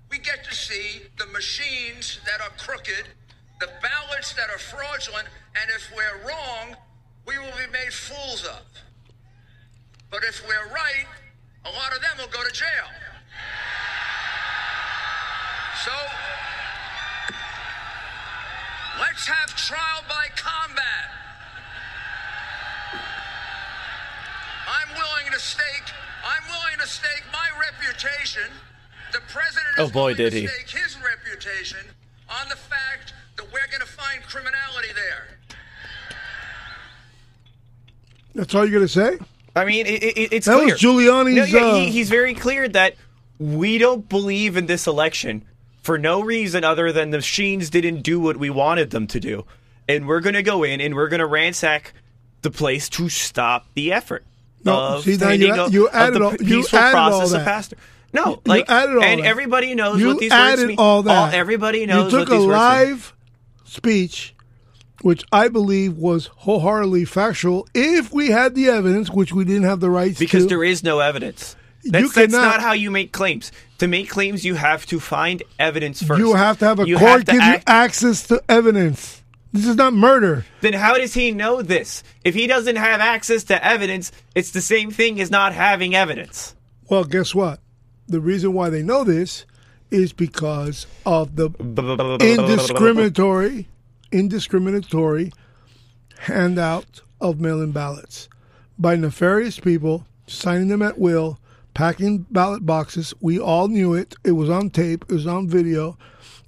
we 0.09 0.19
get 0.19 0.43
to 0.45 0.53
see 0.53 1.01
the 1.17 1.25
machines 1.27 2.19
that 2.25 2.41
are 2.41 2.51
crooked, 2.57 3.05
the 3.59 3.69
ballots 3.81 4.33
that 4.33 4.49
are 4.49 4.57
fraudulent, 4.57 5.27
and 5.59 5.69
if 5.71 5.91
we're 5.95 6.27
wrong, 6.27 6.75
we 7.25 7.37
will 7.37 7.57
be 7.57 7.71
made 7.71 7.93
fools 7.93 8.45
of. 8.45 8.61
But 10.11 10.23
if 10.23 10.43
we're 10.47 10.73
right, 10.73 11.05
a 11.65 11.69
lot 11.69 11.95
of 11.95 12.01
them 12.01 12.17
will 12.17 12.31
go 12.31 12.43
to 12.43 12.53
jail. 12.53 12.89
So, 15.83 15.91
let's 18.99 19.27
have 19.27 19.55
trial 19.55 20.03
by 20.07 20.27
combat. 20.35 21.18
I'm 24.69 24.89
willing 24.93 25.31
to 25.33 25.39
stake. 25.39 25.89
I'm 26.23 26.43
willing 26.47 26.77
to 26.79 26.87
stake 26.87 27.23
my 27.33 27.47
reputation. 27.59 28.43
The 29.11 29.19
president 29.27 29.73
Oh, 29.79 29.89
boy, 29.89 30.13
willing 30.13 30.17
did 30.17 30.31
to 30.33 30.41
he. 30.41 30.47
stake 30.47 30.69
his 30.69 30.95
reputation 31.01 31.79
on 32.29 32.47
the 32.49 32.55
fact 32.55 33.13
that 33.37 33.45
we're 33.51 33.67
going 33.71 33.81
to 33.81 33.87
find 33.87 34.21
criminality 34.23 34.89
there. 34.93 35.37
That's 38.35 38.53
all 38.53 38.63
you're 38.65 38.79
going 38.79 38.87
to 38.87 38.93
say? 38.93 39.17
I 39.55 39.65
mean, 39.65 39.87
it, 39.87 40.03
it, 40.03 40.33
it's 40.33 40.45
That 40.45 40.55
clear. 40.59 40.65
was 40.73 40.79
Giuliani's, 40.81 41.35
No, 41.35 41.59
yeah, 41.59 41.65
uh, 41.65 41.75
he, 41.79 41.89
he's 41.91 42.09
very 42.09 42.33
clear 42.35 42.67
that 42.69 42.95
we 43.39 43.77
don't 43.77 44.07
believe 44.07 44.55
in 44.57 44.67
this 44.67 44.85
election 44.85 45.43
for 45.81 45.97
no 45.97 46.21
reason 46.21 46.63
other 46.63 46.91
than 46.91 47.09
the 47.09 47.17
machines 47.17 47.69
didn't 47.69 48.01
do 48.01 48.19
what 48.19 48.37
we 48.37 48.49
wanted 48.49 48.91
them 48.91 49.07
to 49.07 49.19
do, 49.19 49.45
and 49.87 50.07
we're 50.07 50.19
going 50.19 50.35
to 50.35 50.43
go 50.43 50.63
in 50.63 50.79
and 50.79 50.93
we're 50.93 51.07
going 51.07 51.19
to 51.21 51.25
ransack 51.25 51.93
the 52.43 52.51
place 52.51 52.87
to 52.89 53.09
stop 53.09 53.65
the 53.73 53.91
effort 53.91 54.23
No, 54.63 54.99
see, 55.01 55.15
now 55.17 55.29
you- 55.31 55.53
of- 55.53 55.73
you 55.73 55.87
of 55.87 55.93
added 55.95 56.15
the 56.21 56.25
all- 56.25 56.31
you 56.33 56.57
peaceful 56.61 56.79
added 56.79 56.97
all 56.97 57.09
process 57.11 57.31
that. 57.31 57.39
of 57.39 57.45
pastor. 57.45 57.75
No, 58.11 58.25
You 58.29 58.41
like, 58.45 58.69
added 58.69 58.95
all 58.97 59.03
and 59.03 59.19
that. 59.21 59.25
everybody 59.27 59.75
knows 59.75 59.99
you 60.01 60.07
what 60.07 60.19
these 60.19 60.31
added 60.31 60.59
words 60.61 60.67
mean. 60.69 60.79
all 60.79 61.03
that. 61.03 61.33
everybody 61.33 61.85
knows 61.85 62.11
You 62.11 62.19
took 62.19 62.29
a 62.29 62.35
live 62.35 63.13
speech, 63.65 64.33
which 65.01 65.23
I 65.31 65.47
believe 65.47 65.93
was 65.95 66.27
wholeheartedly 66.37 67.05
factual. 67.05 67.67
If 67.75 68.11
we 68.11 68.31
had 68.31 68.55
the 68.55 68.67
evidence, 68.67 69.09
which 69.09 69.31
we 69.31 69.45
didn't 69.45 69.63
have 69.63 69.79
the 69.79 69.89
rights 69.91 70.17
Because 70.19 70.43
to, 70.43 70.49
there 70.49 70.63
is 70.63 70.83
no 70.83 70.99
evidence. 70.99 71.55
That's, 71.85 72.03
You 72.03 72.09
that's 72.09 72.33
not 72.33 72.59
how 72.61 72.73
you 72.73 72.91
make 72.91 73.11
claims. 73.13 73.51
To 73.77 73.87
make 73.87 74.09
claims, 74.09 74.43
you 74.43 74.55
have 74.55 74.85
to 74.87 74.99
find 74.99 75.41
evidence 75.57 76.03
first. 76.03 76.19
you 76.19 76.33
have 76.33 76.59
to 76.59 76.65
have 76.65 76.79
a 76.79 76.87
You 76.87 76.97
court 76.97 77.25
give 77.25 77.35
you 77.35 77.59
access 77.67 78.27
to 78.27 78.41
evidence. 78.49 79.18
This 79.51 79.65
is 79.65 79.75
not 79.75 79.93
murder. 79.93 80.45
Then 80.61 80.73
how 80.73 80.95
does 80.95 81.13
he 81.13 81.31
know 81.31 81.61
this? 81.61 82.03
If 82.23 82.35
he 82.35 82.45
doesn't 82.45 82.75
have 82.75 83.01
access 83.01 83.43
to 83.45 83.65
evidence, 83.65 84.11
it's 84.35 84.51
the 84.51 84.61
same 84.61 84.91
thing 84.91 85.19
as 85.19 85.31
not 85.31 85.53
having 85.53 85.95
evidence. 85.95 86.55
Well, 86.89 87.03
guess 87.03 87.33
what? 87.33 87.59
The 88.07 88.19
reason 88.19 88.53
why 88.53 88.69
they 88.69 88.83
know 88.83 89.03
this 89.03 89.45
is 89.91 90.13
because 90.13 90.85
of 91.05 91.35
the 91.35 91.49
indiscriminatory, 91.49 93.65
indiscriminatory 94.11 95.33
handout 96.19 97.01
of 97.19 97.39
mail-in 97.39 97.71
ballots 97.71 98.29
by 98.77 98.95
nefarious 98.95 99.59
people 99.59 100.05
signing 100.27 100.67
them 100.67 100.81
at 100.81 100.99
will, 100.99 101.39
packing 101.73 102.19
ballot 102.29 102.65
boxes. 102.65 103.13
We 103.19 103.39
all 103.39 103.67
knew 103.67 103.93
it. 103.93 104.15
It 104.23 104.33
was 104.33 104.49
on 104.49 104.69
tape. 104.69 105.05
It 105.09 105.13
was 105.13 105.27
on 105.27 105.47
video. 105.47 105.97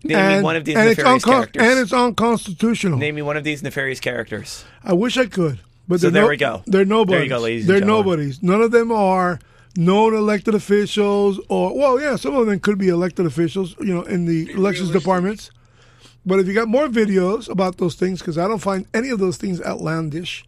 Name 0.03 0.37
me 0.37 0.43
one 0.43 0.55
of 0.55 0.65
these 0.65 0.75
nefarious 0.75 1.23
uncon- 1.23 1.31
characters. 1.31 1.63
and 1.63 1.79
it's 1.79 1.93
unconstitutional. 1.93 2.97
Name 2.97 3.15
me 3.15 3.21
one 3.21 3.37
of 3.37 3.43
these 3.43 3.61
nefarious 3.61 3.99
characters. 3.99 4.65
I 4.83 4.93
wish 4.93 5.17
I 5.17 5.27
could, 5.27 5.59
but 5.87 5.99
So 5.99 6.09
there 6.09 6.23
no- 6.23 6.29
we 6.29 6.37
go. 6.37 6.63
They're 6.65 6.85
nobodies. 6.85 7.17
There 7.17 7.23
you 7.23 7.29
go, 7.29 7.39
ladies 7.39 7.63
and 7.63 7.69
They're 7.69 7.79
gentlemen. 7.81 8.05
nobodies. 8.05 8.43
None 8.43 8.61
of 8.61 8.71
them 8.71 8.91
are 8.91 9.39
known 9.77 10.13
elected 10.15 10.55
officials, 10.55 11.39
or 11.49 11.77
well, 11.77 12.01
yeah, 12.01 12.15
some 12.15 12.35
of 12.35 12.45
them 12.47 12.59
could 12.59 12.77
be 12.77 12.89
elected 12.89 13.25
officials, 13.25 13.75
you 13.79 13.93
know, 13.93 14.01
in 14.01 14.25
the 14.25 14.51
elections 14.51 14.89
departments. 14.91 15.51
But 16.25 16.39
if 16.39 16.47
you 16.47 16.53
got 16.53 16.67
more 16.67 16.87
videos 16.87 17.49
about 17.49 17.77
those 17.77 17.95
things, 17.95 18.19
because 18.19 18.37
I 18.37 18.47
don't 18.47 18.59
find 18.59 18.85
any 18.93 19.09
of 19.09 19.19
those 19.19 19.37
things 19.37 19.61
outlandish, 19.61 20.45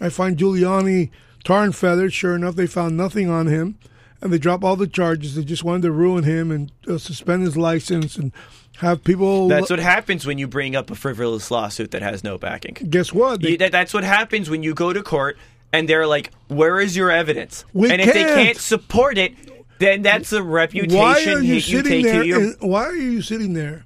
I 0.00 0.08
find 0.10 0.36
Giuliani 0.36 1.10
tar 1.44 1.64
and 1.64 1.74
feathered. 1.74 2.12
Sure 2.12 2.34
enough, 2.34 2.56
they 2.56 2.66
found 2.66 2.96
nothing 2.96 3.30
on 3.30 3.46
him, 3.46 3.76
and 4.20 4.30
they 4.32 4.38
dropped 4.38 4.64
all 4.64 4.76
the 4.76 4.86
charges. 4.86 5.34
They 5.36 5.44
just 5.44 5.64
wanted 5.64 5.82
to 5.82 5.92
ruin 5.92 6.24
him 6.24 6.50
and 6.50 6.70
uh, 6.88 6.98
suspend 6.98 7.44
his 7.44 7.56
license 7.56 8.16
and 8.16 8.30
have 8.78 9.02
people. 9.04 9.48
That's 9.48 9.70
what 9.70 9.78
happens 9.78 10.26
when 10.26 10.38
you 10.38 10.46
bring 10.46 10.76
up 10.76 10.90
a 10.90 10.94
frivolous 10.94 11.50
lawsuit 11.50 11.90
that 11.92 12.02
has 12.02 12.22
no 12.24 12.38
backing. 12.38 12.74
Guess 12.90 13.12
what? 13.12 13.40
They- 13.40 13.50
You- 13.52 13.58
that, 13.58 13.72
that's 13.72 13.94
what 13.94 14.04
happens 14.04 14.48
when 14.50 14.62
you 14.62 14.74
go 14.74 14.92
to 14.92 15.02
court 15.02 15.36
and 15.72 15.88
they're 15.88 16.06
like, 16.06 16.30
"Where 16.48 16.80
is 16.80 16.96
your 16.96 17.10
evidence?" 17.10 17.64
We 17.72 17.90
and 17.90 18.00
if 18.00 18.12
they 18.12 18.22
can't. 18.24 18.34
can't 18.34 18.58
support 18.58 19.18
it, 19.18 19.34
then 19.78 20.02
that's 20.02 20.32
a 20.32 20.42
reputation 20.42 20.98
why 20.98 21.24
are 21.26 21.40
you 21.40 21.60
sitting 21.60 22.02
take 22.02 22.04
there? 22.04 22.22
to 22.22 22.26
your 22.28 22.40
and 22.40 22.56
why 22.60 22.84
are 22.84 22.96
you 22.96 23.20
sitting 23.22 23.52
there 23.52 23.84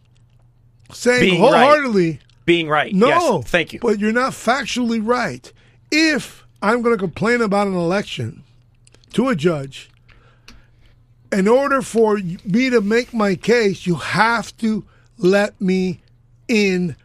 saying 0.92 1.20
Being 1.20 1.42
right. 1.42 1.50
wholeheartedly? 1.52 2.20
being 2.46 2.68
right. 2.68 2.92
No, 2.94 3.08
Yes, 3.08 3.50
thank 3.50 3.72
you. 3.72 3.78
But 3.80 3.98
you're 4.00 4.12
not 4.12 4.32
factually 4.32 5.00
right. 5.04 5.52
If 5.92 6.44
I'm 6.62 6.82
going 6.82 6.94
to 6.96 6.98
complain 6.98 7.40
about 7.40 7.66
an 7.68 7.74
election 7.74 8.42
to 9.12 9.28
a 9.28 9.36
judge, 9.36 9.89
in 11.32 11.46
order 11.48 11.82
for 11.82 12.16
me 12.44 12.70
to 12.70 12.80
make 12.80 13.12
my 13.14 13.34
case, 13.34 13.86
you 13.86 13.94
have 13.96 14.56
to 14.58 14.84
let 15.18 15.60
me 15.60 16.00
in 16.48 16.96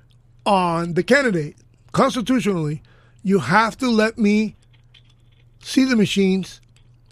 on 0.46 0.94
the 0.94 1.04
candidate. 1.04 1.56
Constitutionally, 1.92 2.82
you 3.24 3.40
have 3.40 3.78
to 3.78 3.90
let 3.90 4.18
me 4.18 4.56
see 5.62 5.86
the 5.86 5.96
machines, 5.96 6.60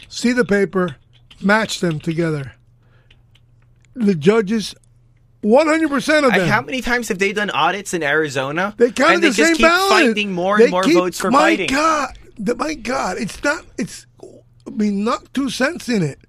see 0.07 0.31
the 0.31 0.45
paper, 0.45 0.95
match 1.41 1.79
them 1.79 1.99
together. 1.99 2.53
The 3.95 4.15
judges, 4.15 4.73
100% 5.43 6.25
of 6.25 6.33
them. 6.33 6.47
How 6.47 6.61
many 6.61 6.81
times 6.81 7.09
have 7.09 7.19
they 7.19 7.33
done 7.33 7.49
audits 7.51 7.93
in 7.93 8.01
Arizona? 8.01 8.73
They 8.77 8.91
counted 8.91 9.15
and 9.15 9.23
they 9.23 9.29
the 9.29 9.33
just 9.35 9.47
same 9.49 9.55
keep 9.57 9.65
ballot. 9.67 9.89
finding 9.89 10.31
more 10.31 10.57
They 10.57 10.63
and 10.65 10.71
more 10.71 10.83
keep- 10.83 10.93
votes 10.95 11.19
for 11.19 11.29
my 11.31 11.39
fighting. 11.39 11.67
God, 11.67 12.17
my 12.57 12.73
God, 12.73 13.17
it's 13.17 13.43
not. 13.43 13.65
It's. 13.77 14.05
I 14.65 14.69
mean, 14.71 15.03
not 15.03 15.31
two 15.33 15.49
cents 15.49 15.89
in 15.89 16.01
it. 16.01 16.19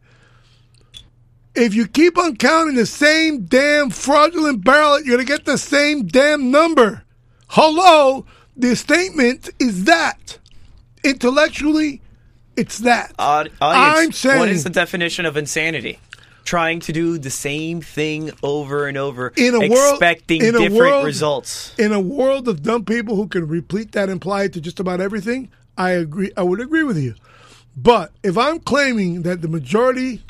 If 1.54 1.74
you 1.74 1.86
keep 1.86 2.18
on 2.18 2.36
counting 2.36 2.74
the 2.74 2.86
same 2.86 3.44
damn 3.44 3.90
fraudulent 3.90 4.64
ballot, 4.64 5.04
you're 5.04 5.16
gonna 5.16 5.24
get 5.26 5.44
the 5.44 5.58
same 5.58 6.06
damn 6.06 6.50
number. 6.50 7.04
Hello, 7.48 8.26
the 8.56 8.74
statement 8.74 9.50
is 9.60 9.84
that. 9.84 10.38
Intellectually, 11.04 12.00
it's 12.56 12.78
that. 12.78 13.12
Aud- 13.18 13.50
I'm 13.60 14.10
saying 14.10 14.38
what 14.40 14.48
is 14.48 14.64
the 14.64 14.70
definition 14.70 15.26
of 15.26 15.36
insanity? 15.36 16.00
Trying 16.44 16.80
to 16.80 16.92
do 16.92 17.18
the 17.18 17.30
same 17.30 17.80
thing 17.80 18.30
over 18.42 18.86
and 18.86 18.98
over, 18.98 19.32
In 19.36 19.54
a 19.54 19.60
world- 19.68 19.94
expecting 19.94 20.42
in 20.42 20.54
a 20.56 20.58
different 20.58 20.74
world- 20.74 21.06
results. 21.06 21.72
in 21.78 21.92
a 21.92 22.00
world 22.00 22.48
of 22.48 22.62
dumb 22.62 22.84
people 22.84 23.16
who 23.16 23.28
can 23.28 23.46
replete 23.46 23.92
that 23.92 24.08
and 24.10 24.16
apply 24.20 24.44
it 24.44 24.52
to 24.54 24.60
just 24.60 24.78
about 24.80 25.00
everything, 25.00 25.48
I 25.78 25.90
agree. 25.92 26.32
I 26.36 26.42
would 26.42 26.60
agree 26.60 26.82
with 26.82 26.98
you. 26.98 27.14
But 27.76 28.12
if 28.22 28.36
I'm 28.36 28.60
claiming 28.60 29.22
that 29.22 29.40
the 29.42 29.48
majority 29.48 30.22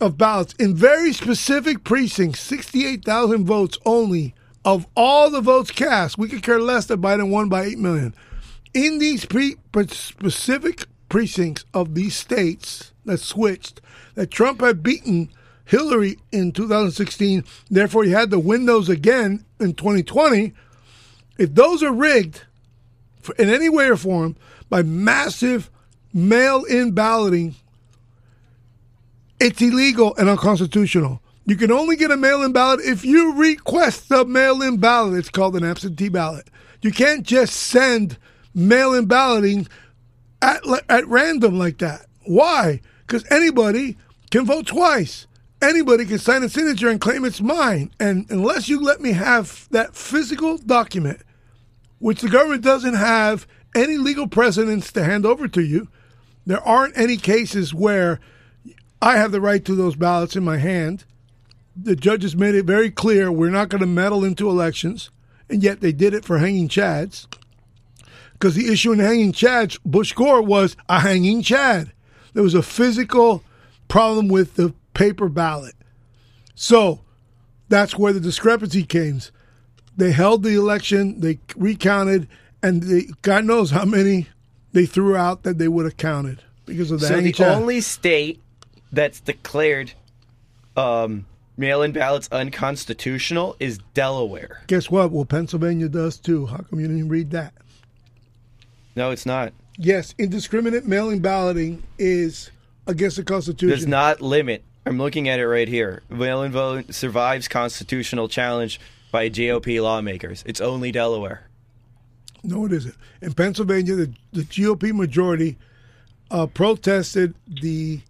of 0.00 0.18
ballots 0.18 0.54
in 0.54 0.74
very 0.74 1.12
specific 1.12 1.84
precincts, 1.84 2.40
68,000 2.40 3.44
votes 3.44 3.78
only, 3.84 4.34
of 4.64 4.86
all 4.96 5.30
the 5.30 5.40
votes 5.40 5.70
cast, 5.70 6.18
we 6.18 6.28
could 6.28 6.42
care 6.42 6.60
less 6.60 6.86
that 6.86 7.00
Biden 7.00 7.30
won 7.30 7.48
by 7.48 7.64
8 7.64 7.78
million. 7.78 8.14
In 8.74 8.98
these 8.98 9.24
pre- 9.24 9.56
specific 9.90 10.86
precincts 11.08 11.64
of 11.72 11.94
these 11.94 12.16
states 12.16 12.92
that 13.04 13.18
switched, 13.18 13.80
that 14.14 14.30
Trump 14.30 14.60
had 14.60 14.82
beaten 14.82 15.30
Hillary 15.64 16.18
in 16.32 16.52
2016, 16.52 17.44
therefore 17.70 18.04
he 18.04 18.10
had 18.10 18.30
to 18.30 18.38
win 18.38 18.66
those 18.66 18.88
again 18.88 19.44
in 19.60 19.74
2020. 19.74 20.52
If 21.38 21.54
those 21.54 21.82
are 21.82 21.92
rigged 21.92 22.42
in 23.38 23.48
any 23.48 23.68
way 23.68 23.88
or 23.88 23.96
form 23.96 24.36
by 24.68 24.82
massive 24.82 25.70
mail 26.12 26.64
in 26.64 26.92
balloting, 26.92 27.54
it's 29.40 29.60
illegal 29.62 30.14
and 30.16 30.28
unconstitutional. 30.28 31.22
You 31.46 31.56
can 31.56 31.72
only 31.72 31.96
get 31.96 32.10
a 32.10 32.16
mail 32.16 32.42
in 32.42 32.52
ballot 32.52 32.80
if 32.80 33.04
you 33.04 33.34
request 33.34 34.10
a 34.10 34.24
mail 34.24 34.62
in 34.62 34.76
ballot. 34.78 35.18
It's 35.18 35.30
called 35.30 35.56
an 35.56 35.64
absentee 35.64 36.10
ballot. 36.10 36.48
You 36.82 36.92
can't 36.92 37.26
just 37.26 37.54
send 37.54 38.18
mail 38.54 38.92
in 38.92 39.06
balloting 39.06 39.66
at, 40.42 40.62
at 40.88 41.06
random 41.06 41.58
like 41.58 41.78
that. 41.78 42.06
Why? 42.24 42.80
Because 43.06 43.24
anybody 43.30 43.96
can 44.30 44.44
vote 44.44 44.66
twice. 44.66 45.26
Anybody 45.60 46.04
can 46.04 46.18
sign 46.18 46.42
a 46.42 46.48
signature 46.48 46.88
and 46.88 47.00
claim 47.00 47.24
it's 47.24 47.40
mine. 47.40 47.90
And 47.98 48.26
unless 48.30 48.68
you 48.68 48.80
let 48.80 49.00
me 49.00 49.12
have 49.12 49.68
that 49.70 49.96
physical 49.96 50.58
document, 50.58 51.22
which 51.98 52.20
the 52.20 52.28
government 52.28 52.62
doesn't 52.62 52.94
have 52.94 53.46
any 53.74 53.96
legal 53.96 54.28
precedence 54.28 54.92
to 54.92 55.02
hand 55.02 55.26
over 55.26 55.48
to 55.48 55.62
you, 55.62 55.88
there 56.46 56.60
aren't 56.60 56.96
any 56.96 57.16
cases 57.16 57.74
where 57.74 58.20
I 59.00 59.16
have 59.16 59.32
the 59.32 59.40
right 59.40 59.64
to 59.64 59.74
those 59.74 59.96
ballots 59.96 60.36
in 60.36 60.44
my 60.44 60.58
hand. 60.58 61.04
The 61.76 61.96
judges 61.96 62.34
made 62.34 62.54
it 62.54 62.64
very 62.64 62.90
clear 62.90 63.30
we're 63.30 63.50
not 63.50 63.68
going 63.68 63.80
to 63.80 63.86
meddle 63.86 64.24
into 64.24 64.48
elections, 64.48 65.10
and 65.48 65.62
yet 65.62 65.80
they 65.80 65.92
did 65.92 66.14
it 66.14 66.24
for 66.24 66.38
hanging 66.38 66.68
chads. 66.68 67.26
Because 68.32 68.54
the 68.54 68.72
issue 68.72 68.92
in 68.92 68.98
hanging 68.98 69.32
chads, 69.32 69.78
Bush 69.84 70.12
Gore 70.12 70.42
was 70.42 70.76
a 70.88 71.00
hanging 71.00 71.42
chad. 71.42 71.92
There 72.34 72.42
was 72.42 72.54
a 72.54 72.62
physical 72.62 73.42
problem 73.88 74.28
with 74.28 74.54
the 74.54 74.74
paper 74.94 75.28
ballot. 75.28 75.74
So 76.54 77.00
that's 77.68 77.96
where 77.96 78.12
the 78.12 78.20
discrepancy 78.20 78.84
came. 78.84 79.20
They 79.96 80.12
held 80.12 80.42
the 80.42 80.54
election, 80.54 81.20
they 81.20 81.38
recounted, 81.56 82.28
and 82.62 82.82
they, 82.82 83.08
God 83.22 83.44
knows 83.44 83.70
how 83.70 83.84
many 83.84 84.28
they 84.72 84.86
threw 84.86 85.16
out 85.16 85.42
that 85.42 85.58
they 85.58 85.68
would 85.68 85.84
have 85.84 85.96
counted 85.96 86.42
because 86.66 86.90
of 86.90 87.00
the 87.00 87.06
So 87.06 87.20
the 87.20 87.54
only 87.54 87.80
state 87.80 88.40
that's 88.92 89.20
declared 89.20 89.92
um, 90.76 91.26
mail-in 91.56 91.92
ballots 91.92 92.28
unconstitutional 92.30 93.56
is 93.58 93.78
Delaware. 93.94 94.62
Guess 94.66 94.90
what? 94.90 95.10
Well, 95.10 95.24
Pennsylvania 95.24 95.88
does 95.88 96.18
too. 96.18 96.46
How 96.46 96.58
come 96.58 96.80
you 96.80 96.86
didn't 96.86 97.08
read 97.08 97.30
that? 97.32 97.52
No, 98.96 99.10
it's 99.10 99.26
not. 99.26 99.52
Yes, 99.76 100.14
indiscriminate 100.18 100.86
mail-in 100.86 101.20
balloting 101.20 101.82
is 101.98 102.50
against 102.86 103.16
the 103.16 103.24
Constitution. 103.24 103.76
Does 103.76 103.86
not 103.86 104.20
limit. 104.20 104.64
I'm 104.86 104.98
looking 104.98 105.28
at 105.28 105.38
it 105.38 105.46
right 105.46 105.68
here. 105.68 106.02
Mail-in 106.08 106.50
vote 106.50 106.94
survives 106.94 107.46
constitutional 107.46 108.28
challenge 108.28 108.80
by 109.12 109.28
GOP 109.28 109.82
lawmakers. 109.82 110.42
It's 110.46 110.60
only 110.60 110.90
Delaware. 110.90 111.46
No, 112.42 112.64
it 112.64 112.72
isn't. 112.72 112.94
In 113.20 113.34
Pennsylvania, 113.34 113.94
the, 113.94 114.12
the 114.32 114.42
GOP 114.42 114.92
majority 114.92 115.58
uh, 116.30 116.46
protested 116.46 117.34
the 117.46 118.00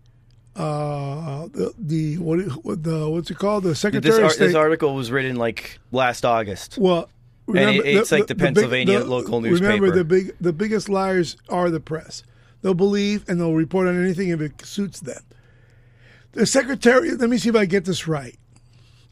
uh, 0.58 1.46
the, 1.52 1.72
the 1.78 2.18
what 2.18 2.82
the 2.82 3.08
what's 3.08 3.30
it 3.30 3.38
called 3.38 3.62
the 3.64 3.74
Secretary 3.74 4.10
This, 4.14 4.18
of 4.24 4.32
State. 4.32 4.46
this 4.46 4.54
article 4.54 4.94
was 4.94 5.10
written 5.10 5.36
like 5.36 5.78
last 5.92 6.24
August. 6.24 6.76
well, 6.78 7.08
remember, 7.46 7.84
it- 7.84 7.96
it's 7.96 8.12
like 8.12 8.26
the 8.26 8.34
big- 8.34 8.54
Pennsylvania 8.54 9.00
local 9.00 9.40
newspaper. 9.40 9.72
Remember, 9.72 9.96
the 9.96 10.04
big 10.04 10.34
the 10.40 10.52
biggest 10.52 10.88
liars 10.88 11.36
are 11.48 11.70
the 11.70 11.80
press. 11.80 12.22
They'll 12.62 12.74
believe 12.74 13.24
and 13.28 13.40
they'll 13.40 13.54
report 13.54 13.86
on 13.88 14.02
anything 14.02 14.30
if 14.30 14.40
it 14.40 14.64
suits 14.66 15.00
them. 15.00 15.22
The 16.32 16.44
Secretary. 16.44 17.12
Let 17.12 17.30
me 17.30 17.38
see 17.38 17.48
if 17.48 17.56
I 17.56 17.64
get 17.64 17.84
this 17.84 18.08
right, 18.08 18.36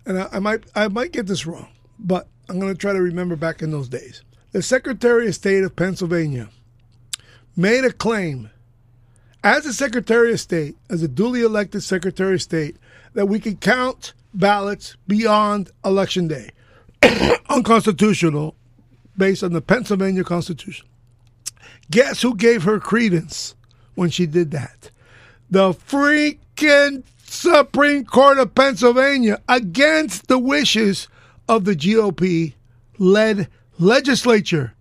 and 0.04 0.18
I, 0.18 0.28
I 0.32 0.38
might 0.40 0.64
I 0.74 0.88
might 0.88 1.12
get 1.12 1.26
this 1.26 1.46
wrong, 1.46 1.68
but 1.98 2.26
I'm 2.48 2.58
going 2.58 2.72
to 2.72 2.78
try 2.78 2.92
to 2.92 3.00
remember 3.00 3.36
back 3.36 3.62
in 3.62 3.70
those 3.70 3.88
days. 3.88 4.22
The 4.52 4.62
Secretary 4.62 5.28
of 5.28 5.34
State 5.34 5.62
of 5.64 5.76
Pennsylvania 5.76 6.48
made 7.56 7.84
a 7.84 7.92
claim 7.92 8.50
as 9.46 9.64
a 9.64 9.72
Secretary 9.72 10.32
of 10.32 10.40
State, 10.40 10.74
as 10.90 11.04
a 11.04 11.08
duly 11.08 11.42
elected 11.42 11.80
Secretary 11.84 12.34
of 12.34 12.42
State, 12.42 12.76
that 13.14 13.26
we 13.26 13.38
can 13.38 13.56
count 13.56 14.12
ballots 14.34 14.96
beyond 15.06 15.70
Election 15.84 16.26
Day. 16.26 16.50
Unconstitutional 17.48 18.56
based 19.16 19.44
on 19.44 19.52
the 19.52 19.60
Pennsylvania 19.60 20.24
Constitution. 20.24 20.88
Guess 21.92 22.22
who 22.22 22.34
gave 22.34 22.64
her 22.64 22.80
credence 22.80 23.54
when 23.94 24.10
she 24.10 24.26
did 24.26 24.50
that? 24.50 24.90
The 25.48 25.70
freaking 25.70 27.04
Supreme 27.22 28.04
Court 28.04 28.38
of 28.38 28.52
Pennsylvania 28.52 29.40
against 29.48 30.26
the 30.26 30.40
wishes 30.40 31.06
of 31.48 31.64
the 31.64 31.76
GOP 31.76 32.54
led 32.98 33.48
legislature. 33.78 34.74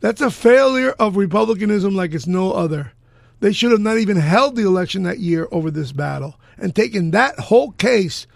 That's 0.00 0.20
a 0.20 0.30
failure 0.30 0.90
of 0.98 1.16
republicanism 1.16 1.96
like 1.96 2.12
it's 2.12 2.26
no 2.26 2.52
other. 2.52 2.92
They 3.40 3.52
should 3.52 3.70
have 3.70 3.80
not 3.80 3.98
even 3.98 4.16
held 4.16 4.56
the 4.56 4.66
election 4.66 5.02
that 5.02 5.18
year 5.18 5.48
over 5.50 5.70
this 5.70 5.92
battle 5.92 6.40
and 6.56 6.74
taken 6.74 7.10
that 7.10 7.38
whole 7.38 7.72
case 7.72 8.26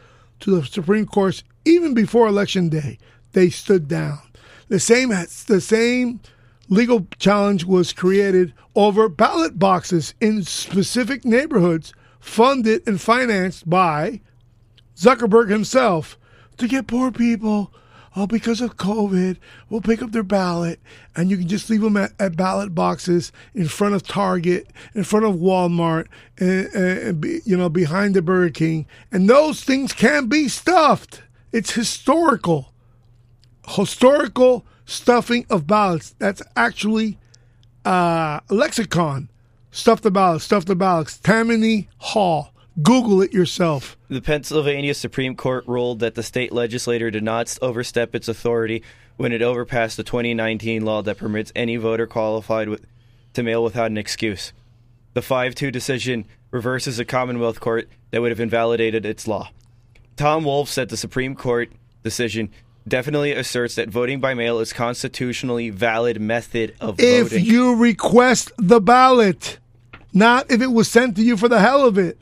to 0.41 0.51
the 0.61 0.67
Supreme 0.67 1.07
Court 1.07 1.43
even 1.65 1.95
before 1.95 2.29
election 2.29 2.69
day. 2.69 2.99
They 3.33 3.51
stood 3.51 3.89
down. 3.89 4.21
The 4.69 4.81
same 4.81 5.09
the 5.09 5.61
same 5.61 6.21
legal 6.69 7.07
challenge 7.19 7.65
was 7.65 7.93
created 7.93 8.55
over 8.75 9.09
ballot 9.09 9.59
boxes 9.59 10.15
in 10.21 10.45
specific 10.45 11.25
neighborhoods 11.25 11.93
funded 12.21 12.87
and 12.87 13.01
financed 13.01 13.69
by 13.69 14.21
Zuckerberg 14.97 15.49
himself 15.49 16.19
to 16.59 16.69
get 16.69 16.87
poor 16.87 17.11
people 17.11 17.73
oh, 18.17 18.27
because 18.27 18.61
of 18.61 18.77
COVID, 18.77 19.37
we'll 19.69 19.81
pick 19.81 20.03
up 20.03 20.13
their 20.13 20.23
ballot 20.23 20.81
and 21.15 21.31
you 21.31 21.37
can 21.37 21.49
just 21.49 21.71
leave 21.71 21.81
them 21.81 21.97
at, 21.97 22.13
at 22.19 22.37
ballot 22.37 22.75
boxes 22.75 23.33
in 23.55 23.69
front 23.69 23.95
of 23.95 24.03
Target, 24.03 24.69
in 24.95 25.05
front 25.05 25.27
of 25.27 25.37
Walmart, 25.37 26.07
and, 26.39 26.67
and 26.75 27.21
be, 27.21 27.41
you 27.45 27.57
know, 27.57 27.69
behind 27.69 28.15
the 28.15 28.23
Burger 28.23 28.51
King. 28.51 28.87
And 29.13 29.29
those 29.29 29.63
things 29.63 29.93
can 29.93 30.27
be 30.27 30.49
stuffed. 30.49 31.23
It's 31.53 31.73
historical. 31.73 32.73
Historical 33.67 34.65
stuffing 34.85 35.47
of 35.51 35.67
ballots. 35.67 36.15
That's 36.19 36.43
actually 36.57 37.19
uh, 37.85 38.41
lexicon. 38.51 39.29
Stuff 39.73 40.01
the 40.01 40.11
ballots, 40.11 40.45
stuff 40.45 40.65
the 40.65 40.75
ballots. 40.75 41.19
Tammany 41.19 41.89
Hall. 41.99 42.50
Google 42.83 43.23
it 43.23 43.33
yourself. 43.33 43.97
The 44.09 44.21
Pennsylvania 44.21 44.95
Supreme 44.95 45.35
Court 45.35 45.65
ruled 45.67 46.01
that 46.01 46.15
the 46.15 46.23
state 46.23 46.53
legislature 46.53 47.11
did 47.11 47.23
not 47.23 47.57
overstep 47.61 48.15
its 48.15 48.29
authority 48.29 48.83
when 49.17 49.33
it 49.33 49.43
overpassed 49.43 49.97
the 49.97 50.05
2019 50.05 50.85
law 50.85 51.03
that 51.03 51.19
permits 51.19 51.53
any 51.55 51.77
voter 51.77 52.07
qualified 52.07 52.69
with, 52.69 52.87
to 53.35 53.43
mail 53.43 53.63
without 53.63 53.91
an 53.91 53.99
excuse. 53.99 54.53
The 55.15 55.23
5 55.23 55.55
2 55.55 55.71
decision 55.71 56.27
reverses 56.51 56.99
a 56.99 57.05
Commonwealth 57.05 57.61
court 57.61 57.89
that 58.11 58.21
would 58.21 58.31
have 58.31 58.41
invalidated 58.41 59.05
its 59.05 59.27
law. 59.29 59.51
Tom 60.17 60.45
Wolf 60.45 60.69
said 60.69 60.89
the 60.89 60.97
Supreme 60.97 61.35
Court 61.35 61.71
decision 62.03 62.51
definitely 62.87 63.33
asserts 63.33 63.75
that 63.75 63.89
voting 63.89 64.21
by 64.21 64.35
mail 64.35 64.59
is 64.59 64.73
constitutionally 64.73 65.71
valid 65.71 66.21
method 66.21 66.75
of 66.81 66.99
If 66.99 67.31
voting. 67.31 67.45
you 67.45 67.77
request 67.77 68.53
the 68.59 68.81
ballot, 68.81 69.59
not 70.13 70.51
if 70.51 70.61
it 70.61 70.69
was 70.69 70.91
sent 70.91 71.17
to 71.17 71.23
you 71.23 71.37
for 71.37 71.49
the 71.49 71.61
hell 71.61 71.87
of 71.87 71.99
it. 71.99 72.19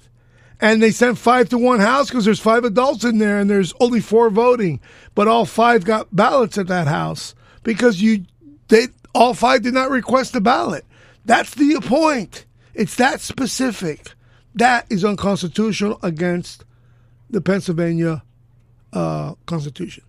And 0.61 0.83
they 0.83 0.91
sent 0.91 1.19
five 1.19 1.49
to 1.51 1.59
one 1.59 1.81
house 1.81 2.09
because 2.09 2.25
there's 2.25 2.41
five 2.41 2.65
adults 2.65 3.05
in 3.05 3.19
there 3.19 3.39
and 3.39 3.49
there's 3.49 3.73
only 3.81 4.01
four 4.01 4.29
voting, 4.29 4.81
but 5.15 5.29
all 5.29 5.45
five 5.45 5.85
got 5.85 6.15
ballots 6.15 6.59
at 6.59 6.67
that 6.67 6.89
house 6.89 7.35
because 7.63 8.03
you 8.03 8.25
they 8.69 8.89
all 9.15 9.35
five 9.35 9.63
did 9.63 9.75
not 9.75 9.91
request 9.91 10.35
a 10.35 10.41
ballot. 10.41 10.85
That's 11.25 11.55
the 11.55 11.81
point. 11.81 12.45
It's 12.75 12.97
that 12.97 13.21
specific. 13.21 14.13
That 14.55 14.87
is 14.91 15.05
unconstitutional 15.05 16.01
against 16.03 16.65
the 17.31 17.41
Pennsylvania 17.41 18.23
uh, 18.93 19.35
Constitution. 19.47 20.05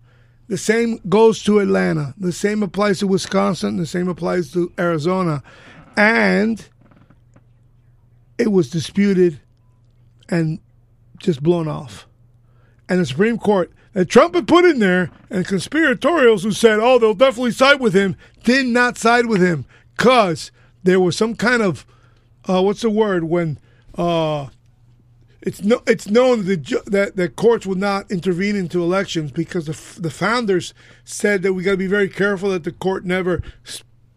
The 0.48 0.58
same 0.58 1.00
goes 1.08 1.44
to 1.44 1.60
Atlanta. 1.60 2.16
The 2.18 2.32
same 2.32 2.64
applies 2.64 3.00
to 3.00 3.08
Wisconsin. 3.08 3.78
The 3.78 3.86
same 3.86 4.08
applies 4.08 4.52
to 4.54 4.72
Arizona. 4.80 5.44
And 5.96 6.66
it 8.38 8.52
was 8.52 8.70
disputed 8.70 9.40
and 10.30 10.60
just 11.18 11.44
blown 11.44 11.68
off. 11.68 12.08
And 12.88 13.00
the 13.00 13.06
Supreme 13.06 13.38
Court 13.38 13.72
that 13.94 14.06
Trump 14.06 14.36
had 14.36 14.48
put 14.48 14.66
in 14.66 14.80
there, 14.80 15.10
and 15.30 15.46
conspiratorials 15.46 16.44
who 16.44 16.52
said, 16.52 16.80
oh, 16.80 17.00
they'll 17.00 17.14
definitely 17.14 17.52
side 17.52 17.80
with 17.80 17.94
him, 17.94 18.16
did 18.44 18.66
not 18.68 18.98
side 18.98 19.26
with 19.26 19.42
him 19.42 19.66
because 19.98 20.52
there 20.84 21.00
was 21.00 21.18
some 21.18 21.36
kind 21.36 21.62
of, 21.62 21.86
uh, 22.48 22.62
what's 22.62 22.82
the 22.82 22.90
word, 22.90 23.26
when 23.26 23.60
uh, 23.96 24.48
it's 25.42 25.62
no, 25.64 25.82
it's 25.88 26.10
known 26.10 26.40
that, 26.40 26.46
the, 26.46 26.58
ju- 26.58 26.82
that 26.86 27.16
that 27.16 27.36
courts 27.36 27.66
will 27.66 27.76
not 27.76 28.10
intervene 28.12 28.56
into 28.56 28.82
elections 28.82 29.32
because 29.32 29.66
the, 29.66 29.72
f- 29.72 29.98
the 30.00 30.12
founders 30.12 30.74
said 31.04 31.42
that 31.42 31.54
we 31.54 31.64
got 31.64 31.72
to 31.72 31.78
be 31.78 31.88
very 31.88 32.10
careful 32.10 32.50
that 32.50 32.64
the 32.64 32.72
court 32.72 33.06
never 33.06 33.42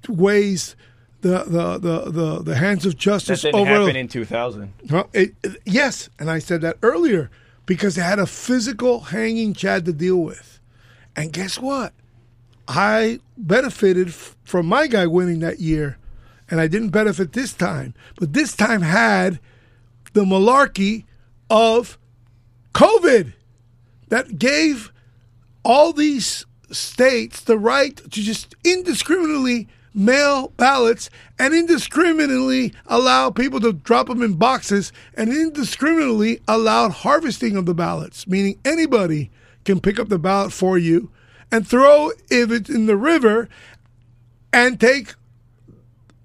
weighs 0.08 0.76
the 1.22 1.44
the, 1.44 1.78
the, 1.78 2.10
the, 2.10 2.42
the 2.42 2.54
hands 2.56 2.84
of 2.86 2.92
that 2.92 2.98
justice 2.98 3.42
didn't 3.42 3.60
over 3.60 3.70
happen 3.70 3.96
in 3.96 4.08
2000. 4.08 4.72
well, 4.90 5.08
it, 5.12 5.34
it- 5.42 5.60
yes, 5.64 6.08
and 6.18 6.30
I 6.30 6.38
said 6.38 6.60
that 6.60 6.76
earlier 6.82 7.30
because 7.66 7.94
they 7.94 8.02
had 8.02 8.18
a 8.18 8.26
physical 8.26 9.00
hanging 9.00 9.54
Chad 9.54 9.84
to 9.86 9.92
deal 9.92 10.18
with. 10.18 10.60
And 11.16 11.32
guess 11.32 11.58
what? 11.58 11.92
I 12.68 13.20
benefited 13.36 14.08
f- 14.08 14.36
from 14.44 14.66
my 14.66 14.86
guy 14.86 15.06
winning 15.06 15.40
that 15.40 15.60
year, 15.60 15.98
and 16.50 16.60
I 16.60 16.66
didn't 16.68 16.90
benefit 16.90 17.32
this 17.32 17.52
time. 17.52 17.94
But 18.18 18.32
this 18.32 18.54
time 18.56 18.82
had 18.82 19.38
the 20.12 20.24
malarkey 20.24 21.04
of 21.50 21.98
COVID 22.74 23.32
that 24.08 24.38
gave 24.38 24.92
all 25.64 25.92
these 25.92 26.44
states 26.70 27.40
the 27.42 27.58
right 27.58 27.96
to 27.96 28.08
just 28.22 28.54
indiscriminately 28.64 29.68
mail 29.94 30.48
ballots 30.56 31.10
and 31.38 31.54
indiscriminately 31.54 32.72
allow 32.86 33.30
people 33.30 33.60
to 33.60 33.72
drop 33.72 34.08
them 34.08 34.22
in 34.22 34.34
boxes 34.34 34.92
and 35.14 35.30
indiscriminately 35.30 36.40
allowed 36.48 36.92
harvesting 36.92 37.56
of 37.56 37.66
the 37.66 37.74
ballots, 37.74 38.26
meaning 38.26 38.58
anybody 38.64 39.30
can 39.64 39.80
pick 39.80 39.98
up 39.98 40.08
the 40.08 40.18
ballot 40.18 40.52
for 40.52 40.78
you 40.78 41.10
and 41.50 41.66
throw 41.66 42.10
it's 42.30 42.70
in 42.70 42.86
the 42.86 42.96
river 42.96 43.48
and 44.52 44.80
take 44.80 45.14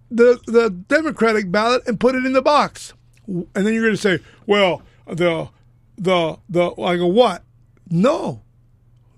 the 0.10 0.40
the 0.48 0.70
Democratic 0.70 1.52
ballot 1.52 1.84
and 1.86 2.00
put 2.00 2.16
it 2.16 2.26
in 2.26 2.34
the 2.34 2.42
box. 2.42 2.94
And 3.28 3.48
then 3.54 3.74
you're 3.74 3.84
going 3.84 3.94
to 3.94 3.98
say, 3.98 4.20
"Well, 4.46 4.82
the 5.06 5.50
the 5.98 6.38
the 6.50 6.72
I 6.82 6.98
go 6.98 7.08
what?" 7.08 7.44
No. 7.90 8.42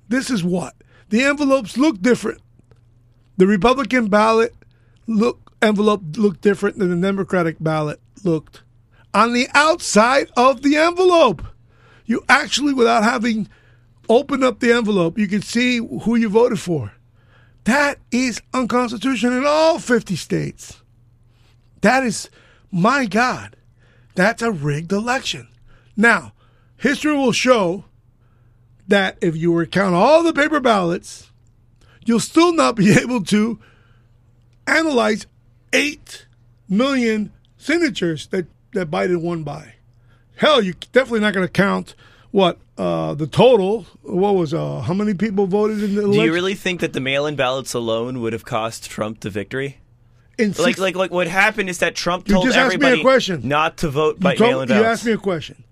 This 0.08 0.32
is 0.32 0.44
what. 0.44 0.76
The 1.10 1.24
envelopes 1.24 1.78
look 1.78 2.02
different. 2.02 2.42
The 3.40 3.48
Republican 3.48 4.10
ballot 4.10 4.54
look 5.08 5.54
envelope 5.62 6.02
looked 6.18 6.42
different 6.42 6.78
than 6.78 6.90
the 6.90 7.08
Democratic 7.08 7.56
ballot 7.58 8.02
looked. 8.26 8.64
On 9.14 9.32
the 9.32 9.48
outside 9.54 10.30
of 10.36 10.62
the 10.62 10.76
envelope, 10.76 11.44
you 12.06 12.22
actually 12.28 12.74
without 12.74 13.06
having 13.06 13.48
opened 14.10 14.44
up 14.44 14.60
the 14.60 14.74
envelope, 14.74 15.18
you 15.18 15.26
can 15.26 15.42
see 15.42 15.78
who 15.78 16.18
you 16.18 16.28
voted 16.28 16.60
for. 16.60 16.92
That 17.64 18.00
is 18.12 18.42
unconstitutional 18.54 19.38
in 19.38 19.46
all 19.46 19.80
50 19.80 20.18
states. 20.18 20.82
That 21.80 22.04
is, 22.04 22.30
my 22.74 23.06
God, 23.06 23.56
that's 24.16 24.42
a 24.42 24.52
rigged 24.52 24.92
election. 24.92 25.48
Now, 25.96 26.34
history 26.76 27.16
will 27.16 27.32
show 27.32 27.86
that 28.90 29.18
if 29.22 29.38
you 29.38 29.54
recount 29.54 29.96
all 29.96 30.24
the 30.24 30.34
paper 30.34 30.60
ballots, 30.60 31.29
you'll 32.06 32.20
still 32.20 32.54
not 32.54 32.76
be 32.76 32.92
able 33.00 33.24
to 33.26 33.60
analyze 34.68 35.26
8 35.74 36.26
million 36.68 37.32
signatures 37.58 38.28
that, 38.28 38.46
that 38.74 38.90
Biden 38.90 39.22
won 39.22 39.44
by. 39.44 39.76
Hell, 40.38 40.62
you're 40.62 40.76
definitely 40.92 41.20
not 41.20 41.34
going 41.34 41.46
to 41.46 41.52
count 41.52 41.96
what 42.32 42.60
uh, 42.78 43.14
the 43.14 43.28
total. 43.28 43.84
What 44.04 44.36
was 44.36 44.54
uh, 44.54 44.82
how 44.82 44.94
many 44.94 45.14
people 45.14 45.48
voted 45.48 45.84
in 45.84 45.96
the 45.96 46.02
election? 46.04 46.20
Do 46.22 46.26
you 46.26 46.34
really 46.34 46.56
think 46.56 46.80
that 46.82 46.94
the 46.94 47.02
mail-in 47.02 47.36
ballots 47.36 47.74
alone 47.74 48.22
would 48.22 48.32
have 48.34 48.46
cost 48.46 48.90
Trump 48.90 49.20
the 49.22 49.30
victory? 49.30 49.80
In 50.38 50.50
Like, 50.52 50.56
six- 50.56 50.80
like, 50.80 50.96
like 50.96 51.12
what 51.12 51.28
happened 51.28 51.70
is 51.70 51.80
that 51.80 51.96
Trump 51.96 52.30
You 52.30 52.36
told 52.36 52.46
just 52.46 52.58
asked 52.58 52.70
me 52.70 52.76
a 52.76 52.88
everybody 52.88 53.02
question. 53.02 53.46
not 53.48 53.78
to 53.78 53.90
vote 53.90 54.16
you, 54.18 54.22
by 54.22 54.36
told- 54.36 54.50
mail-in 54.50 54.68
ballots. 54.70 54.86
you 54.86 54.90
asked 54.92 55.06
me 55.06 55.12
a 55.12 55.18
question. 55.18 55.64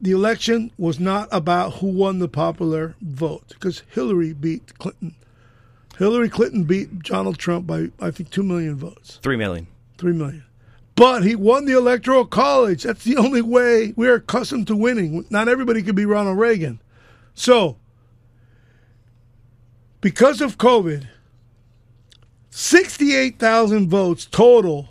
The 0.00 0.12
election 0.12 0.70
was 0.78 1.00
not 1.00 1.28
about 1.32 1.74
who 1.74 1.88
won 1.88 2.18
the 2.20 2.28
popular 2.28 2.94
vote 3.00 3.48
because 3.48 3.82
Hillary 3.90 4.32
beat 4.32 4.78
Clinton. 4.78 5.14
Hillary 5.98 6.28
Clinton 6.28 6.62
beat 6.64 7.00
Donald 7.02 7.38
Trump 7.38 7.66
by 7.66 7.88
I 8.00 8.12
think 8.12 8.30
two 8.30 8.44
million 8.44 8.76
votes, 8.76 9.18
Three 9.22 9.36
million. 9.36 9.66
three 9.96 10.12
million. 10.12 10.44
But 10.94 11.24
he 11.24 11.34
won 11.36 11.64
the 11.64 11.76
electoral 11.76 12.24
college. 12.26 12.84
That's 12.84 13.04
the 13.04 13.16
only 13.16 13.42
way 13.42 13.92
we're 13.96 14.14
accustomed 14.16 14.66
to 14.68 14.76
winning. 14.76 15.24
Not 15.30 15.48
everybody 15.48 15.82
could 15.82 15.94
be 15.96 16.04
Ronald 16.04 16.38
Reagan. 16.38 16.80
So, 17.34 17.76
because 20.00 20.40
of 20.40 20.58
COVID, 20.58 21.06
68,000 22.50 23.88
votes 23.88 24.26
total 24.26 24.88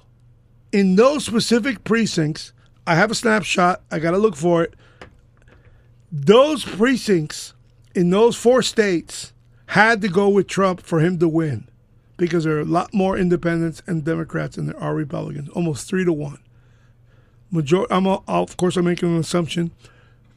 in 0.71 0.95
those 0.95 1.25
specific 1.25 1.84
precincts. 1.84 2.53
I 2.85 2.95
have 2.95 3.11
a 3.11 3.15
snapshot. 3.15 3.81
I 3.91 3.99
got 3.99 4.11
to 4.11 4.17
look 4.17 4.35
for 4.35 4.63
it. 4.63 4.73
Those 6.11 6.63
precincts 6.63 7.53
in 7.93 8.09
those 8.09 8.35
four 8.35 8.61
states 8.61 9.34
had 9.67 10.01
to 10.01 10.07
go 10.07 10.29
with 10.29 10.47
Trump 10.47 10.81
for 10.81 10.99
him 10.99 11.19
to 11.19 11.27
win 11.27 11.67
because 12.15 12.45
there 12.45 12.57
are 12.57 12.61
a 12.61 12.65
lot 12.65 12.93
more 12.93 13.17
independents 13.17 13.81
and 13.85 14.03
Democrats 14.03 14.55
than 14.55 14.67
there 14.67 14.79
are 14.79 14.95
Republicans, 14.95 15.49
almost 15.49 15.88
three 15.88 16.05
to 16.05 16.13
one. 16.13 16.39
Major- 17.51 17.91
I'm 17.91 18.05
a, 18.05 18.21
of 18.27 18.57
course 18.57 18.77
I'm 18.77 18.85
making 18.85 19.09
an 19.09 19.19
assumption, 19.19 19.71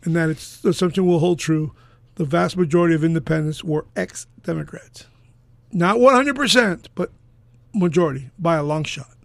and 0.04 0.14
that 0.16 0.28
it's 0.30 0.60
the 0.60 0.70
assumption 0.70 1.06
will 1.06 1.18
hold 1.18 1.38
true. 1.38 1.72
The 2.16 2.24
vast 2.24 2.56
majority 2.56 2.94
of 2.94 3.02
independents 3.04 3.64
were 3.64 3.86
ex-Democrats, 3.96 5.06
not 5.72 5.98
100 6.00 6.36
percent, 6.36 6.88
but 6.94 7.10
majority 7.72 8.30
by 8.38 8.56
a 8.56 8.62
long 8.62 8.84
shot. 8.84 9.16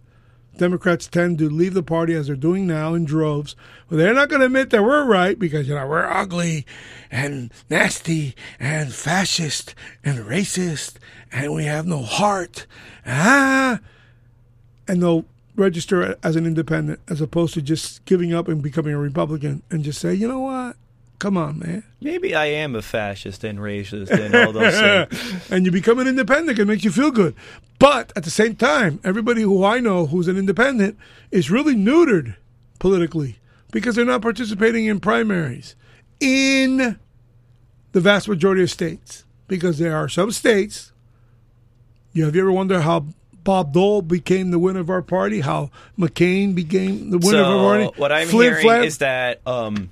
Democrats 0.58 1.06
tend 1.06 1.38
to 1.38 1.48
leave 1.48 1.74
the 1.74 1.82
party 1.82 2.14
as 2.14 2.26
they're 2.26 2.36
doing 2.36 2.66
now 2.66 2.94
in 2.94 3.04
droves, 3.04 3.54
but 3.88 3.96
they're 3.96 4.14
not 4.14 4.28
going 4.28 4.40
to 4.40 4.46
admit 4.46 4.70
that 4.70 4.82
we're 4.82 5.04
right 5.04 5.38
because 5.38 5.68
you 5.68 5.74
know 5.74 5.86
we're 5.86 6.04
ugly 6.04 6.66
and 7.10 7.52
nasty 7.68 8.34
and 8.58 8.92
fascist 8.92 9.74
and 10.04 10.24
racist 10.24 10.96
and 11.32 11.54
we 11.54 11.64
have 11.64 11.86
no 11.86 12.02
heart. 12.02 12.66
Ah, 13.06 13.80
and 14.88 15.02
they'll 15.02 15.24
register 15.56 16.16
as 16.22 16.36
an 16.36 16.46
independent 16.46 17.00
as 17.08 17.20
opposed 17.20 17.54
to 17.54 17.62
just 17.62 18.04
giving 18.04 18.32
up 18.32 18.48
and 18.48 18.62
becoming 18.62 18.94
a 18.94 18.98
Republican 18.98 19.62
and 19.70 19.84
just 19.84 20.00
say, 20.00 20.14
you 20.14 20.28
know 20.28 20.40
what, 20.40 20.76
come 21.18 21.36
on, 21.36 21.58
man. 21.58 21.82
Maybe 22.00 22.34
I 22.34 22.46
am 22.46 22.74
a 22.74 22.82
fascist 22.82 23.44
and 23.44 23.58
racist 23.58 24.10
and 24.10 24.34
all 24.34 24.52
those 24.52 25.08
things. 25.10 25.50
and 25.50 25.64
you 25.66 25.72
become 25.72 25.98
an 25.98 26.06
independent. 26.08 26.58
It 26.58 26.64
makes 26.64 26.84
you 26.84 26.90
feel 26.90 27.10
good. 27.10 27.34
But 27.78 28.12
at 28.16 28.24
the 28.24 28.30
same 28.30 28.56
time, 28.56 29.00
everybody 29.04 29.42
who 29.42 29.64
I 29.64 29.80
know 29.80 30.06
who's 30.06 30.28
an 30.28 30.36
independent 30.38 30.96
is 31.30 31.50
really 31.50 31.74
neutered 31.74 32.36
politically 32.78 33.38
because 33.72 33.96
they're 33.96 34.04
not 34.04 34.22
participating 34.22 34.86
in 34.86 35.00
primaries 35.00 35.74
in 36.20 36.98
the 37.92 38.00
vast 38.00 38.28
majority 38.28 38.62
of 38.62 38.70
states. 38.70 39.24
Because 39.48 39.78
there 39.78 39.96
are 39.96 40.08
some 40.08 40.32
states. 40.32 40.90
You 42.12 42.24
have 42.24 42.34
you 42.34 42.40
ever 42.42 42.50
wondered 42.50 42.80
how 42.80 43.06
Bob 43.44 43.72
Dole 43.72 44.02
became 44.02 44.50
the 44.50 44.58
winner 44.58 44.80
of 44.80 44.90
our 44.90 45.02
party? 45.02 45.40
How 45.40 45.70
McCain 45.96 46.52
became 46.54 47.10
the 47.10 47.18
winner 47.18 47.42
of 47.42 47.46
our 47.46 47.58
party? 47.84 48.00
what 48.00 48.10
I'm 48.10 48.28
hearing 48.28 48.84
is 48.84 48.98
that 48.98 49.40
um, 49.46 49.90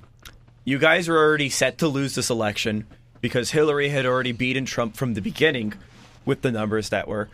you 0.65 0.79
guys 0.79 1.07
were 1.07 1.17
already 1.17 1.49
set 1.49 1.77
to 1.77 1.87
lose 1.87 2.15
this 2.15 2.29
election 2.29 2.87
because 3.21 3.51
Hillary 3.51 3.89
had 3.89 4.05
already 4.05 4.31
beaten 4.31 4.65
Trump 4.65 4.97
from 4.97 5.13
the 5.13 5.21
beginning 5.21 5.73
with 6.25 6.41
the 6.41 6.51
numbers 6.51 6.89
that 6.89 7.07
were. 7.07 7.29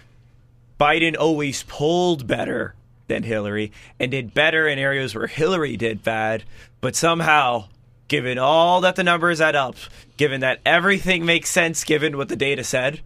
Biden 0.80 1.18
always 1.18 1.64
polled 1.64 2.28
better 2.28 2.76
than 3.08 3.24
Hillary 3.24 3.72
and 4.00 4.12
did 4.12 4.34
better 4.34 4.68
in 4.68 4.78
areas 4.78 5.16
where 5.16 5.28
Hillary 5.28 5.78
did 5.78 6.04
bad, 6.04 6.44
but 6.82 6.96
somehow, 6.96 7.66
given 8.08 8.38
all 8.38 8.82
that 8.82 8.96
the 8.96 9.04
numbers 9.04 9.40
add 9.40 9.56
up, 9.56 9.76
given 10.18 10.42
that 10.42 10.60
everything 10.66 11.26
makes 11.26 11.50
sense 11.50 11.84
given 11.84 12.18
what 12.18 12.30
the 12.30 12.36
data 12.36 12.64
said, 12.64 13.02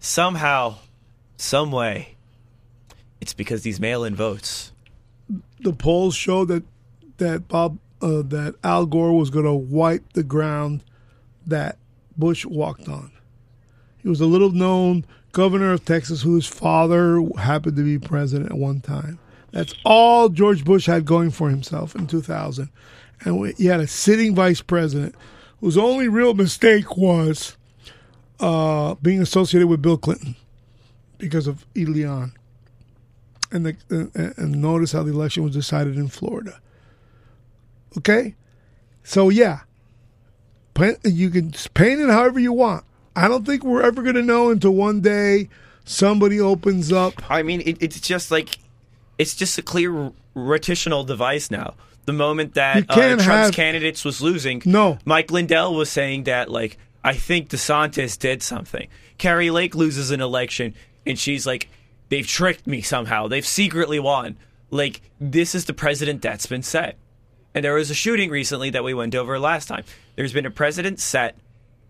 somehow, 0.00 0.76
some 1.36 1.70
way, 1.70 2.14
it's 3.20 3.34
because 3.34 3.62
these 3.62 3.80
mail-in 3.80 4.14
votes. 4.14 4.72
The 5.60 5.72
polls 5.72 6.14
show 6.14 6.44
that 6.46 6.62
that 7.18 7.48
Bob 7.48 7.78
uh, 8.04 8.20
that 8.22 8.54
Al 8.62 8.84
Gore 8.84 9.16
was 9.16 9.30
going 9.30 9.46
to 9.46 9.54
wipe 9.54 10.12
the 10.12 10.22
ground 10.22 10.84
that 11.46 11.78
Bush 12.18 12.44
walked 12.44 12.86
on. 12.86 13.10
He 14.02 14.08
was 14.10 14.20
a 14.20 14.26
little 14.26 14.50
known 14.50 15.06
governor 15.32 15.72
of 15.72 15.86
Texas 15.86 16.20
whose 16.20 16.46
father 16.46 17.22
happened 17.38 17.76
to 17.76 17.82
be 17.82 17.98
president 17.98 18.50
at 18.50 18.58
one 18.58 18.82
time. 18.82 19.18
That's 19.52 19.74
all 19.86 20.28
George 20.28 20.64
Bush 20.64 20.84
had 20.84 21.06
going 21.06 21.30
for 21.30 21.48
himself 21.48 21.94
in 21.94 22.06
2000. 22.06 22.68
And 23.20 23.54
he 23.56 23.66
had 23.66 23.80
a 23.80 23.86
sitting 23.86 24.34
vice 24.34 24.60
president 24.60 25.14
whose 25.60 25.78
only 25.78 26.06
real 26.08 26.34
mistake 26.34 26.98
was 26.98 27.56
uh, 28.38 28.96
being 28.96 29.22
associated 29.22 29.68
with 29.68 29.80
Bill 29.80 29.96
Clinton 29.96 30.36
because 31.16 31.46
of 31.46 31.64
E. 31.74 31.86
Leon. 31.86 32.34
And, 33.50 33.64
the, 33.64 34.34
and 34.36 34.60
notice 34.60 34.92
how 34.92 35.04
the 35.04 35.12
election 35.12 35.42
was 35.42 35.54
decided 35.54 35.96
in 35.96 36.08
Florida. 36.08 36.60
Okay? 37.98 38.34
So, 39.02 39.28
yeah, 39.28 39.60
you 41.04 41.30
can 41.30 41.52
paint 41.74 42.00
it 42.00 42.10
however 42.10 42.40
you 42.40 42.52
want. 42.52 42.84
I 43.16 43.28
don't 43.28 43.46
think 43.46 43.62
we're 43.62 43.82
ever 43.82 44.02
going 44.02 44.16
to 44.16 44.22
know 44.22 44.50
until 44.50 44.72
one 44.72 45.00
day 45.00 45.48
somebody 45.84 46.40
opens 46.40 46.92
up. 46.92 47.30
I 47.30 47.42
mean, 47.42 47.60
it, 47.60 47.78
it's 47.80 48.00
just 48.00 48.30
like 48.30 48.58
it's 49.18 49.34
just 49.36 49.58
a 49.58 49.62
clear 49.62 50.12
rotational 50.34 51.06
device 51.06 51.50
now. 51.50 51.74
The 52.06 52.12
moment 52.12 52.54
that 52.54 52.90
uh, 52.90 52.94
Trump's 52.94 53.24
have, 53.24 53.54
candidates 53.54 54.04
was 54.04 54.20
losing, 54.20 54.62
no, 54.64 54.98
Mike 55.04 55.30
Lindell 55.30 55.74
was 55.74 55.90
saying 55.90 56.24
that 56.24 56.50
like 56.50 56.76
I 57.02 57.14
think 57.14 57.48
DeSantis 57.48 58.18
did 58.18 58.42
something. 58.42 58.88
Kari 59.16 59.50
Lake 59.50 59.74
loses 59.74 60.10
an 60.10 60.20
election, 60.20 60.74
and 61.06 61.18
she's 61.18 61.46
like, 61.46 61.68
they've 62.08 62.26
tricked 62.26 62.66
me 62.66 62.82
somehow. 62.82 63.28
They've 63.28 63.46
secretly 63.46 64.00
won. 64.00 64.36
Like 64.70 65.00
this 65.20 65.54
is 65.54 65.66
the 65.66 65.72
president 65.72 66.20
that's 66.20 66.46
been 66.46 66.62
set. 66.62 66.98
And 67.54 67.64
there 67.64 67.74
was 67.74 67.90
a 67.90 67.94
shooting 67.94 68.30
recently 68.30 68.70
that 68.70 68.82
we 68.82 68.94
went 68.94 69.14
over 69.14 69.38
last 69.38 69.66
time. 69.66 69.84
There's 70.16 70.32
been 70.32 70.46
a 70.46 70.50
precedent 70.50 70.98
set 70.98 71.36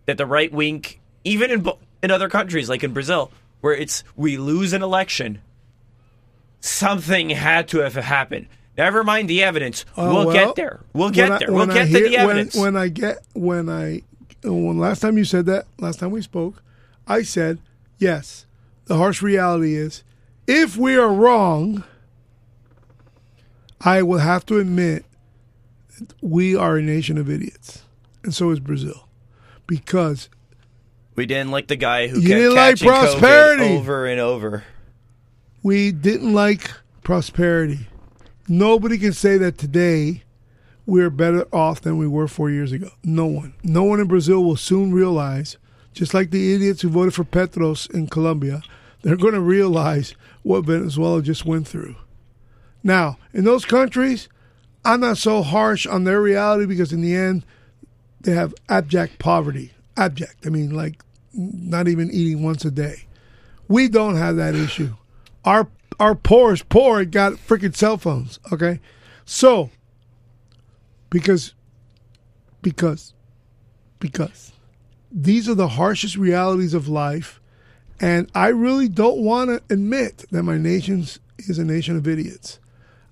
that 0.05 0.17
the 0.17 0.25
right 0.25 0.51
wing, 0.51 0.85
even 1.23 1.49
in 1.49 1.67
in 2.03 2.11
other 2.11 2.29
countries 2.29 2.69
like 2.69 2.83
in 2.83 2.93
Brazil, 2.93 3.31
where 3.61 3.73
it's 3.73 4.03
we 4.15 4.37
lose 4.37 4.73
an 4.73 4.83
election, 4.83 5.41
something 6.59 7.31
had 7.31 7.67
to 7.69 7.79
have 7.79 7.95
happened. 7.95 8.47
Never 8.77 9.03
mind 9.03 9.29
the 9.29 9.41
evidence. 9.41 9.85
Uh, 9.97 10.11
we'll, 10.13 10.25
well, 10.27 10.33
get 10.33 10.55
there. 10.55 10.81
We'll 10.93 11.09
get 11.09 11.31
I, 11.31 11.37
there. 11.39 11.51
We'll 11.51 11.65
get 11.67 11.87
hear, 11.87 12.01
to 12.01 12.09
the 12.09 12.17
evidence. 12.17 12.55
When, 12.55 12.73
when 12.73 12.83
I 12.83 12.87
get 12.89 13.17
when 13.33 13.69
I 13.69 14.01
when 14.43 14.77
last 14.77 14.99
time 14.99 15.17
you 15.17 15.25
said 15.25 15.45
that, 15.47 15.65
last 15.79 15.99
time 15.99 16.11
we 16.11 16.21
spoke, 16.21 16.61
I 17.07 17.23
said 17.23 17.59
yes. 17.97 18.45
The 18.85 18.97
harsh 18.97 19.23
reality 19.23 19.75
is, 19.75 20.03
if 20.45 20.77
we 20.77 20.95
are 20.95 21.11
wrong, 21.11 21.83
I 23.81 24.03
will 24.03 24.19
have 24.19 24.45
to 24.47 24.59
admit 24.59 25.04
we 26.21 26.55
are 26.55 26.77
a 26.77 26.81
nation 26.81 27.17
of 27.17 27.29
idiots, 27.29 27.83
and 28.23 28.33
so 28.33 28.49
is 28.51 28.59
Brazil, 28.59 29.07
because 29.67 30.29
we 31.15 31.25
didn't 31.25 31.51
like 31.51 31.67
the 31.67 31.75
guy 31.75 32.07
who 32.07 32.19
you 32.19 32.27
kept 32.27 32.39
didn't 32.39 32.55
like 32.55 32.79
prosperity 32.79 33.75
over 33.75 34.05
and 34.05 34.19
over. 34.19 34.63
We 35.63 35.91
didn't 35.91 36.33
like 36.33 36.71
prosperity. 37.03 37.87
Nobody 38.47 38.97
can 38.97 39.13
say 39.13 39.37
that 39.37 39.57
today 39.57 40.23
we're 40.85 41.09
better 41.09 41.47
off 41.53 41.81
than 41.81 41.97
we 41.97 42.07
were 42.07 42.27
four 42.27 42.51
years 42.51 42.71
ago. 42.71 42.89
No 43.03 43.25
one. 43.25 43.55
No 43.63 43.83
one 43.83 43.99
in 43.99 44.07
Brazil 44.07 44.43
will 44.43 44.57
soon 44.57 44.93
realize, 44.93 45.57
just 45.93 46.13
like 46.13 46.29
the 46.29 46.53
idiots 46.53 46.81
who 46.81 46.89
voted 46.89 47.15
for 47.15 47.23
Petros 47.23 47.87
in 47.87 48.07
Colombia, 48.07 48.61
they're 49.01 49.15
going 49.15 49.33
to 49.33 49.41
realize 49.41 50.13
what 50.43 50.65
Venezuela 50.65 51.21
just 51.23 51.45
went 51.45 51.67
through. 51.67 51.95
Now, 52.83 53.17
in 53.33 53.45
those 53.45 53.65
countries, 53.65 54.29
I'm 54.85 54.99
not 55.01 55.17
so 55.17 55.41
harsh 55.41 55.87
on 55.87 56.03
their 56.03 56.21
reality 56.21 56.67
because 56.67 56.93
in 56.93 57.01
the 57.01 57.15
end, 57.15 57.43
they 58.21 58.33
have 58.33 58.53
abject 58.69 59.19
poverty. 59.19 59.73
Abject. 59.97 60.45
I 60.45 60.49
mean, 60.49 60.69
like 60.69 61.01
not 61.33 61.87
even 61.87 62.11
eating 62.11 62.43
once 62.43 62.63
a 62.65 62.71
day. 62.71 63.05
We 63.67 63.87
don't 63.87 64.15
have 64.15 64.35
that 64.37 64.55
issue. 64.55 64.95
Our 65.43 65.67
our 65.99 66.15
poor 66.15 66.53
is 66.53 66.61
poor 66.61 67.03
got 67.05 67.33
freaking 67.33 67.75
cell 67.75 67.97
phones. 67.97 68.39
Okay, 68.51 68.79
so 69.25 69.69
because 71.09 71.53
because 72.61 73.13
because 73.99 74.53
these 75.11 75.47
are 75.47 75.55
the 75.55 75.69
harshest 75.69 76.17
realities 76.17 76.73
of 76.73 76.87
life, 76.87 77.39
and 77.99 78.29
I 78.35 78.49
really 78.49 78.89
don't 78.89 79.19
want 79.19 79.49
to 79.49 79.73
admit 79.73 80.25
that 80.31 80.43
my 80.43 80.57
nation 80.57 81.05
is 81.37 81.57
a 81.57 81.65
nation 81.65 81.95
of 81.95 82.07
idiots. 82.07 82.59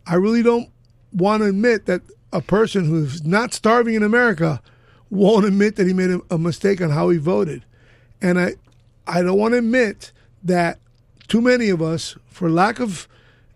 I 0.06 0.16
really 0.16 0.44
don't 0.44 0.70
want 1.14 1.42
to 1.42 1.50
admit 1.50 1.86
that 1.86 2.02
a 2.32 2.42
person 2.42 2.86
who's 2.86 3.24
not 3.24 3.54
starving 3.54 3.96
in 3.96 4.04
America 4.04 4.62
won't 5.10 5.46
admit 5.46 5.76
that 5.76 5.88
he 5.88 5.94
made 5.94 6.10
a, 6.10 6.22
a 6.32 6.38
mistake 6.38 6.82
on 6.82 6.90
how 6.90 7.10
he 7.10 7.18
voted. 7.18 7.64
And 8.22 8.40
I, 8.40 8.56
I 9.06 9.22
don't 9.22 9.38
want 9.38 9.54
to 9.54 9.60
admit 9.60 10.12
that 10.44 10.80
too 11.28 11.42
many 11.42 11.70
of 11.70 11.82
us, 11.82 12.18
for 12.28 12.50
lack 12.50 12.80
of 12.80 13.08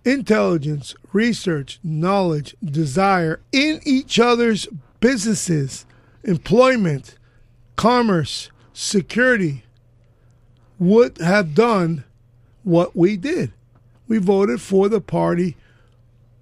intelligence, 0.05 0.95
research, 1.11 1.79
knowledge, 1.83 2.55
desire 2.63 3.39
in 3.51 3.81
each 3.83 4.19
other's 4.19 4.67
businesses, 4.99 5.85
employment, 6.23 7.17
commerce, 7.75 8.51
security, 8.73 9.63
would 10.79 11.17
have 11.17 11.55
done 11.55 12.03
what 12.63 12.95
we 12.95 13.17
did. 13.17 13.51
We 14.07 14.19
voted 14.19 14.61
for 14.61 14.87
the 14.89 15.01
party 15.01 15.57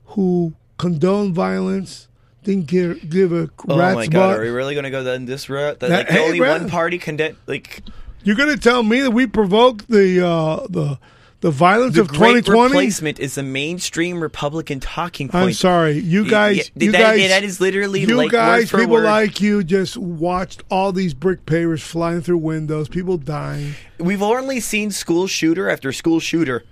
who 0.07 0.53
condone 0.77 1.33
violence, 1.33 2.07
didn't 2.43 2.67
give, 2.67 3.09
give 3.09 3.31
a 3.31 3.49
oh 3.67 3.77
rat's 3.77 3.95
my 3.95 4.07
god, 4.07 4.29
butt. 4.29 4.39
are 4.39 4.41
we 4.41 4.49
really 4.49 4.73
going 4.73 4.83
to 4.83 4.91
go 4.91 5.03
down 5.03 5.25
this 5.25 5.49
route? 5.49 5.79
That, 5.79 5.89
like, 5.89 6.09
hey, 6.09 6.25
only 6.25 6.39
bro, 6.39 6.51
one 6.51 6.69
party 6.69 6.97
condemn 6.97 7.37
like 7.47 7.83
you're 8.23 8.35
going 8.35 8.49
to 8.49 8.57
tell 8.57 8.83
me 8.83 9.01
that 9.01 9.11
we 9.11 9.27
provoked 9.27 9.87
the 9.87 10.25
uh, 10.25 10.67
the 10.69 10.99
the 11.41 11.51
violence 11.51 11.93
the 11.93 12.01
of 12.01 12.07
2020 12.07 12.69
replacement 12.69 13.19
is 13.19 13.35
the 13.35 13.43
mainstream 13.43 14.19
Republican 14.19 14.79
talking 14.79 15.29
point. 15.29 15.43
I'm 15.43 15.53
sorry, 15.53 15.99
you 15.99 16.27
guys. 16.27 16.57
Yeah, 16.57 16.85
you 16.85 16.91
that, 16.91 17.17
guys, 17.17 17.29
that 17.29 17.43
is 17.43 17.61
literally 17.61 18.01
you 18.01 18.15
like 18.15 18.31
guys. 18.31 18.71
people 18.71 18.87
word. 18.87 19.03
like 19.03 19.41
you 19.41 19.63
just 19.63 19.95
watched 19.95 20.63
all 20.71 20.91
these 20.91 21.13
brick 21.13 21.45
pavers 21.45 21.81
flying 21.81 22.21
through 22.21 22.39
windows, 22.39 22.89
people 22.89 23.17
dying. 23.17 23.75
We've 23.99 24.23
only 24.23 24.59
seen 24.59 24.89
school 24.89 25.27
shooter 25.27 25.69
after 25.69 25.91
school 25.91 26.19
shooter, 26.19 26.63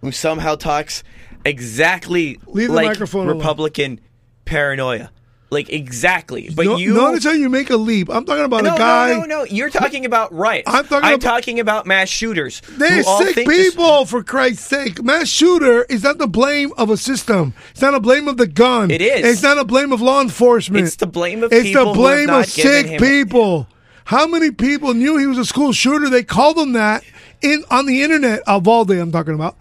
who 0.00 0.10
somehow 0.10 0.56
talks 0.56 1.04
exactly 1.46 2.40
Leave 2.46 2.70
like 2.70 2.98
Republican 3.00 3.92
alone. 3.92 4.00
paranoia. 4.44 5.10
Like 5.48 5.70
exactly, 5.70 6.50
but 6.52 6.66
no, 6.66 6.76
you 6.76 6.92
notice 6.92 7.22
how 7.22 7.30
you 7.30 7.48
make 7.48 7.70
a 7.70 7.76
leap. 7.76 8.10
I'm 8.10 8.24
talking 8.24 8.44
about 8.44 8.64
no, 8.64 8.74
a 8.74 8.78
guy. 8.78 9.10
No, 9.10 9.20
no, 9.20 9.26
no. 9.26 9.44
You're 9.44 9.70
talking 9.70 10.04
about 10.04 10.34
riots. 10.34 10.64
I'm 10.66 10.84
talking. 10.88 11.06
I'm 11.06 11.14
about, 11.14 11.20
talking 11.20 11.60
about 11.60 11.86
mass 11.86 12.08
shooters. 12.08 12.62
They're 12.70 13.04
sick 13.04 13.46
people, 13.46 14.00
this, 14.00 14.10
for 14.10 14.24
Christ's 14.24 14.66
sake. 14.66 15.04
Mass 15.04 15.28
shooter 15.28 15.84
is 15.84 16.02
not 16.02 16.18
the 16.18 16.26
blame 16.26 16.72
of 16.76 16.90
a 16.90 16.96
system. 16.96 17.54
It's 17.70 17.80
not 17.80 17.94
a 17.94 18.00
blame 18.00 18.26
of 18.26 18.38
the 18.38 18.48
gun. 18.48 18.90
It 18.90 19.00
is. 19.00 19.24
It's 19.24 19.42
not 19.44 19.56
a 19.56 19.64
blame 19.64 19.92
of 19.92 20.00
law 20.00 20.20
enforcement. 20.20 20.84
It's 20.84 20.96
the 20.96 21.06
blame 21.06 21.44
of. 21.44 21.52
It's 21.52 21.72
the 21.72 21.92
blame 21.94 22.28
of 22.28 22.46
sick 22.46 23.00
people. 23.00 23.68
How 24.06 24.26
many 24.26 24.50
people 24.50 24.94
knew 24.94 25.16
he 25.16 25.28
was 25.28 25.38
a 25.38 25.44
school 25.44 25.72
shooter? 25.72 26.08
They 26.08 26.24
called 26.24 26.58
him 26.58 26.72
that 26.72 27.04
in 27.40 27.64
on 27.70 27.86
the 27.86 28.02
internet. 28.02 28.42
Uvalde, 28.48 28.90
I'm 28.90 29.12
talking 29.12 29.34
about. 29.34 29.56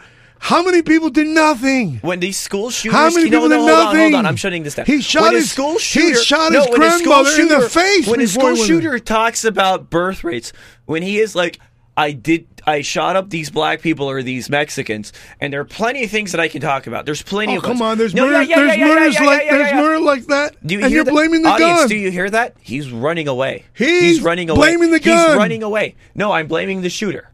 How 0.45 0.61
many 0.61 0.83
people 0.83 1.09
did 1.09 1.25
nothing? 1.25 1.97
When 2.03 2.19
these 2.19 2.37
school 2.37 2.69
shooters, 2.69 2.95
how 2.95 3.09
many 3.09 3.31
people 3.31 3.49
no, 3.49 3.57
did 3.57 3.57
hold 3.57 3.67
nothing? 3.67 3.99
On, 3.99 4.11
hold 4.11 4.13
on, 4.13 4.25
I'm 4.27 4.35
shutting 4.35 4.61
this 4.61 4.75
down. 4.75 4.85
He 4.85 5.01
shot 5.01 5.23
when 5.23 5.33
his 5.33 5.49
school 5.49 5.79
shooter. 5.79 6.19
He 6.19 6.23
shot 6.23 6.51
no, 6.51 6.59
his 6.59 6.75
grandmother 6.75 7.31
shooter, 7.31 7.55
in 7.55 7.61
the 7.61 7.67
face. 7.67 8.05
When 8.05 8.21
a 8.21 8.27
school 8.27 8.55
shooter 8.55 8.99
talks 8.99 9.43
about 9.43 9.89
birth 9.89 10.23
rates, 10.23 10.53
when 10.85 11.01
he 11.01 11.17
is 11.17 11.35
like, 11.35 11.57
"I 11.97 12.11
did, 12.11 12.45
I 12.63 12.81
shot 12.81 13.15
up 13.15 13.31
these 13.31 13.49
black 13.49 13.81
people 13.81 14.07
or 14.07 14.21
these 14.21 14.47
Mexicans," 14.47 15.13
and 15.41 15.51
there 15.51 15.61
are 15.61 15.65
plenty 15.65 16.03
of 16.03 16.11
things 16.11 16.31
that 16.31 16.39
I 16.39 16.47
can 16.47 16.61
talk 16.61 16.85
about. 16.85 17.07
There's 17.07 17.23
plenty 17.23 17.55
oh, 17.55 17.57
of. 17.57 17.63
come 17.63 17.77
us. 17.77 17.81
on, 17.81 17.97
there's 17.97 18.13
no, 18.13 18.27
murder, 18.27 18.43
yeah, 18.43 18.49
yeah, 18.49 18.55
there's 18.67 18.77
yeah, 18.77 18.87
murders 18.87 19.19
like 19.21 19.49
there's 19.49 19.73
murder 19.73 19.99
like 19.99 20.25
that. 20.27 20.57
Do 20.63 20.75
you 20.75 20.81
and 20.81 20.89
hear 20.89 20.97
you're 20.97 21.05
that? 21.05 21.11
blaming 21.11 21.41
the 21.41 21.49
Audience, 21.49 21.79
gun. 21.79 21.89
Do 21.89 21.95
you 21.95 22.11
hear 22.11 22.29
that? 22.29 22.55
He's 22.61 22.91
running 22.91 23.27
away. 23.27 23.65
He's, 23.73 24.01
He's 24.01 24.21
running 24.21 24.51
away. 24.51 24.59
Blaming 24.59 24.91
the 24.91 24.99
gun. 24.99 25.27
He's 25.27 25.37
running 25.37 25.63
away. 25.63 25.95
No, 26.13 26.31
I'm 26.33 26.45
blaming 26.45 26.83
the 26.83 26.91
shooter. 26.91 27.31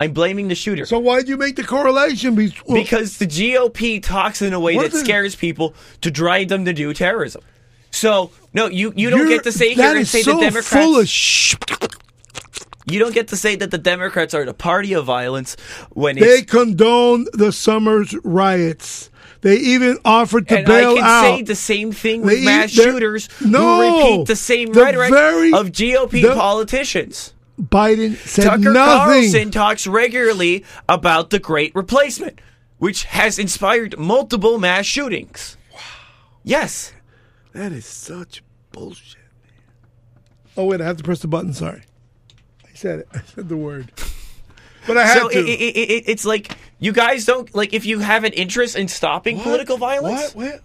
I'm 0.00 0.12
blaming 0.12 0.48
the 0.48 0.54
shooter. 0.54 0.86
So 0.86 0.98
why 0.98 1.18
did 1.18 1.28
you 1.28 1.36
make 1.36 1.56
the 1.56 1.64
correlation? 1.64 2.34
Between, 2.36 2.82
because 2.82 3.18
the 3.18 3.26
GOP 3.26 4.00
talks 4.02 4.40
in 4.42 4.52
a 4.52 4.60
way 4.60 4.76
that 4.78 4.92
scares 4.92 5.34
people 5.34 5.74
to 6.02 6.10
drive 6.10 6.48
them 6.48 6.64
to 6.66 6.72
do 6.72 6.94
terrorism. 6.94 7.42
So 7.90 8.30
no, 8.54 8.66
you, 8.66 8.92
you 8.96 9.10
don't 9.10 9.28
get 9.28 9.42
to 9.44 9.52
say 9.52 9.74
here 9.74 9.96
and 9.96 10.06
say 10.06 10.22
so 10.22 10.34
the 10.34 10.40
Democrats. 10.40 10.68
Full 10.68 11.00
of 11.00 11.08
sh- 11.08 11.56
you 12.86 12.98
don't 12.98 13.12
get 13.14 13.28
to 13.28 13.36
say 13.36 13.56
that 13.56 13.70
the 13.70 13.78
Democrats 13.78 14.32
are 14.34 14.44
the 14.44 14.54
party 14.54 14.92
of 14.94 15.04
violence 15.04 15.56
when 15.90 16.16
they 16.16 16.42
condone 16.42 17.26
the 17.32 17.50
summer's 17.52 18.14
riots. 18.24 19.10
They 19.40 19.56
even 19.56 19.98
offered 20.04 20.48
to 20.48 20.58
and 20.58 20.68
I 20.68 20.82
can 20.94 20.98
out. 20.98 21.22
say 21.22 21.42
the 21.42 21.54
same 21.54 21.92
thing 21.92 22.22
with 22.22 22.38
They- 22.38 22.44
mass 22.44 22.70
shooters 22.70 23.28
No! 23.44 23.76
who 24.00 24.10
repeat 24.12 24.26
the 24.26 24.36
same 24.36 24.72
The 24.72 24.80
rhetoric 24.82 25.10
very- 25.10 25.52
of 25.52 25.70
GOP 25.72 26.22
the- 26.22 26.34
politicians. 26.34 27.34
Biden 27.58 28.14
said 28.16 28.44
Tucker 28.44 28.72
nothing. 28.72 29.22
Carlson 29.32 29.50
talks 29.50 29.86
regularly 29.86 30.64
about 30.88 31.30
the 31.30 31.38
Great 31.38 31.74
Replacement, 31.74 32.40
which 32.78 33.04
has 33.04 33.38
inspired 33.38 33.98
multiple 33.98 34.58
mass 34.58 34.86
shootings. 34.86 35.56
Wow. 35.74 35.80
Yes. 36.44 36.92
That 37.52 37.72
is 37.72 37.84
such 37.86 38.42
bullshit. 38.70 39.16
man. 39.42 39.52
Oh 40.56 40.64
wait, 40.66 40.80
I 40.80 40.84
have 40.84 40.96
to 40.98 41.02
press 41.04 41.18
the 41.20 41.28
button. 41.28 41.52
Sorry, 41.52 41.82
I 42.64 42.68
said 42.74 43.00
it. 43.00 43.08
I 43.14 43.20
said 43.22 43.48
the 43.48 43.56
word, 43.56 43.90
but 44.86 44.96
I 44.96 45.04
had 45.06 45.18
So 45.22 45.28
to. 45.28 45.38
it, 45.38 45.44
it, 45.48 45.76
it, 45.76 46.04
it's 46.08 46.24
like 46.24 46.56
you 46.78 46.92
guys 46.92 47.24
don't 47.24 47.52
like 47.54 47.72
if 47.72 47.86
you 47.86 47.98
have 47.98 48.22
an 48.24 48.32
interest 48.34 48.76
in 48.76 48.86
stopping 48.86 49.38
What? 49.38 49.44
political 49.44 49.78
violence. 49.78 50.34
What? 50.34 50.52
What? 50.52 50.60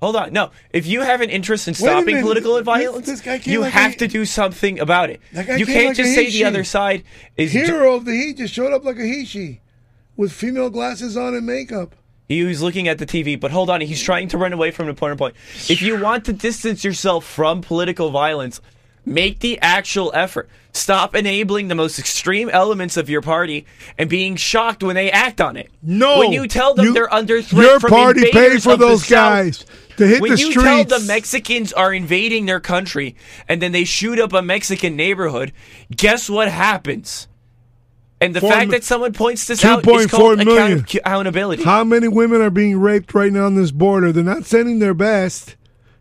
Hold 0.00 0.14
on, 0.14 0.32
no. 0.32 0.50
If 0.70 0.86
you 0.86 1.00
have 1.00 1.20
an 1.20 1.30
interest 1.30 1.66
in 1.66 1.74
stopping 1.74 2.20
political 2.20 2.60
violence, 2.62 3.06
this 3.06 3.46
you 3.46 3.60
like 3.60 3.72
have 3.72 3.94
a- 3.94 3.96
to 3.96 4.08
do 4.08 4.24
something 4.24 4.78
about 4.78 5.10
it. 5.10 5.20
You 5.32 5.66
can't 5.66 5.88
like 5.88 5.96
just 5.96 6.14
say 6.14 6.30
the 6.30 6.44
other 6.44 6.64
side 6.64 7.02
is. 7.36 7.52
Hero 7.52 7.94
of 7.94 8.04
the 8.04 8.12
Heat 8.12 8.36
just 8.36 8.54
showed 8.54 8.72
up 8.72 8.84
like 8.84 8.98
a 8.98 9.04
he 9.04 9.60
with 10.16 10.32
female 10.32 10.70
glasses 10.70 11.16
on 11.16 11.34
and 11.34 11.44
makeup. 11.46 11.94
He 12.28 12.44
was 12.44 12.62
looking 12.62 12.88
at 12.88 12.98
the 12.98 13.06
TV, 13.06 13.40
but 13.40 13.50
hold 13.50 13.70
on, 13.70 13.80
he's 13.80 14.02
trying 14.02 14.28
to 14.28 14.38
run 14.38 14.52
away 14.52 14.70
from 14.70 14.86
the 14.86 14.94
point. 14.94 15.18
Point. 15.18 15.34
If 15.70 15.80
you 15.80 15.98
want 15.98 16.26
to 16.26 16.32
distance 16.34 16.84
yourself 16.84 17.24
from 17.24 17.62
political 17.62 18.10
violence, 18.10 18.60
make 19.08 19.40
the 19.40 19.58
actual 19.60 20.10
effort. 20.14 20.48
Stop 20.72 21.14
enabling 21.16 21.68
the 21.68 21.74
most 21.74 21.98
extreme 21.98 22.48
elements 22.50 22.96
of 22.96 23.08
your 23.10 23.22
party 23.22 23.66
and 23.98 24.08
being 24.08 24.36
shocked 24.36 24.82
when 24.82 24.94
they 24.94 25.10
act 25.10 25.40
on 25.40 25.56
it. 25.56 25.70
No, 25.82 26.18
when 26.20 26.32
you 26.32 26.46
tell 26.46 26.74
them 26.74 26.86
you- 26.86 26.92
they're 26.92 27.12
under 27.12 27.42
threat 27.42 27.64
Your 27.64 27.80
from 27.80 27.90
party 27.90 28.30
paid 28.30 28.62
for 28.62 28.76
those 28.76 29.00
South. 29.06 29.08
guys 29.10 29.66
to 29.96 30.06
hit 30.06 30.20
When 30.20 30.32
the 30.32 30.38
you 30.38 30.52
tell 30.52 30.84
the 30.84 31.00
Mexicans 31.00 31.72
are 31.72 31.92
invading 31.92 32.46
their 32.46 32.60
country 32.60 33.16
and 33.48 33.60
then 33.60 33.72
they 33.72 33.84
shoot 33.84 34.20
up 34.20 34.32
a 34.32 34.42
Mexican 34.42 34.94
neighborhood, 34.94 35.52
guess 35.94 36.30
what 36.30 36.48
happens? 36.48 37.26
And 38.20 38.34
the 38.34 38.40
Four 38.40 38.50
fact 38.52 38.66
mi- 38.68 38.72
that 38.72 38.84
someone 38.84 39.12
points 39.12 39.46
this 39.46 39.64
out 39.64 39.86
is 39.88 40.06
called 40.08 40.38
million. 40.38 40.80
accountability. 40.80 41.62
How 41.62 41.82
many 41.84 42.08
women 42.08 42.40
are 42.40 42.50
being 42.50 42.78
raped 42.78 43.14
right 43.14 43.32
now 43.32 43.46
on 43.46 43.54
this 43.54 43.70
border? 43.70 44.12
They're 44.12 44.24
not 44.24 44.44
sending 44.44 44.80
their 44.80 44.94
best. 44.94 45.54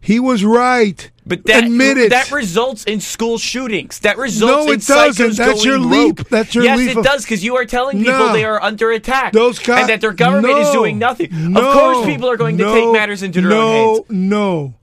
He 0.08 0.22
was 0.22 0.42
right. 0.46 1.12
But 1.26 1.44
that 1.48 1.66
Admit 1.66 1.98
it. 1.98 2.10
that 2.12 2.32
results 2.32 2.86
in 2.86 3.02
school 3.02 3.38
shootings. 3.38 4.00
That 4.00 4.18
results 4.18 4.66
No, 4.66 4.72
in 4.72 4.80
it 4.80 4.86
doesn't. 4.88 5.32
psychos 5.32 5.36
That's 5.36 5.66
your 5.66 5.80
leap. 5.80 6.20
rogue. 6.20 6.28
That's 6.30 6.56
your 6.56 6.64
yes, 6.64 6.78
leap 6.78 6.88
Yes, 6.88 6.96
it 6.96 7.00
of- 7.00 7.04
does 7.06 7.24
because 7.26 7.44
you 7.44 7.58
are 7.58 7.66
telling 7.66 7.98
people 7.98 8.14
No. 8.18 8.32
they 8.32 8.46
are 8.46 8.64
under 8.64 8.90
attack 8.92 9.34
Those 9.34 9.60
guys, 9.60 9.82
and 9.82 9.90
that 9.90 10.00
their 10.00 10.14
government 10.14 10.60
is 10.60 10.70
doing 10.72 10.98
nothing. 10.98 11.28
No, 11.52 11.60
of 11.60 11.74
course, 11.74 12.06
people 12.06 12.30
are 12.30 12.38
going 12.38 12.58
to 12.58 12.64
take 12.64 12.90
matters 12.94 13.22
into 13.22 13.42
their 13.42 13.50
no, 13.50 13.60
own 13.68 13.96
hands. 13.96 14.06
No, 14.10 14.16
no. 14.56 14.74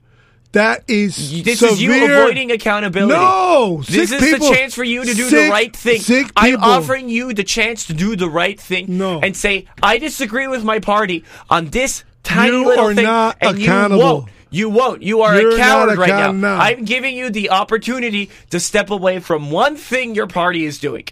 that 0.51 0.83
is 0.87 1.43
This 1.43 1.57
severe. 1.57 1.73
is 1.73 1.81
you 1.81 2.05
avoiding 2.19 2.51
accountability. 2.51 3.15
No, 3.19 3.81
this 3.89 4.11
is 4.11 4.21
people- 4.23 4.47
the 4.47 4.53
chance 4.55 4.75
for 4.75 4.83
you 4.83 5.03
to 5.05 5.13
do 5.15 5.27
the 5.27 5.49
right 5.49 5.75
thing. 5.75 6.01
sick 6.01 6.27
I'm 6.35 6.57
offering 6.61 7.09
you 7.09 7.33
the 7.33 7.43
chance 7.43 7.87
to 7.87 7.93
do 7.95 8.15
the 8.15 8.29
right 8.29 8.59
thing 8.59 8.85
No. 8.99 9.19
and 9.21 9.35
say 9.35 9.65
I 9.81 9.97
disagree 9.97 10.45
with 10.47 10.63
my 10.63 10.77
party 10.77 11.23
on 11.49 11.69
this 11.71 12.03
tiny 12.21 12.51
You 12.57 12.65
little 12.65 12.85
are 12.85 12.93
thing, 12.93 13.05
not 13.05 13.37
and 13.41 13.57
accountable. 13.59 13.97
you 13.97 14.03
won't. 14.03 14.29
You 14.49 14.69
won't. 14.69 15.01
You 15.03 15.21
are 15.21 15.39
You're 15.39 15.55
a 15.55 15.57
coward 15.57 15.97
right 15.97 16.09
now. 16.09 16.31
now. 16.31 16.57
I'm 16.57 16.85
giving 16.85 17.15
you 17.15 17.29
the 17.29 17.49
opportunity 17.49 18.29
to 18.51 18.59
step 18.59 18.89
away 18.89 19.19
from 19.19 19.51
one 19.51 19.75
thing 19.75 20.15
your 20.15 20.27
party 20.27 20.65
is 20.65 20.79
doing. 20.79 21.05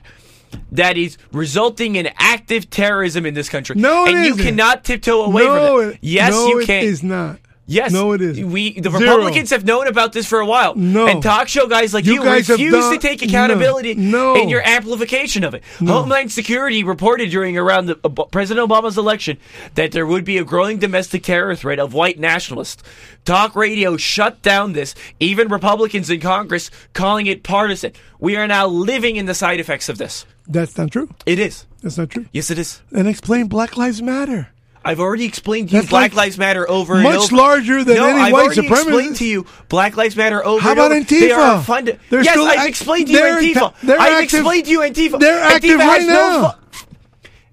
That 0.72 0.98
is 0.98 1.18
resulting 1.32 1.96
in 1.96 2.10
active 2.18 2.70
terrorism 2.70 3.26
in 3.26 3.34
this 3.34 3.50
country. 3.50 3.76
No, 3.76 4.06
it 4.06 4.14
and 4.14 4.26
you 4.26 4.34
isn't. 4.34 4.46
cannot 4.46 4.84
tiptoe 4.84 5.24
away 5.24 5.44
no, 5.44 5.80
from 5.80 5.90
it. 5.90 5.94
it- 5.96 6.00
Yes, 6.02 6.32
no, 6.32 6.48
you 6.48 6.60
it 6.62 6.66
can. 6.68 6.84
is 6.84 7.02
not. 7.04 7.40
Yes, 7.66 7.94
No, 7.94 8.12
it 8.12 8.22
isn't. 8.22 8.52
We 8.52 8.78
the 8.80 8.90
Zero. 8.90 9.00
Republicans 9.00 9.50
have 9.52 9.64
known 9.64 9.88
about 9.88 10.12
this 10.12 10.26
for 10.28 10.40
a 10.42 10.46
while. 10.46 10.76
No. 10.76 11.08
and 11.08 11.24
talk 11.24 11.48
show 11.48 11.66
guys 11.68 11.94
like 11.94 12.04
You 12.06 12.16
you, 12.16 12.24
guys 12.24 12.48
have 12.50 12.58
refuse 12.60 12.74
done- 12.74 12.94
to 12.94 13.00
take 13.00 13.22
accountability 13.22 13.94
No. 13.96 14.36
in 14.36 14.50
your 14.50 14.62
amplification 14.68 15.46
of 15.46 15.54
it. 15.54 15.64
Homeland 15.80 16.32
Security 16.32 16.84
reported 16.84 17.30
during 17.32 17.58
around 17.58 17.86
the, 17.86 17.98
uh, 18.04 18.10
President 18.26 18.70
Obama's 18.70 18.98
election 18.98 19.38
that 19.76 19.94
there 19.94 20.06
would 20.06 20.26
be 20.26 20.38
a 20.38 20.44
growing 20.44 20.78
domestic 20.78 21.24
terror 21.24 21.56
threat 21.56 21.80
of 21.80 21.94
white 21.94 22.20
nationalists. 22.20 22.84
Talk 23.24 23.56
radio 23.56 23.96
shut 23.96 24.42
down 24.42 24.74
this. 24.74 24.94
Even 25.22 25.48
Republicans 25.48 26.10
in 26.10 26.20
Congress 26.20 26.70
calling 26.92 27.28
it 27.28 27.44
partisan. 27.44 27.94
We 28.20 28.36
are 28.36 28.48
now 28.48 28.68
living 28.68 29.16
in 29.16 29.26
the 29.26 29.34
side 29.34 29.62
effects 29.62 29.88
of 29.88 29.98
this. 29.98 30.26
That's 30.48 30.78
not 30.78 30.92
true. 30.92 31.10
It 31.26 31.40
is. 31.40 31.66
That's 31.82 31.98
not 31.98 32.10
true. 32.10 32.26
Yes, 32.34 32.52
it 32.52 32.60
is. 32.60 32.82
And 32.92 33.08
explain 33.08 33.48
Black 33.48 33.78
Lives 33.78 34.02
Matter. 34.02 34.50
I've 34.86 35.00
already 35.00 35.26
explained 35.26 35.70
to 35.70 35.76
you 35.76 35.82
That's 35.82 35.90
Black 35.90 36.12
like 36.12 36.16
Lives 36.26 36.38
Matter 36.38 36.70
over 36.70 36.96
and 36.96 37.04
much 37.04 37.16
over. 37.32 37.36
larger 37.36 37.84
than 37.84 37.96
no, 37.96 38.06
any 38.10 38.20
I've 38.20 38.34
white 38.34 38.46
already 38.46 38.62
supremacist. 38.68 38.82
explained 38.82 39.16
to 39.18 39.26
you 39.26 39.46
Black 39.70 39.96
Lives 39.96 40.16
Matter 40.18 40.46
over 40.46 40.62
How 40.62 40.72
and 40.72 40.80
about 40.80 40.92
over. 40.92 41.00
Antifa? 41.02 41.20
They 41.20 41.32
are 41.32 41.64
funded. 41.64 42.00
They're 42.10 42.24
yes, 42.24 42.34
still 42.34 42.46
I've 42.46 42.58
act- 42.60 42.70
explained 42.70 43.08
to 43.08 43.14
you 43.14 43.20
they're 43.20 43.42
Antifa. 43.42 43.74
they're 43.82 44.00
I've 44.00 44.24
active- 44.24 44.40
explained 44.40 44.66
to 44.66 44.72
you 44.72 44.80
Antifa. 44.82 45.20
they're 45.20 45.40
active 45.44 45.80
has 45.80 45.88
right 45.88 46.02
no 46.08 46.14
now. 46.42 46.56
fu- 46.72 46.90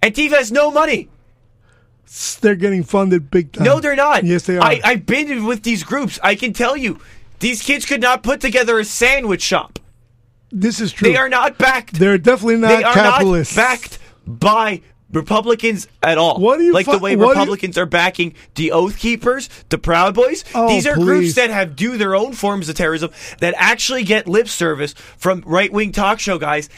Antifa 0.03 0.31
has 0.39 0.51
no 0.53 0.71
money. 0.71 1.09
They're 2.41 2.57
getting 2.57 2.83
funded 2.83 3.31
big 3.31 3.53
time. 3.53 3.65
No, 3.65 3.79
they're 3.79 3.95
not. 3.95 4.25
Yes, 4.25 4.43
they 4.45 4.57
are. 4.57 4.63
I, 4.65 4.81
I've 4.83 5.07
been 5.07 5.45
with 5.45 5.63
these 5.63 5.85
groups. 5.85 6.19
I 6.25 6.35
can 6.35 6.53
tell 6.53 6.77
you, 6.77 6.99
these 7.39 7.63
kids 7.63 7.87
could 7.87 8.01
not 8.01 8.25
put 8.25 8.41
together 8.41 8.79
a 8.81 8.85
sandwich 8.85 9.43
shop. 9.43 9.79
this 10.51 10.81
is 10.81 10.93
true. 10.93 11.09
They 11.09 11.17
are 11.17 11.29
not 11.29 11.57
backed. 11.59 11.95
They're 12.01 12.19
definitely 12.19 12.57
not 12.57 12.69
they 12.69 12.83
are 12.83 12.93
capitalists. 12.93 13.57
not 13.57 13.63
backed 13.63 13.99
by 14.27 14.83
Republicans 15.13 15.89
at 16.03 16.19
all. 16.19 16.39
What 16.39 16.59
do 16.59 16.65
you 16.65 16.73
like 16.73 16.87
fi- 16.87 16.93
the 16.93 16.99
way 16.99 17.17
what 17.17 17.23
do 17.25 17.29
you- 17.29 17.41
Republicans 17.41 17.77
are 17.79 17.87
backing 17.87 18.35
the 18.55 18.73
Oath 18.73 18.99
Keepers, 18.99 19.49
the 19.69 19.79
Proud 19.79 20.15
Boys? 20.15 20.45
Oh, 20.55 20.69
These 20.69 20.87
are 20.87 20.95
please. 20.95 21.05
groups 21.05 21.35
that 21.35 21.51
have 21.51 21.75
do 21.77 21.97
their 21.97 22.15
own 22.15 22.33
forms 22.33 22.69
of 22.69 22.77
terrorism 22.77 23.11
that 23.41 23.55
actually 23.57 24.05
get 24.05 24.29
lip 24.29 24.49
service 24.49 24.93
from 25.19 25.43
right 25.47 25.73
wing 25.73 25.93
talk 25.93 26.21
show 26.21 26.39
guys, 26.39 26.69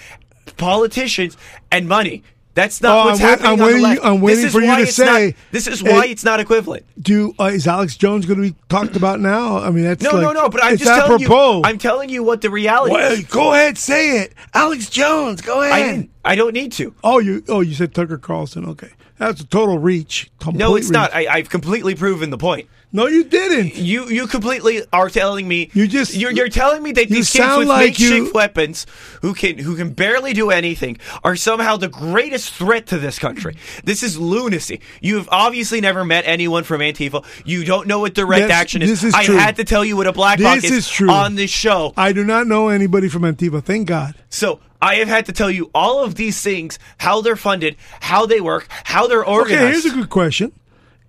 politicians, 0.57 1.37
and 1.71 1.89
money. 1.89 2.23
That's 2.55 2.83
not 2.83 2.93
Oh, 2.95 3.09
what's 3.11 3.21
I'm 3.21 3.27
happening 3.29 3.51
I'm 3.53 3.59
waiting-. 3.83 4.05
I'm 4.05 4.21
waiting 4.21 4.37
this 4.43 4.45
is 4.47 4.53
for 4.53 4.61
you 4.61 4.67
why 4.69 4.77
to 4.77 4.83
it's 4.83 4.99
not- 4.99 5.07
say 5.07 5.35
this 5.53 5.67
is 5.67 5.83
why 5.83 6.05
it- 6.05 6.11
it's 6.11 6.25
not 6.25 6.39
equivalent. 6.39 6.85
Do 7.01 7.35
uh, 7.41 7.45
is 7.45 7.67
Alex 7.67 7.97
Jones 7.97 8.27
going 8.27 8.43
to 8.43 8.51
be 8.51 8.57
talked 8.69 8.95
about 8.95 9.21
now? 9.21 9.57
I 9.57 9.71
mean, 9.71 9.85
that's 9.85 10.03
No, 10.03 10.11
like, 10.11 10.23
no, 10.23 10.33
no. 10.33 10.49
But 10.51 10.63
I'm 10.63 10.77
just 10.77 10.85
telling 10.85 11.23
apropos. 11.23 11.57
you. 11.59 11.63
I'm 11.65 11.79
telling 11.79 12.11
you 12.11 12.23
what 12.23 12.43
the 12.43 12.51
reality 12.51 12.93
Well, 12.95 13.13
is. 13.13 13.25
go 13.25 13.55
ahead, 13.55 13.79
say 13.79 14.19
it, 14.21 14.35
Alex 14.53 14.91
Jones. 14.91 15.41
Go 15.41 15.63
ahead. 15.63 15.83
didn't. 15.95 16.11
I 16.25 16.35
don't 16.35 16.53
need 16.53 16.73
to. 16.73 16.95
Oh, 17.03 17.19
you 17.21 17.43
oh 17.49 17.61
you 17.61 17.75
said 17.75 17.95
Tucker 17.95 18.19
Carlson. 18.19 18.67
Okay, 18.69 18.91
that's 19.17 19.41
a 19.41 19.47
total 19.47 19.79
reach. 19.79 20.31
No, 20.53 20.77
it's 20.77 20.91
not. 20.91 21.15
I, 21.15 21.27
I've 21.29 21.49
completely 21.49 21.95
proven 21.95 22.29
the 22.29 22.39
point. 22.39 22.69
No, 22.93 23.07
you 23.07 23.25
didn't. 23.25 23.77
You 23.77 24.09
you 24.09 24.27
completely 24.27 24.83
are 24.93 25.09
telling 25.09 25.49
me 25.49 25.71
You 25.73 25.87
just- 25.89 26.15
you're, 26.15 26.31
you're 26.31 26.49
telling 26.49 26.83
me 26.83 26.93
that 26.93 27.09
these 27.09 27.31
kids 27.31 27.57
with 27.57 27.69
like 27.69 27.87
makeshift 27.87 28.11
you- 28.13 28.33
weapons 28.35 28.87
who 29.23 29.35
can 29.35 29.59
who 29.59 29.77
can 29.77 29.91
barely 29.91 30.33
do 30.33 30.51
anything 30.51 30.99
are 31.25 31.35
somehow 31.37 31.77
the 31.77 31.89
greatest 31.89 32.53
threat 32.55 32.87
to 32.89 32.99
this 32.99 33.19
country. 33.19 33.57
This 33.85 34.03
is 34.03 34.19
lunacy. 34.19 34.81
You 35.01 35.17
have 35.17 35.29
obviously 35.31 35.81
never 35.81 36.05
met 36.05 36.25
anyone 36.27 36.65
from 36.65 36.81
Antifa. 36.81 37.25
You 37.45 37.65
don't 37.65 37.87
know 37.87 38.01
what 38.01 38.15
direct 38.15 38.51
action 38.51 38.83
is. 38.83 38.91
this 38.91 39.05
is 39.05 39.15
I 39.15 39.25
true. 39.25 39.37
had 39.37 39.57
to 39.57 39.65
tell 39.65 39.85
you 39.85 39.97
what 39.97 40.07
a 40.07 40.13
black 40.13 40.39
box 40.41 40.65
is, 40.65 40.71
is 40.71 40.89
true. 40.91 41.11
on 41.11 41.35
this 41.35 41.51
show. 41.51 41.93
I 41.97 42.13
do 42.13 42.25
not 42.25 42.47
know 42.47 42.69
anybody 42.69 43.09
from 43.09 43.23
Antifa. 43.23 43.63
Thank 43.65 43.89
God. 43.89 44.15
So 44.29 44.61
I 44.81 44.97
have 44.97 45.09
had 45.09 45.27
to 45.27 45.33
tell 45.33 45.51
you 45.51 45.71
all 45.75 46.03
of 46.05 46.17
these 46.17 46.41
things, 46.43 46.79
how 46.99 47.21
they're 47.21 47.37
funded, 47.37 47.77
how 48.01 48.27
they 48.27 48.41
work, 48.41 48.67
how 48.85 49.07
they're 49.07 49.25
organized. 49.25 49.53
Okay, 49.53 49.55
organized. 49.65 49.85
here's 49.85 49.95
a 49.95 49.97
good 49.99 50.11
question. 50.11 50.53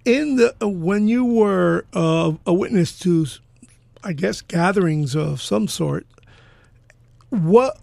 In 0.06 0.36
the 0.36 0.56
uh, 0.62 0.68
when 0.68 1.08
you 1.08 1.24
were 1.24 1.86
uh, 1.94 2.34
a 2.46 2.54
witness 2.54 2.98
to, 3.00 3.26
I 4.04 4.14
guess, 4.14 4.42
gatherings 4.42 5.16
of 5.16 5.42
some 5.42 5.68
sort, 5.68 6.06
what 7.30 7.80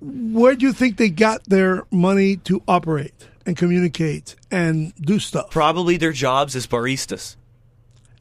where 0.00 0.54
do 0.54 0.66
you 0.66 0.72
think 0.72 0.96
they 0.96 1.10
got 1.10 1.44
their 1.44 1.84
money 1.90 2.36
to 2.36 2.62
operate 2.66 3.28
and 3.46 3.56
communicate 3.56 4.34
and 4.50 4.94
do 4.96 5.18
stuff? 5.18 5.50
Probably 5.50 5.96
their 5.96 6.12
jobs 6.12 6.56
as 6.56 6.66
baristas. 6.66 7.36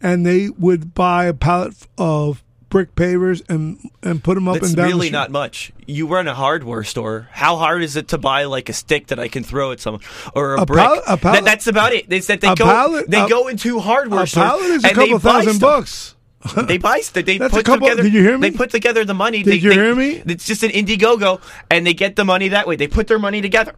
And 0.01 0.25
they 0.25 0.49
would 0.49 0.93
buy 0.93 1.25
a 1.25 1.33
pallet 1.33 1.75
of 1.97 2.43
brick 2.69 2.95
pavers 2.95 3.41
and 3.49 3.77
and 4.03 4.23
put 4.23 4.35
them 4.35 4.47
up 4.47 4.55
That's 4.55 4.67
and 4.67 4.75
down. 4.77 4.87
the 4.87 4.93
really 4.93 5.09
not 5.09 5.31
much. 5.31 5.71
You 5.87 6.07
run 6.07 6.27
a 6.27 6.33
hardware 6.35 6.83
store. 6.83 7.27
How 7.31 7.55
hard 7.57 7.81
is 7.83 7.95
it 7.95 8.09
to 8.09 8.17
buy 8.17 8.45
like 8.45 8.69
a 8.69 8.73
stick 8.73 9.07
that 9.07 9.19
I 9.19 9.27
can 9.27 9.43
throw 9.43 9.71
at 9.71 9.79
someone 9.79 10.01
or 10.35 10.55
a, 10.55 10.61
A 10.61 10.65
brick? 10.65 10.79
pallet- 10.85 11.03
a 11.07 11.17
pallet- 11.17 11.35
That- 11.39 11.45
that's 11.45 11.67
about 11.67 11.93
it. 11.93 12.05
It's 12.09 12.27
that 12.27 12.41
they 12.41 12.47
a 12.49 12.55
go 12.55 12.65
pallet- 12.65 13.09
they 13.09 13.21
a- 13.21 13.27
go 13.27 13.47
into 13.47 13.79
hardware 13.79 14.23
A 14.23 14.27
stores 14.27 14.47
pallet 14.47 14.65
is 14.65 14.83
a 14.83 14.87
and 14.87 14.95
couple 14.95 15.19
thousand 15.19 15.53
stuff. 15.55 15.61
bucks. 15.79 16.15
They 16.67 16.77
buy 16.77 16.99
stuff. 17.01 17.25
They 17.25 17.37
That's 17.39 17.53
put 17.53 17.65
couple- 17.65 17.87
together. 17.87 18.03
did 18.03 18.13
you 18.13 18.21
hear 18.23 18.37
me? 18.37 18.49
They 18.49 18.55
put 18.57 18.69
together 18.69 19.03
the 19.03 19.13
money. 19.13 19.43
Did 19.43 19.51
they, 19.51 19.55
you 19.57 19.69
they- 19.69 19.75
hear 19.75 19.95
me? 19.95 20.23
It's 20.25 20.45
just 20.45 20.63
an 20.63 20.69
Indiegogo, 20.71 21.41
and 21.69 21.85
they 21.85 21.93
get 21.93 22.15
the 22.15 22.23
money 22.23 22.47
that 22.49 22.65
way. 22.67 22.75
They 22.77 22.87
put 22.87 23.07
their 23.07 23.19
money 23.19 23.41
together. 23.41 23.73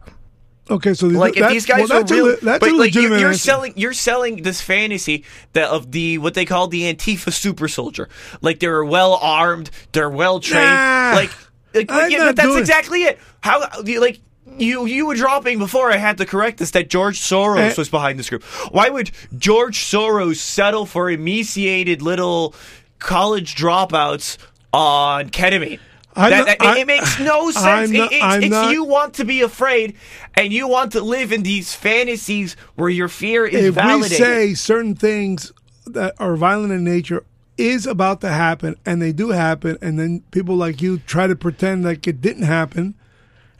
Okay, 0.70 0.94
so 0.94 1.08
Like 1.08 1.36
if 1.36 1.48
these 1.50 1.66
guys 1.66 1.88
well, 1.90 2.02
are 2.02 2.06
real, 2.06 2.30
a, 2.30 2.58
but 2.58 2.72
like 2.72 2.94
you're, 2.94 3.18
you're 3.18 3.34
selling, 3.34 3.72
you're 3.76 3.92
selling 3.92 4.42
this 4.42 4.60
fantasy 4.60 5.24
that 5.54 5.68
of 5.68 5.90
the 5.90 6.18
what 6.18 6.34
they 6.34 6.44
call 6.44 6.68
the 6.68 6.82
Antifa 6.92 7.32
super 7.32 7.66
soldier. 7.66 8.08
Like 8.40 8.60
they're 8.60 8.84
well 8.84 9.14
armed, 9.14 9.70
they're 9.90 10.08
well 10.08 10.38
trained. 10.38 10.64
Nah, 10.64 11.12
like, 11.16 11.30
like 11.74 12.10
yeah, 12.10 12.26
but 12.26 12.36
that's 12.36 12.56
exactly 12.56 13.02
it. 13.02 13.18
How 13.40 13.60
like 13.84 14.20
you 14.56 14.86
you 14.86 15.06
were 15.06 15.16
dropping 15.16 15.58
before 15.58 15.90
I 15.90 15.96
had 15.96 16.18
to 16.18 16.26
correct 16.26 16.58
this 16.58 16.70
that 16.72 16.88
George 16.88 17.18
Soros 17.20 17.58
Eh. 17.72 17.74
was 17.76 17.88
behind 17.88 18.18
this 18.18 18.30
group. 18.30 18.44
Why 18.70 18.88
would 18.88 19.10
George 19.36 19.78
Soros 19.78 20.36
settle 20.36 20.86
for 20.86 21.10
emaciated 21.10 22.02
little 22.02 22.54
college 23.00 23.56
dropouts 23.56 24.38
on 24.72 25.30
ketamine? 25.30 25.80
That- 26.14 26.30
not- 26.30 26.46
that- 26.46 26.56
I- 26.60 26.78
it 26.80 26.86
makes 26.86 27.18
no 27.20 27.50
sense. 27.50 27.90
I'm 27.90 27.94
It- 27.94 28.08
it's 28.12 28.50
not- 28.50 28.72
you 28.72 28.84
want 28.84 29.14
to 29.14 29.24
be 29.24 29.40
afraid, 29.40 29.94
and 30.34 30.52
you 30.52 30.68
want 30.68 30.92
to 30.92 31.00
live 31.00 31.32
in 31.32 31.42
these 31.42 31.74
fantasies 31.74 32.56
where 32.74 32.90
your 32.90 33.08
fear 33.08 33.46
is 33.46 33.66
if 33.66 33.74
validated. 33.74 34.10
we 34.20 34.24
say 34.24 34.54
certain 34.54 34.94
things 34.94 35.52
that 35.86 36.14
are 36.18 36.36
violent 36.36 36.72
in 36.72 36.84
nature 36.84 37.24
is 37.58 37.86
about 37.86 38.20
to 38.22 38.28
happen 38.28 38.74
and 38.86 39.00
they 39.02 39.12
do 39.12 39.30
happen 39.30 39.76
and 39.82 39.98
then 39.98 40.22
people 40.30 40.56
like 40.56 40.80
you 40.80 40.98
try 41.06 41.26
to 41.26 41.36
pretend 41.36 41.84
like 41.84 42.06
it 42.06 42.20
didn't 42.20 42.44
happen 42.44 42.94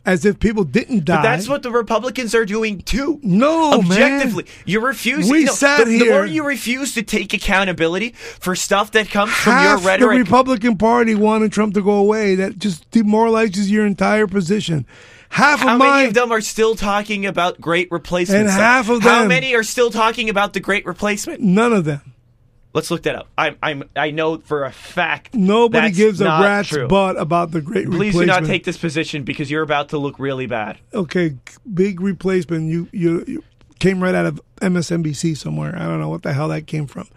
as 0.05 0.25
if 0.25 0.39
people 0.41 0.65
didn't 0.65 1.05
die 1.05 1.17
But 1.17 1.23
that's 1.23 1.49
what 1.49 1.63
the 1.63 1.71
Republicans 1.71 2.35
are 2.35 2.45
doing 2.45 2.81
too. 2.81 3.21
No, 3.23 3.71
man. 3.71 3.81
objectively, 3.81 4.47
you 4.65 4.81
refuse. 4.81 5.31
We 5.31 5.41
you 5.41 5.47
know, 5.47 5.53
sat 5.53 5.87
the, 5.87 5.99
the 5.99 6.11
more 6.11 6.27
you 6.27 6.45
refuse 6.45 6.95
to 6.95 7.03
take 7.03 7.33
accountability 7.35 8.11
for 8.11 8.57
stuff 8.57 8.93
that 8.93 9.09
comes 9.11 9.33
from 9.33 9.63
your 9.63 9.79
rhetoric. 9.79 10.01
the 10.01 10.19
Republican 10.19 10.77
Party 10.77 11.15
wanted 11.15 11.53
Trump 11.53 11.75
to 11.75 11.83
go 11.83 11.93
away 11.93 12.35
that 12.37 12.59
just 12.59 12.91
demoralizes 12.91 13.71
your 13.71 13.87
entire 13.87 14.27
position 14.27 14.87
half 15.33 15.61
how 15.61 15.75
of 15.75 15.79
many 15.79 15.91
my 15.91 16.03
of 16.03 16.15
them 16.15 16.31
are 16.31 16.41
still 16.41 16.75
talking 16.75 17.27
about 17.27 17.61
great 17.61 17.91
replacement? 17.91 18.43
And 18.43 18.51
stuff? 18.51 18.61
half 18.61 18.89
of 18.91 19.03
them. 19.03 19.13
How 19.13 19.27
many 19.27 19.55
are 19.55 19.63
still 19.63 19.91
talking 19.91 20.29
about 20.29 20.53
the 20.53 20.61
great 20.61 20.85
replacement? 20.87 21.41
none 21.41 21.73
of 21.73 21.85
them 21.85 22.12
Let's 22.75 22.91
look 22.91 23.03
that 23.03 23.15
up. 23.15 23.29
I'm, 23.37 23.57
I'm, 23.63 23.85
I 23.95 24.11
know 24.11 24.39
for 24.39 24.65
a 24.65 24.73
fact. 24.73 25.35
nobody 25.35 25.91
gives 25.91 26.21
a 26.21 26.25
rat's 26.25 26.71
true. 26.71 26.89
butt 26.89 27.21
about 27.21 27.51
the 27.51 27.61
great 27.61 27.87
Please 27.87 28.15
do 28.15 28.25
not 28.25 28.45
take 28.47 28.65
this 28.65 28.79
position 28.79 29.25
because 29.25 29.51
you're 29.51 29.63
about 29.63 29.91
to 29.91 29.99
look 29.99 30.19
really 30.19 30.47
bad. 30.47 30.79
okay, 30.95 31.37
big 31.73 32.01
replacement. 32.01 32.71
You, 32.71 32.89
you 32.93 33.25
you 33.27 33.45
came 33.79 34.03
right 34.03 34.15
out 34.15 34.27
of 34.27 34.41
MSNBC 34.61 35.37
somewhere. 35.37 35.75
I 35.77 35.87
don't 35.87 36.01
know 36.01 36.09
what 36.09 36.23
the 36.23 36.33
hell 36.33 36.49
that 36.49 36.67
came 36.67 36.87
from, 36.87 37.09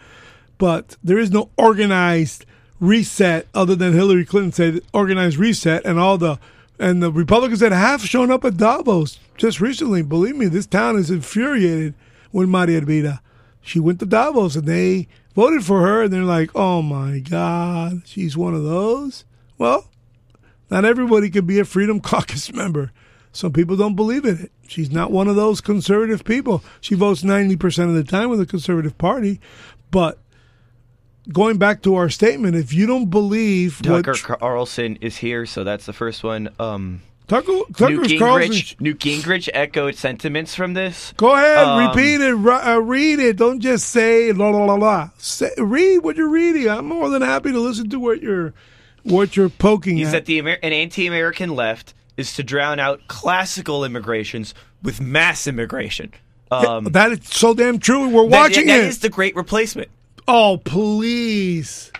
but 0.57 0.97
there 1.03 1.19
is 1.19 1.31
no 1.31 1.49
organized 1.57 2.45
reset 2.79 3.47
other 3.53 3.75
than 3.75 3.93
Hillary 3.93 4.25
Clinton 4.25 4.51
said 4.51 4.81
organized 4.93 5.37
reset, 5.37 5.85
and 5.85 5.99
all 5.99 6.17
the 6.17 6.37
and 6.79 7.01
the 7.01 7.11
Republicans 7.11 7.61
that 7.61 7.71
have 7.71 8.01
shown 8.01 8.31
up 8.31 8.43
at 8.43 8.57
Davos 8.57 9.19
just 9.37 9.61
recently. 9.61 10.01
Believe 10.01 10.35
me, 10.35 10.47
this 10.47 10.65
town 10.65 10.97
is 10.97 11.09
infuriated 11.09 11.93
with 12.31 12.49
Maria 12.49 12.79
Elvira. 12.79 13.21
She 13.61 13.79
went 13.79 13.99
to 13.99 14.05
Davos 14.05 14.55
and 14.55 14.67
they 14.67 15.07
voted 15.35 15.63
for 15.63 15.81
her, 15.81 16.03
and 16.03 16.13
they're 16.13 16.23
like, 16.23 16.49
"Oh 16.55 16.81
my 16.81 17.19
God, 17.19 18.01
she's 18.05 18.35
one 18.35 18.53
of 18.53 18.63
those." 18.63 19.25
Well, 19.57 19.89
not 20.69 20.85
everybody 20.85 21.29
can 21.29 21.45
be 21.45 21.59
a 21.59 21.65
Freedom 21.65 21.99
Caucus 22.01 22.51
member. 22.51 22.91
Some 23.31 23.51
people 23.51 23.75
don't 23.75 23.95
believe 23.95 24.23
in 24.25 24.45
it. 24.45 24.51
She's 24.67 24.89
not 24.89 25.11
one 25.11 25.27
of 25.27 25.35
those 25.35 25.59
conservative 25.59 26.23
people. 26.23 26.63
She 26.79 26.95
votes 26.95 27.21
90% 27.21 27.89
of 27.89 27.93
the 27.93 28.03
time 28.03 28.29
with 28.29 28.39
the 28.39 28.45
Conservative 28.45 28.97
Party. 28.97 29.41
But 29.91 30.19
going 31.31 31.57
back 31.57 31.81
to 31.83 31.95
our 31.95 32.09
statement, 32.09 32.55
if 32.55 32.73
you 32.73 32.87
don't 32.87 33.09
believe 33.09 33.81
Tucker 33.83 34.11
what 34.11 34.39
Carlson 34.39 34.97
is 35.01 35.17
here, 35.17 35.45
so 35.45 35.65
that's 35.65 35.85
the 35.85 35.93
first 35.93 36.23
one. 36.23 36.49
Um, 36.59 37.01
Tucker, 37.27 37.51
Newt 37.51 37.75
Tucker's 37.77 38.07
Gingrich, 38.07 38.79
Newt 38.79 38.99
Gingrich 38.99 39.49
echoed 39.53 39.95
sentiments 39.95 40.53
from 40.53 40.73
this. 40.73 41.13
go 41.17 41.33
ahead, 41.35 41.57
Um, 41.57 41.87
repeat 41.87 42.21
it, 42.21 42.33
uh, 42.35 42.79
read 42.81 43.19
it. 43.19 43.37
Don't 43.37 43.59
just 43.59 43.89
say 43.89 44.31
la 44.31 44.49
la 44.49 44.65
la 44.65 44.75
la. 44.75 45.09
Say, 45.17 45.49
read 45.57 45.99
what 46.03 46.15
you're 46.17 46.29
reading. 46.29 46.69
I'm 46.69 46.85
more 46.85 47.09
than 47.09 47.21
happy 47.23 47.51
to 47.51 47.59
listen 47.59 47.89
to 47.89 47.99
what 47.99 48.21
you're 48.21 48.53
what 49.03 49.35
you're 49.35 49.49
poking 49.49 49.99
is 49.99 50.09
at. 50.09 50.11
that 50.11 50.25
the 50.25 50.37
Amer- 50.39 50.57
an 50.63 50.73
anti-American 50.73 51.49
left 51.55 51.93
is 52.17 52.33
to 52.35 52.43
drown 52.43 52.79
out 52.79 53.01
classical 53.07 53.83
immigrations 53.85 54.53
with 54.81 54.99
mass 55.01 55.47
immigration. 55.47 56.11
Um, 56.51 56.85
that 56.85 57.11
is 57.11 57.19
so 57.23 57.53
damn 57.53 57.79
true. 57.79 58.07
We're 58.07 58.29
that- 58.29 58.39
watching 58.39 58.67
that 58.67 58.79
it. 58.81 58.85
is 58.85 58.99
the 58.99 59.09
great 59.09 59.35
replacement. 59.35 59.89
Oh, 60.27 60.57
please. 60.63 61.91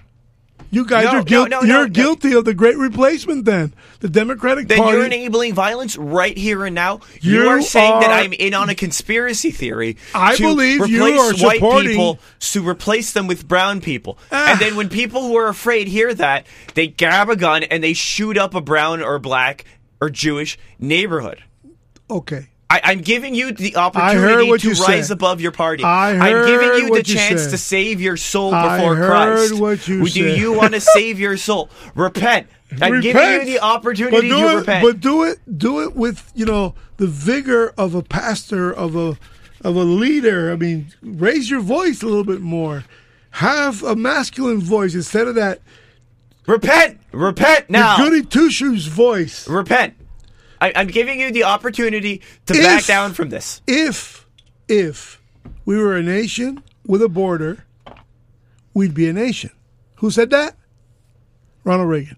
You 0.76 0.85
guys 0.85 1.06
No, 1.06 1.19
are 1.19 1.23
guilty. 1.23 1.49
no, 1.52 1.61
no, 1.61 1.65
you're 1.80 1.88
guilty 1.88 2.34
of 2.34 2.43
the 2.43 2.53
great 2.53 2.77
replacement 2.77 3.45
then. 3.45 3.73
The 4.02 4.10
Democratic 4.10 4.68
Then 4.68 4.77
Party. 4.80 4.97
you're 4.97 5.06
enabling 5.06 5.53
violence 5.53 5.95
right 5.97 6.38
here 6.38 6.65
and 6.65 6.76
now. 6.76 6.99
You, 7.22 7.43
You 7.43 7.47
are 7.49 7.61
saying 7.61 8.02
that 8.02 8.10
I'm 8.11 8.34
in 8.34 8.53
on 8.53 8.68
a 8.69 8.76
conspiracy 8.76 9.52
theory. 9.52 9.95
I 10.14 10.35
believe 10.38 10.81
replace 10.81 10.91
you 10.91 11.03
are 11.19 11.34
white 11.47 11.56
supporting- 11.60 11.89
people 11.91 12.19
to 12.52 12.68
replace 12.68 13.14
them 13.14 13.26
with 13.27 13.47
brown 13.47 13.80
people. 13.80 14.18
Ah. 14.34 14.52
And 14.52 14.60
then 14.60 14.76
when 14.76 14.89
people 14.89 15.22
who 15.22 15.38
are 15.38 15.47
afraid 15.47 15.88
hear 15.88 16.14
that, 16.14 16.45
they 16.73 16.88
grab 16.88 17.30
a 17.30 17.38
gun 17.38 17.64
and 17.64 17.81
they 17.81 17.93
shoot 17.93 18.38
up 18.38 18.53
a 18.53 18.60
brown 18.61 19.02
or 19.02 19.18
black 19.18 19.64
or 20.02 20.10
Jewish 20.10 20.60
neighborhood. 20.77 21.41
okay. 22.10 22.47
I, 22.70 22.82
I'm 22.84 23.02
giving 23.02 23.36
you 23.36 23.52
the 23.52 23.76
opportunity 23.76 24.58
to 24.58 24.70
rise 24.70 25.08
said. 25.08 25.12
above 25.12 25.40
your 25.40 25.52
party. 25.52 25.84
I 25.84 26.12
I'm 26.12 26.46
giving 26.48 26.70
you 26.80 26.90
the 26.90 26.98
you 26.98 27.16
chance 27.16 27.44
said. 27.44 27.52
to 27.52 27.58
save 27.58 28.02
your 28.02 28.18
soul 28.18 28.54
I 28.54 28.78
before 28.78 28.96
heard 28.96 29.10
Christ. 29.10 29.60
what 29.60 29.88
you 29.88 30.06
Do 30.08 30.30
you 30.36 30.54
want 30.54 30.74
to 30.74 30.82
save 30.96 31.20
your 31.20 31.38
soul? 31.38 31.70
Repent. 31.94 32.48
I'm 32.82 33.02
giving 33.02 33.32
you 33.32 33.46
the 33.46 33.60
opportunity 33.60 34.30
to 34.30 34.36
it, 34.36 34.56
repent. 34.56 34.84
But 34.84 35.00
do 35.00 35.24
it 35.24 35.58
do 35.58 35.82
it 35.84 35.96
with, 35.96 36.32
you 36.34 36.46
know, 36.46 36.74
the 36.98 37.08
vigor 37.08 37.74
of 37.78 37.94
a 37.94 38.02
pastor, 38.02 38.72
of 38.74 38.96
a 38.96 39.18
of 39.62 39.76
a 39.76 39.84
leader. 39.84 40.52
I 40.52 40.56
mean, 40.56 40.88
raise 41.02 41.50
your 41.50 41.62
voice 41.62 42.02
a 42.02 42.08
little 42.08 42.24
bit 42.24 42.42
more. 42.42 42.84
Have 43.32 43.84
a 43.84 43.96
masculine 43.96 44.62
voice 44.62 44.96
instead 44.96 45.28
of 45.28 45.36
that 45.36 45.62
repent. 46.48 47.00
Repent 47.12 47.70
now. 47.70 47.98
goody 47.98 48.24
two 48.24 48.50
shoes 48.50 48.88
voice. 48.88 49.48
Repent. 49.48 49.94
I, 50.61 50.72
I'm 50.76 50.88
giving 50.88 51.19
you 51.19 51.32
the 51.32 51.44
opportunity 51.44 52.22
to 52.48 52.53
If- 52.53 52.64
back 52.64 52.86
down 52.86 53.14
from 53.14 53.30
this. 53.30 53.61
if 53.68 54.26
if 54.68 55.22
we 55.65 55.77
were 55.77 55.95
a 55.95 56.02
nation 56.03 56.64
with 56.88 57.02
a 57.02 57.10
border, 57.10 57.65
we'd 58.73 58.94
be 58.94 59.07
a 59.10 59.14
nation. 59.14 59.52
Who 59.98 60.10
said 60.11 60.30
that? 60.32 60.56
Ronald 61.64 61.90
Reagan. 61.90 62.18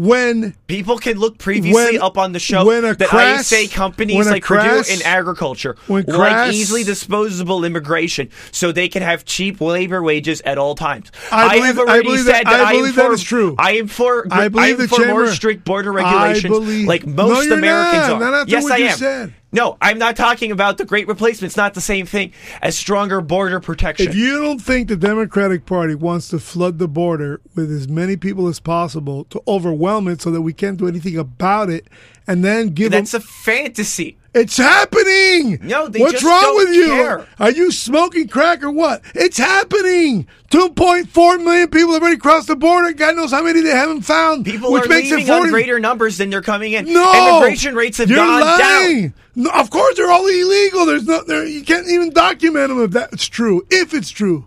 When 0.00 0.54
People 0.66 0.96
can 0.96 1.18
look 1.18 1.36
previously 1.36 1.98
When- 1.98 2.00
up 2.00 2.16
on 2.16 2.32
the 2.32 2.38
show 2.38 2.64
when 2.64 2.86
a 2.86 2.94
that 2.94 3.08
crass- 3.10 3.40
I 3.40 3.42
say 3.42 3.66
companies 3.66 4.30
like 4.30 4.42
crass- 4.42 4.88
Perdue 4.88 4.94
in 4.94 5.02
agriculture 5.06 5.76
when 5.88 6.04
like 6.06 6.54
easily 6.54 6.84
disposable 6.84 7.66
immigration 7.66 8.30
so 8.50 8.72
they 8.72 8.88
can 8.88 9.02
have 9.02 9.26
cheap 9.26 9.60
labor 9.60 10.02
wages 10.02 10.40
at 10.46 10.56
all 10.56 10.74
times. 10.74 11.12
I 11.30 11.48
believe- 11.58 11.64
have 11.66 11.78
I 11.80 11.82
already 11.82 12.02
believe 12.04 12.20
said 12.24 12.32
that- 12.32 12.44
that, 12.44 12.60
I 12.60 12.64
I 12.64 12.72
am 12.72 12.76
believe 12.78 12.94
that 12.94 13.06
for, 13.08 13.12
is 13.12 13.22
true. 13.22 13.54
I 13.58 13.72
am 13.72 13.88
for 13.88 14.26
I 14.30 14.48
believe 14.48 14.80
am 14.80 14.86
the 14.86 14.88
for 14.88 15.04
more 15.06 15.26
strict 15.26 15.66
border 15.66 15.92
I 15.92 15.96
regulations 16.02 16.50
believe- 16.50 16.88
like 16.88 17.06
No, 17.06 17.28
most 17.28 17.44
you're 17.46 17.58
Americans 17.58 18.08
not. 18.08 18.22
are. 18.22 18.30
Not 18.30 18.48
yes, 18.48 18.70
I 18.70 18.76
am. 18.78 18.96
said. 18.98 19.34
No, 19.52 19.76
I'm 19.82 19.98
not 19.98 20.14
talking 20.16 20.52
about 20.52 20.78
the 20.78 20.84
great 20.84 21.08
replacement. 21.08 21.50
It's 21.50 21.56
not 21.56 21.74
the 21.74 21.80
same 21.80 22.06
thing 22.06 22.32
as 22.62 22.78
stronger 22.78 23.20
border 23.20 23.58
protection. 23.58 24.08
if 24.08 24.14
you 24.14 24.40
don't 24.40 24.60
think 24.60 24.88
the 24.88 24.96
Democratic 24.96 25.66
Party 25.66 25.94
wants 25.96 26.28
to 26.28 26.38
flood 26.38 26.78
the 26.78 26.86
border 26.86 27.40
with 27.56 27.70
as 27.72 27.88
many 27.88 28.16
people 28.16 28.46
as 28.46 28.60
possible 28.60 29.24
to 29.24 29.42
overwhelm 29.48 30.06
it 30.06 30.22
so 30.22 30.30
that 30.30 30.42
we 30.42 30.52
can't 30.52 30.76
do 30.78 30.86
anything 30.86 31.16
about 31.18 31.68
it 31.68 31.88
and 32.28 32.44
then 32.44 32.68
give 32.68 32.92
them 32.92 33.00
That's 33.00 33.14
a 33.14 33.20
fantasy. 33.20 34.16
It's 34.32 34.56
happening. 34.56 35.58
No, 35.62 35.88
they 35.88 35.98
What's 35.98 36.12
just 36.12 36.24
wrong 36.24 36.40
don't 36.42 36.56
with 36.68 36.76
you? 36.76 36.86
care. 36.86 37.26
Are 37.40 37.50
you 37.50 37.72
smoking 37.72 38.28
crack 38.28 38.62
or 38.62 38.70
what? 38.70 39.02
It's 39.16 39.38
happening. 39.38 40.28
2.4 40.52 41.42
million 41.44 41.68
people 41.68 41.92
have 41.94 42.02
already 42.02 42.16
crossed 42.16 42.46
the 42.46 42.54
border. 42.54 42.92
God 42.92 43.16
knows 43.16 43.32
how 43.32 43.42
many 43.42 43.60
they 43.60 43.70
haven't 43.70 44.02
found. 44.02 44.44
People 44.44 44.72
which 44.72 44.84
are 44.86 44.88
makes 44.88 45.10
leaving 45.10 45.24
it 45.24 45.28
40. 45.28 45.42
on 45.42 45.50
greater 45.50 45.80
numbers 45.80 46.18
than 46.18 46.30
they're 46.30 46.42
coming 46.42 46.72
in. 46.72 46.92
no, 46.92 47.38
Immigration 47.38 47.74
rates 47.74 47.98
have 47.98 48.08
gone 48.08 48.40
lying. 48.40 49.02
down. 49.10 49.14
No, 49.34 49.50
of 49.50 49.70
course, 49.70 49.96
they're 49.96 50.10
all 50.10 50.26
illegal. 50.26 50.86
There's 50.86 51.06
no, 51.06 51.22
there, 51.24 51.46
you 51.46 51.64
can't 51.64 51.88
even 51.88 52.10
document 52.10 52.68
them 52.68 52.82
if 52.82 52.90
that's 52.90 53.26
true. 53.26 53.66
If 53.70 53.94
it's 53.94 54.10
true. 54.10 54.46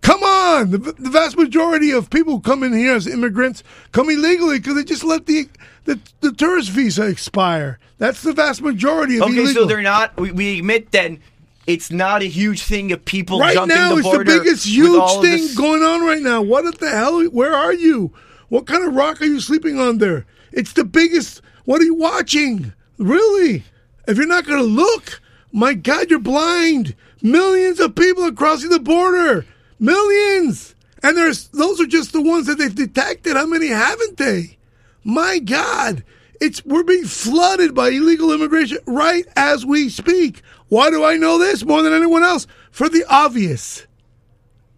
Come 0.00 0.22
on, 0.22 0.70
the, 0.70 0.78
the 0.78 1.10
vast 1.10 1.36
majority 1.36 1.90
of 1.90 2.10
people 2.10 2.34
who 2.34 2.40
come 2.40 2.62
in 2.62 2.72
here 2.72 2.94
as 2.94 3.08
immigrants 3.08 3.64
come 3.90 4.08
illegally 4.08 4.58
because 4.58 4.76
they 4.76 4.84
just 4.84 5.02
let 5.02 5.26
the, 5.26 5.48
the 5.84 5.98
the 6.20 6.32
tourist 6.32 6.70
visa 6.70 7.08
expire. 7.08 7.80
That's 7.98 8.22
the 8.22 8.32
vast 8.32 8.62
majority 8.62 9.16
of 9.16 9.22
Okay, 9.22 9.32
illegal. 9.32 9.62
so 9.62 9.64
they're 9.64 9.82
not. 9.82 10.16
We, 10.16 10.30
we 10.30 10.58
admit 10.60 10.92
then 10.92 11.20
it's 11.66 11.90
not 11.90 12.22
a 12.22 12.26
huge 12.26 12.62
thing 12.62 12.92
of 12.92 13.04
people 13.04 13.40
right 13.40 13.54
jumping 13.54 13.76
now 13.76 13.94
the 13.94 13.98
it's 13.98 14.10
the 14.10 14.24
biggest 14.24 14.66
huge 14.66 15.10
thing 15.20 15.48
going 15.56 15.82
on 15.82 16.06
right 16.06 16.22
now 16.22 16.40
what 16.40 16.78
the 16.78 16.88
hell 16.88 17.24
where 17.30 17.52
are 17.52 17.72
you 17.72 18.12
what 18.48 18.66
kind 18.66 18.86
of 18.86 18.94
rock 18.94 19.20
are 19.20 19.24
you 19.24 19.40
sleeping 19.40 19.80
on 19.80 19.98
there? 19.98 20.24
it's 20.52 20.72
the 20.74 20.84
biggest 20.84 21.42
what 21.64 21.80
are 21.80 21.84
you 21.84 21.94
watching 21.94 22.72
really 22.98 23.64
if 24.06 24.16
you're 24.16 24.26
not 24.26 24.46
going 24.46 24.58
to 24.58 24.64
look 24.64 25.20
my 25.52 25.72
god 25.72 26.10
you're 26.10 26.18
blind. 26.18 26.94
Millions 27.22 27.80
of 27.80 27.94
people 27.94 28.24
are 28.24 28.32
crossing 28.32 28.68
the 28.68 28.78
border. 28.78 29.46
Millions. 29.78 30.74
And 31.02 31.16
there's 31.16 31.48
those 31.48 31.80
are 31.80 31.86
just 31.86 32.12
the 32.12 32.20
ones 32.20 32.46
that 32.46 32.58
they've 32.58 32.74
detected. 32.74 33.36
How 33.36 33.46
many 33.46 33.68
haven't 33.68 34.18
they? 34.18 34.58
My 35.02 35.38
god. 35.38 36.04
It's 36.40 36.62
we're 36.66 36.82
being 36.82 37.06
flooded 37.06 37.74
by 37.74 37.88
illegal 37.88 38.32
immigration 38.32 38.78
right 38.86 39.26
as 39.34 39.64
we 39.64 39.88
speak. 39.88 40.42
Why 40.68 40.90
do 40.90 41.04
i 41.04 41.16
know 41.16 41.38
this 41.38 41.64
more 41.64 41.80
than 41.82 41.94
anyone 41.94 42.22
else? 42.22 42.46
For 42.70 42.90
the 42.90 43.06
obvious. 43.08 43.86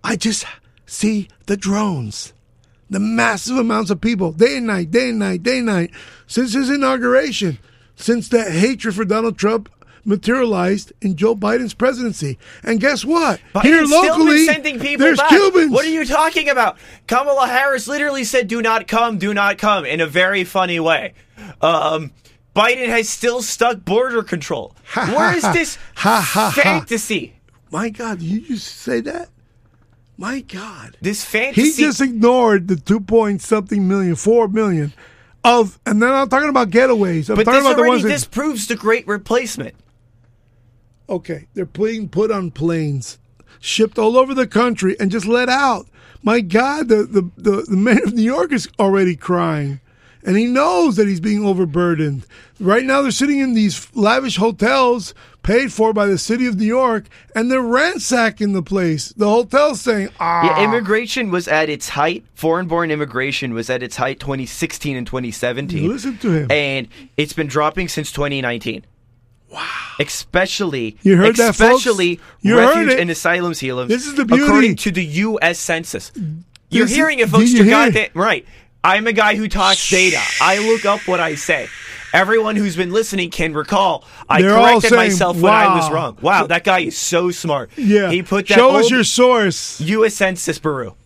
I 0.05 0.15
just 0.15 0.45
see 0.87 1.29
the 1.47 1.57
drones, 1.57 2.33
the 2.89 3.01
massive 3.01 3.57
amounts 3.57 3.91
of 3.91 4.01
people, 4.01 4.31
day 4.31 4.59
and 4.59 4.69
night, 4.69 4.93
day 4.93 5.09
and 5.09 5.19
night, 5.19 5.43
day 5.43 5.59
and 5.59 5.67
night, 5.67 5.91
since 6.29 6.53
his 6.53 6.71
inauguration. 6.71 7.59
Since 7.99 8.29
that 8.29 8.51
hatred 8.53 8.95
for 8.95 9.05
Donald 9.05 9.37
Trump 9.39 9.69
materialized 10.05 10.93
in 11.03 11.16
Joe 11.16 11.37
Biden's 11.37 11.75
presidency. 11.75 12.39
And 12.62 12.81
guess 12.81 13.05
what? 13.05 13.41
Here 13.62 13.83
Biden's 13.83 13.91
been 13.91 14.09
locally, 14.09 14.47
sending 14.47 14.81
people 14.81 15.05
there's 15.07 15.19
back. 15.19 15.29
Cubans. 15.29 15.70
What 15.73 15.85
are 15.85 15.91
you 15.91 16.05
talking 16.07 16.49
about? 16.49 16.79
Kamala 17.07 17.47
Harris 17.49 17.87
literally 17.87 18.25
said, 18.25 18.49
"Do 18.49 18.62
not 18.62 18.89
come, 18.89 19.19
do 19.19 19.35
not 19.35 19.59
come," 19.59 19.85
in 19.85 20.01
a 20.01 20.07
very 20.07 20.45
funny 20.45 20.81
way. 20.81 21.15
Um, 21.61 22.12
Biden 22.57 22.89
has 22.89 23.09
still 23.09 23.43
stuck 23.43 23.85
border 23.85 24.23
control. 24.23 24.75
Where 24.95 25.37
is 25.37 25.43
this 25.53 25.77
Ha, 25.97 26.20
ha, 26.20 26.51
ha. 26.55 26.61
fantasy? 26.62 27.35
My 27.70 27.91
God, 27.91 28.19
did 28.19 28.29
you 28.29 28.41
just 28.41 28.66
say 28.79 29.01
that? 29.03 29.29
My 30.16 30.41
God. 30.41 30.97
This 31.01 31.25
fantasy. 31.25 31.70
He 31.70 31.73
just 31.77 32.01
ignored 32.01 32.66
the 32.66 32.77
two 32.77 33.01
point 33.01 33.43
something 33.43 33.87
million, 33.87 34.16
four 34.16 34.49
million 34.49 34.93
of, 35.44 35.78
and 35.86 36.02
then 36.02 36.10
I'm 36.12 36.28
talking 36.28 36.48
about 36.48 36.70
getaways. 36.70 37.31
I'm 37.31 37.36
but 37.36 37.44
talking 37.44 37.62
this 37.62 37.73
about 37.73 37.82
the 37.82 37.89
ones 37.89 38.02
that, 38.02 38.09
disproves 38.09 38.66
the 38.66 38.77
great 38.77 39.06
replacement. 39.06 39.74
okay, 41.09 41.48
they're 41.55 41.65
being 41.65 42.09
put 42.09 42.31
on 42.31 42.51
planes, 42.51 43.19
shipped 43.60 43.98
all 43.98 44.16
over 44.16 44.35
the 44.35 44.47
country, 44.47 44.97
and 45.01 45.10
just 45.10 45.27
let 45.27 45.48
out. 45.48 45.86
My 46.23 46.40
God, 46.40 46.89
the 46.89 47.05
the 47.05 47.31
the, 47.36 47.62
the 47.62 47.77
man 47.77 48.02
of 48.02 48.15
New 48.15 48.23
York 48.23 48.52
is 48.52 48.69
already 48.78 49.16
crying, 49.16 49.81
and 50.29 50.37
he 50.37 50.45
knows 50.45 50.95
that 50.97 51.09
he's 51.09 51.21
being 51.21 51.45
overburdened. 51.45 52.27
Right 52.61 52.85
now, 52.85 53.01
they're 53.03 53.11
sitting 53.11 53.39
in 53.39 53.55
these 53.55 53.89
lavish 53.97 54.37
hotels 54.37 55.15
paid 55.43 55.73
for 55.73 55.93
by 55.95 56.05
the 56.07 56.19
city 56.19 56.45
of 56.47 56.57
New 56.57 56.67
York, 56.67 57.07
and 57.35 57.51
they're 57.51 57.63
ransacking 57.63 58.53
the 58.53 58.63
place. 58.63 59.13
The 59.17 59.29
hotel's 59.29 59.81
saying, 59.81 60.11
"Ah, 60.21 60.45
Yeah, 60.59 60.65
immigration 60.65 61.31
was 61.31 61.49
at 61.49 61.71
its 61.71 61.89
height. 61.91 62.25
Foreign-born 62.35 62.91
immigration 62.91 63.55
was 63.55 63.71
at 63.71 63.83
its 63.83 63.97
height 63.97 64.21
2016 64.21 64.97
and 64.97 65.07
2017. 65.07 65.89
Listen 65.89 66.19
to 66.19 66.31
him. 66.33 66.51
and 66.51 66.89
it's 67.17 67.33
been 67.33 67.47
dropping 67.47 67.89
since 67.89 68.13
2019. 68.13 68.85
Wow! 69.51 69.65
Especially, 69.99 70.99
You 71.03 71.17
heard 71.17 71.37
that, 71.37 71.55
folks? 71.55 71.87
especially 71.87 72.21
You 72.43 72.59
refuge 72.59 72.93
and 73.01 73.09
asylum 73.11 73.55
seekers. 73.55 73.89
This 73.89 74.07
is 74.07 74.15
the 74.15 74.25
beauty. 74.27 74.43
According 74.45 74.77
to 74.77 74.91
the 74.91 75.05
U.S. 75.05 75.59
Census, 75.59 76.13
you're 76.71 76.85
This 76.85 76.91
is- 76.91 76.97
hearing 76.97 77.21
it, 77.21 77.29
folks. 77.31 77.51
you 77.53 77.65
it? 77.65 77.71
goddamn 77.71 78.09
right. 78.15 78.45
I'm 78.85 79.07
a 79.07 79.13
guy 79.13 79.37
who 79.37 79.49
talks 79.49 79.91
data. 79.91 80.21
I 80.41 80.59
look 80.59 80.85
up 80.85 81.07
what 81.09 81.21
I 81.21 81.35
say. 81.35 81.69
Everyone 82.13 82.57
who's 82.57 82.77
been 82.77 82.91
listening 82.91 83.31
can 83.31 83.53
recall. 83.53 84.05
I 84.29 84.41
They're 84.41 84.53
corrected 84.53 84.91
saying, 84.91 85.11
myself 85.11 85.41
when 85.41 85.53
I 85.53 85.77
was 85.77 85.91
wrong. 85.91 86.17
Wow, 86.23 86.47
that 86.47 86.65
guy 86.65 86.81
is 86.81 86.97
so 86.97 87.31
smart. 87.31 87.71
yeah." 87.77 88.11
he 88.11 88.23
put 88.23 88.49
that 88.49 88.55
Show 88.55 88.77
us 88.77 88.91
your 88.91 89.05
source. 89.05 89.81
U.S. 89.81 90.15
Census 90.15 90.59
Bureau. 90.59 90.97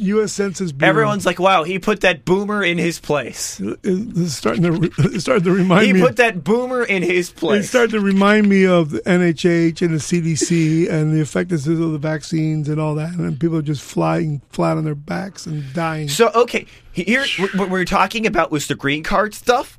U.S. 0.00 0.32
Census 0.32 0.72
Bureau. 0.72 0.90
Everyone's 0.90 1.26
like, 1.26 1.38
"Wow, 1.38 1.64
he 1.64 1.78
put 1.78 2.00
that 2.02 2.24
boomer 2.24 2.62
in 2.62 2.78
his 2.78 2.98
place." 3.00 3.60
Is 3.82 4.36
starting 4.36 4.62
to 4.62 4.90
it's 4.98 5.24
starting 5.24 5.44
to 5.44 5.52
remind 5.52 5.86
He 5.86 5.92
me. 5.92 6.00
put 6.00 6.16
that 6.16 6.42
boomer 6.44 6.82
in 6.84 7.02
his 7.02 7.30
it 7.30 7.36
place. 7.36 7.68
started 7.68 7.92
to 7.92 8.00
remind 8.00 8.48
me 8.48 8.66
of 8.66 8.90
the 8.90 9.00
NHH 9.00 9.82
and 9.82 9.94
the 9.94 9.98
CDC 9.98 10.90
and 10.90 11.12
the 11.14 11.20
effectiveness 11.20 11.66
of 11.66 11.92
the 11.92 11.98
vaccines 11.98 12.68
and 12.68 12.80
all 12.80 12.94
that, 12.96 13.14
and 13.14 13.38
people 13.40 13.56
are 13.58 13.62
just 13.62 13.82
flying 13.82 14.40
flat 14.50 14.76
on 14.76 14.84
their 14.84 14.94
backs 14.94 15.46
and 15.46 15.64
dying. 15.74 16.08
So 16.08 16.30
okay, 16.34 16.66
here 16.92 17.24
what 17.54 17.70
we're 17.70 17.84
talking 17.84 18.26
about 18.26 18.50
was 18.50 18.68
the 18.68 18.74
green 18.74 19.02
card 19.02 19.34
stuff. 19.34 19.78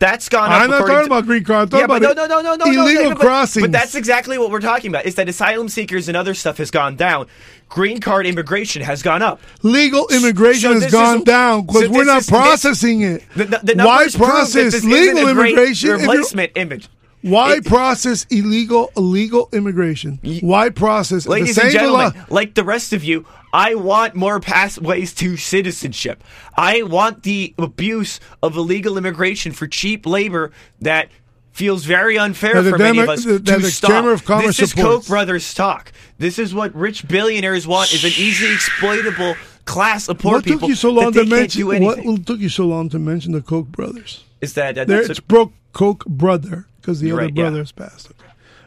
That's 0.00 0.28
gone 0.28 0.50
up. 0.52 0.60
I'm 0.60 0.70
not 0.70 0.80
talking 0.80 0.96
to- 0.96 1.04
about 1.04 1.24
green 1.26 1.44
card. 1.44 1.72
I'm 1.72 1.80
Yeah, 1.80 1.86
but 1.86 2.02
no, 2.02 2.12
no, 2.12 2.26
no, 2.26 2.40
no, 2.40 2.56
no, 2.56 2.64
illegal 2.66 3.10
no, 3.10 3.16
crossings. 3.16 3.62
But 3.64 3.72
that's 3.72 3.94
exactly 3.94 4.36
what 4.38 4.50
we're 4.50 4.60
talking 4.60 4.90
about. 4.90 5.06
Is 5.06 5.14
that 5.14 5.28
asylum 5.28 5.68
seekers 5.68 6.08
and 6.08 6.16
other 6.16 6.34
stuff 6.34 6.58
has 6.58 6.70
gone 6.70 6.96
down. 6.96 7.26
Green 7.68 8.00
card 8.00 8.26
immigration 8.26 8.82
has 8.82 9.02
gone 9.02 9.22
up. 9.22 9.40
legal 9.62 10.06
immigration 10.08 10.74
So 10.74 10.80
has 10.80 10.92
gone 10.92 11.18
is- 11.18 11.24
down 11.24 11.66
because 11.66 11.82
so 11.84 11.90
we're 11.90 12.04
not 12.04 12.18
is- 12.18 12.26
this- 12.26 12.30
processing 12.30 13.02
it. 13.02 13.22
The, 13.36 13.44
the, 13.44 13.60
the 13.74 13.74
why 13.84 13.84
numbers 13.96 14.16
prove 14.16 14.28
that 14.28 14.34
process 14.34 14.84
legal 14.84 14.98
isn't 14.98 15.18
a 15.28 15.34
great 15.34 15.52
immigration? 15.52 15.90
replacement 15.90 16.52
image? 16.56 16.88
Why 17.22 17.54
It- 17.54 17.64
process 17.64 18.26
illegal 18.30 18.90
illegal 18.96 19.48
immigration? 19.52 20.18
Why 20.42 20.68
process 20.68 21.26
Ladies 21.26 21.56
and 21.56 21.70
gentlemen, 21.70 22.12
like 22.28 22.52
the 22.54 22.64
rest 22.64 22.92
of 22.92 23.02
you, 23.02 23.24
I 23.54 23.76
want 23.76 24.16
more 24.16 24.40
pathways 24.40 25.14
to 25.14 25.36
citizenship. 25.36 26.24
I 26.56 26.82
want 26.82 27.22
the 27.22 27.54
abuse 27.56 28.18
of 28.42 28.56
illegal 28.56 28.98
immigration 28.98 29.52
for 29.52 29.68
cheap 29.68 30.06
labor 30.06 30.50
that 30.80 31.08
feels 31.52 31.84
very 31.84 32.18
unfair 32.18 32.60
the 32.62 32.70
for 32.70 32.78
many 32.78 32.98
of 32.98 33.08
us 33.08 33.24
that 33.24 33.46
to 33.46 33.58
the 33.58 33.70
stop. 33.70 33.92
Chamber 33.92 34.12
of 34.12 34.24
Commerce 34.24 34.56
this 34.56 34.60
is 34.60 34.70
supports. 34.70 35.06
Koch 35.06 35.06
brothers 35.06 35.54
talk. 35.54 35.92
This 36.18 36.40
is 36.40 36.52
what 36.52 36.74
rich 36.74 37.06
billionaires 37.06 37.64
want: 37.64 37.94
is 37.94 38.02
an 38.02 38.10
easily 38.16 38.52
exploitable 38.52 39.36
class 39.66 40.08
of 40.08 40.18
poor 40.18 40.32
what 40.32 40.44
people 40.44 40.60
took 40.62 40.68
you 40.70 40.74
so 40.74 40.90
long 40.90 41.12
that 41.12 41.24
to 41.24 41.30
mention? 41.30 41.66
What 41.66 42.26
took 42.26 42.40
you 42.40 42.48
so 42.48 42.66
long 42.66 42.88
to 42.88 42.98
mention 42.98 43.30
the 43.30 43.40
Koch 43.40 43.68
brothers? 43.68 44.24
Is 44.40 44.54
that, 44.54 44.74
that 44.74 44.88
There, 44.88 45.00
it's 45.00 45.20
a- 45.20 45.22
broke 45.22 45.52
Koch 45.72 46.04
brother 46.06 46.66
because 46.80 47.00
the 47.00 47.12
other 47.12 47.22
right, 47.22 47.32
yeah. 47.36 47.50
is 47.52 47.70
passed. 47.70 48.10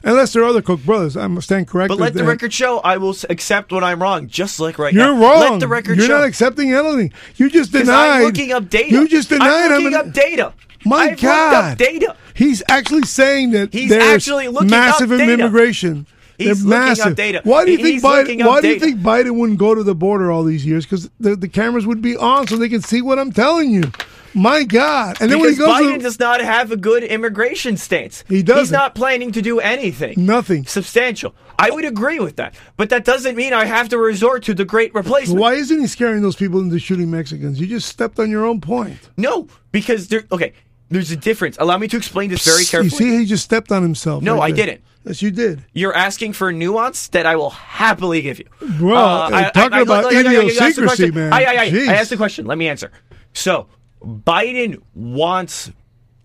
Unless 0.04 0.34
there 0.34 0.44
are 0.44 0.46
other 0.48 0.62
Koch 0.62 0.84
brothers, 0.86 1.18
I 1.18 1.28
must 1.28 1.48
stand 1.48 1.68
corrected. 1.68 1.98
but 1.98 2.04
let 2.04 2.14
the 2.14 2.24
record 2.24 2.54
show 2.54 2.80
I 2.80 2.98
will 2.98 3.16
accept 3.30 3.72
when 3.72 3.84
I'm 3.84 4.02
wrong, 4.02 4.28
just 4.28 4.60
like 4.60 4.78
right 4.80 4.94
now. 4.94 5.08
You're 5.08 5.16
now. 5.16 5.22
wrong. 5.22 5.52
Let 5.52 5.60
the 5.60 5.68
record 5.68 5.98
You're 5.98 6.08
show. 6.08 6.18
not 6.20 6.28
accepting 6.28 6.72
anything. 6.74 7.12
You 7.36 7.50
just 7.50 7.72
denied. 7.72 8.18
I'm 8.20 8.24
looking 8.24 8.52
up 8.54 8.70
data. 8.70 8.92
You 8.94 9.08
just 9.08 9.30
denied 9.30 9.72
I'm 9.72 9.84
looking 9.84 9.92
many- 9.92 9.96
up 9.96 10.14
data. 10.14 10.54
My 10.86 10.98
I've 10.98 11.20
God. 11.22 11.72
up 11.74 11.78
data. 11.78 12.16
He's 12.34 12.62
actually 12.70 13.02
saying 13.04 13.52
that 13.52 13.74
He's 13.74 13.90
there's 13.90 14.04
actually 14.04 14.48
looking 14.48 14.68
up 14.68 14.72
massive 14.72 15.10
data. 15.10 15.34
immigration. 15.34 16.06
He's 16.38 16.64
They're 16.64 16.80
looking 16.80 16.92
up 16.92 16.98
massive. 17.00 17.16
data. 17.16 17.42
Why 17.44 17.66
do 17.66 17.72
you 17.72 17.80
think 17.80 18.04
Biden? 18.04 18.42
up 18.42 18.48
Why 18.48 18.62
do 18.62 18.68
you 18.70 18.80
think 18.80 19.00
Biden 19.00 19.36
wouldn't 19.38 19.58
go 19.58 19.74
to 19.74 19.82
the 19.84 19.96
border 19.96 20.32
all 20.32 20.44
these 20.44 20.64
years? 20.66 20.86
Because 20.86 21.10
the, 21.20 21.36
the 21.36 21.48
cameras 21.48 21.88
would 21.88 22.02
be 22.02 22.16
on 22.16 22.48
so 22.48 22.56
they 22.56 22.70
can 22.70 22.82
see 22.82 23.02
what 23.02 23.18
I'm 23.18 23.32
telling 23.32 23.72
you. 23.72 23.92
My 24.38 24.64
God! 24.64 25.18
And 25.20 25.32
then 25.32 25.40
when 25.40 25.50
he 25.50 25.56
Because 25.56 25.80
goes 25.80 25.88
Biden 25.88 25.94
to 25.96 26.04
does 26.04 26.20
not 26.20 26.42
have 26.42 26.72
a 26.72 26.78
good 26.78 27.04
immigration 27.04 27.76
stance. 27.76 28.24
He 28.30 28.44
doesn't. 28.44 28.72
not 28.72 28.94
planning 28.94 29.32
to 29.32 29.42
do 29.42 29.60
anything. 29.60 30.26
nothing. 30.26 30.66
Substantial. 30.66 31.34
I 31.58 31.72
would 31.72 31.86
agree 31.86 32.20
with 32.20 32.36
that. 32.36 32.54
But 32.78 32.90
that 32.92 33.04
doesn't 33.04 33.36
mean 33.36 33.52
I 33.52 33.66
have 33.66 33.90
to 33.90 33.98
resort 33.98 34.44
to 34.44 34.54
the 34.54 34.64
great 34.64 34.94
replacement. 34.94 35.42
Why 35.42 35.54
isn't 35.56 35.80
he 35.80 35.88
scaring 35.88 36.22
those 36.22 36.36
people 36.36 36.60
into 36.60 36.78
shooting 36.78 37.10
Mexicans? 37.10 37.60
You 37.60 37.66
just 37.66 37.90
stepped 37.90 38.20
on 38.20 38.30
your 38.30 38.46
own 38.46 38.62
point. 38.62 39.10
No, 39.18 39.48
because 39.72 40.08
there 40.08 40.24
okay, 40.32 40.54
there's 40.90 41.10
a 41.10 41.18
difference. 41.18 41.58
Allow 41.60 41.80
me 41.80 41.88
to 41.88 41.98
explain 41.98 42.30
this 42.30 42.46
very 42.46 42.64
carefully. 42.64 43.06
You 43.06 43.12
see, 43.14 43.20
he 43.20 43.26
just 43.26 43.44
stepped 43.44 43.72
on 43.72 43.82
himself. 43.82 44.22
No, 44.22 44.38
right 44.38 44.54
I 44.54 44.56
there. 44.56 44.66
didn't. 44.68 44.82
Yes, 45.04 45.22
you 45.22 45.32
did. 45.32 45.64
You're 45.74 45.96
asking 45.96 46.34
for 46.34 46.50
a 46.50 46.54
nuance 46.54 47.08
that 47.10 47.26
I 47.26 47.38
will 47.38 47.50
happily 47.50 48.22
give 48.22 48.40
you. 48.40 48.46
Bro, 48.78 48.98
uh, 48.98 49.50
talking 49.52 49.82
about 49.82 50.12
you 50.12 50.20
asked 50.20 50.28
the 50.28 50.40
idiosyncrasy, 50.42 51.12
man. 51.12 51.34
I, 51.34 51.44
I, 51.44 51.54
I, 51.54 51.86
I 51.90 51.94
asked 51.96 52.10
the 52.12 52.18
question. 52.18 52.46
Let 52.46 52.58
me 52.58 52.68
answer. 52.68 52.92
So, 53.34 53.68
Biden 54.08 54.82
wants 54.96 55.70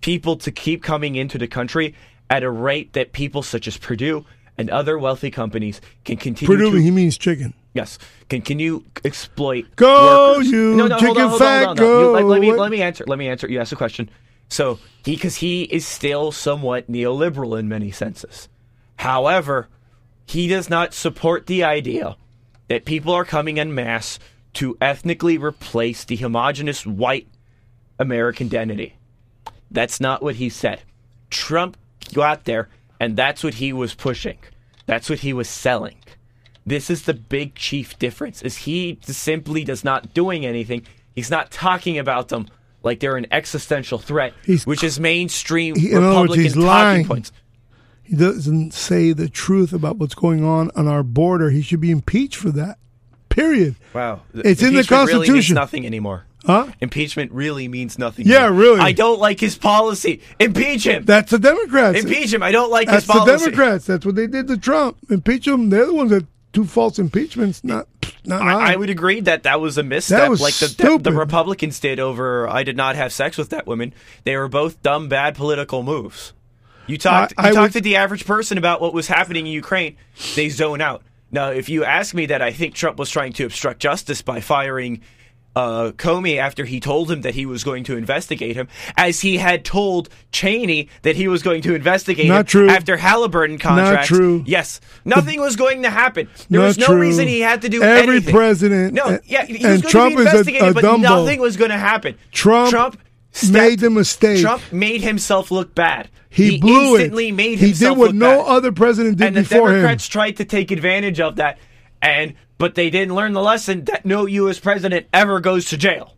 people 0.01 0.37
to 0.37 0.53
keep 0.53 0.83
coming 0.83 1.17
into 1.17 1.37
the 1.39 1.49
country 1.49 1.95
at 2.31 2.43
a 2.43 2.51
rate 2.51 2.93
that 2.93 3.13
people 3.13 3.43
such 3.43 3.67
as 3.67 3.77
Perdue 3.77 4.25
and 4.57 4.71
other 4.71 4.99
wealthy 4.99 5.31
companies 5.31 5.81
can 6.05 6.17
continue 6.17 6.55
Perdue, 6.55 6.71
to 6.73 6.77
he 6.81 6.91
means 6.91 7.19
chicken. 7.19 7.55
yes 7.75 7.99
can 8.29 8.41
can 8.43 8.59
you 8.59 8.85
exploit. 9.05 9.65
Go, 9.77 10.35
workers. 10.35 10.51
you 10.51 10.77
no, 10.77 10.87
no, 10.87 10.99
chicken 10.99 11.29
hold 11.29 11.39
fat, 11.41 11.67
on, 11.69 11.77
hold 11.77 11.81
on, 11.81 11.87
hold 11.87 11.91
on. 11.91 12.01
You- 12.01 12.11
let, 12.13 12.25
let 12.25 12.41
me 12.41 12.51
go. 12.51 12.57
let 12.57 12.71
me 12.71 12.83
answer. 12.83 13.05
Let 13.07 13.19
me 13.19 13.29
answer. 13.29 13.49
You 13.51 13.61
asked 13.61 13.73
a 13.73 13.77
question. 13.77 14.09
So 14.49 14.79
he 15.05 15.17
because 15.17 15.37
he 15.37 15.63
is 15.63 15.87
still 15.87 16.31
somewhat 16.31 16.91
neoliberal 16.91 17.59
in 17.59 17.69
many 17.69 17.91
senses. 17.91 18.49
However, 18.97 19.69
he 20.27 20.47
does 20.47 20.71
not 20.71 20.95
support 20.95 21.47
the 21.47 21.65
idea 21.65 22.17
that 22.69 22.85
people 22.85 23.13
are 23.13 23.25
coming 23.25 23.59
en 23.59 23.75
masse 23.75 24.19
to 24.55 24.77
ethnically 24.81 25.39
replace 25.39 26.05
the 26.05 26.17
homogenous 26.17 26.87
white 26.87 27.27
American 28.03 28.49
identity. 28.49 28.95
That's 29.71 30.01
not 30.01 30.23
what 30.23 30.35
he 30.37 30.49
said. 30.51 30.83
Trump 31.31 31.77
got 32.13 32.45
there, 32.45 32.69
and 33.01 33.17
that's 33.17 33.43
what 33.43 33.55
he 33.55 33.73
was 33.73 33.95
pushing. 33.95 34.37
That's 34.87 35.09
what 35.09 35.21
he 35.21 35.33
was 35.33 35.49
selling. 35.49 35.97
This 36.67 36.91
is 36.91 37.03
the 37.03 37.15
big 37.15 37.55
chief 37.55 37.99
difference: 37.99 38.43
is 38.43 38.59
he 38.59 38.99
simply 39.03 39.65
does 39.65 39.83
not 39.83 40.13
doing 40.13 40.45
anything. 40.45 40.85
He's 41.15 41.31
not 41.31 41.51
talking 41.51 41.99
about 41.99 42.29
them 42.29 42.49
like 42.83 43.01
they're 43.01 43.17
an 43.17 43.27
existential 43.31 43.99
threat, 43.99 44.35
He's- 44.45 44.67
which 44.67 44.83
is 44.85 44.99
mainstream 45.01 45.77
He- 45.77 45.95
other 45.95 46.21
words, 46.21 46.35
he's 46.35 46.53
talking 46.55 46.67
lying. 46.67 47.05
points. 47.07 47.33
He 48.03 48.17
doesn't 48.17 48.75
say 48.75 49.13
the 49.13 49.29
truth 49.29 49.73
about 49.73 49.97
what's 49.99 50.15
going 50.15 50.45
on 50.45 50.71
on 50.77 50.87
our 50.89 51.03
border. 51.03 51.51
He 51.51 51.63
should 51.63 51.81
be 51.81 51.91
impeached 51.91 52.37
for 52.37 52.51
that. 52.51 52.79
Period. 53.29 53.77
Wow, 53.95 54.21
It's 54.35 54.61
in 54.63 54.73
the 54.75 54.81
Impeachment 54.81 55.07
Really 55.09 55.27
Constitution. 55.27 55.55
nothing 55.55 55.87
anymore. 55.87 56.25
Huh? 56.45 56.67
Impeachment 56.81 57.31
really 57.33 57.69
means 57.69 57.99
nothing. 57.99 58.27
Yeah, 58.27 58.49
really. 58.49 58.81
I 58.81 58.93
don't 58.93 59.21
like 59.21 59.39
his 59.39 59.57
policy. 59.57 60.23
Impeach 60.41 60.85
him. 60.85 61.05
That's 61.05 61.31
the 61.31 61.39
Democrats. 61.39 62.01
Impeach 62.01 62.33
him. 62.33 62.43
I 62.43 62.51
don't 62.51 62.71
like 62.71 62.89
That's 62.89 63.07
his 63.07 63.15
the. 63.15 63.25
Democrats. 63.25 63.87
That's 63.87 64.05
what 64.05 64.17
they 64.17 64.27
did 64.27 64.49
to 64.49 64.57
Trump. 64.57 64.97
Impeach 65.09 65.47
him. 65.47 65.71
They're 65.71 65.87
the 65.87 65.95
ones 65.95 66.11
that 66.11 66.27
two 66.53 66.65
false 66.65 66.99
impeachments. 66.99 67.63
Not, 67.63 67.87
not 68.25 68.43
I, 68.43 68.73
I 68.73 68.77
would 68.77 68.91
agree 68.91 69.21
that 69.21 69.45
that 69.45 69.61
was 69.61 69.79
a 69.79 69.83
misstep, 69.83 70.29
was 70.29 70.41
like 70.41 70.55
the, 70.55 70.99
the, 71.01 71.13
Republicans 71.13 71.81
did 71.81 72.01
over. 72.01 72.49
I 72.49 72.63
did 72.63 72.77
not 72.77 72.97
have 72.97 73.13
sex 73.13 73.39
with 73.39 73.51
that 73.51 73.67
woman. 73.67 73.95
They 74.25 74.37
were 74.37 74.49
both 74.49 74.83
dumb, 74.83 75.09
bad 75.09 75.37
political 75.37 75.83
moves. 75.83 76.33
You 76.87 76.99
talked. 76.99 77.35
I- 77.39 77.45
you 77.45 77.49
I 77.51 77.53
talked 77.55 77.75
would- 77.75 77.79
to 77.79 77.81
the 77.83 77.97
average 77.97 78.27
person 78.27 78.59
about 78.59 78.81
what 78.81 78.93
was 78.93 79.07
happening 79.07 79.47
in 79.47 79.53
Ukraine. 79.53 79.97
They 80.35 80.49
zone 80.49 80.81
out. 80.81 81.03
Now, 81.31 81.49
if 81.51 81.71
you 81.71 81.85
ask 81.85 82.15
me 82.15 82.27
that, 82.27 82.43
I 82.43 82.53
think 82.53 82.75
Trump 82.75 82.99
was 82.99 83.09
trying 83.09 83.33
to 83.35 83.45
obstruct 83.47 83.81
justice 83.81 84.21
by 84.21 84.41
firing 84.41 85.01
uh, 85.55 85.93
Comey 85.97 86.39
after 86.39 86.65
he 86.65 86.81
told 86.81 87.11
him 87.11 87.21
that 87.23 87.35
he 87.35 87.45
was 87.47 87.63
going 87.65 87.85
to 87.85 87.97
investigate 87.97 88.57
him, 88.57 88.69
as 88.97 89.21
he 89.21 89.37
had 89.37 89.65
told 89.65 90.09
Cheney 90.33 90.89
that 91.03 91.15
he 91.17 91.29
was 91.29 91.43
going 91.43 91.61
to 91.63 91.75
investigate 91.75 92.27
Not 92.27 92.41
him 92.41 92.47
true. 92.47 92.69
after 92.71 92.97
Halliburton 92.97 93.59
contracts. 93.59 94.09
true. 94.09 94.43
Yes, 94.47 94.81
nothing 95.05 95.41
was 95.41 95.57
going 95.57 95.83
to 95.83 95.91
happen. 95.91 96.29
There 96.49 96.61
was 96.63 96.79
no 96.79 96.87
true. 96.87 97.01
reason 97.01 97.29
he 97.29 97.41
had 97.41 97.63
to 97.63 97.69
do 97.69 97.83
anything. 97.83 98.03
Every 98.03 98.17
anything. 98.17 98.35
president- 98.35 98.95
No, 98.95 99.19
yeah, 99.27 99.45
he 99.45 99.55
was 99.55 99.65
and 99.65 99.83
going 99.83 99.91
Trump 99.93 100.11
to 100.13 100.17
be 100.17 100.23
a- 100.23 100.27
investigated, 100.31 100.69
a 100.69 100.75
but 100.75 100.85
dumbo. 100.85 101.03
nothing 101.03 101.41
was 101.41 101.57
going 101.59 101.71
to 101.71 101.79
happen. 101.79 102.17
Trump 102.31 102.71
Trump 102.71 102.99
stepped- 103.33 103.53
made 103.53 103.79
the 103.81 103.91
mistake. 103.91 104.41
Trump 104.41 104.63
made 104.73 105.03
himself 105.03 105.51
look 105.51 105.75
bad. 105.75 106.09
he, 106.31 106.59
blew 106.59 106.95
instantly 106.97 107.29
it. 107.29 107.33
made 107.35 107.59
he 107.59 107.73
did 107.75 107.97
what 107.99 108.15
no 108.15 108.39
bad. 108.43 108.47
other 108.57 108.73
president 108.73 109.19
did 109.19 109.27
and 109.29 109.37
the 109.37 109.41
before 109.43 109.69
him. 109.69 109.75
Democrats 109.77 110.09
tried 110.09 110.39
to 110.39 110.47
take 110.47 110.71
advantage 110.71 111.21
of 111.21 111.37
that, 111.37 111.59
and 112.01 112.33
but 112.63 112.77
they 112.77 112.91
didn't 112.91 113.17
learn 113.17 113.33
the 113.33 113.43
lesson 113.43 113.85
that 113.87 114.07
no 114.07 114.25
U.S. 114.25 114.61
president 114.61 115.09
ever 115.13 115.41
goes 115.41 115.65
to 115.65 115.77
jail. 115.77 116.15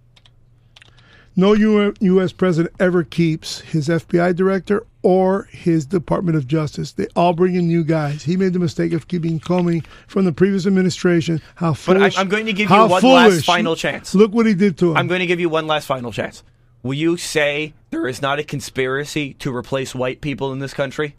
No 1.35 1.55
U.S. 1.55 2.33
president 2.33 2.75
ever 2.79 3.03
keeps 3.03 3.61
his 3.61 3.89
FBI 3.89 4.37
director 4.37 4.87
or 5.01 5.45
his 5.45 5.87
Department 5.87 6.37
of 6.37 6.47
Justice. 6.47 6.93
They 6.93 7.07
all 7.17 7.33
bring 7.33 7.55
in 7.55 7.67
new 7.67 7.83
guys. 7.83 8.25
He 8.25 8.37
made 8.37 8.53
the 8.53 8.59
mistake 8.59 8.93
of 8.93 9.09
keeping 9.09 9.41
Comey 9.41 9.87
from 10.07 10.27
the 10.27 10.33
previous 10.33 10.67
administration. 10.67 11.41
How 11.55 11.71
But 11.71 11.79
foolish! 11.79 12.19
I- 12.19 12.21
I'm 12.21 12.29
going 12.29 12.45
to 12.45 12.53
give 12.53 12.69
you 12.69 12.77
one 12.77 13.01
foolish. 13.01 13.37
last 13.37 13.47
final 13.47 13.75
chance. 13.75 14.15
Look 14.15 14.35
what 14.35 14.45
he 14.45 14.53
did 14.53 14.77
to 14.81 14.91
him. 14.91 14.99
I'm 14.99 15.07
going 15.07 15.21
to 15.21 15.27
give 15.27 15.41
you 15.41 15.49
one 15.49 15.67
last 15.67 15.87
final 15.87 16.13
chance. 16.13 16.43
Will 16.83 16.93
you 16.93 17.17
say 17.17 17.73
there 17.89 18.07
is 18.07 18.21
not 18.21 18.39
a 18.39 18.45
conspiracy 18.45 19.33
to 19.39 19.51
replace 19.57 19.95
white 19.95 20.21
people 20.21 20.53
in 20.53 20.59
this 20.59 20.75
country? 20.75 21.17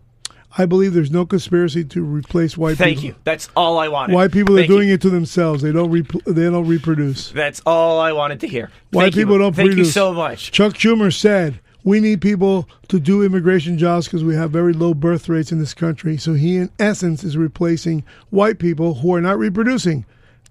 I 0.58 0.66
believe 0.66 0.94
there's 0.94 1.12
no 1.12 1.26
conspiracy 1.26 1.84
to 1.84 2.04
replace 2.04 2.58
white 2.58 2.78
Thank 2.78 3.00
people. 3.00 3.02
Thank 3.02 3.18
you. 3.18 3.22
That's 3.26 3.50
all 3.56 3.78
I 3.78 3.90
wanted. 3.90 4.14
White 4.14 4.32
people 4.32 4.58
are 4.58 4.66
doing 4.66 4.88
you. 4.88 4.94
it 4.94 5.02
to 5.02 5.10
themselves. 5.10 5.62
They 5.62 5.72
don't. 5.72 5.92
Repl- 5.92 6.24
they 6.26 6.44
don't 6.44 6.68
reproduce. 6.68 7.32
That's 7.32 7.62
all 7.66 8.00
I 8.00 8.14
wanted 8.14 8.40
to 8.42 8.48
hear. 8.48 8.72
White 8.92 9.04
Thank 9.04 9.16
you. 9.16 9.22
people 9.24 9.38
don't 9.38 9.56
Thank 9.56 9.70
produce. 9.70 9.88
you 9.88 9.92
so 9.92 10.14
much. 10.14 10.52
Chuck 10.52 10.74
Schumer 10.74 11.14
said 11.14 11.60
we 11.84 12.00
need 12.00 12.22
people 12.22 12.70
to 12.88 13.00
do 13.00 13.22
immigration 13.22 13.78
jobs 13.78 14.08
because 14.08 14.24
we 14.24 14.36
have 14.36 14.52
very 14.52 14.74
low 14.74 14.94
birth 14.94 15.30
rates 15.30 15.52
in 15.52 15.60
this 15.60 15.74
country. 15.74 16.18
So 16.18 16.34
he, 16.34 16.58
in 16.58 16.72
essence, 16.80 17.24
is 17.24 17.38
replacing 17.38 18.04
white 18.30 18.58
people 18.58 18.96
who 18.96 19.14
are 19.14 19.22
not 19.22 19.38
reproducing 19.38 20.06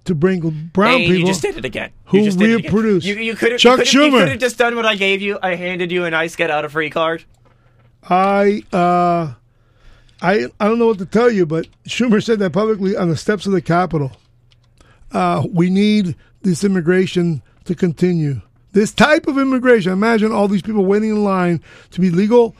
to 0.04 0.14
bring 0.14 0.70
brown 0.72 0.96
and 0.96 1.04
people. 1.06 1.20
you 1.20 1.26
just 1.26 1.42
did 1.42 1.56
it 1.56 1.64
again. 1.64 1.90
who 2.04 2.18
you 2.18 2.24
just 2.24 2.38
reproduce. 2.38 3.04
You, 3.04 3.16
you 3.16 3.34
could 3.34 3.52
have 3.52 3.60
Chuck 3.60 3.92
you 3.92 4.10
could 4.10 4.28
have 4.28 4.38
just 4.38 4.58
done 4.58 4.76
what 4.76 4.86
I 4.86 4.94
gave 4.96 5.22
you. 5.22 5.38
I 5.42 5.54
handed 5.54 5.90
you 5.90 6.04
a 6.04 6.10
nice 6.10 6.36
get 6.36 6.50
out 6.50 6.64
of 6.64 6.72
free 6.72 6.90
card. 6.90 7.24
I 8.08 8.62
uh, 8.72 9.34
I 10.24 10.46
I 10.58 10.66
don't 10.66 10.78
know 10.78 10.86
what 10.86 10.98
to 10.98 11.06
tell 11.06 11.30
you, 11.30 11.44
but 11.44 11.68
Schumer 11.86 12.24
said 12.24 12.38
that 12.38 12.52
publicly 12.52 12.96
on 12.96 13.10
the 13.10 13.16
steps 13.16 13.44
of 13.44 13.52
the 13.52 13.60
Capitol. 13.60 14.12
Uh, 15.12 15.46
we 15.52 15.68
need 15.68 16.16
this 16.42 16.64
immigration 16.64 17.42
to 17.66 17.74
continue. 17.74 18.40
This 18.72 18.92
type 18.92 19.26
of 19.26 19.38
immigration. 19.38 19.92
Imagine 19.92 20.32
all 20.32 20.48
these 20.48 20.62
people 20.62 20.84
waiting 20.84 21.10
in 21.10 21.22
line 21.22 21.62
to 21.90 22.00
be 22.00 22.10
legal 22.10 22.56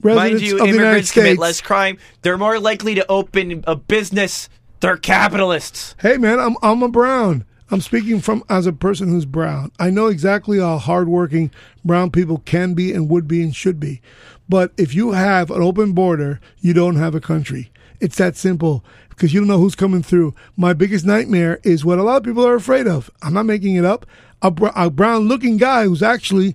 residents 0.00 0.40
Mind 0.40 0.42
you, 0.42 0.54
of 0.54 0.60
the 0.60 0.66
United 0.66 0.82
immigrants 0.82 1.10
States. 1.10 1.24
commit 1.24 1.38
less 1.38 1.60
crime. 1.60 1.98
They're 2.22 2.38
more 2.38 2.58
likely 2.60 2.94
to 2.94 3.06
open 3.10 3.64
a 3.66 3.74
business. 3.74 4.48
They're 4.80 4.96
capitalists. 4.96 5.96
Hey 6.00 6.18
man, 6.18 6.38
I'm 6.38 6.56
I'm 6.62 6.82
a 6.82 6.88
brown. 6.88 7.44
I'm 7.68 7.80
speaking 7.80 8.20
from 8.20 8.44
as 8.48 8.66
a 8.66 8.72
person 8.72 9.08
who's 9.08 9.26
brown. 9.26 9.72
I 9.80 9.90
know 9.90 10.06
exactly 10.06 10.60
how 10.60 10.78
hardworking 10.78 11.50
brown 11.84 12.12
people 12.12 12.38
can 12.38 12.74
be 12.74 12.92
and 12.92 13.10
would 13.10 13.26
be 13.26 13.42
and 13.42 13.54
should 13.54 13.80
be. 13.80 14.00
But 14.48 14.72
if 14.76 14.94
you 14.94 15.12
have 15.12 15.50
an 15.50 15.62
open 15.62 15.92
border, 15.92 16.40
you 16.60 16.72
don't 16.72 16.96
have 16.96 17.14
a 17.14 17.20
country. 17.20 17.70
It's 18.00 18.16
that 18.18 18.36
simple 18.36 18.84
because 19.08 19.32
you 19.32 19.40
don't 19.40 19.48
know 19.48 19.58
who's 19.58 19.74
coming 19.74 20.02
through. 20.02 20.34
My 20.56 20.72
biggest 20.72 21.04
nightmare 21.04 21.60
is 21.62 21.84
what 21.84 21.98
a 21.98 22.02
lot 22.02 22.18
of 22.18 22.24
people 22.24 22.46
are 22.46 22.54
afraid 22.54 22.86
of. 22.86 23.10
I'm 23.22 23.34
not 23.34 23.46
making 23.46 23.76
it 23.76 23.84
up. 23.84 24.06
A, 24.42 24.52
a 24.76 24.90
brown 24.90 25.28
looking 25.28 25.56
guy 25.56 25.84
who's 25.84 26.02
actually 26.02 26.54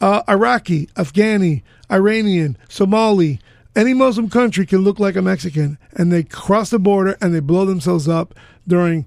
uh, 0.00 0.22
Iraqi, 0.28 0.86
Afghani, 0.96 1.62
Iranian, 1.90 2.56
Somali, 2.68 3.40
any 3.76 3.94
Muslim 3.94 4.28
country 4.30 4.66
can 4.66 4.78
look 4.78 4.98
like 4.98 5.14
a 5.14 5.22
Mexican, 5.22 5.78
and 5.92 6.10
they 6.10 6.22
cross 6.22 6.70
the 6.70 6.78
border 6.78 7.16
and 7.20 7.34
they 7.34 7.40
blow 7.40 7.64
themselves 7.64 8.08
up 8.08 8.34
during 8.66 9.06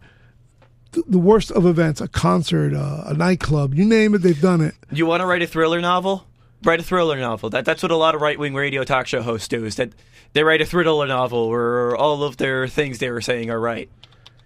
th- 0.93 1.05
the 1.09 1.17
worst 1.17 1.51
of 1.51 1.65
events 1.65 1.99
a 1.99 2.07
concert, 2.07 2.73
uh, 2.73 3.03
a 3.07 3.13
nightclub, 3.13 3.73
you 3.73 3.83
name 3.83 4.13
it, 4.15 4.19
they've 4.19 4.39
done 4.39 4.61
it. 4.61 4.75
You 4.91 5.05
want 5.05 5.21
to 5.21 5.25
write 5.25 5.41
a 5.41 5.47
thriller 5.47 5.81
novel? 5.81 6.25
Write 6.63 6.79
a 6.79 6.83
thriller 6.83 7.19
novel. 7.19 7.49
That 7.49 7.65
that's 7.65 7.81
what 7.81 7.91
a 7.91 7.95
lot 7.95 8.13
of 8.15 8.21
right 8.21 8.37
wing 8.37 8.53
radio 8.53 8.83
talk 8.83 9.07
show 9.07 9.21
hosts 9.21 9.47
do. 9.47 9.65
Is 9.65 9.75
that 9.77 9.89
they 10.33 10.43
write 10.43 10.61
a 10.61 10.65
thriller 10.65 11.07
novel 11.07 11.49
where 11.49 11.95
all 11.95 12.23
of 12.23 12.37
their 12.37 12.67
things 12.67 12.99
they 12.99 13.09
were 13.09 13.21
saying 13.21 13.49
are 13.49 13.59
right. 13.59 13.89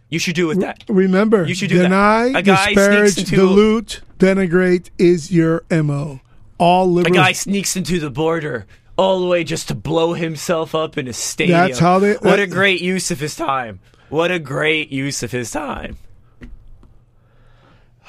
You 0.08 0.20
should 0.20 0.36
do 0.36 0.48
with 0.48 0.62
that. 0.62 0.84
Remember, 0.88 1.46
You 1.46 1.56
should 1.56 1.70
do 1.70 1.78
that. 1.80 1.84
deny, 1.86 2.26
A 2.28 2.42
guy 2.42 2.74
disparage, 2.74 3.18
into- 3.18 3.36
dilute, 3.36 4.02
denigrate 4.20 4.90
is 4.98 5.32
your 5.32 5.64
MO. 5.70 6.22
All 6.58 6.98
A 7.00 7.04
guy 7.10 7.32
sneaks 7.34 7.76
into 7.76 8.00
the 8.00 8.10
border 8.12 8.66
all 8.98 9.20
the 9.20 9.26
way 9.28 9.44
just 9.44 9.68
to 9.68 9.76
blow 9.76 10.14
himself 10.14 10.74
up 10.74 10.98
in 10.98 11.08
a 11.08 11.14
stadium. 11.14 11.60
That's 11.68 11.80
how 11.80 12.00
they- 12.00 12.14
What 12.14 12.40
a 12.40 12.48
great 12.48 12.82
use 12.82 13.12
of 13.12 13.20
his 13.20 13.36
time. 13.36 13.80
What 14.10 14.32
a 14.32 14.40
great 14.40 14.90
use 14.92 15.22
of 15.24 15.32
his 15.32 15.52
time. 15.52 15.98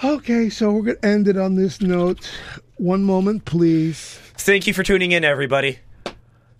okay, 0.05 0.49
so 0.51 0.70
we're 0.73 0.83
going 0.83 0.97
to 0.99 1.07
end 1.07 1.28
it 1.28 1.37
on 1.37 1.55
this 1.57 1.81
note. 1.81 2.31
One 2.77 3.05
moment, 3.05 3.44
please. 3.47 4.19
Thank 4.36 4.66
you 4.66 4.74
for 4.74 4.82
tuning 4.82 5.12
in, 5.12 5.24
everybody. 5.24 5.78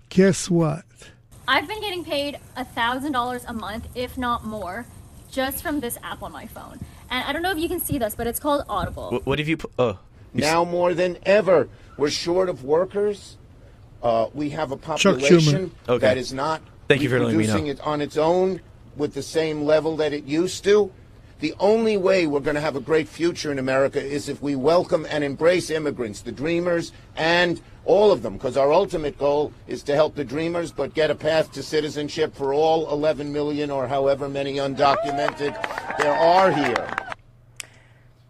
Guess 0.09 0.48
what? 0.48 0.84
I've 1.47 1.68
been 1.68 1.80
getting 1.80 2.05
paid 2.05 2.38
$1,000 2.56 3.44
a 3.47 3.52
month, 3.52 3.86
if 3.94 4.16
not 4.16 4.44
more, 4.44 4.86
just 5.30 5.62
from 5.62 5.80
this 5.80 5.98
app 6.02 6.22
on 6.22 6.32
my 6.32 6.47
phone. 6.47 6.80
And 7.10 7.22
I 7.24 7.32
don't 7.32 7.43
know 7.43 7.51
if 7.51 7.59
you 7.59 7.68
can 7.68 7.80
see 7.80 7.98
this, 7.98 8.14
but 8.14 8.26
it's 8.26 8.40
called 8.40 8.64
Audible. 8.68 9.10
What, 9.10 9.26
what 9.26 9.38
have 9.38 9.47
you? 9.48 9.59
Put? 9.59 9.72
Oh, 9.78 9.98
Now 10.32 10.64
more 10.64 10.94
than 10.94 11.18
ever, 11.26 11.68
we're 11.98 12.10
short 12.10 12.48
of 12.48 12.64
workers. 12.64 13.36
Uh, 14.02 14.28
we 14.32 14.51
have 14.51 14.72
a 14.72 14.76
population 14.76 15.70
Okay. 15.88 15.98
that 16.06 16.16
is 16.16 16.32
not 16.32 16.62
Thank 16.88 17.02
you 17.02 17.09
for 17.09 17.18
letting 17.20 17.38
me 17.38 17.47
know. 17.47 17.56
it 17.66 17.80
on 17.80 18.01
its 18.01 18.16
own 18.16 18.60
with 18.97 19.12
the 19.14 19.22
same 19.22 19.62
level 19.64 19.97
that 19.97 20.12
it 20.12 20.24
used 20.24 20.64
to. 20.64 20.90
The 21.38 21.54
only 21.60 21.98
way 21.98 22.26
we're 22.26 22.40
going 22.40 22.54
to 22.54 22.62
have 22.62 22.76
a 22.76 22.80
great 22.80 23.08
future 23.08 23.52
in 23.52 23.58
America 23.58 24.02
is 24.02 24.30
if 24.30 24.40
we 24.40 24.56
welcome 24.56 25.06
and 25.10 25.22
embrace 25.22 25.68
immigrants, 25.68 26.22
the 26.22 26.32
dreamers, 26.32 26.92
and 27.14 27.60
all 27.84 28.10
of 28.10 28.22
them, 28.22 28.34
because 28.34 28.56
our 28.56 28.72
ultimate 28.72 29.18
goal 29.18 29.52
is 29.66 29.82
to 29.82 29.94
help 29.94 30.14
the 30.14 30.24
dreamers, 30.24 30.72
but 30.72 30.94
get 30.94 31.10
a 31.10 31.14
path 31.14 31.52
to 31.52 31.62
citizenship 31.62 32.34
for 32.34 32.54
all 32.54 32.90
11 32.90 33.30
million 33.30 33.70
or 33.70 33.86
however 33.86 34.30
many 34.30 34.54
undocumented 34.54 35.52
there 35.98 36.14
are 36.14 36.50
here. 36.50 36.88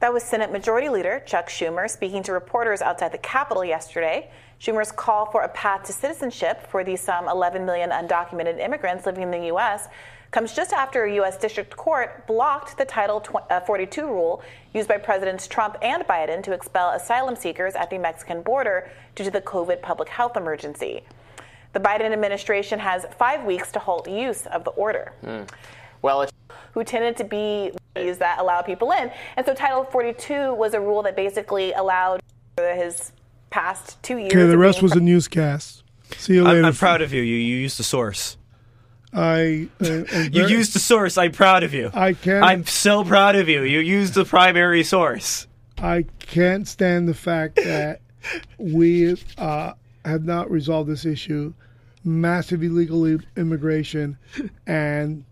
That 0.01 0.13
was 0.13 0.25
Senate 0.25 0.51
Majority 0.51 0.89
Leader 0.89 1.23
Chuck 1.27 1.49
Schumer 1.49 1.89
speaking 1.89 2.25
to 2.25 2.33
reporters 2.33 2.83
outside 2.83 3.13
the 3.13 3.19
Capitol 3.19 3.65
yesterday. 3.65 4.31
Schumer's 4.61 4.91
call 4.91 5.27
for 5.27 5.43
a 5.43 5.49
path 5.49 5.85
to 5.85 5.93
citizenship 5.93 6.67
for 6.71 6.83
the 6.83 6.97
some 6.97 7.29
um, 7.29 7.37
11 7.37 7.65
million 7.65 7.91
undocumented 7.91 8.59
immigrants 8.59 9.07
living 9.07 9.23
in 9.23 9.31
the 9.31 9.47
U.S. 9.47 9.87
comes 10.31 10.53
just 10.55 10.73
after 10.73 11.05
a 11.05 11.15
U.S. 11.17 11.37
District 11.37 11.77
Court 11.77 12.27
blocked 12.27 12.79
the 12.79 12.85
Title 12.85 13.25
uh, 13.51 13.61
42 13.61 14.07
rule 14.07 14.43
used 14.75 14.89
by 14.89 14.99
Presidents 14.99 15.47
Trump 15.47 15.77
and 15.83 16.03
Biden 16.05 16.43
to 16.43 16.53
expel 16.53 16.91
asylum 16.91 17.37
seekers 17.37 17.75
at 17.75 17.91
the 17.91 17.99
Mexican 17.99 18.43
border 18.43 18.91
due 19.15 19.25
to 19.25 19.31
the 19.31 19.41
COVID 19.41 19.83
public 19.83 20.09
health 20.09 20.37
emergency. 20.37 21.03
The 21.73 21.81
Biden 21.81 22.13
administration 22.13 22.79
has 22.79 23.07
five 23.19 23.45
weeks 23.45 23.71
to 23.73 23.79
halt 23.79 24.09
use 24.09 24.47
of 24.47 24.65
the 24.65 24.71
order. 24.71 25.13
Well, 26.03 26.23
it's 26.23 26.33
who 26.73 26.85
tended 26.85 27.17
to 27.17 27.25
be 27.25 27.71
these 27.95 28.19
that 28.19 28.39
allow 28.39 28.63
people 28.63 28.93
in. 28.93 29.11
And 29.37 29.47
so 29.47 29.55
Title 29.55 29.85
42 29.85 30.55
was 30.55 30.75
a 30.75 30.81
rule 30.81 31.03
that 31.03 31.17
basically 31.17 31.73
allowed 31.73 32.21
his 32.59 33.13
past 33.51 34.03
two 34.03 34.19
years. 34.19 34.33
Okay, 34.33 34.47
the 34.47 34.59
rest 34.59 34.79
being 34.79 34.91
was 34.91 34.93
a 34.93 35.01
newscast. 35.01 35.83
See 36.17 36.35
you 36.35 36.45
later. 36.45 36.59
I'm, 36.59 36.67
I'm 36.67 36.75
proud 36.75 37.03
of 37.03 37.13
you. 37.13 37.23
You, 37.23 37.37
you 37.37 37.57
used 37.57 37.79
the 37.79 37.85
source. 37.85 38.37
I, 39.13 39.69
uh, 39.81 39.87
am 39.87 40.07
You 40.33 40.47
used 40.47 40.75
the 40.75 40.79
source. 40.79 41.17
I'm 41.17 41.33
proud 41.33 41.63
of 41.63 41.73
you. 41.73 41.91
I 41.95 42.13
can't- 42.13 42.45
I'm 42.45 42.67
so 42.67 43.05
proud 43.05 43.37
of 43.37 43.49
you. 43.49 43.63
You 43.63 43.81
used 43.81 44.15
the 44.15 44.25
primary 44.25 44.85
source. 44.85 45.47
I 45.79 46.05
can't 46.19 46.67
stand 46.67 47.09
the 47.09 47.15
fact 47.15 47.57
that 47.57 48.01
we 48.59 49.17
uh, 49.39 49.73
have 50.05 50.25
not 50.25 50.51
resolved 50.51 50.89
this 50.91 51.05
issue. 51.05 51.53
Massive 52.05 52.63
illegal 52.63 53.05
immigration, 53.37 54.17
and 54.67 55.25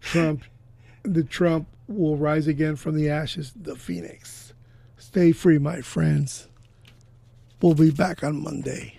Trump, 0.00 0.42
the 1.04 1.22
Trump 1.22 1.68
will 1.86 2.16
rise 2.16 2.48
again 2.48 2.74
from 2.74 2.96
the 2.96 3.08
ashes. 3.08 3.52
The 3.54 3.76
phoenix. 3.76 4.52
Stay 4.98 5.30
free, 5.32 5.58
my 5.58 5.80
friends. 5.80 6.48
We'll 7.62 7.74
be 7.74 7.92
back 7.92 8.24
on 8.24 8.42
Monday. 8.42 8.98